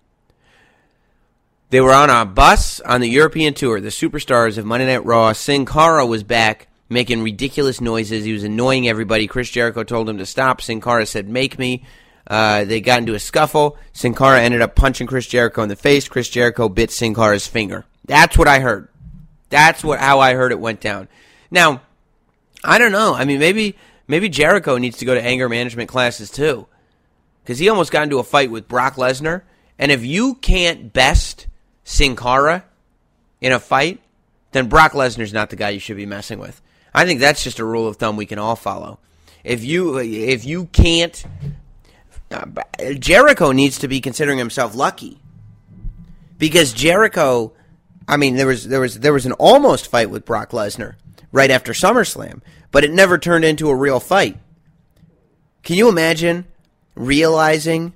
They 1.70 1.80
were 1.80 1.92
on 1.92 2.08
a 2.08 2.24
bus 2.24 2.78
on 2.80 3.00
the 3.00 3.08
European 3.08 3.52
tour. 3.52 3.80
The 3.80 3.88
superstars 3.88 4.58
of 4.58 4.64
Monday 4.64 4.86
Night 4.86 5.04
Raw. 5.04 5.32
Sin 5.32 5.66
Cara 5.66 6.06
was 6.06 6.22
back 6.22 6.68
making 6.88 7.22
ridiculous 7.22 7.80
noises. 7.80 8.24
He 8.24 8.32
was 8.32 8.44
annoying 8.44 8.88
everybody. 8.88 9.26
Chris 9.26 9.50
Jericho 9.50 9.82
told 9.82 10.08
him 10.08 10.18
to 10.18 10.26
stop. 10.26 10.60
Sin 10.60 10.80
Cara 10.80 11.06
said, 11.06 11.28
"Make 11.28 11.58
me." 11.58 11.84
Uh, 12.28 12.64
they 12.64 12.80
got 12.80 12.98
into 12.98 13.14
a 13.14 13.20
scuffle. 13.20 13.76
Sin 13.92 14.12
Cara 14.12 14.42
ended 14.42 14.60
up 14.60 14.74
punching 14.74 15.06
Chris 15.06 15.26
Jericho 15.26 15.62
in 15.62 15.68
the 15.68 15.76
face. 15.76 16.08
Chris 16.08 16.28
Jericho 16.28 16.68
bit 16.68 16.90
Sin 16.90 17.14
Cara's 17.14 17.46
finger. 17.46 17.84
That's 18.04 18.36
what 18.36 18.48
I 18.48 18.58
heard. 18.58 18.88
That's 19.48 19.84
what 19.84 20.00
how 20.00 20.18
I 20.20 20.34
heard 20.34 20.50
it 20.50 20.58
went 20.58 20.80
down. 20.80 21.08
Now, 21.50 21.82
I 22.64 22.78
don't 22.78 22.92
know. 22.92 23.14
I 23.14 23.24
mean, 23.24 23.38
maybe 23.38 23.76
maybe 24.08 24.28
Jericho 24.28 24.76
needs 24.76 24.98
to 24.98 25.04
go 25.04 25.14
to 25.14 25.22
anger 25.22 25.48
management 25.48 25.88
classes 25.88 26.30
too, 26.30 26.66
because 27.44 27.58
he 27.58 27.68
almost 27.68 27.92
got 27.92 28.02
into 28.02 28.18
a 28.18 28.24
fight 28.24 28.50
with 28.50 28.68
Brock 28.68 28.96
Lesnar. 28.96 29.42
And 29.78 29.92
if 29.92 30.04
you 30.04 30.34
can't 30.34 30.92
best 30.92 31.46
Sin 31.84 32.16
Cara 32.16 32.64
in 33.40 33.52
a 33.52 33.60
fight, 33.60 34.00
then 34.52 34.68
Brock 34.68 34.92
Lesnar's 34.92 35.32
not 35.32 35.50
the 35.50 35.56
guy 35.56 35.68
you 35.68 35.78
should 35.78 35.96
be 35.96 36.06
messing 36.06 36.38
with. 36.38 36.60
I 36.96 37.04
think 37.04 37.20
that's 37.20 37.44
just 37.44 37.58
a 37.58 37.64
rule 37.64 37.86
of 37.86 37.98
thumb 37.98 38.16
we 38.16 38.24
can 38.24 38.38
all 38.38 38.56
follow. 38.56 38.98
If 39.44 39.62
you 39.62 39.98
if 39.98 40.46
you 40.46 40.64
can't, 40.72 41.22
uh, 42.30 42.46
Jericho 42.98 43.52
needs 43.52 43.78
to 43.80 43.86
be 43.86 44.00
considering 44.00 44.38
himself 44.38 44.74
lucky 44.74 45.20
because 46.38 46.72
Jericho. 46.72 47.52
I 48.08 48.16
mean, 48.16 48.36
there 48.36 48.46
was 48.46 48.66
there 48.66 48.80
was 48.80 49.00
there 49.00 49.12
was 49.12 49.26
an 49.26 49.32
almost 49.32 49.88
fight 49.88 50.10
with 50.10 50.24
Brock 50.24 50.50
Lesnar 50.52 50.94
right 51.32 51.50
after 51.50 51.72
SummerSlam, 51.72 52.40
but 52.70 52.82
it 52.82 52.92
never 52.92 53.18
turned 53.18 53.44
into 53.44 53.68
a 53.68 53.76
real 53.76 54.00
fight. 54.00 54.38
Can 55.64 55.76
you 55.76 55.88
imagine 55.88 56.46
realizing 56.94 57.92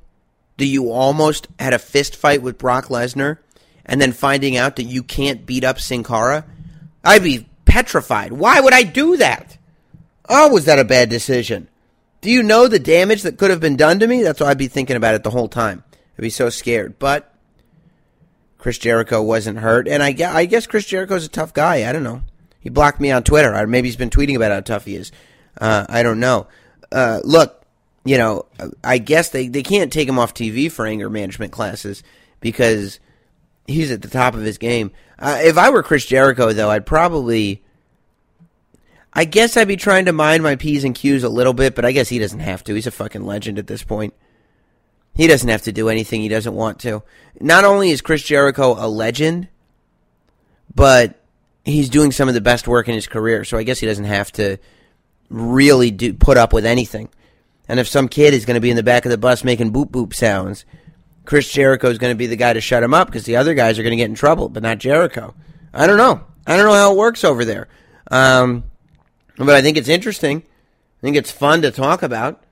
that 0.59 0.67
you 0.67 0.91
almost 0.91 1.49
had 1.59 1.73
a 1.73 1.79
fist 1.79 2.17
fight 2.17 2.43
with 2.43 2.59
Brock 2.59 2.87
Lesnar 2.87 3.39
and 3.87 4.01
then 4.01 4.13
finding 4.13 4.57
out 4.57 4.77
that 4.77 4.83
you 4.83 5.03
can't 5.03 5.47
beat 5.47 5.65
up 5.65 5.81
Sin 5.81 6.03
Cara? 6.03 6.45
I'd 7.05 7.23
be 7.23 7.47
petrified. 7.71 8.33
Why 8.33 8.61
would 8.61 8.75
I 8.75 8.83
do 8.83 9.17
that? 9.19 9.57
Oh, 10.29 10.53
was 10.53 10.65
that 10.65 10.81
a 10.81 10.85
bad 10.85 11.09
decision? 11.09 11.69
Do 12.21 12.29
you 12.29 12.43
know 12.43 12.67
the 12.67 12.81
damage 12.81 13.23
that 13.23 13.39
could 13.39 13.51
have 13.51 13.61
been 13.61 13.77
done 13.77 14.01
to 14.01 14.09
me? 14.09 14.25
That's 14.25 14.41
why 14.41 14.49
I'd 14.49 14.59
be 14.59 14.67
thinking 14.67 14.97
about 14.97 15.15
it 15.15 15.23
the 15.23 15.31
whole 15.31 15.49
time. 15.49 15.85
I'd 16.19 16.23
be 16.23 16.31
so 16.31 16.51
scared. 16.51 16.99
But 16.99 17.33
Chris 18.59 18.77
Jericho 18.77 19.23
wasn't 19.23 19.59
hurt, 19.61 19.87
and 19.87 20.03
I 20.03 20.11
guess, 20.11 20.35
I 20.35 20.47
guess 20.47 20.67
Chris 20.67 20.85
Jericho's 20.85 21.25
a 21.25 21.29
tough 21.29 21.55
guy. 21.55 21.89
I 21.89 21.93
don't 21.93 22.03
know. 22.03 22.23
He 22.59 22.71
blocked 22.71 23.01
me 23.01 23.13
on 23.13 23.23
Twitter. 23.23 23.67
Maybe 23.69 23.87
he's 23.87 23.97
been 23.97 24.11
tweeting 24.11 24.35
about 24.35 24.51
how 24.51 24.61
tough 24.61 24.85
he 24.85 24.97
is. 24.97 25.13
Uh, 25.59 25.87
I 25.89 26.03
don't 26.03 26.21
know. 26.21 26.49
Uh, 26.91 27.21
look, 27.23 27.65
you 28.05 28.19
know, 28.19 28.47
I 28.83 28.99
guess 28.99 29.29
they, 29.29 29.47
they 29.47 29.63
can't 29.63 29.93
take 29.93 30.09
him 30.09 30.19
off 30.19 30.35
TV 30.35 30.71
for 30.71 30.87
anger 30.87 31.09
management 31.09 31.53
classes 31.53 32.03
because 32.41 32.99
he's 33.71 33.91
at 33.91 34.03
the 34.03 34.09
top 34.09 34.35
of 34.35 34.43
his 34.43 34.59
game. 34.59 34.91
Uh, 35.19 35.39
if 35.43 35.59
I 35.59 35.71
were 35.71 35.83
Chris 35.83 36.07
Jericho, 36.07 36.53
though, 36.53 36.71
I'd 36.71 36.87
probably. 36.87 37.63
I 39.13 39.25
guess 39.25 39.57
I'd 39.57 39.67
be 39.67 39.77
trying 39.77 40.05
to 40.05 40.13
mind 40.13 40.45
my 40.45 40.55
P's 40.55 40.85
and 40.85 40.95
Q's 40.95 41.25
a 41.25 41.29
little 41.29 41.53
bit, 41.53 41.75
but 41.75 41.85
I 41.85 41.91
guess 41.91 42.09
he 42.09 42.21
doesn't 42.21 42.41
have 42.41 42.63
to. 42.65 42.75
He's 42.75 42.87
a 42.87 42.93
fucking 42.93 43.27
legend 43.27 43.59
at 43.59 43.67
this 43.67 43.83
point. 43.83 44.15
He 45.15 45.27
doesn't 45.27 45.49
have 45.49 45.63
to 45.63 45.73
do 45.73 45.89
anything 45.89 46.21
he 46.21 46.29
doesn't 46.29 46.55
want 46.55 46.79
to. 46.81 47.03
Not 47.41 47.65
only 47.65 47.91
is 47.91 48.03
Chris 48.03 48.23
Jericho 48.23 48.77
a 48.79 48.87
legend, 48.87 49.49
but 50.73 51.21
he's 51.65 51.89
doing 51.89 52.13
some 52.13 52.29
of 52.29 52.35
the 52.35 52.41
best 52.41 52.69
work 52.69 52.89
in 52.89 52.95
his 52.95 53.09
career, 53.09 53.45
so 53.45 53.59
I 53.59 53.65
guess 53.65 53.81
he 53.81 53.87
doesn't 53.87 54.05
have 54.05 54.31
to 54.33 54.59
really 55.29 55.91
do 55.91 56.15
put 56.15 56.37
up 56.37 56.53
with 56.53 56.65
anything. 56.65 57.09
And 57.69 57.79
if 57.81 57.89
some 57.89 58.09
kid 58.09 58.35
is 58.35 58.45
going 58.45 58.55
to 58.55 58.61
be 58.61 58.71
in 58.71 58.77
the 58.77 58.83
back 58.83 59.05
of 59.05 59.11
the 59.11 59.19
bus 59.19 59.45
making 59.45 59.73
boop 59.73 59.91
boop 59.91 60.15
sounds, 60.15 60.65
Chris 61.25 61.51
Jericho 61.51 61.89
is 61.89 61.99
going 61.99 62.13
to 62.13 62.19
be 62.19 62.27
the 62.27 62.37
guy 62.37 62.53
to 62.53 62.61
shut 62.61 62.83
him 62.83 62.95
up 62.95 63.09
because 63.09 63.25
the 63.25 63.37
other 63.37 63.55
guys 63.55 63.79
are 63.79 63.83
going 63.83 63.93
to 63.93 63.97
get 63.97 64.09
in 64.09 64.15
trouble, 64.15 64.49
but 64.49 64.63
not 64.63 64.79
Jericho. 64.79 65.35
I 65.73 65.87
don't 65.87 65.99
know. 65.99 66.25
I 66.47 66.57
don't 66.57 66.67
know 66.67 66.75
how 66.75 66.93
it 66.93 66.99
works 66.99 67.25
over 67.25 67.45
there. 67.45 67.69
Um, 68.11 68.65
but 69.37 69.51
I 69.51 69.63
think 69.63 69.77
it's 69.77 69.89
interesting. 69.89 70.39
I 70.39 71.01
think 71.01 71.17
it's 71.17 71.31
fun 71.31 71.63
to 71.63 71.71
talk 71.71 72.03
about. 72.03 72.43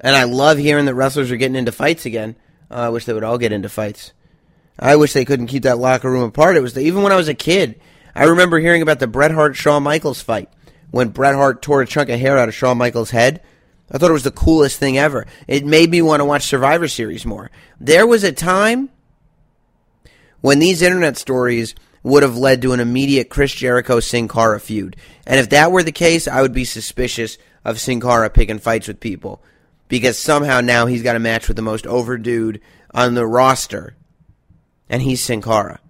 And 0.00 0.16
I 0.16 0.24
love 0.24 0.58
hearing 0.58 0.86
that 0.86 0.94
wrestlers 0.94 1.30
are 1.30 1.36
getting 1.36 1.56
into 1.56 1.72
fights 1.72 2.06
again. 2.06 2.36
Uh, 2.70 2.74
I 2.74 2.88
wish 2.88 3.04
they 3.04 3.12
would 3.12 3.24
all 3.24 3.38
get 3.38 3.52
into 3.52 3.68
fights. 3.68 4.12
I 4.78 4.96
wish 4.96 5.12
they 5.12 5.24
couldn't 5.24 5.46
keep 5.46 5.62
that 5.64 5.78
locker 5.78 6.10
room 6.10 6.24
apart. 6.24 6.56
It 6.56 6.62
was 6.62 6.74
the, 6.74 6.80
even 6.80 7.02
when 7.02 7.12
I 7.12 7.16
was 7.16 7.28
a 7.28 7.34
kid. 7.34 7.80
I 8.14 8.24
remember 8.24 8.58
hearing 8.58 8.82
about 8.82 8.98
the 8.98 9.06
Bret 9.06 9.30
Hart 9.30 9.54
Shawn 9.54 9.82
Michaels 9.82 10.20
fight 10.20 10.50
when 10.90 11.10
Bret 11.10 11.34
Hart 11.34 11.62
tore 11.62 11.82
a 11.82 11.86
chunk 11.86 12.08
of 12.08 12.18
hair 12.18 12.36
out 12.38 12.48
of 12.48 12.54
Shawn 12.54 12.78
Michaels' 12.78 13.10
head 13.10 13.42
I 13.90 13.98
thought 13.98 14.10
it 14.10 14.14
was 14.14 14.22
the 14.22 14.30
coolest 14.30 14.78
thing 14.78 14.96
ever. 14.96 15.26
It 15.46 15.66
made 15.66 15.90
me 15.90 16.00
want 16.00 16.20
to 16.20 16.24
watch 16.24 16.44
Survivor 16.44 16.88
Series 16.88 17.26
more. 17.26 17.50
There 17.80 18.06
was 18.06 18.24
a 18.24 18.32
time 18.32 18.90
when 20.40 20.58
these 20.58 20.82
internet 20.82 21.16
stories 21.16 21.74
would 22.02 22.22
have 22.22 22.36
led 22.36 22.62
to 22.62 22.72
an 22.72 22.80
immediate 22.80 23.30
Chris 23.30 23.52
Jericho 23.52 24.00
Sin 24.00 24.28
Cara 24.28 24.58
feud. 24.58 24.96
And 25.26 25.38
if 25.38 25.50
that 25.50 25.70
were 25.70 25.82
the 25.82 25.92
case, 25.92 26.26
I 26.26 26.42
would 26.42 26.52
be 26.52 26.64
suspicious 26.64 27.38
of 27.64 27.80
Sin 27.80 28.00
Cara 28.00 28.28
picking 28.30 28.58
fights 28.58 28.88
with 28.88 29.00
people. 29.00 29.42
Because 29.88 30.18
somehow 30.18 30.60
now 30.60 30.86
he's 30.86 31.02
got 31.02 31.16
a 31.16 31.20
match 31.20 31.48
with 31.48 31.56
the 31.56 31.62
most 31.62 31.86
over 31.86 32.18
dude 32.18 32.60
on 32.92 33.14
the 33.14 33.26
roster. 33.26 33.94
And 34.88 35.02
he's 35.02 35.22
Sin 35.22 35.42
Cara. 35.42 35.80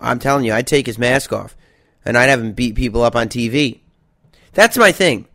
I'm 0.00 0.18
telling 0.18 0.44
you, 0.44 0.52
I'd 0.52 0.66
take 0.66 0.86
his 0.86 0.98
mask 0.98 1.32
off. 1.32 1.56
And 2.04 2.18
I'd 2.18 2.28
have 2.28 2.40
him 2.40 2.52
beat 2.52 2.74
people 2.74 3.02
up 3.02 3.14
on 3.14 3.28
TV. 3.28 3.80
That's 4.52 4.76
my 4.76 4.90
thing. 4.90 5.26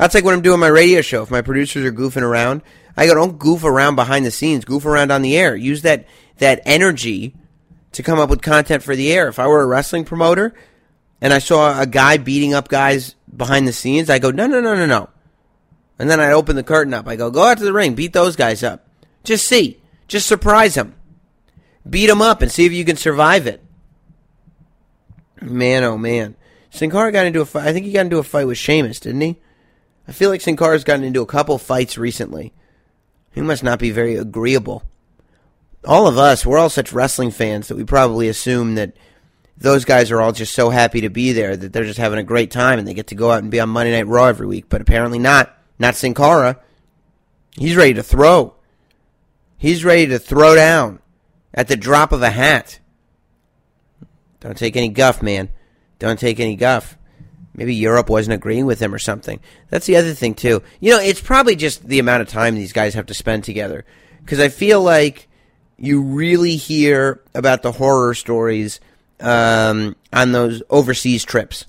That's 0.00 0.14
like 0.14 0.24
when 0.24 0.32
I'm 0.32 0.40
doing 0.40 0.60
my 0.60 0.68
radio 0.68 1.02
show. 1.02 1.22
If 1.22 1.30
my 1.30 1.42
producers 1.42 1.84
are 1.84 1.92
goofing 1.92 2.22
around, 2.22 2.62
I 2.96 3.04
go, 3.04 3.14
don't 3.14 3.38
goof 3.38 3.64
around 3.64 3.96
behind 3.96 4.24
the 4.24 4.30
scenes. 4.30 4.64
Goof 4.64 4.86
around 4.86 5.12
on 5.12 5.20
the 5.20 5.36
air. 5.36 5.54
Use 5.54 5.82
that 5.82 6.06
that 6.38 6.62
energy 6.64 7.34
to 7.92 8.02
come 8.02 8.18
up 8.18 8.30
with 8.30 8.40
content 8.40 8.82
for 8.82 8.96
the 8.96 9.12
air. 9.12 9.28
If 9.28 9.38
I 9.38 9.46
were 9.46 9.60
a 9.60 9.66
wrestling 9.66 10.06
promoter 10.06 10.54
and 11.20 11.34
I 11.34 11.38
saw 11.38 11.78
a 11.78 11.84
guy 11.84 12.16
beating 12.16 12.54
up 12.54 12.68
guys 12.68 13.14
behind 13.36 13.68
the 13.68 13.74
scenes, 13.74 14.08
I 14.08 14.18
go, 14.18 14.30
no, 14.30 14.46
no, 14.46 14.62
no, 14.62 14.74
no, 14.74 14.86
no. 14.86 15.10
And 15.98 16.08
then 16.08 16.18
I 16.18 16.32
open 16.32 16.56
the 16.56 16.62
curtain 16.62 16.94
up. 16.94 17.06
I 17.06 17.16
go, 17.16 17.30
go 17.30 17.42
out 17.42 17.58
to 17.58 17.64
the 17.64 17.72
ring, 17.74 17.94
beat 17.94 18.14
those 18.14 18.36
guys 18.36 18.62
up. 18.62 18.88
Just 19.22 19.46
see. 19.46 19.82
Just 20.08 20.26
surprise 20.26 20.76
them. 20.76 20.94
Beat 21.88 22.06
them 22.06 22.22
up 22.22 22.40
and 22.40 22.50
see 22.50 22.64
if 22.64 22.72
you 22.72 22.86
can 22.86 22.96
survive 22.96 23.46
it. 23.46 23.62
Man, 25.42 25.84
oh 25.84 25.98
man. 25.98 26.36
Sin 26.70 26.90
Cara 26.90 27.12
got 27.12 27.26
into 27.26 27.42
a 27.42 27.44
fight. 27.44 27.66
I 27.66 27.74
think 27.74 27.84
he 27.84 27.92
got 27.92 28.06
into 28.06 28.16
a 28.16 28.22
fight 28.22 28.46
with 28.46 28.56
Sheamus, 28.56 28.98
didn't 28.98 29.20
he? 29.20 29.36
I 30.08 30.12
feel 30.12 30.30
like 30.30 30.40
Sin 30.40 30.56
Cara's 30.56 30.84
gotten 30.84 31.04
into 31.04 31.22
a 31.22 31.26
couple 31.26 31.58
fights 31.58 31.96
recently. 31.96 32.52
He 33.32 33.40
must 33.40 33.62
not 33.62 33.78
be 33.78 33.90
very 33.90 34.16
agreeable. 34.16 34.82
All 35.84 36.06
of 36.06 36.18
us, 36.18 36.44
we're 36.44 36.58
all 36.58 36.68
such 36.68 36.92
wrestling 36.92 37.30
fans 37.30 37.68
that 37.68 37.76
we 37.76 37.84
probably 37.84 38.28
assume 38.28 38.74
that 38.74 38.92
those 39.56 39.84
guys 39.84 40.10
are 40.10 40.20
all 40.20 40.32
just 40.32 40.54
so 40.54 40.70
happy 40.70 41.02
to 41.02 41.10
be 41.10 41.32
there 41.32 41.56
that 41.56 41.72
they're 41.72 41.84
just 41.84 41.98
having 41.98 42.18
a 42.18 42.24
great 42.24 42.50
time 42.50 42.78
and 42.78 42.88
they 42.88 42.94
get 42.94 43.08
to 43.08 43.14
go 43.14 43.30
out 43.30 43.42
and 43.42 43.50
be 43.50 43.60
on 43.60 43.68
Monday 43.68 43.92
Night 43.92 44.06
Raw 44.06 44.26
every 44.26 44.46
week. 44.46 44.66
But 44.68 44.80
apparently 44.80 45.18
not. 45.18 45.56
Not 45.78 45.94
Sin 45.94 46.14
Cara. 46.14 46.58
He's 47.56 47.76
ready 47.76 47.94
to 47.94 48.02
throw. 48.02 48.54
He's 49.58 49.84
ready 49.84 50.06
to 50.08 50.18
throw 50.18 50.54
down 50.54 51.00
at 51.52 51.68
the 51.68 51.76
drop 51.76 52.12
of 52.12 52.22
a 52.22 52.30
hat. 52.30 52.80
Don't 54.40 54.56
take 54.56 54.76
any 54.76 54.88
guff, 54.88 55.22
man. 55.22 55.50
Don't 55.98 56.18
take 56.18 56.40
any 56.40 56.56
guff. 56.56 56.96
Maybe 57.54 57.74
Europe 57.74 58.08
wasn't 58.08 58.34
agreeing 58.34 58.66
with 58.66 58.80
him 58.80 58.94
or 58.94 58.98
something. 58.98 59.40
That's 59.68 59.86
the 59.86 59.96
other 59.96 60.14
thing 60.14 60.34
too. 60.34 60.62
You 60.80 60.92
know, 60.92 61.00
it's 61.00 61.20
probably 61.20 61.56
just 61.56 61.86
the 61.86 61.98
amount 61.98 62.22
of 62.22 62.28
time 62.28 62.54
these 62.54 62.72
guys 62.72 62.94
have 62.94 63.06
to 63.06 63.14
spend 63.14 63.44
together. 63.44 63.84
Because 64.20 64.40
I 64.40 64.48
feel 64.48 64.82
like 64.82 65.28
you 65.76 66.02
really 66.02 66.56
hear 66.56 67.22
about 67.34 67.62
the 67.62 67.72
horror 67.72 68.14
stories 68.14 68.80
um, 69.18 69.96
on 70.12 70.32
those 70.32 70.62
overseas 70.70 71.24
trips. 71.24 71.66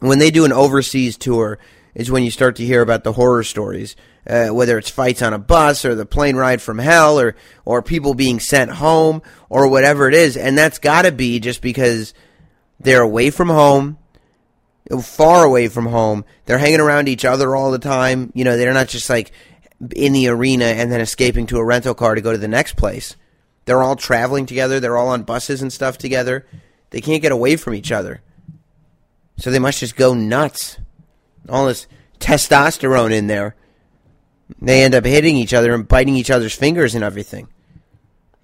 When 0.00 0.18
they 0.18 0.30
do 0.30 0.44
an 0.44 0.52
overseas 0.52 1.16
tour, 1.16 1.58
is 1.94 2.10
when 2.10 2.24
you 2.24 2.30
start 2.30 2.56
to 2.56 2.66
hear 2.66 2.82
about 2.82 3.04
the 3.04 3.12
horror 3.12 3.44
stories, 3.44 3.96
uh, 4.26 4.48
whether 4.48 4.78
it's 4.78 4.90
fights 4.90 5.22
on 5.22 5.32
a 5.32 5.38
bus 5.38 5.84
or 5.84 5.94
the 5.94 6.06
plane 6.06 6.36
ride 6.36 6.60
from 6.60 6.78
hell 6.78 7.20
or 7.20 7.36
or 7.64 7.82
people 7.82 8.14
being 8.14 8.40
sent 8.40 8.70
home 8.70 9.22
or 9.48 9.68
whatever 9.68 10.08
it 10.08 10.14
is, 10.14 10.36
and 10.36 10.58
that's 10.58 10.78
got 10.78 11.02
to 11.02 11.12
be 11.12 11.38
just 11.38 11.62
because 11.62 12.14
they're 12.80 13.02
away 13.02 13.30
from 13.30 13.48
home, 13.48 13.98
far 15.00 15.44
away 15.44 15.68
from 15.68 15.86
home. 15.86 16.24
They're 16.44 16.58
hanging 16.58 16.80
around 16.80 17.08
each 17.08 17.24
other 17.24 17.54
all 17.56 17.70
the 17.70 17.78
time. 17.78 18.30
You 18.34 18.44
know, 18.44 18.56
they're 18.56 18.74
not 18.74 18.88
just 18.88 19.08
like 19.08 19.32
in 19.94 20.12
the 20.12 20.28
arena 20.28 20.66
and 20.66 20.90
then 20.90 21.00
escaping 21.00 21.46
to 21.46 21.58
a 21.58 21.64
rental 21.64 21.94
car 21.94 22.14
to 22.14 22.20
go 22.20 22.32
to 22.32 22.38
the 22.38 22.48
next 22.48 22.76
place. 22.76 23.16
They're 23.64 23.82
all 23.82 23.96
traveling 23.96 24.46
together. 24.46 24.80
They're 24.80 24.96
all 24.96 25.08
on 25.08 25.22
buses 25.22 25.62
and 25.62 25.72
stuff 25.72 25.98
together. 25.98 26.46
They 26.90 27.00
can't 27.00 27.22
get 27.22 27.32
away 27.32 27.56
from 27.56 27.74
each 27.74 27.90
other. 27.90 28.22
So 29.36 29.50
they 29.50 29.58
must 29.58 29.80
just 29.80 29.96
go 29.96 30.14
nuts. 30.14 30.78
All 31.48 31.66
this 31.66 31.86
testosterone 32.20 33.12
in 33.12 33.26
there. 33.26 33.56
They 34.60 34.82
end 34.82 34.94
up 34.94 35.04
hitting 35.04 35.36
each 35.36 35.54
other 35.54 35.74
and 35.74 35.88
biting 35.88 36.16
each 36.16 36.30
other's 36.30 36.54
fingers 36.54 36.94
and 36.94 37.02
everything. 37.02 37.48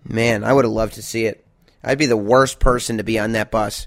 Man, 0.05 0.43
I 0.43 0.53
would 0.53 0.65
have 0.65 0.73
loved 0.73 0.95
to 0.95 1.03
see 1.03 1.27
it. 1.27 1.47
I'd 1.85 1.99
be 1.99 2.07
the 2.07 2.17
worst 2.17 2.59
person 2.59 2.97
to 2.97 3.05
be 3.05 3.19
on 3.19 3.33
that 3.33 3.51
bus. 3.51 3.87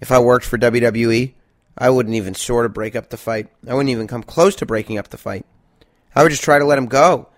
If 0.00 0.12
I 0.12 0.18
worked 0.18 0.44
for 0.44 0.58
WWE, 0.58 1.34
I 1.76 1.90
wouldn't 1.90 2.14
even 2.14 2.34
sort 2.34 2.66
of 2.66 2.72
break 2.72 2.94
up 2.94 3.10
the 3.10 3.16
fight. 3.16 3.48
I 3.68 3.74
wouldn't 3.74 3.90
even 3.90 4.06
come 4.06 4.22
close 4.22 4.54
to 4.56 4.66
breaking 4.66 4.98
up 4.98 5.08
the 5.08 5.18
fight. 5.18 5.44
I 6.14 6.22
would 6.22 6.30
just 6.30 6.44
try 6.44 6.58
to 6.58 6.64
let 6.64 6.78
him 6.78 6.86
go. 6.86 7.28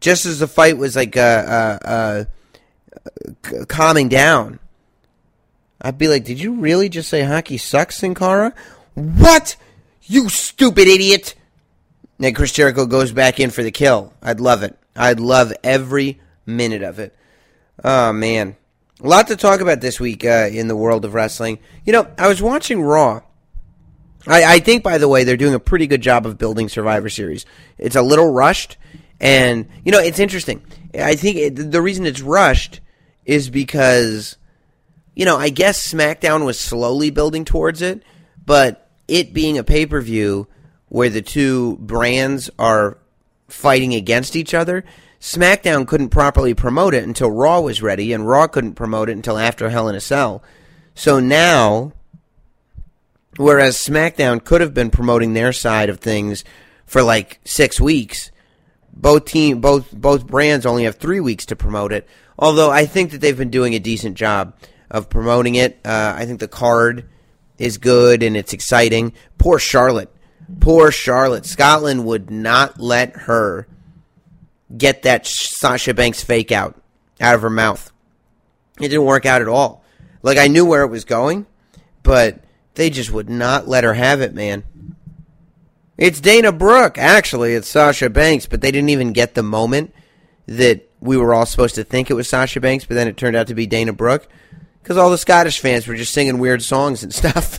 Just 0.00 0.26
as 0.26 0.38
the 0.38 0.48
fight 0.48 0.78
was 0.78 0.96
like 0.96 1.16
uh, 1.16 1.20
uh, 1.20 1.78
uh, 1.84 3.64
calming 3.68 4.08
down, 4.08 4.58
I'd 5.80 5.98
be 5.98 6.08
like, 6.08 6.24
"Did 6.24 6.40
you 6.40 6.54
really 6.54 6.88
just 6.88 7.08
say 7.08 7.22
hockey 7.22 7.58
sucks, 7.58 7.96
Sin? 7.96 8.14
What? 8.94 9.56
You 10.02 10.28
stupid 10.28 10.88
idiot!" 10.88 11.34
And 12.18 12.34
Chris 12.34 12.52
Jericho 12.52 12.86
goes 12.86 13.12
back 13.12 13.40
in 13.40 13.50
for 13.50 13.62
the 13.62 13.70
kill. 13.70 14.12
I'd 14.22 14.40
love 14.40 14.62
it. 14.62 14.78
I'd 14.94 15.20
love 15.20 15.52
every 15.62 16.20
minute 16.46 16.82
of 16.82 16.98
it. 16.98 17.14
Oh 17.84 18.12
man, 18.12 18.56
a 19.02 19.06
lot 19.06 19.28
to 19.28 19.36
talk 19.36 19.60
about 19.60 19.80
this 19.80 20.00
week 20.00 20.24
uh, 20.24 20.48
in 20.50 20.68
the 20.68 20.76
world 20.76 21.04
of 21.04 21.14
wrestling. 21.14 21.58
You 21.84 21.92
know, 21.92 22.08
I 22.16 22.28
was 22.28 22.40
watching 22.40 22.80
Raw. 22.80 23.22
I, 24.26 24.54
I 24.54 24.58
think, 24.58 24.82
by 24.82 24.98
the 24.98 25.08
way, 25.08 25.24
they're 25.24 25.36
doing 25.36 25.54
a 25.54 25.60
pretty 25.60 25.86
good 25.86 26.00
job 26.00 26.26
of 26.26 26.38
building 26.38 26.68
Survivor 26.68 27.08
Series. 27.08 27.46
It's 27.78 27.96
a 27.96 28.02
little 28.02 28.32
rushed, 28.32 28.76
and 29.20 29.68
you 29.84 29.92
know, 29.92 30.00
it's 30.00 30.18
interesting. 30.18 30.64
I 30.94 31.14
think 31.14 31.36
it, 31.36 31.70
the 31.70 31.82
reason 31.82 32.06
it's 32.06 32.20
rushed 32.20 32.80
is 33.24 33.50
because, 33.50 34.36
you 35.14 35.24
know, 35.24 35.36
I 35.36 35.50
guess 35.50 35.92
SmackDown 35.92 36.44
was 36.44 36.58
slowly 36.58 37.10
building 37.10 37.44
towards 37.44 37.82
it, 37.82 38.02
but 38.44 38.88
it 39.08 39.32
being 39.32 39.58
a 39.58 39.64
pay 39.64 39.86
per 39.86 40.00
view 40.00 40.48
where 40.88 41.10
the 41.10 41.22
two 41.22 41.76
brands 41.78 42.50
are 42.58 42.98
fighting 43.48 43.94
against 43.94 44.36
each 44.36 44.54
other, 44.54 44.84
SmackDown 45.20 45.86
couldn't 45.86 46.10
properly 46.10 46.54
promote 46.54 46.94
it 46.94 47.04
until 47.04 47.30
Raw 47.30 47.60
was 47.60 47.82
ready, 47.82 48.12
and 48.12 48.26
Raw 48.26 48.46
couldn't 48.46 48.74
promote 48.74 49.08
it 49.08 49.16
until 49.16 49.38
after 49.38 49.68
Hell 49.68 49.88
in 49.88 49.94
a 49.94 50.00
Cell. 50.00 50.42
So 50.94 51.20
now, 51.20 51.92
whereas 53.36 53.76
SmackDown 53.76 54.42
could 54.42 54.60
have 54.60 54.74
been 54.74 54.90
promoting 54.90 55.34
their 55.34 55.52
side 55.52 55.88
of 55.88 56.00
things 56.00 56.44
for 56.86 57.02
like 57.02 57.40
six 57.44 57.80
weeks, 57.80 58.30
both 58.92 59.26
team 59.26 59.60
both 59.60 59.92
both 59.92 60.26
brands 60.26 60.64
only 60.66 60.84
have 60.84 60.96
three 60.96 61.20
weeks 61.20 61.46
to 61.46 61.56
promote 61.56 61.92
it. 61.92 62.08
Although 62.38 62.70
I 62.70 62.86
think 62.86 63.10
that 63.10 63.20
they've 63.20 63.36
been 63.36 63.50
doing 63.50 63.74
a 63.74 63.78
decent 63.78 64.16
job 64.16 64.54
of 64.90 65.08
promoting 65.08 65.54
it. 65.56 65.78
Uh, 65.84 66.14
I 66.16 66.26
think 66.26 66.40
the 66.40 66.48
card 66.48 67.08
is 67.58 67.78
good 67.78 68.22
and 68.22 68.36
it's 68.36 68.52
exciting. 68.52 69.12
Poor 69.38 69.58
Charlotte. 69.58 70.14
Poor 70.60 70.90
Charlotte. 70.90 71.46
Scotland 71.46 72.04
would 72.06 72.30
not 72.30 72.78
let 72.78 73.16
her 73.16 73.66
get 74.76 75.02
that 75.02 75.26
Sasha 75.26 75.94
Banks 75.94 76.22
fake 76.22 76.52
out 76.52 76.80
out 77.20 77.34
of 77.34 77.42
her 77.42 77.50
mouth. 77.50 77.92
It 78.78 78.88
didn't 78.88 79.04
work 79.04 79.26
out 79.26 79.42
at 79.42 79.48
all. 79.48 79.84
Like 80.22 80.38
I 80.38 80.48
knew 80.48 80.64
where 80.64 80.82
it 80.82 80.88
was 80.88 81.04
going, 81.04 81.46
but 82.02 82.40
they 82.76 82.90
just 82.90 83.10
would 83.10 83.28
not 83.28 83.66
let 83.66 83.84
her 83.84 83.94
have 83.94 84.20
it, 84.20 84.34
man. 84.34 84.64
It's 85.98 86.20
Dana 86.20 86.52
Brooke, 86.52 86.98
actually. 86.98 87.54
It's 87.54 87.68
Sasha 87.68 88.10
Banks, 88.10 88.46
but 88.46 88.60
they 88.60 88.70
didn't 88.70 88.90
even 88.90 89.12
get 89.12 89.34
the 89.34 89.42
moment 89.42 89.94
that 90.46 90.88
we 91.00 91.16
were 91.16 91.34
all 91.34 91.46
supposed 91.46 91.74
to 91.76 91.84
think 91.84 92.10
it 92.10 92.14
was 92.14 92.28
Sasha 92.28 92.60
Banks, 92.60 92.84
but 92.84 92.94
then 92.94 93.08
it 93.08 93.16
turned 93.16 93.36
out 93.36 93.48
to 93.48 93.54
be 93.54 93.66
Dana 93.66 93.92
Brooke 93.92 94.28
because 94.82 94.98
all 94.98 95.10
the 95.10 95.18
Scottish 95.18 95.58
fans 95.58 95.88
were 95.88 95.96
just 95.96 96.12
singing 96.12 96.38
weird 96.38 96.62
songs 96.62 97.02
and 97.02 97.12
stuff. 97.14 97.58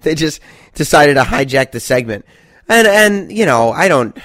they 0.00 0.14
just 0.14 0.40
decided 0.74 1.14
to 1.14 1.22
hijack 1.22 1.70
the 1.70 1.80
segment, 1.80 2.24
and 2.68 2.88
and 2.88 3.30
you 3.30 3.46
know 3.46 3.70
I 3.70 3.88
don't. 3.88 4.16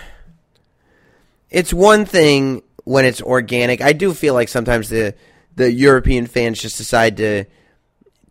It's 1.49 1.73
one 1.73 2.05
thing 2.05 2.63
when 2.83 3.05
it's 3.05 3.21
organic. 3.21 3.81
I 3.81 3.93
do 3.93 4.13
feel 4.13 4.33
like 4.33 4.49
sometimes 4.49 4.89
the 4.89 5.13
the 5.55 5.71
European 5.71 6.25
fans 6.25 6.61
just 6.61 6.77
decide 6.77 7.17
to 7.17 7.45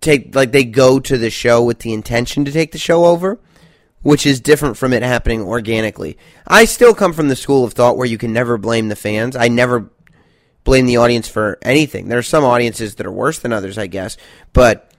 take 0.01 0.35
like 0.35 0.53
they 0.53 0.65
go 0.65 1.01
to 1.01 1.19
the 1.19 1.31
show 1.31 1.63
with 1.63 1.81
the 1.81 1.93
intention 1.93 2.45
to 2.45 2.53
take 2.53 2.73
the 2.73 2.79
show 2.79 3.05
over, 3.07 3.39
which 4.03 4.27
is 4.27 4.41
different 4.41 4.77
from 4.77 4.93
it 4.93 5.03
happening 5.03 5.43
organically. 5.43 6.17
I 6.47 6.65
still 6.65 6.95
come 6.95 7.13
from 7.13 7.29
the 7.29 7.37
school 7.37 7.65
of 7.65 7.73
thought 7.73 7.97
where 7.97 8.07
you 8.07 8.19
can 8.19 8.33
never 8.33 8.59
blame 8.59 8.89
the 8.89 8.97
fans. 8.97 9.37
I 9.37 9.49
never 9.49 9.91
blame 10.65 10.87
the 10.87 10.99
audience 10.99 11.29
for 11.29 11.59
anything. 11.63 12.09
There 12.09 12.19
are 12.19 12.23
some 12.23 12.45
audiences 12.45 12.95
that 12.97 13.07
are 13.07 13.13
worse 13.13 13.39
than 13.39 13.53
others, 13.53 13.79
I 13.79 13.87
guess, 13.87 14.17
but 14.53 14.93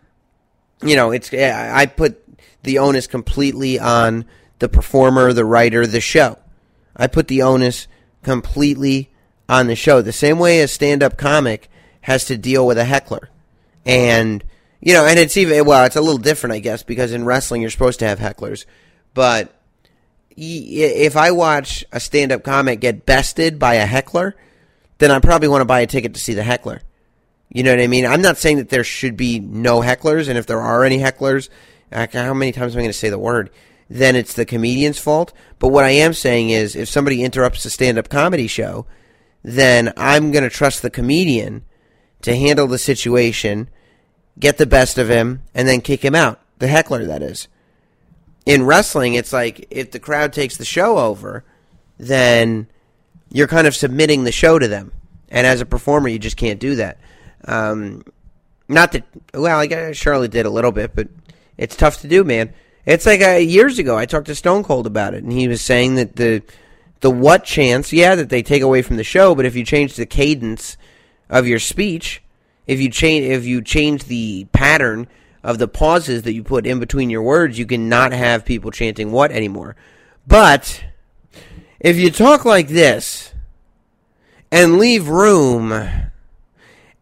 you 0.83 0.95
know, 0.95 1.11
it's 1.11 1.33
I 1.33 1.85
put 1.85 2.23
the 2.63 2.79
onus 2.79 3.07
completely 3.07 3.79
on 3.79 4.25
the 4.59 4.69
performer, 4.69 5.33
the 5.33 5.45
writer, 5.45 5.85
the 5.87 6.01
show. 6.01 6.37
I 6.95 7.07
put 7.07 7.27
the 7.27 7.41
onus 7.41 7.87
completely 8.23 9.11
on 9.49 9.67
the 9.67 9.75
show. 9.75 10.01
The 10.01 10.11
same 10.11 10.39
way 10.39 10.61
a 10.61 10.67
stand-up 10.67 11.17
comic 11.17 11.69
has 12.01 12.25
to 12.25 12.37
deal 12.37 12.65
with 12.65 12.77
a 12.77 12.85
heckler. 12.85 13.29
And 13.85 14.43
you 14.81 14.93
know, 14.93 15.05
and 15.05 15.17
it's 15.17 15.37
even 15.37 15.65
well, 15.65 15.85
it's 15.85 15.95
a 15.95 16.01
little 16.01 16.17
different, 16.17 16.55
I 16.55 16.59
guess, 16.59 16.83
because 16.83 17.13
in 17.13 17.23
wrestling 17.23 17.61
you're 17.61 17.69
supposed 17.69 17.99
to 17.99 18.07
have 18.07 18.19
hecklers. 18.19 18.65
But 19.13 19.55
if 20.35 21.15
I 21.15 21.31
watch 21.31 21.85
a 21.91 21.99
stand-up 21.99 22.43
comic 22.43 22.79
get 22.79 23.05
bested 23.05 23.59
by 23.59 23.75
a 23.75 23.85
heckler, 23.85 24.35
then 24.97 25.11
I 25.11 25.19
probably 25.19 25.47
want 25.47 25.61
to 25.61 25.65
buy 25.65 25.81
a 25.81 25.87
ticket 25.87 26.13
to 26.13 26.19
see 26.19 26.33
the 26.33 26.43
heckler. 26.43 26.81
You 27.49 27.63
know 27.63 27.71
what 27.71 27.81
I 27.81 27.87
mean? 27.87 28.05
I'm 28.05 28.21
not 28.21 28.37
saying 28.37 28.57
that 28.57 28.69
there 28.69 28.83
should 28.83 29.17
be 29.17 29.39
no 29.39 29.81
hecklers, 29.81 30.29
and 30.29 30.37
if 30.37 30.45
there 30.45 30.61
are 30.61 30.85
any 30.85 30.99
hecklers, 30.99 31.49
how 31.91 32.33
many 32.33 32.53
times 32.53 32.73
am 32.73 32.79
I 32.79 32.83
going 32.83 32.93
to 32.93 32.97
say 32.97 33.09
the 33.09 33.19
word? 33.19 33.49
Then 33.89 34.15
it's 34.15 34.33
the 34.33 34.45
comedian's 34.45 34.99
fault. 34.99 35.33
But 35.59 35.67
what 35.67 35.83
I 35.83 35.89
am 35.89 36.13
saying 36.13 36.49
is, 36.49 36.77
if 36.77 36.87
somebody 36.87 37.23
interrupts 37.23 37.65
a 37.65 37.69
stand-up 37.69 38.07
comedy 38.07 38.47
show, 38.47 38.85
then 39.43 39.91
I'm 39.97 40.31
going 40.31 40.45
to 40.45 40.49
trust 40.49 40.81
the 40.81 40.89
comedian 40.89 41.65
to 42.21 42.33
handle 42.33 42.67
the 42.67 42.77
situation, 42.77 43.69
get 44.39 44.57
the 44.57 44.65
best 44.65 44.97
of 44.97 45.09
him, 45.09 45.43
and 45.53 45.67
then 45.67 45.81
kick 45.81 46.03
him 46.03 46.15
out. 46.15 46.39
The 46.59 46.67
heckler, 46.67 47.05
that 47.05 47.21
is. 47.21 47.47
In 48.45 48.65
wrestling, 48.65 49.13
it's 49.13 49.33
like 49.33 49.67
if 49.69 49.91
the 49.91 49.99
crowd 49.99 50.33
takes 50.33 50.57
the 50.57 50.65
show 50.65 50.97
over, 50.97 51.43
then 51.97 52.67
you're 53.31 53.47
kind 53.47 53.67
of 53.67 53.75
submitting 53.75 54.23
the 54.23 54.31
show 54.31 54.57
to 54.57 54.67
them. 54.67 54.91
And 55.29 55.47
as 55.47 55.61
a 55.61 55.65
performer, 55.65 56.09
you 56.09 56.19
just 56.19 56.37
can't 56.37 56.59
do 56.59 56.75
that. 56.75 56.99
Um, 57.45 58.03
not 58.67 58.91
that, 58.93 59.03
well, 59.33 59.59
I 59.59 59.67
guess 59.67 59.95
Charlotte 59.95 60.31
did 60.31 60.45
a 60.45 60.49
little 60.49 60.71
bit, 60.71 60.95
but 60.95 61.07
it's 61.57 61.75
tough 61.75 62.01
to 62.01 62.07
do, 62.07 62.23
man. 62.23 62.53
It's 62.85 63.05
like 63.05 63.21
uh, 63.21 63.35
years 63.35 63.79
ago, 63.79 63.97
I 63.97 64.05
talked 64.05 64.27
to 64.27 64.35
Stone 64.35 64.63
Cold 64.63 64.87
about 64.87 65.13
it, 65.13 65.23
and 65.23 65.31
he 65.31 65.47
was 65.47 65.61
saying 65.61 65.95
that 65.95 66.15
the 66.15 66.41
the 67.01 67.11
what 67.11 67.43
chance, 67.43 67.91
yeah, 67.91 68.15
that 68.15 68.29
they 68.29 68.43
take 68.43 68.61
away 68.61 68.81
from 68.81 68.97
the 68.97 69.03
show, 69.03 69.35
but 69.35 69.45
if 69.45 69.55
you 69.55 69.65
change 69.65 69.95
the 69.95 70.05
cadence 70.05 70.77
of 71.29 71.47
your 71.47 71.59
speech, 71.59 72.21
if 72.67 72.79
you 72.79 72.89
change 72.89 73.25
if 73.25 73.45
you 73.45 73.61
change 73.61 74.05
the 74.05 74.45
pattern 74.51 75.07
of 75.43 75.57
the 75.57 75.67
pauses 75.67 76.23
that 76.23 76.33
you 76.33 76.43
put 76.43 76.67
in 76.67 76.79
between 76.79 77.09
your 77.09 77.23
words, 77.23 77.57
you 77.57 77.65
can 77.65 77.89
not 77.89 78.11
have 78.11 78.45
people 78.45 78.71
chanting 78.71 79.11
what 79.11 79.31
anymore. 79.31 79.75
But 80.27 80.83
if 81.79 81.97
you 81.97 82.11
talk 82.11 82.45
like 82.45 82.67
this 82.67 83.33
and 84.51 84.77
leave 84.77 85.07
room 85.07 85.89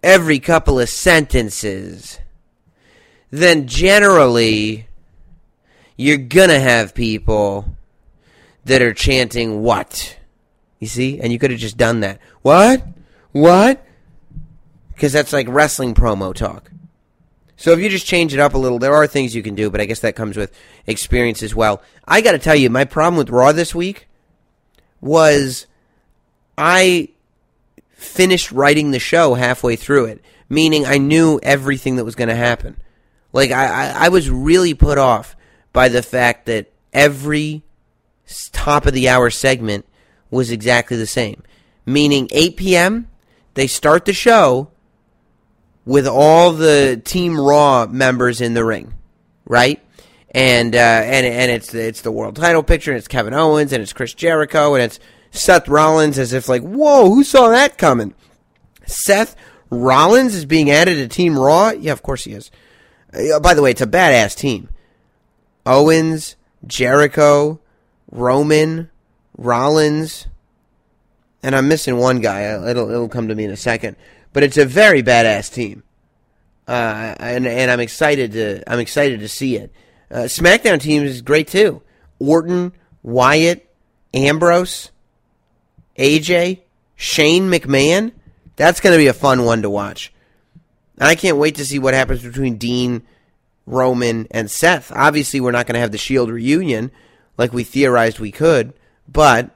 every 0.02 0.40
couple 0.40 0.80
of 0.80 0.90
sentences, 0.90 2.20
then 3.30 3.68
generally 3.68 4.88
you're 5.98 6.18
gonna 6.18 6.60
have 6.60 6.96
people 6.96 7.76
that 8.64 8.82
are 8.82 8.94
chanting 8.94 9.62
what? 9.62 10.18
You 10.80 10.88
see? 10.88 11.20
And 11.20 11.34
you 11.34 11.40
could 11.40 11.52
have 11.52 11.60
just 11.60 11.78
done 11.78 12.00
that. 12.00 12.20
What? 12.42 12.86
What? 13.34 13.86
Because 15.00 15.14
that's 15.14 15.32
like 15.32 15.48
wrestling 15.48 15.94
promo 15.94 16.36
talk. 16.36 16.70
So 17.56 17.72
if 17.72 17.80
you 17.80 17.88
just 17.88 18.06
change 18.06 18.34
it 18.34 18.40
up 18.42 18.54
a 18.54 18.58
little, 18.58 18.80
there 18.80 18.94
are 18.94 19.08
things 19.08 19.34
you 19.34 19.42
can 19.42 19.56
do, 19.56 19.70
but 19.70 19.80
I 19.80 19.86
guess 19.86 20.02
that 20.02 20.18
comes 20.18 20.36
with 20.36 20.54
experience 20.88 21.42
as 21.42 21.56
well. 21.56 21.82
I 22.06 22.20
got 22.20 22.34
to 22.34 22.38
tell 22.38 22.54
you, 22.54 22.70
my 22.70 22.84
problem 22.84 23.16
with 23.16 23.30
Raw 23.30 23.54
this 23.54 23.74
week 23.74 24.10
was 25.00 25.68
I 26.58 27.08
finished 27.92 28.52
writing 28.52 28.92
the 28.92 29.00
show 29.00 29.36
halfway 29.36 29.78
through 29.78 30.08
it, 30.08 30.22
meaning 30.50 30.86
I 30.86 30.98
knew 30.98 31.40
everything 31.44 31.96
that 31.96 32.04
was 32.04 32.16
going 32.16 32.28
to 32.28 32.36
happen. 32.36 32.76
Like 33.32 33.52
I, 33.52 33.68
I, 33.68 34.06
I 34.06 34.10
was 34.10 34.30
really 34.30 34.74
put 34.74 34.98
off 34.98 35.34
by 35.72 35.88
the 35.88 36.04
fact 36.04 36.46
that 36.48 36.74
every 36.92 37.64
top 38.52 38.86
of 38.86 38.92
the 38.92 39.08
hour 39.08 39.30
segment 39.30 39.86
was 40.30 40.52
exactly 40.52 40.98
the 40.98 41.08
same. 41.08 41.42
Meaning 41.86 42.28
8 42.34 42.58
p.m. 42.58 43.08
they 43.54 43.66
start 43.66 44.04
the 44.04 44.12
show 44.12 44.72
with 45.90 46.06
all 46.06 46.54
the 46.54 47.02
Team 47.04 47.40
Raw 47.40 47.88
members 47.88 48.42
in 48.42 48.54
the 48.54 48.64
ring, 48.64 48.94
right? 49.46 49.82
And 50.30 50.76
uh, 50.76 50.78
and 50.78 51.26
and 51.26 51.50
it's 51.50 51.74
it's 51.74 52.02
the 52.02 52.12
world 52.12 52.36
title 52.36 52.62
picture, 52.62 52.92
and 52.92 53.00
it's 53.00 53.08
Kevin 53.08 53.34
Owens, 53.34 53.74
and 53.74 53.82
it's 53.82 53.92
Chris 53.92 54.14
Jericho, 54.14 54.76
and 54.76 54.84
it's 54.84 55.00
Seth 55.32 55.68
Rollins, 55.68 56.20
as 56.20 56.32
if 56.32 56.48
like, 56.48 56.62
whoa, 56.62 57.10
who 57.10 57.24
saw 57.24 57.50
that 57.50 57.80
coming? 57.80 58.14
Seth 58.86 59.36
Rollins 59.72 60.36
is 60.36 60.46
being 60.46 60.70
added 60.70 60.96
to 60.96 61.08
Team 61.08 61.38
Raw. 61.38 61.72
Yeah, 61.72 61.94
of 61.94 62.04
course 62.04 62.24
he 62.24 62.34
is. 62.34 62.52
Uh, 63.12 63.40
by 63.40 63.56
the 63.56 63.64
way, 63.64 63.72
it's 63.72 63.82
a 63.82 63.88
badass 63.88 64.38
team. 64.38 64.70
Owens, 65.66 66.36
Jericho, 66.68 67.60
Roman, 68.12 68.92
Rollins, 69.36 70.28
and 71.42 71.56
I'm 71.56 71.68
missing 71.68 71.98
one 71.98 72.22
guy. 72.22 72.42
It'll 72.70 72.92
it'll 72.92 73.10
come 73.10 73.28
to 73.30 73.34
me 73.34 73.46
in 73.46 73.52
a 73.52 73.58
second. 73.58 73.96
But 74.34 74.44
it's 74.44 74.58
a 74.58 74.66
very 74.66 75.02
badass 75.02 75.52
team, 75.52 75.84
uh, 76.68 77.16
and 77.20 77.48
and 77.48 77.72
I'm 77.72 77.80
excited 77.80 78.34
to 78.34 78.72
I'm 78.72 78.80
excited 78.80 79.22
to 79.22 79.28
see 79.28 79.56
it. 79.56 79.72
Uh, 80.12 80.24
SmackDown 80.24 80.80
team 80.80 81.04
is 81.04 81.22
great 81.22 81.48
too. 81.48 81.82
Orton, 82.20 82.74
Wyatt, 83.02 83.68
Ambrose, 84.14 84.92
AJ, 85.98 86.62
Shane 86.96 87.50
McMahon. 87.50 88.12
That's 88.56 88.82
going 88.82 88.94
to 88.94 88.98
be 88.98 89.08
a 89.08 89.14
fun 89.14 89.46
one 89.46 89.62
to 89.62 89.70
watch. 89.70 90.12
And 90.98 91.08
I 91.08 91.16
can't 91.16 91.38
wait 91.38 91.56
to 91.56 91.66
see 91.66 91.80
what 91.80 91.94
happens 91.94 92.22
between 92.22 92.58
Dean, 92.58 93.04
Roman, 93.66 94.28
and 94.32 94.52
Seth. 94.52 94.92
Obviously, 94.94 95.40
we're 95.40 95.52
not 95.52 95.66
going 95.66 95.76
to 95.76 95.80
have 95.80 95.92
the 95.92 95.98
Shield 95.98 96.30
reunion 96.30 96.92
like 97.38 97.54
we 97.54 97.64
theorized 97.64 98.20
we 98.20 98.32
could, 98.32 98.74
but 99.08 99.52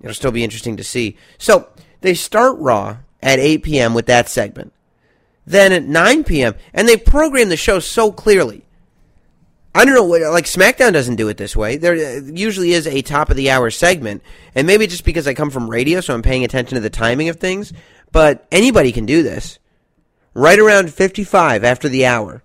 it'll 0.00 0.14
still 0.14 0.30
be 0.30 0.44
interesting 0.44 0.76
to 0.76 0.84
see. 0.84 1.16
So 1.38 1.68
they 2.02 2.14
start 2.14 2.56
Raw 2.58 2.98
at 3.26 3.40
8 3.40 3.64
p.m. 3.64 3.92
with 3.92 4.06
that 4.06 4.28
segment. 4.28 4.72
Then 5.44 5.72
at 5.72 5.82
9 5.82 6.24
p.m., 6.24 6.54
and 6.72 6.88
they 6.88 6.96
program 6.96 7.48
the 7.48 7.56
show 7.56 7.80
so 7.80 8.12
clearly. 8.12 8.64
I 9.74 9.84
don't 9.84 9.94
know 9.94 10.04
what 10.04 10.22
like 10.22 10.44
SmackDown 10.44 10.92
doesn't 10.92 11.16
do 11.16 11.28
it 11.28 11.36
this 11.36 11.54
way. 11.54 11.76
There 11.76 11.94
uh, 11.94 12.20
usually 12.32 12.72
is 12.72 12.86
a 12.86 13.02
top 13.02 13.28
of 13.28 13.36
the 13.36 13.50
hour 13.50 13.70
segment, 13.70 14.22
and 14.54 14.66
maybe 14.66 14.86
just 14.86 15.04
because 15.04 15.26
I 15.28 15.34
come 15.34 15.50
from 15.50 15.68
radio, 15.68 16.00
so 16.00 16.14
I'm 16.14 16.22
paying 16.22 16.44
attention 16.44 16.76
to 16.76 16.80
the 16.80 16.88
timing 16.88 17.28
of 17.28 17.36
things. 17.36 17.72
But 18.12 18.46
anybody 18.50 18.92
can 18.92 19.04
do 19.04 19.22
this. 19.22 19.58
Right 20.32 20.58
around 20.58 20.94
55 20.94 21.64
after 21.64 21.88
the 21.88 22.06
hour, 22.06 22.42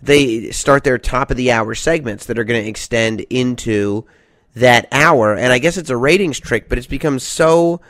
they 0.00 0.52
start 0.52 0.84
their 0.84 0.98
top 0.98 1.30
of 1.30 1.36
the 1.36 1.50
hour 1.52 1.74
segments 1.74 2.26
that 2.26 2.38
are 2.38 2.44
going 2.44 2.62
to 2.62 2.68
extend 2.68 3.20
into 3.28 4.06
that 4.54 4.86
hour. 4.92 5.34
And 5.34 5.52
I 5.52 5.58
guess 5.58 5.76
it's 5.76 5.90
a 5.90 5.96
ratings 5.96 6.38
trick, 6.38 6.68
but 6.68 6.78
it's 6.78 6.86
become 6.86 7.18
so 7.18 7.80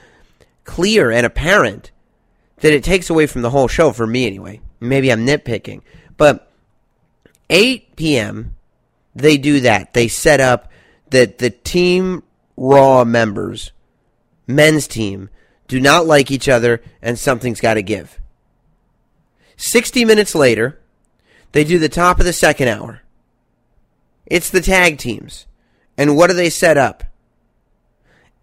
clear 0.67 1.11
and 1.11 1.25
apparent 1.25 1.91
that 2.59 2.73
it 2.73 2.85
takes 2.85 3.09
away 3.09 3.27
from 3.27 3.43
the 3.43 3.51
whole 3.51 3.69
show 3.69 3.93
for 3.93 4.07
me 4.07 4.27
anyway. 4.27 4.61
Maybe 4.81 5.11
I'm 5.11 5.27
nitpicking. 5.27 5.81
But 6.17 6.51
8 7.49 7.97
p.m., 7.97 8.55
they 9.15 9.39
do 9.39 9.61
that. 9.61 9.95
They 9.95 10.09
set 10.09 10.41
up 10.41 10.71
that 11.11 11.39
the 11.39 11.51
Team 11.51 12.23
Raw 12.57 13.05
members, 13.05 13.73
men's 14.47 14.87
team, 14.87 15.31
do 15.69 15.81
not 15.81 16.07
like 16.07 16.31
each 16.31 16.49
other 16.49 16.83
and 17.03 17.19
something's 17.19 17.61
got 17.61 17.75
to 17.75 17.83
give. 17.83 18.21
60 19.57 20.05
minutes 20.05 20.35
later, 20.35 20.81
they 21.53 21.65
do 21.65 21.79
the 21.79 21.89
top 21.89 22.19
of 22.19 22.27
the 22.27 22.33
second 22.33 22.69
hour. 22.69 23.03
It's 24.27 24.51
the 24.51 24.61
tag 24.61 24.99
teams. 24.99 25.47
And 25.97 26.17
what 26.17 26.29
do 26.29 26.35
they 26.35 26.51
set 26.51 26.77
up? 26.77 27.05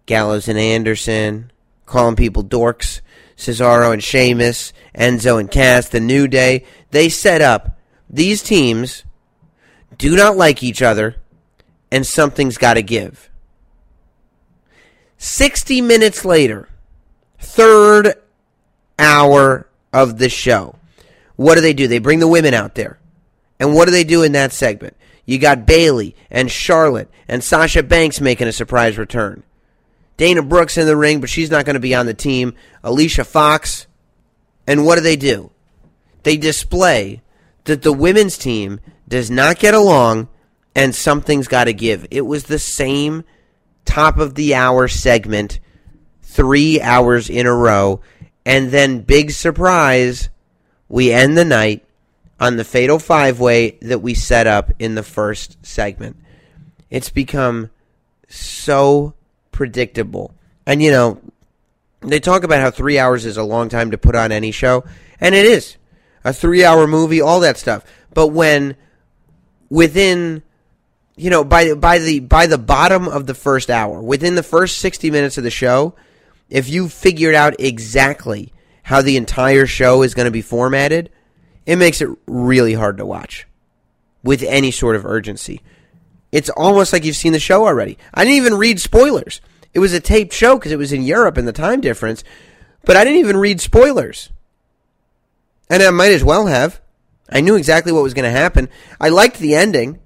Gallows 0.06 0.48
and 0.48 0.58
Anderson, 0.58 1.52
calling 1.86 2.16
people 2.16 2.44
dorks, 2.44 3.00
Cesaro 3.36 3.92
and 3.92 4.02
Sheamus, 4.02 4.72
Enzo 4.94 5.40
and 5.40 5.50
Cass, 5.50 5.88
the 5.88 6.00
New 6.00 6.28
Day. 6.28 6.64
They 6.90 7.08
set 7.08 7.42
up 7.42 7.78
these 8.08 8.42
teams 8.42 9.04
do 9.98 10.16
not 10.16 10.36
like 10.36 10.62
each 10.62 10.82
other, 10.82 11.16
and 11.90 12.06
something's 12.06 12.58
got 12.58 12.74
to 12.74 12.82
give. 12.82 13.30
60 15.18 15.80
minutes 15.80 16.24
later, 16.24 16.68
third 17.38 18.14
hour 18.98 19.68
of 19.92 20.18
the 20.18 20.28
show. 20.28 20.76
What 21.36 21.54
do 21.54 21.60
they 21.60 21.72
do? 21.72 21.88
They 21.88 21.98
bring 21.98 22.18
the 22.18 22.28
women 22.28 22.54
out 22.54 22.74
there. 22.74 22.98
And 23.58 23.74
what 23.74 23.86
do 23.86 23.92
they 23.92 24.04
do 24.04 24.22
in 24.22 24.32
that 24.32 24.52
segment? 24.52 24.96
You 25.24 25.38
got 25.38 25.66
Bayley 25.66 26.14
and 26.30 26.50
Charlotte 26.50 27.08
and 27.28 27.42
Sasha 27.42 27.82
Banks 27.82 28.20
making 28.20 28.48
a 28.48 28.52
surprise 28.52 28.98
return. 28.98 29.42
Dana 30.16 30.42
Brooke's 30.42 30.78
in 30.78 30.86
the 30.86 30.96
ring, 30.96 31.20
but 31.20 31.30
she's 31.30 31.50
not 31.50 31.64
going 31.64 31.74
to 31.74 31.80
be 31.80 31.94
on 31.94 32.06
the 32.06 32.14
team. 32.14 32.54
Alicia 32.82 33.24
Fox. 33.24 33.86
And 34.66 34.86
what 34.86 34.96
do 34.96 35.00
they 35.00 35.16
do? 35.16 35.50
They 36.22 36.36
display 36.36 37.22
that 37.64 37.82
the 37.82 37.92
women's 37.92 38.38
team 38.38 38.80
does 39.08 39.30
not 39.30 39.58
get 39.58 39.74
along 39.74 40.28
and 40.74 40.94
something's 40.94 41.48
got 41.48 41.64
to 41.64 41.72
give. 41.72 42.06
It 42.10 42.22
was 42.22 42.44
the 42.44 42.58
same 42.58 43.24
top 43.84 44.18
of 44.18 44.34
the 44.34 44.54
hour 44.54 44.88
segment, 44.88 45.60
three 46.22 46.80
hours 46.80 47.28
in 47.28 47.46
a 47.46 47.54
row. 47.54 48.00
And 48.46 48.70
then, 48.70 49.00
big 49.00 49.30
surprise, 49.30 50.30
we 50.88 51.12
end 51.12 51.36
the 51.36 51.44
night 51.44 51.84
on 52.40 52.56
the 52.56 52.64
fatal 52.64 52.98
five 52.98 53.40
way 53.40 53.78
that 53.82 54.00
we 54.00 54.14
set 54.14 54.46
up 54.46 54.70
in 54.78 54.94
the 54.94 55.02
first 55.02 55.64
segment. 55.64 56.16
It's 56.90 57.10
become 57.10 57.70
so 58.28 59.14
predictable. 59.54 60.34
And, 60.66 60.82
you 60.82 60.90
know, 60.90 61.20
they 62.00 62.20
talk 62.20 62.42
about 62.42 62.60
how 62.60 62.70
three 62.70 62.98
hours 62.98 63.24
is 63.24 63.36
a 63.36 63.42
long 63.42 63.68
time 63.68 63.92
to 63.92 63.98
put 63.98 64.16
on 64.16 64.32
any 64.32 64.50
show, 64.50 64.84
and 65.20 65.34
it 65.34 65.46
is. 65.46 65.76
A 66.24 66.32
three 66.32 66.64
hour 66.64 66.86
movie, 66.86 67.20
all 67.20 67.40
that 67.40 67.56
stuff. 67.56 67.84
But 68.12 68.28
when 68.28 68.76
within 69.70 70.42
you 71.16 71.30
know 71.30 71.44
by 71.44 71.74
by 71.74 71.98
the 71.98 72.20
by 72.20 72.46
the 72.46 72.58
bottom 72.58 73.08
of 73.08 73.26
the 73.26 73.34
first 73.34 73.70
hour, 73.70 74.02
within 74.02 74.34
the 74.34 74.42
first 74.42 74.78
60 74.78 75.10
minutes 75.10 75.38
of 75.38 75.44
the 75.44 75.50
show, 75.50 75.94
if 76.50 76.68
you 76.68 76.88
figured 76.88 77.34
out 77.34 77.54
exactly 77.58 78.52
how 78.82 79.00
the 79.00 79.16
entire 79.16 79.66
show 79.66 80.02
is 80.02 80.14
going 80.14 80.26
to 80.26 80.30
be 80.30 80.42
formatted, 80.42 81.10
it 81.66 81.76
makes 81.76 82.00
it 82.00 82.08
really 82.26 82.74
hard 82.74 82.98
to 82.98 83.06
watch 83.06 83.46
with 84.22 84.42
any 84.42 84.70
sort 84.70 84.96
of 84.96 85.06
urgency. 85.06 85.62
It's 86.34 86.50
almost 86.50 86.92
like 86.92 87.04
you've 87.04 87.14
seen 87.14 87.32
the 87.32 87.38
show 87.38 87.64
already. 87.64 87.96
I 88.12 88.24
didn't 88.24 88.38
even 88.38 88.54
read 88.54 88.80
spoilers. 88.80 89.40
It 89.72 89.78
was 89.78 89.92
a 89.92 90.00
taped 90.00 90.32
show 90.32 90.56
because 90.56 90.72
it 90.72 90.78
was 90.78 90.92
in 90.92 91.04
Europe 91.04 91.36
and 91.36 91.46
the 91.46 91.52
time 91.52 91.80
difference, 91.80 92.24
but 92.84 92.96
I 92.96 93.04
didn't 93.04 93.20
even 93.20 93.36
read 93.36 93.60
spoilers. 93.60 94.30
And 95.70 95.80
I 95.80 95.90
might 95.90 96.10
as 96.10 96.24
well 96.24 96.46
have. 96.46 96.80
I 97.30 97.40
knew 97.40 97.54
exactly 97.54 97.92
what 97.92 98.02
was 98.02 98.14
going 98.14 98.24
to 98.24 98.36
happen. 98.36 98.68
I 99.00 99.10
liked 99.10 99.38
the 99.38 99.54
ending. 99.54 100.00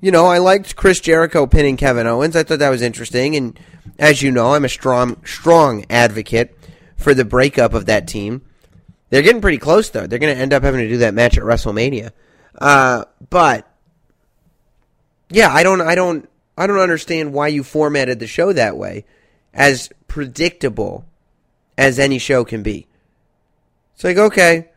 You 0.00 0.10
know, 0.10 0.26
I 0.26 0.38
liked 0.38 0.74
Chris 0.74 0.98
Jericho 0.98 1.46
pinning 1.46 1.76
Kevin 1.76 2.08
Owens. 2.08 2.34
I 2.34 2.42
thought 2.42 2.58
that 2.58 2.70
was 2.70 2.82
interesting. 2.82 3.36
And 3.36 3.56
as 4.00 4.20
you 4.20 4.32
know, 4.32 4.54
I'm 4.54 4.64
a 4.64 4.68
strong, 4.68 5.24
strong 5.24 5.84
advocate 5.88 6.58
for 6.96 7.14
the 7.14 7.24
breakup 7.24 7.72
of 7.72 7.86
that 7.86 8.08
team. 8.08 8.42
They're 9.10 9.22
getting 9.22 9.40
pretty 9.40 9.58
close, 9.58 9.90
though. 9.90 10.08
They're 10.08 10.18
going 10.18 10.34
to 10.34 10.42
end 10.42 10.52
up 10.52 10.64
having 10.64 10.80
to 10.80 10.88
do 10.88 10.98
that 10.98 11.14
match 11.14 11.38
at 11.38 11.44
WrestleMania. 11.44 12.10
Uh, 12.60 13.04
but 13.30 13.67
yeah, 15.30 15.52
I 15.52 15.62
don't, 15.62 15.80
I 15.80 15.94
don't, 15.94 16.28
I 16.56 16.66
don't 16.66 16.78
understand 16.78 17.32
why 17.32 17.48
you 17.48 17.62
formatted 17.62 18.18
the 18.18 18.26
show 18.26 18.52
that 18.52 18.76
way, 18.76 19.04
as 19.52 19.90
predictable 20.06 21.04
as 21.76 21.98
any 21.98 22.18
show 22.18 22.44
can 22.44 22.62
be. 22.62 22.86
It's 23.94 24.04
like 24.04 24.16
okay, 24.16 24.68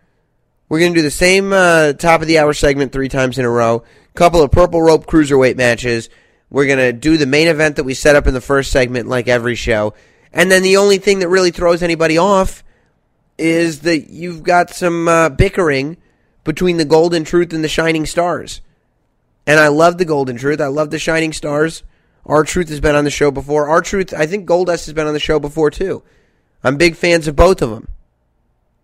we're 0.72 0.80
to 0.80 0.94
do 0.94 1.02
the 1.02 1.12
same 1.12 1.52
uh, 1.52 1.92
top 1.94 2.22
of 2.22 2.28
the 2.28 2.40
hour 2.40 2.54
segment 2.54 2.94
three 2.94 3.10
times 3.10 3.38
in 3.38 3.44
a 3.44 3.50
row. 3.50 3.84
Couple 4.14 4.42
of 4.42 4.52
purple 4.52 4.82
rope 4.82 5.06
cruiserweight 5.06 5.58
matches. 5.58 6.10
We're 6.50 6.66
to 6.78 6.94
do 6.94 7.18
the 7.18 7.26
main 7.26 7.50
event 7.50 7.76
that 7.76 7.84
we 7.84 7.94
set 7.94 8.16
up 8.16 8.26
in 8.26 8.34
the 8.34 8.40
first 8.40 8.72
segment, 8.72 9.10
like 9.10 9.28
every 9.28 9.56
show. 9.56 9.94
And 10.32 10.50
then 10.50 10.64
the 10.64 10.78
only 10.78 10.98
thing 10.98 11.20
that 11.20 11.28
really 11.28 11.52
throws 11.52 11.84
anybody 11.84 12.18
off 12.18 12.64
is 13.38 13.82
that 13.82 14.10
you've 14.10 14.44
got 14.44 14.70
some 14.70 15.10
uh, 15.10 15.28
bickering 15.28 15.98
between 16.46 16.78
the 16.78 16.86
Golden 16.86 17.26
Truth 17.26 17.52
and 17.52 17.64
the 17.64 17.70
Shining 17.70 18.06
Stars. 18.06 18.62
And 19.46 19.60
I 19.60 19.68
love 19.70 19.98
the 19.98 20.06
Golden 20.06 20.38
Truth. 20.38 20.62
I 20.62 20.68
love 20.68 20.92
the 20.92 21.00
Shining 21.00 21.34
Stars. 21.34 21.84
R-Truth 22.26 22.70
has 22.70 22.80
been 22.80 22.96
on 22.96 23.04
the 23.04 23.10
show 23.10 23.32
before. 23.32 23.68
R-Truth, 23.68 24.14
I 24.14 24.28
think 24.28 24.48
Goldust 24.48 24.86
has 24.86 24.94
been 24.94 25.08
on 25.08 25.14
the 25.14 25.20
show 25.20 25.40
before 25.40 25.72
too. 25.72 26.04
I'm 26.64 26.78
big 26.78 26.96
fans 26.96 27.28
of 27.28 27.36
both 27.36 27.62
of 27.62 27.72
them. 27.72 27.88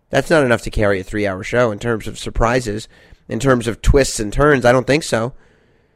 That's 0.10 0.30
not 0.30 0.44
enough 0.44 0.62
to 0.64 0.72
carry 0.72 1.00
a 1.00 1.04
three 1.04 1.28
hour 1.28 1.44
show 1.44 1.72
in 1.72 1.80
terms 1.80 2.08
of 2.08 2.18
surprises, 2.18 2.88
in 3.28 3.40
terms 3.40 3.68
of 3.68 3.82
twists 3.82 4.20
and 4.20 4.32
turns. 4.32 4.66
I 4.66 4.72
don't 4.72 4.88
think 4.88 5.04
so. 5.04 5.34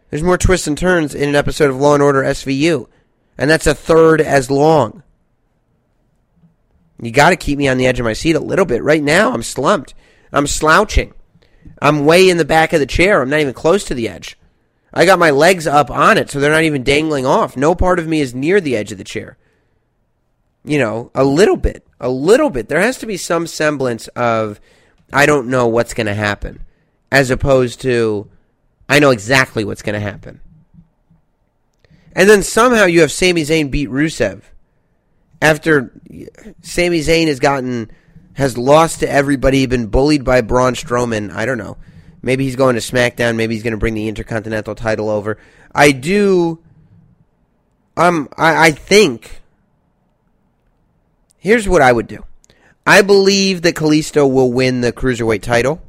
There's 0.10 0.24
more 0.24 0.38
twists 0.38 0.68
and 0.68 0.78
turns 0.78 1.16
in 1.16 1.30
an 1.30 1.36
episode 1.36 1.70
of 1.70 1.78
Law 1.78 1.94
and 1.94 2.04
Order 2.04 2.22
SVU, 2.22 2.88
and 3.38 3.50
that's 3.50 3.68
a 3.68 3.74
third 3.74 4.20
as 4.20 4.52
long. 4.52 5.04
You 7.02 7.12
got 7.12 7.32
to 7.32 7.38
keep 7.38 7.58
me 7.58 7.68
on 7.68 7.78
the 7.78 7.88
edge 7.88 8.00
of 8.00 8.04
my 8.04 8.14
seat 8.14 8.36
a 8.36 8.40
little 8.40 8.66
bit. 8.66 8.84
Right 8.84 9.02
now, 9.02 9.32
I'm 9.32 9.42
slumped. 9.42 9.96
I'm 10.32 10.46
slouching. 10.46 11.14
I'm 11.82 12.06
way 12.06 12.30
in 12.30 12.38
the 12.38 12.46
back 12.46 12.74
of 12.74 12.80
the 12.80 12.86
chair. 12.86 13.22
I'm 13.22 13.30
not 13.30 13.40
even 13.40 13.54
close 13.54 13.84
to 13.86 13.96
the 13.96 14.08
edge. 14.08 14.38
I 14.94 15.06
got 15.06 15.20
my 15.20 15.32
legs 15.32 15.68
up 15.68 15.90
on 15.90 16.18
it, 16.18 16.30
so 16.30 16.40
they're 16.40 16.52
not 16.52 16.64
even 16.64 16.84
dangling 16.84 17.26
off. 17.26 17.56
No 17.56 17.76
part 17.76 18.00
of 18.00 18.08
me 18.08 18.20
is 18.20 18.36
near 18.36 18.60
the 18.60 18.76
edge 18.76 18.92
of 18.92 18.98
the 18.98 19.04
chair. 19.04 19.38
You 20.64 20.80
know, 20.80 21.12
a 21.16 21.24
little 21.24 21.58
bit. 21.58 21.88
A 22.00 22.10
little 22.10 22.50
bit. 22.50 22.68
There 22.68 22.82
has 22.82 22.98
to 23.00 23.06
be 23.06 23.18
some 23.18 23.48
semblance 23.48 24.08
of, 24.10 24.60
I 25.14 25.26
don't 25.26 25.48
know 25.48 25.68
what's 25.68 25.94
going 25.94 26.08
to 26.08 26.14
happen, 26.14 26.64
as 27.12 27.32
opposed 27.32 27.82
to, 27.82 28.30
I 28.90 29.00
know 29.00 29.12
exactly 29.12 29.64
what's 29.64 29.82
going 29.82 29.94
to 29.94 30.00
happen. 30.00 30.42
And 32.14 32.30
then 32.30 32.44
somehow 32.44 32.86
you 32.86 33.02
have 33.02 33.12
Sami 33.12 33.44
Zayn 33.44 33.72
beat 33.72 33.90
Rusev. 33.90 34.42
After 35.42 35.94
Sami 36.62 37.00
Zayn 37.00 37.28
has 37.28 37.40
gotten, 37.40 37.92
has 38.34 38.58
lost 38.58 39.00
to 39.00 39.10
everybody, 39.10 39.66
been 39.66 39.88
bullied 39.88 40.26
by 40.26 40.42
Braun 40.42 40.74
Strowman. 40.74 41.32
I 41.32 41.46
don't 41.46 41.58
know. 41.58 41.78
Maybe 42.22 42.46
he's 42.46 42.56
going 42.56 42.76
to 42.76 42.82
SmackDown. 42.82 43.36
Maybe 43.36 43.56
he's 43.56 43.64
going 43.64 43.72
to 43.72 43.78
bring 43.78 43.94
the 43.94 44.08
Intercontinental 44.08 44.76
title 44.76 45.10
over. 45.10 45.38
I 45.74 45.92
do. 45.92 46.60
Um, 47.98 48.30
I, 48.38 48.68
I 48.68 48.72
think. 48.72 49.42
Here's 51.38 51.68
what 51.68 51.82
I 51.82 51.92
would 51.92 52.08
do. 52.08 52.24
I 52.86 53.02
believe 53.02 53.64
that 53.64 53.76
Kalisto 53.76 54.32
will 54.32 54.52
win 54.52 54.82
the 54.82 54.92
cruiserweight 54.92 55.42
title. 55.42 55.82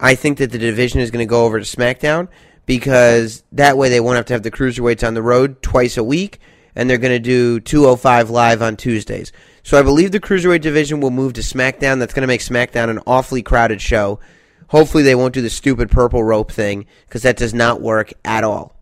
I 0.00 0.14
think 0.14 0.38
that 0.38 0.50
the 0.50 0.58
division 0.58 1.00
is 1.00 1.10
going 1.10 1.26
to 1.26 1.30
go 1.30 1.44
over 1.44 1.58
to 1.60 1.64
SmackDown 1.64 2.28
because 2.66 3.42
that 3.52 3.76
way 3.76 3.88
they 3.88 4.00
won't 4.00 4.16
have 4.16 4.26
to 4.26 4.34
have 4.34 4.42
the 4.42 4.50
cruiserweights 4.50 5.06
on 5.06 5.14
the 5.14 5.22
road 5.22 5.62
twice 5.62 5.96
a 5.96 6.04
week, 6.04 6.38
and 6.74 6.88
they're 6.88 6.98
going 6.98 7.14
to 7.14 7.18
do 7.18 7.60
205 7.60 8.30
live 8.30 8.62
on 8.62 8.76
Tuesdays. 8.76 9.32
So 9.62 9.78
I 9.78 9.82
believe 9.82 10.12
the 10.12 10.20
cruiserweight 10.20 10.60
division 10.60 11.00
will 11.00 11.10
move 11.10 11.32
to 11.34 11.40
SmackDown. 11.40 11.98
That's 11.98 12.14
going 12.14 12.22
to 12.22 12.28
make 12.28 12.40
SmackDown 12.40 12.90
an 12.90 13.00
awfully 13.06 13.42
crowded 13.42 13.80
show. 13.80 14.20
Hopefully 14.68 15.02
they 15.02 15.14
won't 15.14 15.34
do 15.34 15.42
the 15.42 15.50
stupid 15.50 15.90
purple 15.90 16.22
rope 16.22 16.52
thing 16.52 16.86
because 17.06 17.22
that 17.22 17.36
does 17.36 17.54
not 17.54 17.80
work 17.80 18.12
at 18.24 18.44
all. 18.44 18.76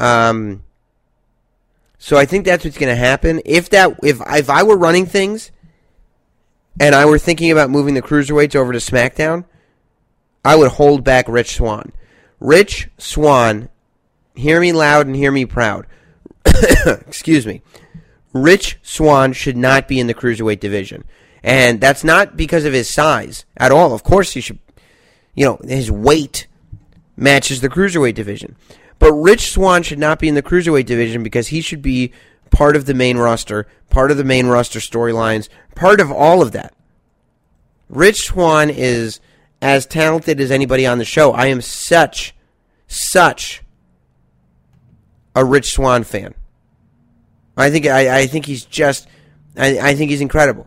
Um, 0.00 0.64
so 1.98 2.16
I 2.16 2.26
think 2.26 2.44
that's 2.44 2.64
what's 2.64 2.78
going 2.78 2.92
to 2.92 2.96
happen. 2.96 3.42
If 3.44 3.70
that, 3.70 3.98
if 4.02 4.20
if 4.26 4.48
I 4.48 4.62
were 4.62 4.76
running 4.76 5.06
things, 5.06 5.50
and 6.80 6.94
I 6.94 7.06
were 7.06 7.18
thinking 7.18 7.50
about 7.50 7.70
moving 7.70 7.94
the 7.94 8.02
cruiserweights 8.02 8.54
over 8.54 8.72
to 8.72 8.78
SmackDown, 8.78 9.44
I 10.44 10.56
would 10.56 10.72
hold 10.72 11.04
back 11.04 11.28
Rich 11.28 11.56
Swann. 11.56 11.92
Rich 12.40 12.88
Swann, 12.98 13.68
hear 14.34 14.60
me 14.60 14.72
loud 14.72 15.06
and 15.06 15.16
hear 15.16 15.32
me 15.32 15.44
proud. 15.44 15.86
Excuse 16.86 17.46
me. 17.46 17.62
Rich 18.32 18.78
Swann 18.82 19.32
should 19.32 19.56
not 19.56 19.88
be 19.88 19.98
in 19.98 20.06
the 20.06 20.14
cruiserweight 20.14 20.60
division. 20.60 21.04
And 21.42 21.80
that's 21.80 22.04
not 22.04 22.36
because 22.36 22.64
of 22.64 22.72
his 22.72 22.88
size 22.88 23.44
at 23.56 23.72
all. 23.72 23.92
Of 23.92 24.04
course, 24.04 24.32
he 24.32 24.40
should 24.40 24.58
you 25.38 25.44
know, 25.44 25.60
his 25.62 25.88
weight 25.88 26.48
matches 27.16 27.60
the 27.60 27.68
cruiserweight 27.68 28.14
division. 28.14 28.56
But 28.98 29.12
Rich 29.12 29.52
Swann 29.52 29.84
should 29.84 30.00
not 30.00 30.18
be 30.18 30.28
in 30.28 30.34
the 30.34 30.42
cruiserweight 30.42 30.86
division 30.86 31.22
because 31.22 31.48
he 31.48 31.60
should 31.60 31.80
be 31.80 32.12
part 32.50 32.74
of 32.74 32.86
the 32.86 32.94
main 32.94 33.18
roster, 33.18 33.68
part 33.88 34.10
of 34.10 34.16
the 34.16 34.24
main 34.24 34.48
roster 34.48 34.80
storylines, 34.80 35.48
part 35.76 36.00
of 36.00 36.10
all 36.10 36.42
of 36.42 36.50
that. 36.52 36.74
Rich 37.88 38.26
Swann 38.26 38.68
is 38.68 39.20
as 39.62 39.86
talented 39.86 40.40
as 40.40 40.50
anybody 40.50 40.84
on 40.84 40.98
the 40.98 41.04
show. 41.04 41.30
I 41.30 41.46
am 41.46 41.60
such, 41.60 42.34
such 42.88 43.62
a 45.36 45.44
Rich 45.44 45.70
Swann 45.70 46.02
fan. 46.02 46.34
I 47.56 47.70
think 47.70 47.86
I, 47.86 48.22
I 48.22 48.26
think 48.26 48.44
he's 48.44 48.64
just 48.64 49.06
I, 49.56 49.78
I 49.78 49.94
think 49.94 50.10
he's 50.10 50.20
incredible. 50.20 50.66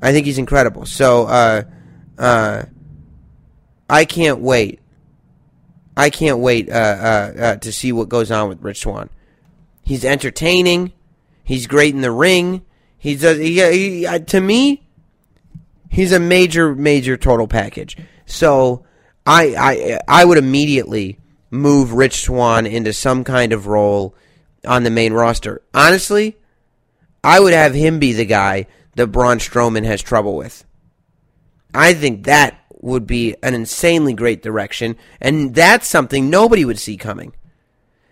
I 0.00 0.12
think 0.12 0.26
he's 0.26 0.38
incredible. 0.38 0.86
So 0.86 1.26
uh, 1.26 1.62
uh, 2.16 2.62
I 3.88 4.04
can't 4.04 4.40
wait. 4.40 4.80
I 5.96 6.10
can't 6.10 6.38
wait 6.38 6.68
uh, 6.68 6.72
uh, 6.72 7.32
uh, 7.38 7.56
to 7.56 7.72
see 7.72 7.92
what 7.92 8.08
goes 8.08 8.30
on 8.30 8.48
with 8.48 8.62
Rich 8.62 8.80
Swann. 8.80 9.08
He's 9.82 10.04
entertaining. 10.04 10.92
He's 11.42 11.66
great 11.66 11.94
in 11.94 12.00
the 12.00 12.10
ring. 12.10 12.64
He's 12.98 13.24
a, 13.24 13.34
he, 13.34 14.04
he, 14.04 14.18
to 14.18 14.40
me, 14.40 14.86
he's 15.88 16.12
a 16.12 16.20
major, 16.20 16.74
major 16.74 17.16
total 17.16 17.46
package. 17.46 17.96
So 18.26 18.84
I, 19.24 19.54
I, 19.56 19.98
I 20.06 20.24
would 20.24 20.38
immediately 20.38 21.18
move 21.50 21.92
Rich 21.92 22.22
Swann 22.22 22.66
into 22.66 22.92
some 22.92 23.24
kind 23.24 23.52
of 23.52 23.66
role 23.66 24.14
on 24.66 24.82
the 24.82 24.90
main 24.90 25.12
roster. 25.12 25.62
Honestly, 25.72 26.36
I 27.22 27.40
would 27.40 27.52
have 27.52 27.74
him 27.74 27.98
be 27.98 28.12
the 28.12 28.24
guy 28.24 28.66
that 28.96 29.08
Braun 29.08 29.38
Strowman 29.38 29.84
has 29.84 30.02
trouble 30.02 30.36
with. 30.36 30.64
I 31.72 31.94
think 31.94 32.24
that 32.24 32.58
would 32.80 33.06
be 33.06 33.36
an 33.42 33.54
insanely 33.54 34.12
great 34.12 34.42
direction, 34.42 34.96
and 35.20 35.54
that's 35.54 35.88
something 35.88 36.30
nobody 36.30 36.64
would 36.64 36.78
see 36.78 36.96
coming. 36.96 37.32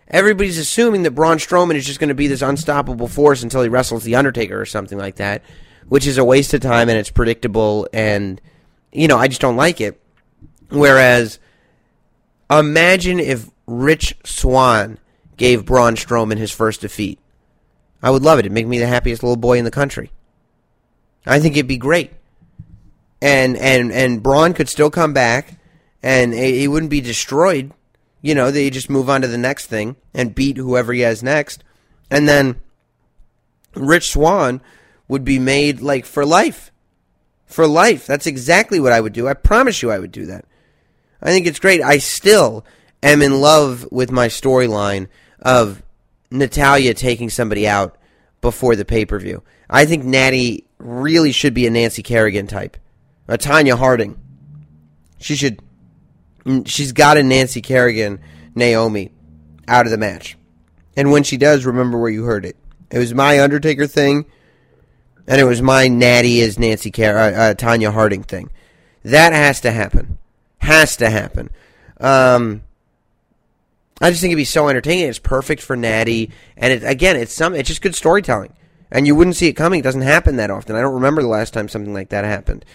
Everybody's 0.07 0.57
assuming 0.57 1.03
that 1.03 1.11
Braun 1.11 1.37
Strowman 1.37 1.75
is 1.75 1.85
just 1.85 1.99
going 1.99 2.09
to 2.09 2.15
be 2.15 2.27
this 2.27 2.41
unstoppable 2.41 3.07
force 3.07 3.41
until 3.43 3.63
he 3.63 3.69
wrestles 3.69 4.03
The 4.03 4.15
Undertaker 4.15 4.59
or 4.59 4.65
something 4.65 4.97
like 4.97 5.15
that, 5.15 5.41
which 5.87 6.05
is 6.05 6.17
a 6.17 6.23
waste 6.23 6.53
of 6.53 6.61
time 6.61 6.89
and 6.89 6.97
it's 6.97 7.09
predictable, 7.09 7.87
and, 7.91 8.39
you 8.91 9.07
know, 9.07 9.17
I 9.17 9.27
just 9.27 9.41
don't 9.41 9.55
like 9.55 9.81
it. 9.81 9.99
Whereas, 10.69 11.39
imagine 12.49 13.19
if 13.19 13.49
Rich 13.65 14.17
Swann 14.23 14.99
gave 15.37 15.65
Braun 15.65 15.95
Strowman 15.95 16.37
his 16.37 16.51
first 16.51 16.81
defeat. 16.81 17.19
I 18.01 18.11
would 18.11 18.23
love 18.23 18.37
it. 18.37 18.41
It'd 18.41 18.51
make 18.51 18.67
me 18.67 18.79
the 18.79 18.87
happiest 18.87 19.23
little 19.23 19.35
boy 19.35 19.57
in 19.57 19.65
the 19.65 19.71
country. 19.71 20.11
I 21.25 21.39
think 21.39 21.55
it'd 21.55 21.67
be 21.67 21.77
great 21.77 22.11
and 23.25 23.57
and 23.57 23.91
and 23.91 24.21
Braun 24.21 24.53
could 24.53 24.69
still 24.69 24.91
come 24.91 25.11
back, 25.11 25.57
and 26.03 26.31
he 26.31 26.67
wouldn't 26.67 26.91
be 26.91 27.01
destroyed. 27.01 27.73
You 28.21 28.35
know, 28.35 28.51
they 28.51 28.69
just 28.69 28.87
move 28.89 29.09
on 29.09 29.23
to 29.23 29.27
the 29.27 29.37
next 29.37 29.65
thing 29.65 29.95
and 30.13 30.35
beat 30.35 30.57
whoever 30.57 30.93
he 30.93 31.01
has 31.01 31.23
next, 31.23 31.63
and 32.11 32.29
then 32.29 32.61
Rich 33.73 34.11
Swann 34.11 34.61
would 35.07 35.23
be 35.23 35.39
made 35.39 35.81
like 35.81 36.05
for 36.05 36.23
life, 36.23 36.71
for 37.47 37.65
life. 37.65 38.05
That's 38.05 38.27
exactly 38.27 38.79
what 38.79 38.93
I 38.93 39.01
would 39.01 39.13
do. 39.13 39.27
I 39.27 39.33
promise 39.33 39.81
you, 39.81 39.89
I 39.89 39.97
would 39.97 40.11
do 40.11 40.27
that. 40.27 40.45
I 41.19 41.31
think 41.31 41.47
it's 41.47 41.59
great. 41.59 41.81
I 41.81 41.97
still 41.97 42.63
am 43.01 43.23
in 43.23 43.41
love 43.41 43.87
with 43.91 44.11
my 44.11 44.27
storyline 44.27 45.07
of 45.41 45.81
Natalya 46.29 46.93
taking 46.93 47.31
somebody 47.31 47.67
out 47.67 47.97
before 48.39 48.75
the 48.75 48.85
pay 48.85 49.03
per 49.03 49.17
view. 49.17 49.41
I 49.67 49.85
think 49.85 50.03
Natty 50.03 50.67
really 50.77 51.31
should 51.31 51.55
be 51.55 51.65
a 51.65 51.71
Nancy 51.71 52.03
Kerrigan 52.03 52.45
type 52.45 52.77
uh, 53.27 53.37
Tonya 53.37 53.77
Harding. 53.77 54.19
She 55.19 55.35
should. 55.35 55.59
Mm, 56.45 56.67
she's 56.67 56.91
got 56.91 57.17
a 57.17 57.23
Nancy 57.23 57.61
Kerrigan 57.61 58.19
Naomi 58.53 59.11
out 59.67 59.85
of 59.85 59.91
the 59.91 59.97
match. 59.97 60.37
And 60.95 61.11
when 61.11 61.23
she 61.23 61.37
does, 61.37 61.65
remember 61.65 61.97
where 61.97 62.09
you 62.09 62.23
heard 62.23 62.45
it. 62.45 62.55
It 62.91 62.99
was 62.99 63.13
my 63.13 63.41
Undertaker 63.41 63.87
thing, 63.87 64.25
and 65.27 65.41
it 65.41 65.43
was 65.43 65.61
my 65.61 65.87
Natty 65.87 66.41
as 66.41 66.59
Nancy 66.59 66.91
Car- 66.91 67.17
uh, 67.17 67.31
uh, 67.31 67.53
Tonya 67.53 67.91
Harding 67.91 68.23
thing. 68.23 68.49
That 69.03 69.33
has 69.33 69.61
to 69.61 69.71
happen. 69.71 70.17
Has 70.59 70.95
to 70.97 71.09
happen. 71.09 71.49
Um, 71.99 72.61
I 74.01 74.09
just 74.09 74.21
think 74.21 74.31
it'd 74.31 74.37
be 74.37 74.45
so 74.45 74.67
entertaining. 74.67 75.07
It's 75.07 75.19
perfect 75.19 75.61
for 75.61 75.75
Natty, 75.75 76.31
and 76.57 76.71
it, 76.71 76.83
again, 76.83 77.15
it's 77.15 77.33
some. 77.33 77.55
It's 77.55 77.69
just 77.69 77.81
good 77.81 77.95
storytelling, 77.95 78.53
and 78.91 79.07
you 79.07 79.15
wouldn't 79.15 79.35
see 79.35 79.47
it 79.47 79.53
coming. 79.53 79.79
It 79.79 79.83
doesn't 79.83 80.01
happen 80.01 80.35
that 80.37 80.51
often. 80.51 80.75
I 80.75 80.81
don't 80.81 80.95
remember 80.95 81.21
the 81.21 81.27
last 81.27 81.53
time 81.53 81.67
something 81.67 81.93
like 81.93 82.09
that 82.09 82.25
happened. 82.25 82.65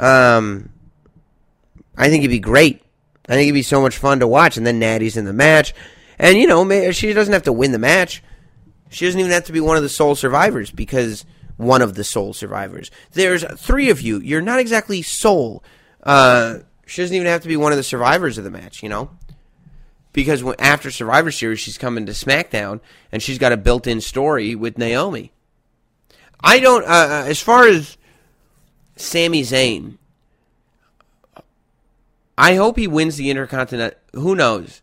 Um, 0.00 0.70
I 1.96 2.08
think 2.08 2.22
it'd 2.22 2.30
be 2.30 2.40
great. 2.40 2.82
I 3.28 3.34
think 3.34 3.44
it'd 3.44 3.54
be 3.54 3.62
so 3.62 3.80
much 3.80 3.98
fun 3.98 4.20
to 4.20 4.26
watch. 4.26 4.56
And 4.56 4.66
then 4.66 4.78
Natty's 4.78 5.16
in 5.16 5.26
the 5.26 5.32
match. 5.32 5.74
And, 6.18 6.36
you 6.38 6.46
know, 6.46 6.90
she 6.90 7.12
doesn't 7.12 7.32
have 7.32 7.44
to 7.44 7.52
win 7.52 7.72
the 7.72 7.78
match. 7.78 8.22
She 8.88 9.04
doesn't 9.04 9.20
even 9.20 9.32
have 9.32 9.44
to 9.44 9.52
be 9.52 9.60
one 9.60 9.76
of 9.76 9.82
the 9.82 9.88
sole 9.88 10.14
survivors 10.14 10.70
because 10.70 11.24
one 11.56 11.82
of 11.82 11.94
the 11.94 12.02
sole 12.02 12.32
survivors. 12.32 12.90
There's 13.12 13.44
three 13.60 13.90
of 13.90 14.00
you. 14.00 14.18
You're 14.20 14.40
not 14.40 14.58
exactly 14.58 15.02
sole. 15.02 15.62
Uh, 16.02 16.60
she 16.86 17.02
doesn't 17.02 17.14
even 17.14 17.28
have 17.28 17.42
to 17.42 17.48
be 17.48 17.56
one 17.56 17.72
of 17.72 17.78
the 17.78 17.84
survivors 17.84 18.38
of 18.38 18.44
the 18.44 18.50
match, 18.50 18.82
you 18.82 18.88
know? 18.88 19.10
Because 20.12 20.42
after 20.58 20.90
Survivor 20.90 21.30
Series, 21.30 21.60
she's 21.60 21.78
coming 21.78 22.06
to 22.06 22.12
SmackDown 22.12 22.80
and 23.12 23.22
she's 23.22 23.38
got 23.38 23.52
a 23.52 23.56
built 23.56 23.86
in 23.86 24.00
story 24.00 24.56
with 24.56 24.76
Naomi. 24.76 25.32
I 26.40 26.58
don't, 26.58 26.84
uh, 26.84 26.88
uh 26.88 27.24
as 27.28 27.40
far 27.40 27.68
as 27.68 27.96
Sami 29.00 29.42
Zayn. 29.42 29.96
I 32.36 32.54
hope 32.54 32.76
he 32.78 32.86
wins 32.86 33.16
the 33.16 33.30
Intercontinental. 33.30 33.98
Who 34.12 34.34
knows? 34.34 34.82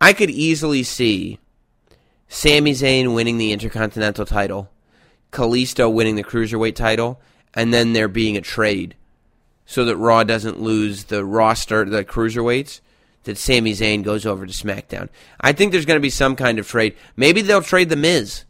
I 0.00 0.12
could 0.12 0.30
easily 0.30 0.82
see 0.82 1.38
Sami 2.28 2.72
Zayn 2.72 3.14
winning 3.14 3.38
the 3.38 3.52
Intercontinental 3.52 4.24
title, 4.24 4.70
Kalisto 5.32 5.92
winning 5.92 6.16
the 6.16 6.24
cruiserweight 6.24 6.74
title 6.74 7.20
and 7.54 7.74
then 7.74 7.92
there 7.92 8.08
being 8.08 8.36
a 8.36 8.40
trade 8.40 8.94
so 9.66 9.84
that 9.84 9.96
Raw 9.96 10.24
doesn't 10.24 10.60
lose 10.60 11.04
the 11.04 11.24
roster, 11.24 11.84
the 11.84 12.04
cruiserweights, 12.04 12.80
that 13.24 13.36
Sami 13.36 13.72
Zayn 13.72 14.02
goes 14.02 14.24
over 14.24 14.46
to 14.46 14.52
SmackDown. 14.52 15.08
I 15.40 15.52
think 15.52 15.72
there's 15.72 15.86
going 15.86 15.98
to 15.98 16.00
be 16.00 16.10
some 16.10 16.36
kind 16.36 16.58
of 16.58 16.68
trade. 16.68 16.96
Maybe 17.16 17.42
they'll 17.42 17.62
trade 17.62 17.88
The 17.88 17.96
Miz. 17.96 18.44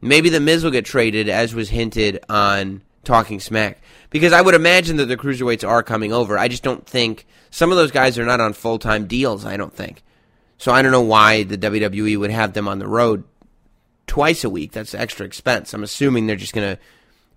Maybe 0.00 0.28
The 0.28 0.40
Miz 0.40 0.64
will 0.64 0.70
get 0.70 0.84
traded, 0.84 1.28
as 1.28 1.54
was 1.54 1.70
hinted 1.70 2.22
on 2.28 2.82
Talking 3.06 3.40
Smack. 3.40 3.80
Because 4.10 4.32
I 4.32 4.42
would 4.42 4.54
imagine 4.54 4.96
that 4.98 5.06
the 5.06 5.16
cruiserweights 5.16 5.66
are 5.66 5.82
coming 5.82 6.12
over. 6.12 6.38
I 6.38 6.48
just 6.48 6.62
don't 6.62 6.86
think 6.86 7.26
some 7.50 7.70
of 7.70 7.78
those 7.78 7.90
guys 7.90 8.18
are 8.18 8.26
not 8.26 8.40
on 8.40 8.52
full 8.52 8.78
time 8.78 9.06
deals, 9.06 9.46
I 9.46 9.56
don't 9.56 9.72
think. 9.72 10.02
So 10.58 10.72
I 10.72 10.82
don't 10.82 10.92
know 10.92 11.02
why 11.02 11.42
the 11.42 11.58
WWE 11.58 12.18
would 12.18 12.30
have 12.30 12.52
them 12.52 12.68
on 12.68 12.78
the 12.78 12.86
road 12.86 13.24
twice 14.06 14.44
a 14.44 14.50
week. 14.50 14.72
That's 14.72 14.94
extra 14.94 15.24
expense. 15.24 15.72
I'm 15.72 15.82
assuming 15.82 16.26
they're 16.26 16.36
just 16.36 16.54
going 16.54 16.76
to 16.76 16.82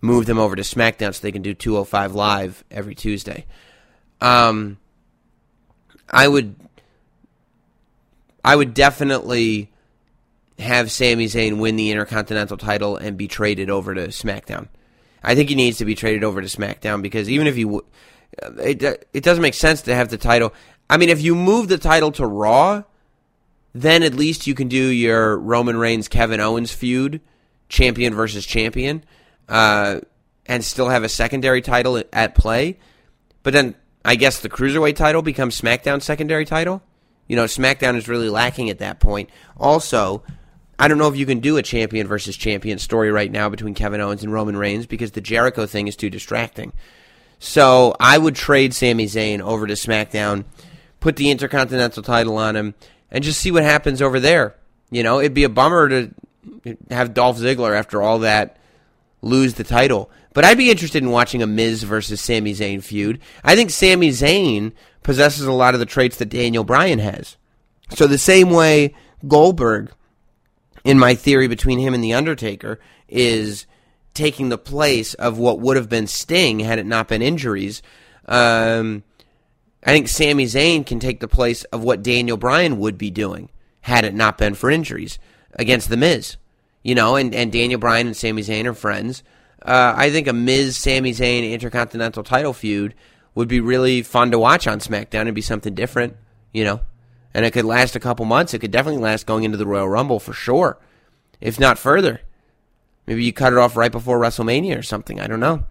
move 0.02 0.26
them 0.26 0.40
over 0.40 0.56
to 0.56 0.62
SmackDown 0.62 1.14
so 1.14 1.22
they 1.22 1.32
can 1.32 1.42
do 1.42 1.54
205 1.54 2.16
live 2.16 2.64
every 2.72 2.96
Tuesday. 2.96 3.46
Um, 4.22 4.78
I 6.10 6.28
would, 6.28 6.56
I 8.44 8.56
would 8.56 8.74
definitely 8.74 9.72
have 10.58 10.92
Sami 10.92 11.26
Zayn 11.26 11.60
win 11.60 11.76
the 11.76 11.92
Intercontinental 11.92 12.58
title 12.58 12.96
and 12.98 13.18
be 13.18 13.28
traded 13.28 13.70
over 13.70 13.94
to 13.94 14.08
SmackDown. 14.08 14.68
I 15.24 15.36
think 15.36 15.50
he 15.50 15.56
needs 15.56 15.78
to 15.80 15.86
be 15.86 15.96
traded 15.96 16.24
over 16.24 16.42
to 16.42 16.48
SmackDown 16.48 17.02
because 17.02 17.30
even 17.30 17.48
if 17.48 17.58
you, 17.58 17.86
it 18.58 19.08
it 19.14 19.24
doesn't 19.24 19.42
make 19.42 19.54
sense 19.54 19.82
to 19.84 19.96
have 19.96 20.10
the 20.10 20.18
title. 20.18 20.54
I 20.90 20.98
mean, 20.98 21.10
if 21.10 21.22
you 21.22 21.36
move 21.36 21.68
the 21.68 21.78
title 21.78 22.12
to 22.14 22.26
Raw, 22.26 22.84
then 23.74 24.04
at 24.04 24.14
least 24.14 24.48
you 24.48 24.56
can 24.56 24.68
do 24.68 24.88
your 24.88 25.38
Roman 25.38 25.78
Reigns 25.78 26.08
Kevin 26.08 26.40
Owens 26.40 26.72
feud, 26.72 27.22
champion 27.68 28.14
versus 28.14 28.46
champion, 28.46 29.04
uh, 29.48 30.00
and 30.46 30.64
still 30.66 30.90
have 30.90 31.04
a 31.04 31.10
secondary 31.10 31.62
title 31.62 32.02
at 32.12 32.36
play. 32.36 32.80
But 33.44 33.54
then 33.54 33.76
I 34.04 34.16
guess 34.16 34.40
the 34.40 34.50
cruiserweight 34.50 34.96
title 34.96 35.22
becomes 35.22 35.60
SmackDown 35.60 36.02
secondary 36.02 36.46
title. 36.46 36.82
You 37.28 37.36
know, 37.36 37.46
SmackDown 37.46 37.96
is 37.96 38.08
really 38.08 38.30
lacking 38.30 38.70
at 38.72 38.80
that 38.80 39.00
point. 39.00 39.30
Also, 39.58 40.24
I 40.80 40.88
don't 40.88 40.98
know 40.98 41.10
if 41.10 41.18
you 41.18 41.26
can 41.26 41.42
do 41.42 41.58
a 41.58 41.62
champion 41.62 42.08
versus 42.08 42.38
champion 42.38 42.80
story 42.80 43.12
right 43.12 43.30
now 43.30 43.50
between 43.50 43.74
Kevin 43.74 44.00
Owens 44.00 44.24
and 44.24 44.32
Roman 44.32 44.56
Reigns 44.56 44.86
because 44.86 45.12
the 45.12 45.22
Jericho 45.22 45.66
thing 45.66 45.90
is 45.90 45.98
too 45.98 46.10
distracting. 46.10 46.72
So 47.38 47.96
I 48.00 48.18
would 48.18 48.36
trade 48.36 48.74
Sami 48.74 49.06
Zayn 49.06 49.42
over 49.42 49.68
to 49.68 49.74
SmackDown, 49.74 50.46
put 51.02 51.18
the 51.18 51.32
Intercontinental 51.32 52.02
title 52.02 52.38
on 52.38 52.56
him, 52.56 52.76
and 53.12 53.26
just 53.26 53.42
see 53.42 53.52
what 53.52 53.64
happens 53.64 54.02
over 54.02 54.22
there. 54.22 54.56
You 54.90 55.04
know, 55.04 55.20
it'd 55.20 55.34
be 55.34 55.44
a 55.44 55.50
bummer 55.50 55.90
to 55.90 56.12
have 56.90 57.14
Dolph 57.14 57.38
Ziggler 57.38 57.78
after 57.78 58.02
all 58.02 58.20
that 58.20 58.58
lose 59.22 59.56
the 59.56 59.66
title. 59.66 60.10
But 60.34 60.46
I'd 60.46 60.58
be 60.58 60.72
interested 60.72 61.04
in 61.04 61.12
watching 61.12 61.42
a 61.44 61.48
Miz 61.48 61.84
versus 61.84 62.22
Sami 62.22 62.54
Zayn 62.54 62.82
feud. 62.82 63.20
I 63.44 63.56
think 63.56 63.70
Sami 63.70 64.10
Zayn 64.10 64.72
possesses 65.04 65.46
a 65.46 65.52
lot 65.52 65.74
of 65.74 65.82
the 65.82 65.86
traits 65.86 66.18
that 66.18 66.30
Daniel 66.30 66.64
Bryan 66.64 67.00
has. 67.00 67.36
So 67.96 68.08
the 68.08 68.18
same 68.18 68.52
way 68.52 68.94
Goldberg, 69.28 69.92
in 70.84 71.00
my 71.00 71.16
theory 71.16 71.48
between 71.48 71.80
him 71.80 71.94
and 71.94 72.04
The 72.04 72.14
Undertaker, 72.14 72.80
is 73.08 73.66
taking 74.14 74.50
the 74.50 74.58
place 74.58 75.14
of 75.14 75.38
what 75.38 75.60
would 75.60 75.78
have 75.78 75.90
been 75.90 76.08
Sting 76.08 76.60
had 76.60 76.80
it 76.80 76.86
not 76.86 77.08
been 77.08 77.22
injuries. 77.22 77.82
Um, 78.28 79.04
I 79.84 79.92
think 79.92 80.08
Sami 80.08 80.46
Zayn 80.46 80.86
can 80.86 81.00
take 81.00 81.20
the 81.20 81.28
place 81.28 81.64
of 81.66 81.84
what 81.84 82.04
Daniel 82.04 82.38
Bryan 82.38 82.80
would 82.80 82.98
be 82.98 83.12
doing 83.12 83.50
had 83.82 84.06
it 84.06 84.14
not 84.14 84.38
been 84.38 84.56
for 84.56 84.70
injuries 84.70 85.20
against 85.54 85.90
The 85.90 85.98
Miz. 85.98 86.38
You 86.84 86.96
know, 86.96 87.16
and, 87.16 87.34
and 87.36 87.52
Daniel 87.52 87.80
Bryan 87.80 88.08
and 88.08 88.18
Sami 88.18 88.42
Zayn 88.42 88.66
are 88.66 88.74
friends. 88.74 89.24
Uh, 89.62 89.94
I 89.96 90.10
think 90.10 90.28
a 90.28 90.34
Miz 90.34 90.78
Sami 90.78 91.12
Zayn 91.12 91.52
Intercontinental 91.52 92.24
title 92.24 92.54
feud 92.54 92.96
would 93.36 93.48
be 93.48 93.60
really 93.60 94.02
fun 94.02 94.32
to 94.32 94.40
watch 94.40 94.68
on 94.68 94.80
SmackDown 94.80 95.28
and 95.28 95.36
be 95.36 95.42
something 95.42 95.74
different, 95.74 96.16
you 96.54 96.64
know. 96.64 96.82
And 97.34 97.46
it 97.46 97.52
could 97.52 97.66
last 97.66 97.96
a 97.96 98.00
couple 98.00 98.26
months. 98.26 98.54
It 98.54 98.60
could 98.60 98.72
definitely 98.72 99.02
last 99.02 99.26
going 99.28 99.44
into 99.44 99.58
the 99.58 99.68
Royal 99.68 99.88
Rumble 99.88 100.20
for 100.20 100.34
sure, 100.34 100.78
if 101.40 101.60
not 101.60 101.78
further. 101.78 102.22
Maybe 103.06 103.24
you 103.24 103.34
cut 103.34 103.54
it 103.54 103.60
off 103.60 103.76
right 103.76 103.92
before 103.92 104.20
WrestleMania 104.20 104.78
or 104.78 104.84
something. 104.84 105.20
I 105.20 105.28
don't 105.28 105.40
know, 105.40 105.64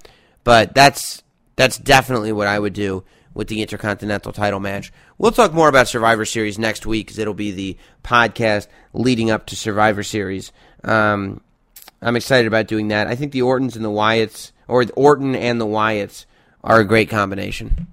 but 0.45 0.75
that's 0.75 1.23
that's 1.57 1.79
definitely 1.79 2.33
what 2.33 2.47
I 2.47 2.59
would 2.59 2.73
do 2.73 3.05
with 3.35 3.49
the 3.49 3.63
Intercontinental 3.63 4.33
title 4.33 4.61
match. 4.61 4.93
We'll 5.19 5.33
talk 5.33 5.53
more 5.53 5.69
about 5.69 5.89
Survivor 5.89 6.25
Series 6.25 6.59
next 6.59 6.87
week 6.87 7.07
because 7.07 7.19
it'll 7.19 7.35
be 7.35 7.53
the 7.53 7.77
podcast 8.03 8.67
leading 8.93 9.31
up 9.31 9.47
to 9.47 9.57
Survivor 9.57 10.03
Series. 10.03 10.53
Um, 10.85 11.41
I'm 12.01 12.17
excited 12.17 12.47
about 12.47 12.69
doing 12.69 12.89
that. 12.89 13.07
I 13.07 13.15
think 13.15 13.33
the 13.33 13.43
Ortons 13.43 13.77
and 13.77 13.85
the 13.85 13.91
Wyatts, 13.91 14.53
or 14.67 14.85
Orton 14.95 15.35
and 15.35 15.61
the 15.61 15.67
Wyatts, 15.67 16.27
are 16.63 16.81
a 16.81 16.85
great 16.85 17.11
combination. 17.11 17.87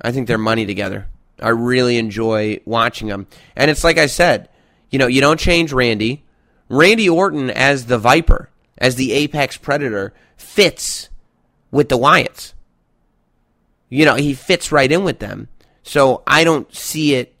I 0.00 0.12
think 0.12 0.26
they're 0.26 0.38
money 0.38 0.66
together. 0.66 1.06
I 1.40 1.50
really 1.50 1.98
enjoy 1.98 2.60
watching 2.64 3.08
them. 3.08 3.26
And 3.56 3.70
it's 3.70 3.84
like 3.84 3.98
I 3.98 4.06
said, 4.06 4.48
you 4.90 4.98
know, 4.98 5.06
you 5.06 5.20
don't 5.20 5.40
change 5.40 5.72
Randy. 5.72 6.24
Randy 6.68 7.08
Orton 7.08 7.50
as 7.50 7.86
the 7.86 7.98
Viper, 7.98 8.50
as 8.78 8.96
the 8.96 9.12
apex 9.12 9.56
predator, 9.56 10.14
fits 10.36 11.08
with 11.70 11.88
the 11.88 11.98
Wyatts. 11.98 12.54
You 13.88 14.04
know, 14.04 14.14
he 14.14 14.34
fits 14.34 14.72
right 14.72 14.90
in 14.90 15.04
with 15.04 15.18
them. 15.18 15.48
So 15.82 16.22
I 16.26 16.44
don't 16.44 16.72
see 16.74 17.14
it 17.14 17.34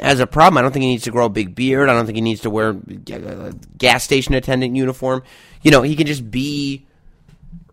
as 0.00 0.20
a 0.20 0.26
problem. 0.26 0.58
I 0.58 0.62
don't 0.62 0.72
think 0.72 0.82
he 0.82 0.90
needs 0.90 1.04
to 1.04 1.10
grow 1.10 1.26
a 1.26 1.30
big 1.30 1.54
beard. 1.54 1.88
I 1.88 1.92
don't 1.94 2.04
think 2.04 2.16
he 2.16 2.22
needs 2.22 2.40
to 2.42 2.50
wear 2.50 2.70
a 2.70 3.52
gas 3.78 4.02
station 4.02 4.34
attendant 4.34 4.76
uniform. 4.76 5.22
You 5.62 5.70
know, 5.70 5.82
he 5.82 5.94
can 5.96 6.06
just 6.06 6.30
be 6.30 6.86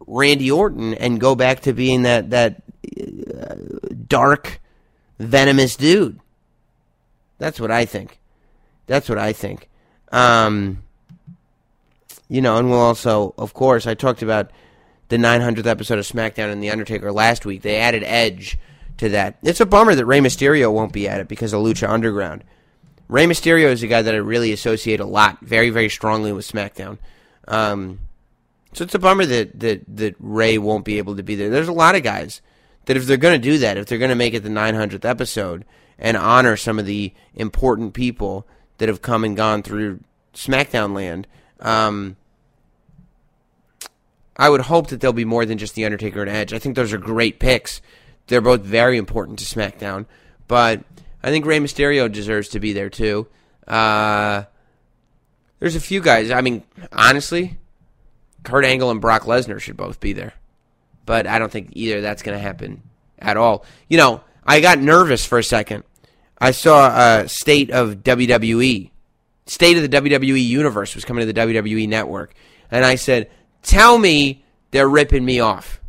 Randy 0.05 0.51
Orton 0.51 0.93
and 0.93 1.19
go 1.19 1.35
back 1.35 1.61
to 1.61 1.73
being 1.73 2.03
that 2.03 2.29
that 2.29 2.61
uh, 2.99 3.55
dark, 4.07 4.60
venomous 5.22 5.76
dude. 5.76 6.19
That's 7.38 7.60
what 7.60 7.72
I 7.72 7.85
think. 7.85 8.19
That's 8.88 9.10
what 9.10 9.18
I 9.18 9.34
think. 9.34 9.69
Um, 10.11 10.84
you 12.30 12.41
know, 12.41 12.57
and 12.57 12.69
we'll 12.69 12.80
also, 12.80 13.34
of 13.38 13.53
course, 13.53 13.88
I 13.88 13.93
talked 13.93 14.22
about 14.22 14.52
the 15.10 15.18
900th 15.18 15.65
episode 15.65 15.99
of 15.99 16.06
SmackDown 16.06 16.52
and 16.52 16.64
The 16.64 16.69
Undertaker 16.69 17.11
last 17.11 17.45
week. 17.45 17.61
They 17.61 17.77
added 17.77 18.03
Edge 18.03 18.57
to 18.98 19.10
that. 19.10 19.38
It's 19.43 19.60
a 19.60 19.65
bummer 19.65 19.95
that 19.95 20.06
Rey 20.06 20.19
Mysterio 20.19 20.72
won't 20.72 20.93
be 20.93 21.07
at 21.07 21.19
it 21.19 21.27
because 21.27 21.53
of 21.53 21.61
Lucha 21.61 21.89
Underground. 21.89 22.43
Rey 23.07 23.26
Mysterio 23.26 23.65
is 23.65 23.84
a 23.84 23.88
guy 23.88 24.02
that 24.02 24.14
I 24.14 24.19
really 24.19 24.53
associate 24.53 25.02
a 25.02 25.06
lot, 25.06 25.39
very, 25.41 25.69
very 25.69 25.89
strongly 25.89 26.31
with 26.31 26.49
SmackDown. 26.49 26.98
Um, 27.48 27.99
so 28.73 28.85
it's 28.85 28.95
a 28.95 28.99
bummer 28.99 29.26
that, 29.26 29.60
that, 29.60 29.84
that 29.98 30.15
Rey 30.19 30.57
won't 30.57 30.85
be 30.85 30.98
able 30.98 31.18
to 31.18 31.23
be 31.23 31.35
there. 31.35 31.49
There's 31.49 31.68
a 31.68 31.73
lot 31.73 31.95
of 31.95 32.03
guys 32.03 32.41
that 32.85 32.97
if 32.97 33.05
they're 33.05 33.17
going 33.17 33.39
to 33.39 33.49
do 33.49 33.57
that, 33.59 33.77
if 33.77 33.85
they're 33.85 33.97
going 33.97 34.09
to 34.09 34.15
make 34.15 34.33
it 34.33 34.41
the 34.41 34.49
900th 34.49 35.05
episode 35.05 35.65
and 35.99 36.17
honor 36.17 36.57
some 36.57 36.79
of 36.79 36.85
the 36.85 37.13
important 37.35 37.93
people 37.93 38.47
that 38.77 38.89
have 38.89 39.01
come 39.01 39.23
and 39.23 39.37
gone 39.37 39.63
through 39.63 39.99
SmackDown 40.33 40.95
land, 40.95 41.27
um, 41.59 42.17
I 44.35 44.49
would 44.49 44.61
hope 44.61 44.87
that 44.87 45.01
there'll 45.01 45.13
be 45.13 45.25
more 45.25 45.45
than 45.45 45.57
just 45.57 45.75
The 45.75 45.85
Undertaker 45.85 46.21
and 46.21 46.29
Edge. 46.29 46.53
I 46.53 46.59
think 46.59 46.75
those 46.75 46.93
are 46.93 46.97
great 46.97 47.39
picks. 47.39 47.81
They're 48.27 48.41
both 48.41 48.61
very 48.61 48.97
important 48.97 49.39
to 49.39 49.45
SmackDown, 49.45 50.05
but 50.47 50.83
I 51.21 51.29
think 51.29 51.45
Rey 51.45 51.59
Mysterio 51.59 52.11
deserves 52.11 52.49
to 52.49 52.59
be 52.59 52.73
there 52.73 52.89
too. 52.89 53.27
Uh, 53.67 54.43
there's 55.59 55.75
a 55.75 55.81
few 55.81 56.01
guys. 56.01 56.31
I 56.31 56.41
mean, 56.41 56.63
honestly, 56.91 57.59
Kurt 58.43 58.65
Angle 58.65 58.89
and 58.89 59.01
Brock 59.01 59.23
Lesnar 59.23 59.59
should 59.59 59.77
both 59.77 59.99
be 59.99 60.13
there, 60.13 60.33
but 61.05 61.27
I 61.27 61.39
don't 61.39 61.51
think 61.51 61.69
either 61.73 62.01
that's 62.01 62.21
going 62.21 62.37
to 62.37 62.41
happen 62.41 62.81
at 63.19 63.37
all. 63.37 63.65
You 63.89 63.97
know, 63.97 64.21
I 64.45 64.59
got 64.61 64.79
nervous 64.79 65.25
for 65.25 65.37
a 65.37 65.43
second. 65.43 65.83
I 66.39 66.51
saw 66.51 67.21
a 67.21 67.27
state 67.27 67.69
of 67.69 67.97
WWE, 67.97 68.89
state 69.45 69.77
of 69.77 69.83
the 69.83 69.89
WWE 69.89 70.43
universe 70.43 70.95
was 70.95 71.05
coming 71.05 71.25
to 71.25 71.31
the 71.31 71.39
WWE 71.39 71.87
network, 71.87 72.33
and 72.71 72.83
I 72.83 72.95
said, 72.95 73.29
"Tell 73.61 73.97
me 73.97 74.43
they're 74.71 74.89
ripping 74.89 75.23
me 75.23 75.39
off." 75.39 75.79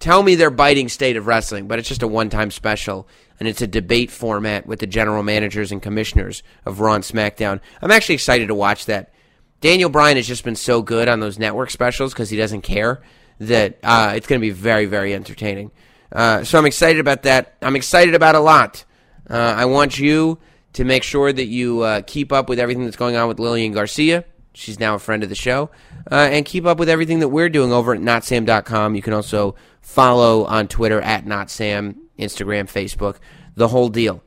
Tell 0.00 0.22
me 0.22 0.36
they're 0.36 0.50
biting 0.50 0.88
State 0.88 1.16
of 1.16 1.26
Wrestling, 1.26 1.66
but 1.66 1.78
it's 1.78 1.88
just 1.88 2.04
a 2.04 2.08
one 2.08 2.30
time 2.30 2.50
special, 2.50 3.08
and 3.40 3.48
it's 3.48 3.62
a 3.62 3.66
debate 3.66 4.10
format 4.10 4.66
with 4.66 4.78
the 4.78 4.86
general 4.86 5.22
managers 5.22 5.72
and 5.72 5.82
commissioners 5.82 6.42
of 6.64 6.80
Raw 6.80 6.94
and 6.94 7.04
SmackDown. 7.04 7.60
I'm 7.82 7.90
actually 7.90 8.14
excited 8.14 8.48
to 8.48 8.54
watch 8.54 8.86
that. 8.86 9.12
Daniel 9.60 9.90
Bryan 9.90 10.16
has 10.16 10.28
just 10.28 10.44
been 10.44 10.54
so 10.54 10.82
good 10.82 11.08
on 11.08 11.18
those 11.18 11.38
network 11.38 11.70
specials 11.70 12.12
because 12.12 12.30
he 12.30 12.36
doesn't 12.36 12.62
care 12.62 13.02
that 13.40 13.78
uh, 13.82 14.12
it's 14.16 14.26
going 14.26 14.40
to 14.40 14.46
be 14.46 14.50
very, 14.50 14.86
very 14.86 15.14
entertaining. 15.14 15.70
Uh, 16.12 16.44
so 16.44 16.58
I'm 16.58 16.66
excited 16.66 17.00
about 17.00 17.22
that. 17.22 17.56
I'm 17.62 17.76
excited 17.76 18.14
about 18.14 18.34
a 18.34 18.40
lot. 18.40 18.84
Uh, 19.28 19.36
I 19.36 19.66
want 19.66 19.98
you 19.98 20.38
to 20.74 20.84
make 20.84 21.02
sure 21.02 21.32
that 21.32 21.46
you 21.46 21.82
uh, 21.82 22.02
keep 22.06 22.32
up 22.32 22.48
with 22.48 22.58
everything 22.58 22.84
that's 22.84 22.96
going 22.96 23.16
on 23.16 23.28
with 23.28 23.38
Lilian 23.38 23.72
Garcia. 23.72 24.24
She's 24.54 24.80
now 24.80 24.94
a 24.94 24.98
friend 24.98 25.22
of 25.22 25.28
the 25.28 25.34
show. 25.34 25.70
Uh, 26.10 26.28
and 26.30 26.44
keep 26.44 26.64
up 26.64 26.78
with 26.78 26.88
everything 26.88 27.20
that 27.20 27.28
we're 27.28 27.48
doing 27.48 27.72
over 27.72 27.94
at 27.94 28.00
notsam.com. 28.00 28.94
You 28.94 29.02
can 29.02 29.12
also 29.12 29.54
follow 29.80 30.44
on 30.44 30.68
Twitter 30.68 31.00
at 31.00 31.26
notsam, 31.26 31.96
Instagram, 32.18 32.64
Facebook, 32.64 33.16
the 33.54 33.68
whole 33.68 33.88
deal. 33.88 34.22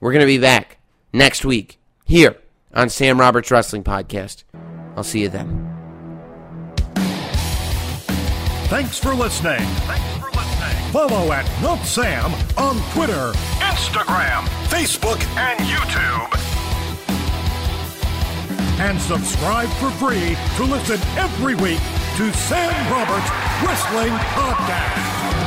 We're 0.00 0.12
going 0.12 0.20
to 0.20 0.26
be 0.26 0.38
back 0.38 0.78
next 1.12 1.44
week 1.44 1.78
here 2.04 2.36
on 2.72 2.88
Sam 2.88 3.18
Roberts 3.18 3.50
Wrestling 3.50 3.84
Podcast. 3.84 4.44
I'll 4.96 5.04
see 5.04 5.22
you 5.22 5.28
then. 5.28 5.77
Thanks 8.68 8.98
for 8.98 9.14
listening. 9.14 9.60
Thanks 9.86 10.18
for 10.18 10.30
listening. 10.36 10.92
Follow 10.92 11.32
at 11.32 11.46
Not 11.62 11.84
Sam 11.86 12.32
on 12.58 12.76
Twitter, 12.92 13.32
Instagram, 13.64 14.44
Facebook, 14.68 15.20
and 15.38 15.58
YouTube. 15.60 16.28
And 18.80 19.00
subscribe 19.00 19.68
for 19.80 19.90
free 19.92 20.36
to 20.56 20.64
listen 20.64 21.00
every 21.16 21.54
week 21.54 21.80
to 22.18 22.30
Sam 22.32 22.92
Roberts 22.92 23.30
Wrestling 23.64 24.12
Podcast. 24.36 25.37